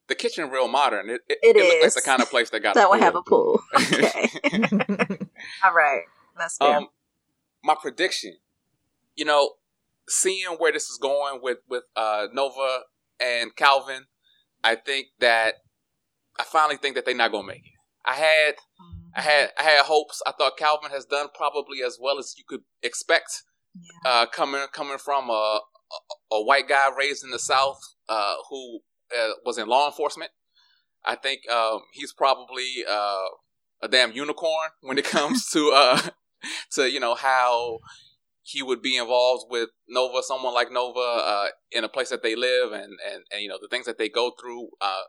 the 0.08 0.14
kitchen 0.14 0.50
real 0.50 0.68
modern. 0.68 1.08
It, 1.08 1.22
it, 1.28 1.38
it, 1.42 1.56
it 1.56 1.82
looks 1.82 1.96
like 1.96 2.04
the 2.04 2.08
kind 2.08 2.22
of 2.22 2.30
place 2.30 2.50
that 2.50 2.60
got 2.60 2.74
that 2.74 2.90
would 2.90 3.00
have 3.00 3.16
a 3.16 3.22
pool. 3.22 3.60
Okay. 3.74 4.30
All 5.64 5.72
right. 5.72 6.02
That's 6.36 6.56
fair. 6.56 6.78
Um, 6.78 6.88
my 7.62 7.74
prediction, 7.80 8.36
you 9.14 9.24
know, 9.24 9.52
seeing 10.08 10.56
where 10.58 10.72
this 10.72 10.88
is 10.90 10.98
going 10.98 11.40
with 11.42 11.58
with 11.68 11.84
uh, 11.96 12.26
Nova 12.32 12.80
and 13.20 13.54
Calvin, 13.56 14.06
I 14.64 14.74
think 14.74 15.08
that 15.20 15.54
I 16.40 16.44
finally 16.44 16.76
think 16.76 16.96
that 16.96 17.04
they're 17.04 17.14
not 17.14 17.30
gonna 17.30 17.46
make 17.46 17.58
it. 17.58 17.72
I 18.04 18.14
had 18.14 18.54
mm-hmm. 18.54 19.08
I 19.16 19.20
had 19.20 19.50
I 19.58 19.62
had 19.62 19.84
hopes. 19.84 20.22
I 20.26 20.32
thought 20.32 20.56
Calvin 20.58 20.90
has 20.90 21.04
done 21.04 21.28
probably 21.34 21.82
as 21.86 21.98
well 22.00 22.18
as 22.18 22.34
you 22.36 22.44
could 22.48 22.62
expect. 22.82 23.42
Yeah. 23.74 24.10
Uh, 24.10 24.26
coming 24.26 24.64
coming 24.72 24.98
from 24.98 25.30
a, 25.30 25.60
a, 26.32 26.34
a 26.36 26.42
white 26.42 26.68
guy 26.68 26.88
raised 26.96 27.24
in 27.24 27.30
the 27.30 27.38
South, 27.38 27.78
uh, 28.08 28.34
who 28.48 28.80
uh, 29.16 29.32
was 29.44 29.58
in 29.58 29.68
law 29.68 29.86
enforcement. 29.86 30.30
I 31.04 31.16
think 31.16 31.48
um, 31.50 31.80
he's 31.92 32.12
probably 32.12 32.84
uh, 32.88 33.24
a 33.82 33.88
damn 33.88 34.12
unicorn 34.12 34.70
when 34.80 34.98
it 34.98 35.04
comes 35.04 35.48
to 35.52 35.72
uh, 35.74 36.00
to 36.72 36.90
you 36.90 37.00
know 37.00 37.14
how 37.14 37.78
he 38.44 38.62
would 38.62 38.82
be 38.82 38.96
involved 38.96 39.46
with 39.48 39.70
Nova, 39.88 40.22
someone 40.22 40.52
like 40.52 40.70
Nova, 40.70 41.00
uh, 41.00 41.46
in 41.72 41.82
a 41.82 41.88
place 41.88 42.10
that 42.10 42.22
they 42.22 42.36
live, 42.36 42.72
and 42.72 42.92
and 43.10 43.24
and 43.32 43.42
you 43.42 43.48
know 43.48 43.58
the 43.60 43.68
things 43.68 43.86
that 43.86 43.98
they 43.98 44.08
go 44.08 44.32
through. 44.40 44.68
Uh, 44.80 45.02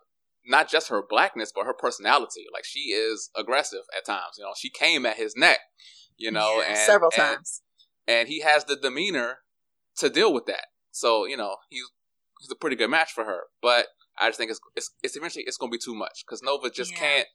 not 0.48 0.70
just 0.70 0.90
her 0.90 1.04
blackness, 1.08 1.52
but 1.54 1.66
her 1.66 1.74
personality. 1.74 2.46
Like 2.54 2.64
she 2.66 2.92
is 2.92 3.30
aggressive 3.36 3.82
at 3.96 4.06
times. 4.06 4.36
You 4.38 4.46
know, 4.46 4.54
she 4.58 4.70
came 4.70 5.06
at 5.06 5.18
his 5.18 5.36
neck. 5.36 5.60
You 6.18 6.32
know, 6.32 6.62
yeah, 6.62 6.70
and 6.70 6.78
several 6.78 7.12
and, 7.18 7.36
times, 7.36 7.62
and 8.08 8.30
he 8.30 8.40
has 8.40 8.64
the 8.64 8.78
demeanor 8.78 9.40
to 9.98 10.10
deal 10.10 10.34
with 10.34 10.46
that. 10.46 10.68
So 10.92 11.26
you 11.26 11.36
know, 11.36 11.58
he's 11.70 11.84
he's 12.40 12.52
a 12.52 12.56
pretty 12.56 12.78
good 12.78 12.90
match 12.90 13.12
for 13.12 13.26
her. 13.26 13.42
But 13.62 13.88
I 14.18 14.30
just 14.30 14.38
think 14.38 14.50
it's 14.50 14.62
it's, 14.78 14.92
it's 15.04 15.18
eventually 15.18 15.44
it's 15.46 15.58
gonna 15.58 15.72
be 15.72 15.78
too 15.78 15.96
much 15.96 16.24
because 16.26 16.42
Nova 16.42 16.70
just 16.70 16.94
yeah. 16.94 17.00
can't. 17.00 17.28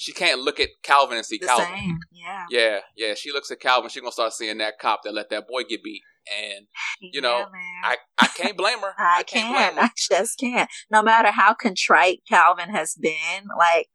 She 0.00 0.12
can't 0.12 0.40
look 0.40 0.60
at 0.60 0.68
Calvin 0.84 1.16
and 1.16 1.26
see 1.26 1.38
the 1.38 1.46
Calvin. 1.46 1.66
Same. 1.66 1.98
Yeah. 2.12 2.46
Yeah, 2.50 2.78
yeah. 2.96 3.14
She 3.14 3.32
looks 3.32 3.50
at 3.50 3.58
Calvin. 3.58 3.90
She's 3.90 4.00
gonna 4.00 4.12
start 4.12 4.32
seeing 4.32 4.58
that 4.58 4.78
cop 4.78 5.00
that 5.02 5.12
let 5.12 5.28
that 5.30 5.48
boy 5.48 5.64
get 5.64 5.82
beat, 5.82 6.02
and 6.40 6.66
you 7.00 7.20
know, 7.20 7.46
I 7.82 7.96
I 8.16 8.28
can't 8.28 8.56
blame 8.56 8.78
her. 8.78 8.94
I, 8.98 9.18
I 9.18 9.22
can't. 9.24 9.56
can't 9.56 9.78
I 9.78 9.90
just 9.96 10.38
can't. 10.38 10.70
No 10.88 11.02
matter 11.02 11.32
how 11.32 11.52
contrite 11.52 12.20
Calvin 12.28 12.70
has 12.70 12.94
been, 12.94 13.48
like 13.58 13.88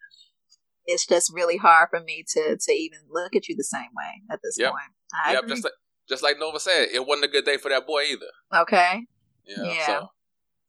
it's 0.86 1.08
just 1.08 1.32
really 1.34 1.56
hard 1.56 1.88
for 1.90 2.02
me 2.02 2.26
to 2.34 2.58
to 2.60 2.72
even 2.74 3.00
look 3.10 3.34
at 3.34 3.48
you 3.48 3.56
the 3.56 3.64
same 3.64 3.92
way 3.96 4.24
at 4.30 4.42
this 4.44 4.58
yep. 4.60 4.72
point. 4.72 4.84
I 5.26 5.32
yep, 5.32 5.44
agree. 5.44 5.52
just 5.52 5.64
like 5.64 5.74
just 6.10 6.24
like 6.24 6.38
Nova 6.38 6.60
said, 6.60 6.90
it 6.94 7.08
wasn't 7.08 7.26
a 7.26 7.30
good 7.30 7.46
day 7.46 7.56
for 7.56 7.70
that 7.70 7.88
boy 7.88 8.04
either. 8.12 8.62
Okay. 8.62 9.06
Yeah. 9.46 9.64
yeah. 9.64 9.86
So 9.86 10.08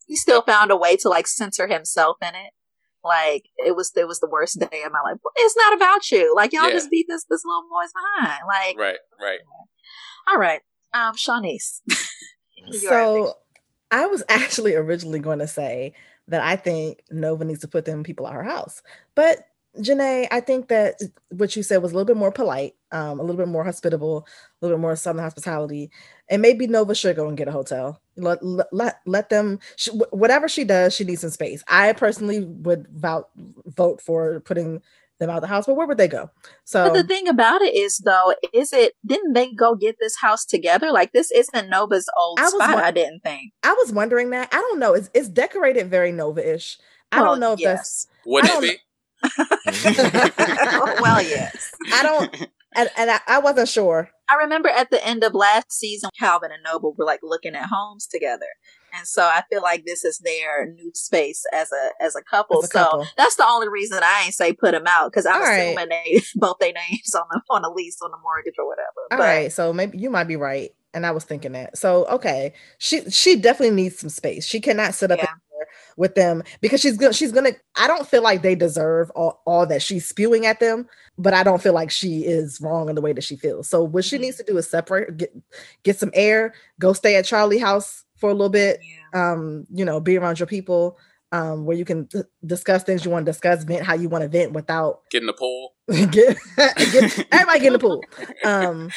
he 0.07 0.15
still 0.15 0.43
found 0.43 0.71
a 0.71 0.77
way 0.77 0.97
to 0.99 1.09
like 1.09 1.27
censor 1.27 1.67
himself 1.67 2.19
in 2.23 2.37
it. 2.37 2.53
Like 3.05 3.45
it 3.59 3.77
was 3.77 3.93
it 3.97 4.09
was 4.09 4.21
the 4.21 4.29
worst 4.29 4.59
day 4.59 4.83
of 4.85 4.93
my 4.93 5.01
life. 5.03 5.19
It's 5.37 5.57
not 5.57 5.75
about 5.77 6.11
you. 6.11 6.35
Like 6.35 6.53
y'all 6.53 6.69
Yeah. 6.69 6.73
just 6.75 6.91
beat 6.91 7.07
this 7.09 7.25
this 7.29 7.43
little 7.45 7.65
boy's 7.71 7.93
behind. 7.93 8.41
Like 8.49 8.79
Right, 8.79 8.99
right. 9.21 9.39
all 10.29 10.39
right, 10.39 10.61
um, 10.93 11.15
Shanice. 11.15 11.81
So 12.73 13.35
I 13.91 14.07
was 14.07 14.23
actually 14.29 14.75
originally 14.75 15.19
going 15.19 15.41
to 15.41 15.47
say 15.47 15.93
that 16.29 16.41
I 16.41 16.57
think 16.57 17.03
Nova 17.11 17.45
needs 17.45 17.61
to 17.61 17.69
put 17.69 17.85
them 17.85 18.03
people 18.03 18.27
at 18.27 18.33
her 18.33 18.43
house. 18.43 18.83
But 19.15 19.47
Janae, 19.79 20.29
I 20.31 20.41
think 20.41 20.69
that 20.69 21.01
what 21.31 21.57
you 21.57 21.63
said 21.63 21.83
was 21.83 21.93
a 21.93 21.95
little 21.95 22.07
bit 22.07 22.17
more 22.17 22.31
polite, 22.33 22.75
um, 22.93 23.19
a 23.19 23.23
little 23.23 23.37
bit 23.37 23.49
more 23.49 23.65
hospitable, 23.65 24.27
a 24.27 24.65
little 24.65 24.77
bit 24.79 24.83
more 24.83 24.97
southern 24.97 25.23
hospitality. 25.23 25.91
And 26.29 26.41
maybe 26.43 26.67
Nova 26.67 26.95
should 26.95 27.17
go 27.17 27.29
and 27.29 27.37
get 27.37 27.49
a 27.49 27.53
hotel. 27.53 28.01
Let 28.17 28.43
let 28.45 28.67
let, 28.73 29.01
let 29.07 29.29
them 29.31 29.59
sh- 29.77 29.89
wh- 29.91 30.13
whatever 30.13 30.49
she 30.49 30.65
does, 30.65 30.95
she 30.95 31.05
needs 31.05 31.23
some 31.23 31.31
space. 31.31 31.63
I 31.69 31.93
personally 31.93 32.45
would 32.45 32.87
vote 32.89 33.27
vote 33.67 34.01
for 34.01 34.41
putting 34.41 34.81
them 35.21 35.31
out 35.31 35.37
of 35.37 35.43
the 35.43 35.49
house, 35.49 35.67
but 35.67 35.75
where 35.75 35.87
would 35.87 35.99
they 35.99 36.09
go? 36.09 36.31
So 36.65 36.85
But 36.85 36.95
the 36.95 37.05
thing 37.05 37.29
about 37.29 37.63
it 37.63 37.75
is, 37.75 37.99
though, 37.99 38.35
is 38.53 38.73
it 38.73 38.95
didn't 39.07 39.33
they 39.33 39.53
go 39.53 39.75
get 39.75 39.97
this 40.01 40.17
house 40.21 40.45
together? 40.45 40.93
Like 40.93 41.13
this 41.13 41.31
isn't 41.31 41.69
Nova's 41.69 42.09
old 42.17 42.39
I 42.41 42.49
spot. 42.49 42.71
won- 42.75 42.85
I 42.85 42.91
didn't 42.91 43.21
think. 43.21 43.53
I 43.63 43.73
was 43.75 43.93
wondering 43.93 44.31
that. 44.31 44.49
I 44.53 44.59
don't 44.61 44.79
know. 44.79 44.95
It's, 44.95 45.11
it's 45.15 45.29
decorated 45.29 45.89
very 45.89 46.13
Nova-ish. 46.13 46.79
I 47.13 47.21
Well, 47.21 47.33
don't 47.33 47.41
know 47.41 47.53
if 47.53 47.61
that's 47.61 48.07
Would 48.27 48.45
I 48.45 48.49
it 48.49 48.51
don't 48.51 48.63
be? 48.63 48.77
well, 51.01 51.23
yes. 51.23 51.71
I 51.93 52.03
don't 52.03 52.49
and, 52.75 52.91
and 52.97 53.11
I, 53.11 53.21
I 53.27 53.39
wasn't 53.39 53.69
sure. 53.69 54.11
I 54.29 54.37
remember 54.37 54.69
at 54.69 54.91
the 54.91 55.07
end 55.07 55.23
of 55.23 55.35
last 55.35 55.73
season, 55.73 56.11
Calvin 56.19 56.51
and 56.51 56.63
Nova 56.65 56.89
were 56.89 57.05
like 57.05 57.21
looking 57.23 57.55
at 57.55 57.69
homes 57.71 58.07
together, 58.07 58.47
and 58.93 59.07
so 59.07 59.23
I 59.23 59.43
feel 59.51 59.61
like 59.61 59.85
this 59.85 60.03
is 60.05 60.19
their 60.19 60.67
new 60.73 60.91
space 60.95 61.45
as 61.53 61.71
a 61.73 62.03
as 62.03 62.17
a 62.17 62.23
couple. 62.23 62.59
As 62.63 62.71
a 62.71 62.73
so 62.73 62.85
couple. 62.85 63.07
that's 63.17 63.37
the 63.37 63.47
only 63.47 63.69
reason 63.69 64.01
I 64.03 64.23
ain't 64.25 64.35
say 64.35 64.53
put 64.55 64.73
them 64.73 64.87
out 64.87 65.13
because 65.13 65.27
I'm 65.27 65.37
All 65.37 65.43
right. 65.43 65.59
assuming 65.59 65.89
they 65.91 66.23
both 66.37 66.57
their 66.59 66.73
names 66.73 67.15
on 67.15 67.25
the 67.31 67.41
on 67.51 67.65
a 67.65 67.71
lease 67.71 67.99
on 68.03 68.11
the 68.11 68.19
mortgage 68.23 68.55
or 68.59 68.67
whatever. 68.67 68.89
All 69.13 69.19
but 69.19 69.25
right, 69.25 69.53
so 69.53 69.73
maybe 69.73 69.99
you 69.99 70.09
might 70.09 70.25
be 70.25 70.37
right, 70.37 70.71
and 70.95 71.05
I 71.05 71.11
was 71.11 71.25
thinking 71.25 71.53
that. 71.53 71.77
So 71.77 72.07
okay, 72.07 72.55
she 72.79 73.09
she 73.11 73.37
definitely 73.37 73.77
needs 73.77 73.99
some 73.99 74.11
space. 74.11 74.47
She 74.47 74.61
cannot 74.61 74.95
sit 74.95 75.11
up 75.11 75.19
Yeah. 75.19 75.27
In 75.65 75.69
there 75.69 75.95
with 75.97 76.15
them 76.15 76.43
because 76.61 76.81
she's 76.81 76.97
gonna 76.97 77.13
she's 77.13 77.33
gonna. 77.33 77.53
I 77.77 77.87
don't 77.87 78.07
feel 78.07 78.23
like 78.23 78.43
they 78.43 78.55
deserve 78.55 79.11
all, 79.11 79.43
all 79.47 79.67
that 79.67 79.83
she's 79.83 80.07
spewing 80.07 80.47
at 80.47 80.61
them, 80.61 80.89
but 81.19 81.35
I 81.35 81.43
don't 81.43 81.63
feel 81.63 81.73
like 81.75 81.91
she 81.91 82.21
is 82.25 82.61
wrong 82.61 82.89
in 82.89 82.95
the 82.95 83.01
way 83.01 83.13
that 83.13 83.25
she 83.25 83.37
feels. 83.37 83.69
So 83.69 83.83
what 83.85 84.05
she 84.05 84.17
Mhm. 84.17 84.21
needs 84.21 84.37
to 84.39 84.43
do 84.45 84.57
is 84.59 84.69
separate, 84.69 85.17
get 85.17 85.33
get 85.83 85.99
some 85.99 86.11
air, 86.15 86.55
go 86.79 86.93
stay 86.93 87.17
at 87.17 87.25
Charley 87.25 87.59
house 87.59 88.05
for 88.17 88.31
a 88.31 88.33
little 88.33 88.49
bit, 88.49 88.81
yeah. 89.15 89.33
um, 89.33 89.67
you 89.73 89.85
know, 89.85 90.01
be 90.01 90.17
around 90.17 90.39
your 90.39 90.47
people, 90.47 90.99
um, 91.33 91.65
where 91.65 91.77
you 91.77 91.85
can 91.85 92.05
d- 92.05 92.23
discuss 92.47 92.83
things 92.85 93.05
you 93.05 93.11
want 93.11 93.27
to 93.27 93.31
discuss, 93.33 93.65
vent 93.65 93.83
how 93.85 93.95
you 93.95 94.09
want 94.09 94.23
to 94.23 94.29
vent 94.29 94.53
without 94.53 95.01
getting 95.11 95.27
the 95.27 95.33
pool. 95.33 95.75
get, 95.91 96.11
get 96.11 96.37
everybody 97.33 97.59
get 97.61 97.67
in 97.67 97.73
the 97.75 97.79
pool. 97.79 98.03
Um, 98.45 98.91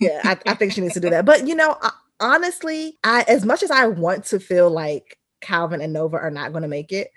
yeah, 0.00 0.20
I, 0.24 0.38
I 0.46 0.54
think 0.54 0.72
she 0.72 0.80
needs 0.80 0.94
to 0.94 1.00
do 1.00 1.10
that. 1.10 1.24
But 1.26 1.46
you 1.46 1.54
know, 1.54 1.76
uh, 1.82 1.90
honestly, 2.18 2.98
I 3.04 3.24
as 3.28 3.44
much 3.44 3.62
as 3.62 3.70
I 3.70 3.86
want 3.86 4.24
to 4.26 4.40
feel 4.40 4.70
like 4.70 5.18
Calvin 5.46 5.80
and 5.80 5.92
Nova 5.92 6.16
are 6.16 6.30
not 6.30 6.52
going 6.52 6.62
to 6.62 6.68
make 6.68 6.92
it, 6.92 7.10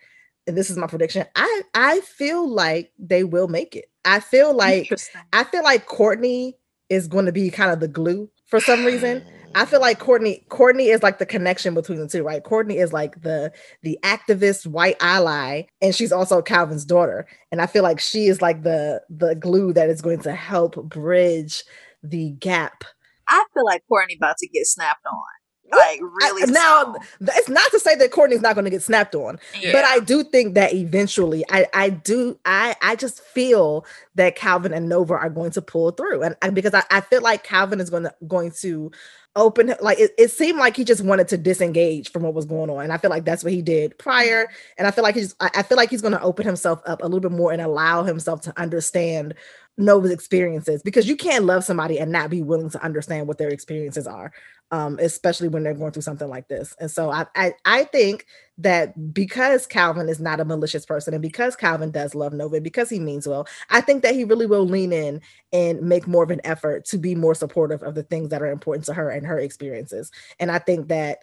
and 0.48 0.58
this 0.58 0.70
is 0.70 0.78
my 0.78 0.88
prediction, 0.88 1.26
I 1.36 1.62
I 1.74 2.02
feel 2.02 2.48
like 2.48 2.92
they 3.00 3.24
will 3.24 3.48
make 3.48 3.76
it. 3.76 3.86
I 4.06 4.20
feel 4.20 4.56
like 4.56 4.90
I 5.34 5.44
feel 5.44 5.64
like 5.64 5.86
Courtney 5.86 6.58
is 6.90 7.08
going 7.08 7.26
to 7.26 7.32
be 7.32 7.50
kind 7.50 7.72
of 7.72 7.80
the 7.80 7.88
glue 7.88 8.30
for 8.48 8.60
some 8.60 8.86
reason. 8.86 9.24
I 9.56 9.66
feel 9.66 9.82
like 9.82 10.00
Courtney 10.00 10.46
Courtney 10.50 10.90
is 10.90 11.02
like 11.02 11.18
the 11.18 11.26
connection 11.26 11.74
between 11.74 12.00
the 12.00 12.08
two, 12.08 12.24
right? 12.24 12.44
Courtney 12.44 12.78
is 12.78 12.94
like 12.94 13.22
the 13.22 13.52
the 13.82 13.98
activist 14.04 14.68
white 14.68 14.98
ally, 15.02 15.64
and 15.82 15.96
she's 15.96 16.12
also 16.12 16.42
Calvin's 16.42 16.86
daughter. 16.86 17.28
And 17.52 17.62
I 17.62 17.66
feel 17.66 17.84
like 17.84 18.00
she 18.00 18.28
is 18.28 18.42
like 18.42 18.64
the 18.64 19.02
the 19.10 19.36
glue 19.36 19.74
that 19.74 19.90
is 19.90 20.02
going 20.02 20.20
to 20.22 20.34
help 20.34 20.76
bridge 20.84 21.64
the 22.04 22.32
gap. 22.32 22.84
I 23.28 23.44
feel 23.54 23.66
like 23.66 23.84
Courtney 23.88 24.16
about 24.18 24.38
to 24.38 24.48
get 24.48 24.66
snapped 24.66 25.06
on. 25.06 25.39
Like 25.72 26.00
really 26.02 26.44
I- 26.44 26.52
now 26.52 26.96
it's 27.22 27.50
not 27.50 27.70
to 27.72 27.80
say 27.80 27.96
that 27.96 28.12
Courtney's 28.12 28.42
not 28.42 28.56
going 28.56 28.66
to 28.66 28.72
get 28.72 28.82
snapped 28.82 29.16
on, 29.16 29.40
Yeah. 29.60 29.72
but 29.72 29.86
I 29.86 30.00
do 30.00 30.24
think 30.24 30.56
that 30.56 30.74
eventually, 30.74 31.44
I 31.50 31.68
I 31.74 31.90
do 31.90 32.38
I 32.46 32.76
I 32.82 32.96
just 32.96 33.22
feel 33.22 33.86
that 34.16 34.36
Calvin 34.36 34.74
and 34.74 34.90
Nova 34.90 35.14
are 35.14 35.30
going 35.30 35.52
to 35.52 35.62
pull 35.62 35.92
through, 35.92 36.24
and, 36.24 36.36
and 36.42 36.56
because 36.56 36.74
I, 36.74 36.84
I 36.92 37.02
feel 37.02 37.22
like 37.22 37.44
Calvin 37.44 37.80
is 37.80 37.90
going 37.90 38.04
to 38.04 38.14
going 38.28 38.52
to 38.62 38.92
open 39.36 39.74
like 39.80 40.00
it, 40.00 40.12
it 40.18 40.32
seemed 40.32 40.58
like 40.58 40.76
he 40.76 40.84
just 40.84 41.04
wanted 41.04 41.28
to 41.30 41.38
disengage 41.38 42.12
from 42.12 42.24
what 42.24 42.34
was 42.34 42.46
going 42.46 42.70
on, 42.70 42.84
and 42.84 42.92
I 42.92 42.98
feel 42.98 43.12
like 43.12 43.26
that's 43.26 43.44
what 43.44 43.54
he 43.54 43.62
did 43.62 43.98
prior, 43.98 44.50
and 44.78 44.88
I 44.88 44.92
feel 44.92 45.04
like 45.04 45.16
he's 45.16 45.36
I 45.40 45.62
feel 45.64 45.78
like 45.78 45.90
he's 45.92 46.02
going 46.02 46.14
to 46.14 46.22
open 46.22 46.46
himself 46.46 46.82
up 46.86 47.02
a 47.02 47.06
little 47.06 47.20
bit 47.20 47.32
more 47.32 47.52
and 47.52 47.62
allow 47.62 48.04
himself 48.04 48.42
to 48.42 48.60
understand 48.60 49.36
Nova's 49.80 50.12
experiences 50.12 50.84
because 50.84 51.08
you 51.10 51.18
can't 51.18 51.46
love 51.46 51.64
somebody 51.66 52.00
and 52.00 52.12
not 52.12 52.30
be 52.30 52.44
willing 52.44 52.70
to 52.72 52.84
understand 52.84 53.28
what 53.28 53.40
their 53.40 53.50
experiences 53.50 54.08
are 54.08 54.32
um, 54.72 55.00
especially 55.02 55.48
when 55.48 55.64
they're 55.64 55.74
going 55.74 55.92
through 55.92 56.02
something 56.04 56.30
like 56.30 56.48
this. 56.48 56.76
And 56.80 56.92
so 56.92 57.12
I, 57.12 57.26
I 57.36 57.54
I 57.66 57.84
think 57.86 58.26
that 58.60 59.14
because 59.14 59.66
Calvin 59.66 60.10
is 60.10 60.20
not 60.20 60.40
a 60.40 60.46
malicious 60.46 60.86
person 60.86 61.14
and 61.14 61.22
because 61.22 61.56
Calvin 61.56 61.92
does 61.92 62.14
love 62.16 62.34
Nova, 62.34 62.62
because 62.62 62.90
he 62.90 63.00
means 63.00 63.28
well, 63.28 63.48
I 63.70 63.82
think 63.82 64.04
that 64.04 64.14
he 64.16 64.24
really 64.24 64.46
will 64.46 64.66
lean 64.68 64.94
in 64.94 65.22
and 65.54 65.82
make 65.82 66.08
more 66.08 66.24
of 66.24 66.32
an 66.32 66.42
effort 66.44 66.86
to 66.86 66.98
be 66.98 67.16
more 67.16 67.36
supportive 67.36 67.82
of 67.84 67.96
the 67.96 68.04
things 68.04 68.30
that 68.30 68.42
are 68.42 68.52
important 68.52 68.86
to 68.86 68.94
her 68.94 69.10
and 69.10 69.26
her 69.26 69.40
experiences. 69.40 70.12
And 70.40 70.52
I 70.52 70.60
think 70.60 70.90
that 70.90 71.20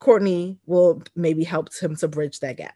Courtney 0.00 0.58
will 0.66 1.02
maybe 1.14 1.44
help 1.44 1.68
him 1.80 1.96
to 1.96 2.08
bridge 2.08 2.40
that 2.40 2.56
gap. 2.56 2.74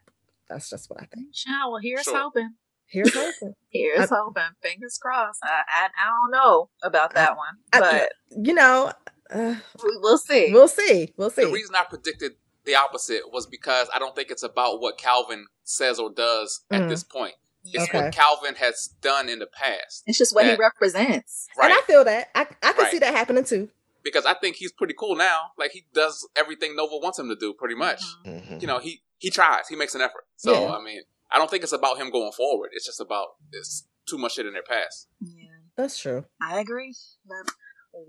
That's 0.49 0.69
just 0.69 0.89
what 0.89 1.01
I 1.01 1.05
think. 1.13 1.27
Sure, 1.33 1.71
well, 1.71 1.79
here's 1.81 2.03
Sure. 2.03 2.17
hoping. 2.17 2.55
Here's 2.87 3.13
hoping. 3.13 3.53
Here's 3.69 4.09
hoping. 4.09 4.43
Fingers 4.61 4.97
crossed. 5.01 5.39
I, 5.43 5.61
I 5.67 5.85
I 5.85 6.05
don't 6.07 6.31
know 6.31 6.69
about 6.83 7.13
that 7.15 7.35
one, 7.37 7.55
I- 7.73 7.79
but 7.79 8.11
you 8.45 8.53
know, 8.53 8.91
uh, 9.29 9.55
we, 9.83 9.97
we'll 10.01 10.17
see. 10.17 10.51
we'll 10.53 10.67
see. 10.67 11.13
We'll 11.17 11.29
see. 11.29 11.43
The 11.45 11.51
reason 11.51 11.75
I 11.75 11.83
predicted 11.83 12.33
the 12.65 12.75
opposite 12.75 13.31
was 13.31 13.45
because 13.47 13.89
I 13.93 13.99
don't 13.99 14.15
think 14.15 14.29
it's 14.31 14.43
about 14.43 14.81
what 14.81 14.97
Calvin 14.97 15.45
says 15.63 15.99
or 15.99 16.09
does 16.11 16.61
at 16.71 16.81
Mm. 16.83 16.89
this 16.89 17.03
point. 17.03 17.35
It's 17.65 17.83
Okay. 17.89 18.01
what 18.05 18.13
Calvin 18.13 18.55
has 18.55 18.89
done 19.01 19.27
in 19.27 19.39
the 19.39 19.45
past. 19.47 20.03
It's 20.07 20.17
just 20.17 20.33
what 20.33 20.45
he 20.45 20.51
that- 20.51 20.59
represents. 20.59 21.47
And 21.61 21.73
I 21.73 21.81
feel 21.81 22.03
that. 22.05 22.29
I, 22.35 22.41
I 22.63 22.71
can 22.73 22.83
Right. 22.83 22.91
see 22.91 22.99
that 22.99 23.13
happening 23.13 23.43
too. 23.43 23.69
Because 24.03 24.25
I 24.25 24.33
think 24.35 24.55
he's 24.55 24.71
pretty 24.71 24.93
cool 24.97 25.15
now. 25.17 25.51
Like 25.57 25.71
he 25.71 25.85
does 25.93 26.25
everything 26.37 26.75
Nova 26.77 26.95
wants 26.97 27.19
him 27.19 27.27
to 27.27 27.35
do, 27.35 27.53
pretty 27.53 27.75
much. 27.75 28.01
Mhm. 28.25 28.47
Mhm. 28.51 28.61
You 28.61 28.67
know, 28.67 28.79
he 28.79 29.01
he 29.17 29.29
tries, 29.29 29.67
he 29.67 29.75
makes 29.75 29.95
an 29.95 30.01
effort. 30.01 30.25
So 30.37 30.53
Yeah. 30.53 30.73
I 30.75 30.81
mean, 30.81 31.01
I 31.31 31.37
don't 31.37 31.49
think 31.49 31.63
it's 31.63 31.73
about 31.73 31.97
him 31.97 32.11
going 32.11 32.31
forward. 32.31 32.69
It's 32.73 32.85
just 32.85 33.01
about 33.01 33.27
this 33.51 33.87
too 34.07 34.17
much 34.17 34.33
shit 34.33 34.45
in 34.45 34.53
their 34.53 34.63
past. 34.63 35.07
Yeah, 35.19 35.49
That's 35.75 35.99
true. 35.99 36.25
I 36.41 36.59
agree. 36.59 36.95
But 37.25 37.53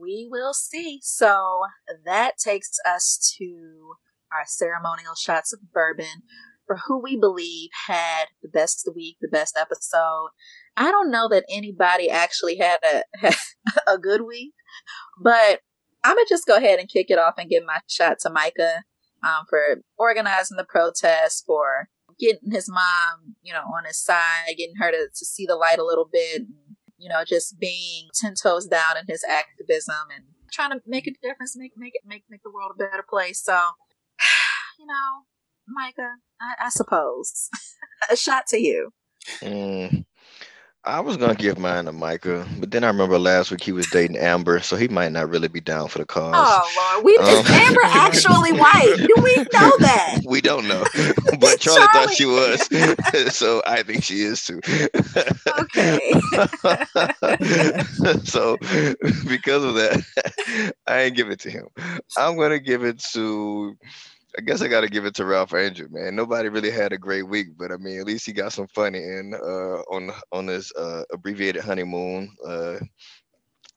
we 0.00 0.28
will 0.30 0.54
see. 0.54 1.00
So 1.02 1.62
that 2.04 2.32
takes 2.42 2.70
us 2.86 3.34
to 3.38 3.94
our 4.32 4.44
ceremonial 4.46 5.14
shots 5.14 5.52
of 5.52 5.72
bourbon 5.72 6.22
for 6.66 6.78
who 6.86 7.00
we 7.02 7.16
believe 7.16 7.70
had 7.88 8.26
the 8.42 8.48
best 8.48 8.88
week, 8.94 9.16
the 9.20 9.28
best 9.28 9.56
episode. 9.58 10.28
I 10.76 10.90
don't 10.90 11.10
know 11.10 11.28
that 11.30 11.46
anybody 11.50 12.10
actually 12.10 12.58
had 12.58 12.78
a 12.84 13.02
had 13.18 13.36
a 13.88 13.98
good 13.98 14.22
week, 14.22 14.52
but 15.20 15.60
I'm 16.04 16.14
gonna 16.14 16.26
just 16.28 16.46
go 16.46 16.56
ahead 16.56 16.78
and 16.78 16.88
kick 16.88 17.10
it 17.10 17.18
off 17.18 17.34
and 17.38 17.50
give 17.50 17.64
my 17.64 17.80
shot 17.88 18.18
to 18.20 18.30
Micah 18.30 18.84
um, 19.26 19.44
for 19.48 19.82
organizing 19.96 20.56
the 20.56 20.64
protest, 20.64 21.44
for 21.46 21.88
getting 22.18 22.50
his 22.50 22.68
mom, 22.68 23.36
you 23.42 23.52
know, 23.52 23.60
on 23.60 23.84
his 23.86 24.02
side, 24.02 24.54
getting 24.56 24.76
her 24.76 24.90
to, 24.90 25.08
to 25.14 25.24
see 25.24 25.46
the 25.46 25.56
light 25.56 25.78
a 25.78 25.84
little 25.84 26.08
bit, 26.10 26.42
and, 26.42 26.48
you 26.98 27.08
know, 27.08 27.24
just 27.24 27.58
being 27.58 28.08
ten 28.14 28.34
toes 28.34 28.66
down 28.66 28.96
in 28.96 29.04
his 29.06 29.24
activism 29.24 30.08
and 30.14 30.24
trying 30.52 30.70
to 30.70 30.80
make 30.86 31.06
a 31.06 31.12
difference, 31.22 31.56
make 31.56 31.72
make 31.76 31.94
it 31.94 32.02
make 32.06 32.24
make 32.28 32.42
the 32.42 32.50
world 32.50 32.72
a 32.74 32.78
better 32.78 33.04
place. 33.08 33.42
So, 33.42 33.54
you 34.78 34.86
know, 34.86 35.24
Micah, 35.68 36.16
I, 36.40 36.66
I 36.66 36.68
suppose 36.70 37.48
a 38.10 38.16
shot 38.16 38.46
to 38.48 38.58
you. 38.58 38.90
Mm. 39.40 40.04
I 40.88 41.00
was 41.00 41.18
gonna 41.18 41.34
give 41.34 41.58
mine 41.58 41.84
to 41.84 41.92
Micah, 41.92 42.46
but 42.58 42.70
then 42.70 42.82
I 42.82 42.86
remember 42.86 43.18
last 43.18 43.50
week 43.50 43.62
he 43.62 43.72
was 43.72 43.86
dating 43.88 44.16
Amber, 44.16 44.58
so 44.60 44.74
he 44.74 44.88
might 44.88 45.12
not 45.12 45.28
really 45.28 45.48
be 45.48 45.60
down 45.60 45.88
for 45.88 45.98
the 45.98 46.06
cause. 46.06 46.32
Oh 46.34 46.94
Lord, 46.94 47.04
we 47.04 47.12
is 47.12 47.40
Um, 47.40 47.44
Amber 47.46 47.80
actually 47.84 48.52
white? 48.52 48.94
Do 48.96 49.22
we 49.22 49.36
know 49.36 49.76
that? 49.80 50.20
We 50.26 50.40
don't 50.40 50.66
know, 50.66 50.82
but 51.40 51.60
Charley, 51.60 51.86
thought 51.92 52.10
she 52.14 52.24
was, 52.24 52.62
so 53.36 53.60
I 53.66 53.82
think 53.82 54.02
she 54.02 54.22
is 54.22 54.42
too. 54.42 54.60
Okay. 55.58 55.98
so 58.24 58.56
because 59.28 59.64
of 59.64 59.74
that, 59.74 60.74
I 60.86 61.00
ain't 61.02 61.16
give 61.16 61.28
it 61.28 61.40
to 61.40 61.50
him. 61.50 61.66
I'm 62.16 62.38
gonna 62.38 62.58
give 62.58 62.82
it 62.82 62.98
to. 63.12 63.76
I 64.36 64.42
guess 64.42 64.60
I 64.60 64.68
gotta 64.68 64.88
give 64.88 65.04
it 65.06 65.14
to 65.16 65.24
Ralph 65.24 65.54
Angel, 65.54 65.88
man. 65.90 66.14
Nobody 66.14 66.48
really 66.48 66.70
had 66.70 66.92
a 66.92 66.98
great 66.98 67.26
week, 67.26 67.48
but 67.56 67.72
I 67.72 67.76
mean, 67.76 67.98
at 67.98 68.06
least 68.06 68.26
he 68.26 68.32
got 68.32 68.52
some 68.52 68.66
funny 68.68 68.98
in 68.98 69.32
uh, 69.34 69.80
on 69.90 70.12
on 70.32 70.46
his 70.48 70.72
uh, 70.78 71.02
abbreviated 71.12 71.62
honeymoon. 71.62 72.30
Uh, 72.46 72.78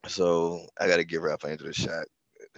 so 0.06 0.66
I 0.78 0.88
gotta 0.88 1.04
give 1.04 1.22
Ralph 1.22 1.44
Angel 1.46 1.68
a 1.68 1.72
shot. 1.72 2.06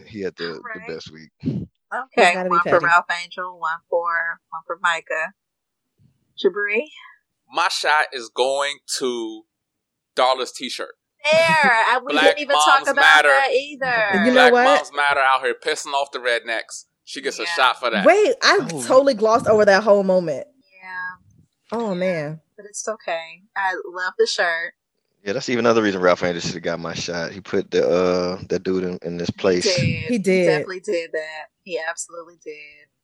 He 0.06 0.22
had 0.22 0.34
the, 0.36 0.54
Alright. 0.54 0.86
the 0.86 0.94
best 0.94 1.12
week. 1.12 1.30
Okay, 1.46 2.34
gotta 2.34 2.48
one 2.48 2.60
for. 2.62 2.80
Ralph 2.80 3.06
Angel, 3.22 3.58
one 3.58 3.78
for 3.88 4.40
one 4.50 4.62
for 4.66 4.78
Micah. 4.82 5.32
Jabri. 6.42 6.86
My 7.48 7.68
shot 7.68 8.06
is 8.12 8.28
going 8.34 8.78
to 8.98 9.42
Darla's 10.16 10.50
t-shirt. 10.50 10.94
There, 11.30 12.00
we 12.04 12.12
Black 12.12 12.24
didn't 12.24 12.38
even 12.40 12.56
talk 12.56 12.82
about 12.82 12.96
Matter. 12.96 13.28
that 13.28 13.50
either. 13.52 14.24
You 14.24 14.32
know 14.32 14.50
Black 14.50 14.52
what? 14.52 14.64
Moms 14.64 14.90
Matter 14.94 15.20
out 15.20 15.42
here 15.42 15.54
pissing 15.54 15.92
off 15.92 16.10
the 16.10 16.18
rednecks. 16.18 16.86
She 17.04 17.20
gets 17.20 17.38
a 17.38 17.46
shot 17.46 17.78
for 17.78 17.90
that. 17.90 18.04
Wait, 18.06 18.34
I 18.42 18.58
Oh. 18.62 18.82
totally 18.84 19.14
glossed 19.14 19.46
over 19.46 19.64
that 19.64 19.82
whole 19.82 20.02
moment. 20.04 20.46
yeah, 20.82 21.76
Oh 21.78 21.94
man. 21.94 22.40
but 22.56 22.66
it's 22.66 22.86
okay. 22.88 23.42
I 23.56 23.74
love 23.86 24.14
the 24.18 24.26
shirt. 24.26 24.72
Yeah, 25.22 25.32
that's 25.32 25.48
even 25.48 25.64
another 25.64 25.82
reason 25.82 26.00
Ralph 26.02 26.22
Angel 26.22 26.40
should 26.42 26.54
have 26.54 26.62
got 26.62 26.78
my 26.80 26.92
shot. 26.94 27.32
He 27.32 27.40
put 27.40 27.70
the 27.70 27.86
uh 27.88 28.38
that 28.48 28.62
dude 28.62 28.84
in, 28.84 28.98
in 29.02 29.16
this 29.16 29.30
place. 29.30 29.64
Did. 29.64 29.80
He 29.84 30.18
did. 30.18 30.46
definitely 30.46 30.80
did 30.80 31.12
that. 31.12 31.46
He 31.62 31.78
absolutely 31.88 32.36
did. 32.44 32.54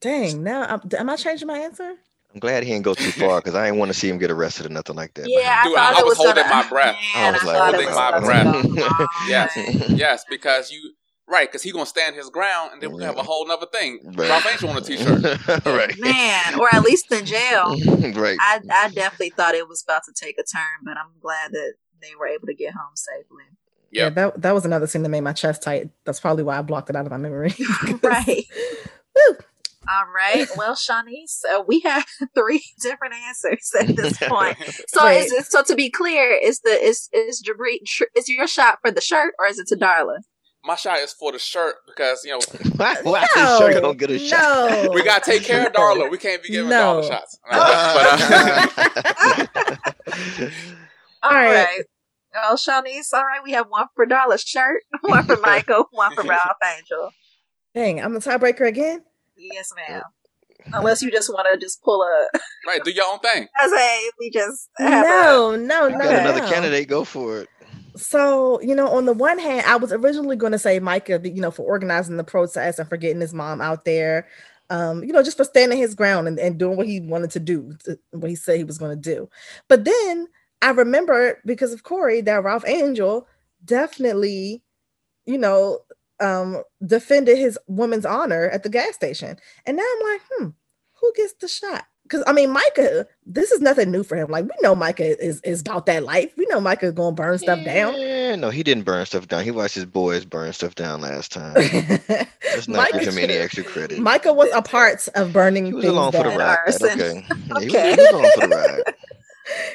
Dang, 0.02 0.42
now 0.42 0.62
I'm, 0.64 0.80
am 0.98 1.08
I 1.10 1.16
changing 1.16 1.48
my 1.48 1.58
answer? 1.58 1.94
I'm 2.32 2.38
glad 2.40 2.62
he 2.62 2.70
didn't 2.70 2.84
go 2.84 2.94
too 2.94 3.10
far 3.10 3.40
because 3.40 3.54
I 3.54 3.64
didn't 3.66 3.78
want 3.80 3.90
to 3.92 3.98
see 3.98 4.08
him 4.08 4.18
get 4.18 4.30
arrested 4.30 4.64
or 4.66 4.68
nothing 4.68 4.96
like 4.96 5.14
that. 5.14 5.28
Yeah, 5.28 5.64
Dude, 5.64 5.76
I 5.76 5.92
thought 5.94 5.98
I 5.98 6.02
was 6.02 6.10
was 6.10 6.18
holding 6.18 6.42
gonna, 6.44 6.54
my 6.62 6.68
breath. 6.68 6.96
Man, 7.14 7.28
I 7.28 7.30
was 7.32 7.44
like, 7.44 7.74
holding 7.74 7.94
my 7.94 8.20
breath. 8.20 9.08
Yes. 9.28 9.90
yes, 9.90 10.24
because 10.30 10.70
you 10.70 10.92
right, 11.30 11.48
because 11.48 11.62
he 11.62 11.72
gonna 11.72 11.86
stand 11.86 12.16
his 12.16 12.28
ground, 12.28 12.72
and 12.72 12.82
then 12.82 12.90
we're 12.90 13.00
going 13.00 13.12
to 13.12 13.16
have 13.16 13.24
a 13.24 13.28
whole 13.28 13.46
nother 13.46 13.66
thing. 13.66 14.00
Right. 14.04 14.28
Ralph 14.28 14.46
Angel 14.46 14.68
on 14.70 14.76
a 14.76 14.80
t-shirt. 14.80 15.46
right. 15.66 15.98
man, 15.98 16.60
or 16.60 16.68
at 16.72 16.82
least 16.82 17.10
in 17.12 17.24
jail. 17.24 17.76
right. 18.14 18.36
I 18.40 18.60
I 18.70 18.88
definitely 18.90 19.30
thought 19.30 19.54
it 19.54 19.68
was 19.68 19.82
about 19.82 20.02
to 20.04 20.12
take 20.12 20.36
a 20.38 20.42
turn, 20.42 20.84
but 20.84 20.96
I'm 20.96 21.12
glad 21.20 21.52
that 21.52 21.74
they 22.02 22.14
were 22.18 22.26
able 22.26 22.46
to 22.46 22.54
get 22.54 22.74
home 22.74 22.94
safely. 22.94 23.44
Yeah, 23.90 24.10
that 24.10 24.42
that 24.42 24.52
was 24.52 24.64
another 24.64 24.86
scene 24.86 25.02
that 25.02 25.08
made 25.08 25.22
my 25.22 25.32
chest 25.32 25.62
tight. 25.62 25.90
That's 26.04 26.20
probably 26.20 26.44
why 26.44 26.58
I 26.58 26.62
blocked 26.62 26.90
it 26.90 26.96
out 26.96 27.06
of 27.06 27.10
my 27.10 27.16
memory. 27.16 27.54
right. 28.02 28.44
Woo. 29.16 29.36
All 29.88 30.06
right. 30.14 30.46
Well, 30.56 30.74
Shanice, 30.74 31.40
uh, 31.52 31.62
we 31.66 31.80
have 31.80 32.06
three 32.34 32.62
different 32.80 33.14
answers 33.14 33.72
at 33.80 33.96
this 33.96 34.18
point. 34.18 34.56
So, 34.88 35.04
Wait. 35.04 35.24
is 35.24 35.32
it, 35.32 35.46
so 35.46 35.64
to 35.64 35.74
be 35.74 35.90
clear, 35.90 36.38
is 36.40 36.60
the 36.60 36.70
is 36.70 37.08
is 37.12 37.42
Jabri 37.42 37.78
tr- 37.84 38.04
is 38.14 38.28
your 38.28 38.46
shot 38.46 38.78
for 38.82 38.90
the 38.90 39.00
shirt 39.00 39.34
or 39.38 39.46
is 39.46 39.58
it 39.58 39.66
to 39.68 39.76
Darla? 39.76 40.18
My 40.64 40.74
shot 40.74 40.98
is 40.98 41.12
for 41.14 41.32
the 41.32 41.38
shirt 41.38 41.76
because 41.86 42.22
you 42.24 42.32
know 42.32 42.40
Why, 42.76 42.96
why 43.02 43.22
is 43.36 43.58
sure 43.58 43.72
gonna 43.80 43.94
get 43.94 44.10
a 44.10 44.18
shot? 44.18 44.40
no. 44.42 44.90
we 44.94 45.02
gotta 45.02 45.24
take 45.24 45.42
care 45.44 45.66
of 45.66 45.72
Darla. 45.72 46.10
We 46.10 46.18
can't 46.18 46.42
be 46.42 46.50
giving 46.50 46.68
No. 46.70 47.00
Darla 47.00 47.08
shots. 47.08 47.38
But, 47.50 47.56
uh, 47.60 49.46
All 51.22 51.30
right. 51.30 51.64
right. 51.66 51.82
Oh, 52.34 52.54
Shanice. 52.56 53.12
All 53.12 53.24
right. 53.24 53.40
We 53.42 53.52
have 53.52 53.66
one 53.68 53.86
for 53.94 54.06
Darla's 54.06 54.42
shirt, 54.42 54.82
one 55.02 55.24
for 55.24 55.36
Michael, 55.38 55.86
one 55.90 56.14
for 56.14 56.22
Ralph 56.24 56.56
Angel. 56.78 57.10
Dang, 57.74 58.00
I'm 58.02 58.14
the 58.14 58.20
tiebreaker 58.20 58.66
again. 58.66 59.02
Yes, 59.36 59.72
ma'am. 59.76 60.02
Unless 60.72 61.02
you 61.02 61.10
just 61.10 61.28
want 61.32 61.46
to 61.52 61.58
just 61.58 61.82
pull 61.82 62.02
a, 62.02 62.28
right, 62.66 62.82
do 62.84 62.90
your 62.90 63.04
own 63.12 63.18
thing. 63.20 63.48
I 63.58 63.68
say 63.68 64.10
we 64.20 64.30
just 64.30 64.68
have 64.78 65.04
a, 65.04 65.08
No, 65.08 65.56
no, 65.56 65.86
You 65.88 65.98
no. 65.98 66.04
got 66.04 66.14
another 66.20 66.40
candidate, 66.40 66.86
go 66.88 67.04
for 67.04 67.40
it. 67.40 67.48
So, 67.96 68.60
you 68.62 68.74
know, 68.74 68.88
on 68.88 69.04
the 69.06 69.12
one 69.12 69.38
hand, 69.38 69.66
I 69.66 69.76
was 69.76 69.92
originally 69.92 70.36
going 70.36 70.52
to 70.52 70.58
say 70.58 70.78
Micah, 70.78 71.20
you 71.24 71.40
know, 71.40 71.50
for 71.50 71.62
organizing 71.62 72.16
the 72.16 72.24
protest 72.24 72.78
and 72.78 72.88
for 72.88 72.96
getting 72.96 73.20
his 73.20 73.34
mom 73.34 73.60
out 73.60 73.84
there, 73.84 74.28
um, 74.70 75.04
you 75.04 75.12
know, 75.12 75.22
just 75.22 75.36
for 75.36 75.44
standing 75.44 75.78
his 75.78 75.94
ground 75.94 76.28
and, 76.28 76.38
and 76.38 76.58
doing 76.58 76.76
what 76.76 76.86
he 76.86 77.00
wanted 77.00 77.30
to 77.32 77.40
do, 77.40 77.74
to- 77.84 77.98
what 78.12 78.30
he 78.30 78.36
said 78.36 78.58
he 78.58 78.64
was 78.64 78.78
going 78.78 78.96
to 79.00 79.10
do. 79.14 79.28
But 79.68 79.84
then 79.84 80.28
I 80.62 80.70
remember 80.70 81.40
because 81.44 81.72
of 81.72 81.82
Corey 81.82 82.20
that 82.22 82.44
Ralph 82.44 82.64
Angel 82.66 83.26
definitely, 83.64 84.62
you 85.26 85.38
know, 85.38 85.80
um, 86.20 86.62
defended 86.86 87.38
his 87.38 87.58
woman's 87.68 88.06
honor 88.06 88.48
at 88.50 88.62
the 88.62 88.70
gas 88.70 88.94
station. 88.94 89.36
And 89.66 89.76
now 89.76 89.84
I'm 89.84 90.12
like, 90.12 90.20
hmm, 90.32 90.48
who 91.00 91.12
gets 91.16 91.34
the 91.40 91.48
shot? 91.48 91.84
Because 92.10 92.24
I 92.26 92.32
mean, 92.32 92.50
Micah, 92.50 93.06
this 93.24 93.52
is 93.52 93.60
nothing 93.60 93.92
new 93.92 94.02
for 94.02 94.16
him. 94.16 94.28
Like 94.30 94.44
we 94.44 94.50
know 94.62 94.74
Micah 94.74 95.22
is 95.24 95.40
is 95.42 95.60
about 95.60 95.86
that 95.86 96.02
life. 96.02 96.32
We 96.36 96.44
know 96.46 96.60
Micah's 96.60 96.92
gonna 96.92 97.14
burn 97.14 97.38
stuff 97.38 97.64
down. 97.64 97.94
Yeah, 98.00 98.34
no, 98.34 98.50
he 98.50 98.64
didn't 98.64 98.82
burn 98.82 99.06
stuff 99.06 99.28
down. 99.28 99.44
He 99.44 99.52
watched 99.52 99.76
his 99.76 99.84
boys 99.86 100.24
burn 100.24 100.52
stuff 100.52 100.74
down 100.74 101.02
last 101.02 101.30
time. 101.30 101.54
Let's 102.08 102.66
not 102.66 102.90
give 102.92 103.06
him 103.14 103.18
any 103.18 103.34
extra 103.34 103.62
credit. 103.62 104.00
Micah 104.00 104.32
was 104.32 104.50
a 104.52 104.60
part 104.60 105.06
of 105.14 105.32
burning 105.32 105.66
He 105.66 105.72
was 105.72 105.84
along 105.84 106.10
for 106.12 106.24
the 106.24 106.30
ride. 106.30 106.58
Arson. 106.66 106.90
Okay. 107.00 107.24
Yeah, 107.28 107.34
he, 107.60 107.66
was, 107.66 107.74
Okay. 107.74 107.90
he 107.90 107.96
was 107.96 108.10
along 108.10 108.30
for 108.34 108.40
the 108.48 108.56
ride. 108.56 108.94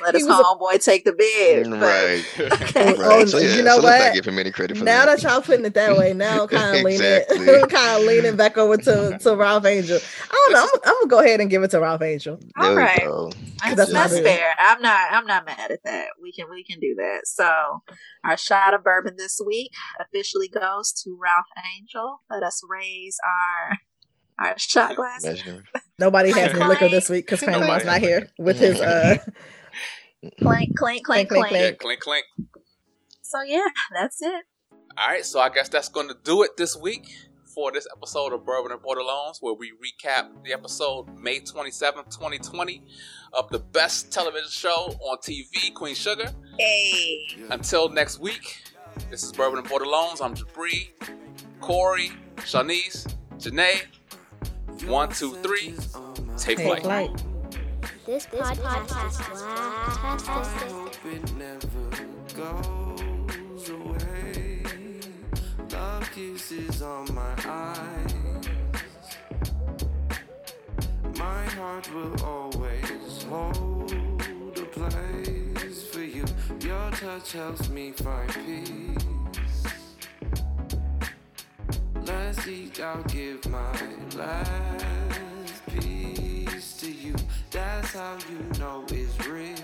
Let 0.02 0.14
He 0.16 0.20
his 0.22 0.28
was 0.28 0.40
a- 0.40 0.44
homeboy 0.44 0.84
take 0.84 1.04
the 1.06 1.14
bid. 1.14 1.70
but- 1.70 1.80
Right. 1.82 2.26
Okay. 2.66 2.94
Oh, 2.98 3.18
Right. 3.20 3.28
So 3.28 3.38
yeah, 3.40 3.56
you 3.56 3.64
know 3.64 3.76
so 3.78 3.82
let's 3.82 4.00
what? 4.00 4.06
not 4.08 4.14
give 4.16 4.26
him 4.26 4.40
any 4.40 4.52
credit 4.52 4.78
for 4.78 4.84
Now 4.84 5.06
that. 5.06 5.22
that 5.22 5.30
y'all 5.30 5.42
putting 5.42 5.66
it 5.66 5.74
that 5.74 5.98
way, 5.98 6.14
now 6.14 6.44
I'm 6.44 6.48
kind 6.50 6.80
of 6.80 6.86
Exactly. 6.86 7.40
leaning, 7.46 7.66
kind 7.68 8.02
of 8.02 8.08
leaning 8.08 8.36
back 8.36 8.58
over 8.58 8.78
to, 8.78 9.18
to 9.20 9.36
Ralph 9.36 9.66
Angel. 9.66 10.00
I 10.32 10.34
don't 10.34 10.54
know. 10.54 10.62
I'm, 10.64 10.80
I'm 10.86 10.94
gonna 11.02 11.08
go 11.10 11.20
ahead 11.20 11.40
and 11.42 11.50
give 11.50 11.64
it 11.64 11.72
to 11.72 11.80
Ralph 11.80 12.02
Angel. 12.02 12.38
There 12.38 12.70
All 12.70 12.76
we 12.76 12.82
right. 12.82 13.00
go. 13.04 13.32
That's, 13.64 13.76
That's 13.76 13.92
that's 13.94 14.20
fair. 14.20 14.54
I'm 14.60 14.82
not. 14.82 15.12
I'm 15.12 15.26
not 15.26 15.46
mad 15.46 15.72
at 15.72 15.80
that. 15.86 16.08
We 16.22 16.32
can. 16.32 16.46
We 16.50 16.64
can 16.64 16.80
do 16.80 16.94
that. 16.98 17.22
So, 17.26 17.82
our 18.24 18.38
shot 18.38 18.74
of 18.74 18.84
bourbon 18.84 19.16
this 19.18 19.40
week 19.46 19.72
officially 20.00 20.48
goes 20.50 20.92
to 21.04 21.18
Ralph 21.20 21.46
Angel. 21.78 22.22
Let 22.30 22.44
us 22.44 22.62
raise 22.70 23.18
our 23.26 23.78
our 24.48 24.60
shot 24.60 24.96
glass. 24.96 25.26
Nobody 25.98 26.32
has 26.32 26.54
any 26.54 26.64
liquor 26.66 26.90
this 26.90 27.10
week 27.10 27.26
because 27.26 27.42
Nobody. 27.42 27.60
Crandall's 27.66 27.86
not 27.86 28.02
here 28.02 28.30
with 28.38 28.60
his 28.60 28.80
uh. 28.82 29.18
Clink, 30.42 30.78
clink, 30.78 31.06
clink, 31.06 31.06
Clink, 31.06 31.30
clink, 31.30 31.48
clink. 31.48 31.64
yeah, 31.64 31.72
clink 31.72 32.00
clink. 32.02 32.26
So 33.22 33.42
yeah, 33.44 33.66
that's 33.94 34.22
it. 34.22 34.44
All 34.98 35.10
right, 35.10 35.26
so 35.26 35.40
I 35.40 35.50
guess 35.50 35.68
that's 35.70 35.90
going 35.90 36.08
to 36.08 36.16
do 36.24 36.44
it 36.44 36.56
this 36.58 36.78
week 36.78 37.14
for 37.54 37.72
this 37.72 37.88
episode 37.96 38.34
of 38.34 38.46
Bourbon 38.46 38.72
and 38.72 38.82
Bordelons, 38.82 39.38
where 39.42 39.54
we 39.54 39.72
recap 39.72 40.28
the 40.44 40.54
episode 40.54 41.08
May 41.18 41.40
27th, 41.40 42.06
2020 42.16 42.82
of 43.34 43.50
the 43.50 43.60
best 43.60 44.12
television 44.12 44.50
show 44.50 44.96
on 45.02 45.18
TV, 45.18 45.74
Queen 45.74 45.96
Sugar. 45.96 46.32
Hey. 46.58 47.28
Until 47.50 47.90
next 47.90 48.20
week, 48.20 48.64
this 49.10 49.24
is 49.24 49.32
Bourbon 49.34 49.60
and 49.60 49.68
Bordelons. 49.68 50.22
I'm 50.22 50.34
Jabri, 50.36 50.92
Corey, 51.62 52.12
Shanice, 52.38 53.14
Janae. 53.38 53.82
One, 54.88 55.10
two, 55.10 55.34
three. 55.36 55.74
Take 56.38 56.58
Take 56.58 56.68
flight. 56.68 56.84
flight. 56.84 57.24
This 58.06 58.28
podcast 58.28 59.10
is 59.10 59.42
fantastic. 59.98 60.72
it 61.12 61.34
never 61.38 61.90
goes 62.36 63.70
away. 63.70 64.62
Love 65.72 66.12
kisses 66.12 66.84
on 66.84 67.12
my 67.16 67.34
eyes. 67.48 68.14
My 71.18 71.46
heart 71.58 71.92
will 71.96 72.24
always 72.24 73.24
hold 73.24 73.92
a 73.92 74.66
place 74.66 75.88
for 75.88 76.04
you. 76.04 76.26
Your 76.60 76.92
touch 76.92 77.32
helps 77.32 77.70
me 77.70 77.92
find 77.92 78.32
peace. 78.46 79.66
Last 82.06 82.46
week 82.46 82.80
I'll 82.80 83.02
give 83.06 83.44
my 83.50 83.82
last 84.16 85.66
piece 85.68 86.74
to 86.82 86.92
you. 86.92 87.16
That's 87.56 87.94
how 87.94 88.18
you 88.30 88.40
know 88.60 88.84
it's 88.90 89.28
real. 89.28 89.56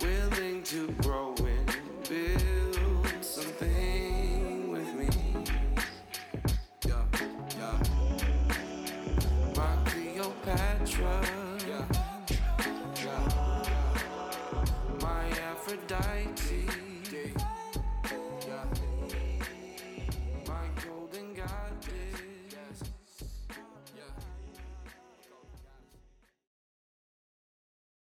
Willing 0.00 0.64
to 0.64 0.88
grow 1.00 1.32
and 1.38 1.70
build 2.08 3.08
something 3.20 4.72
with 4.72 4.94
me. 4.96 5.08
Yeah, 6.84 7.04
yeah. 7.56 7.78
My 9.56 9.76
Cleopatra. 9.84 11.22
Yeah, 11.68 11.86
yeah. 13.04 13.24
My 15.00 15.22
Aphrodite. 15.52 16.47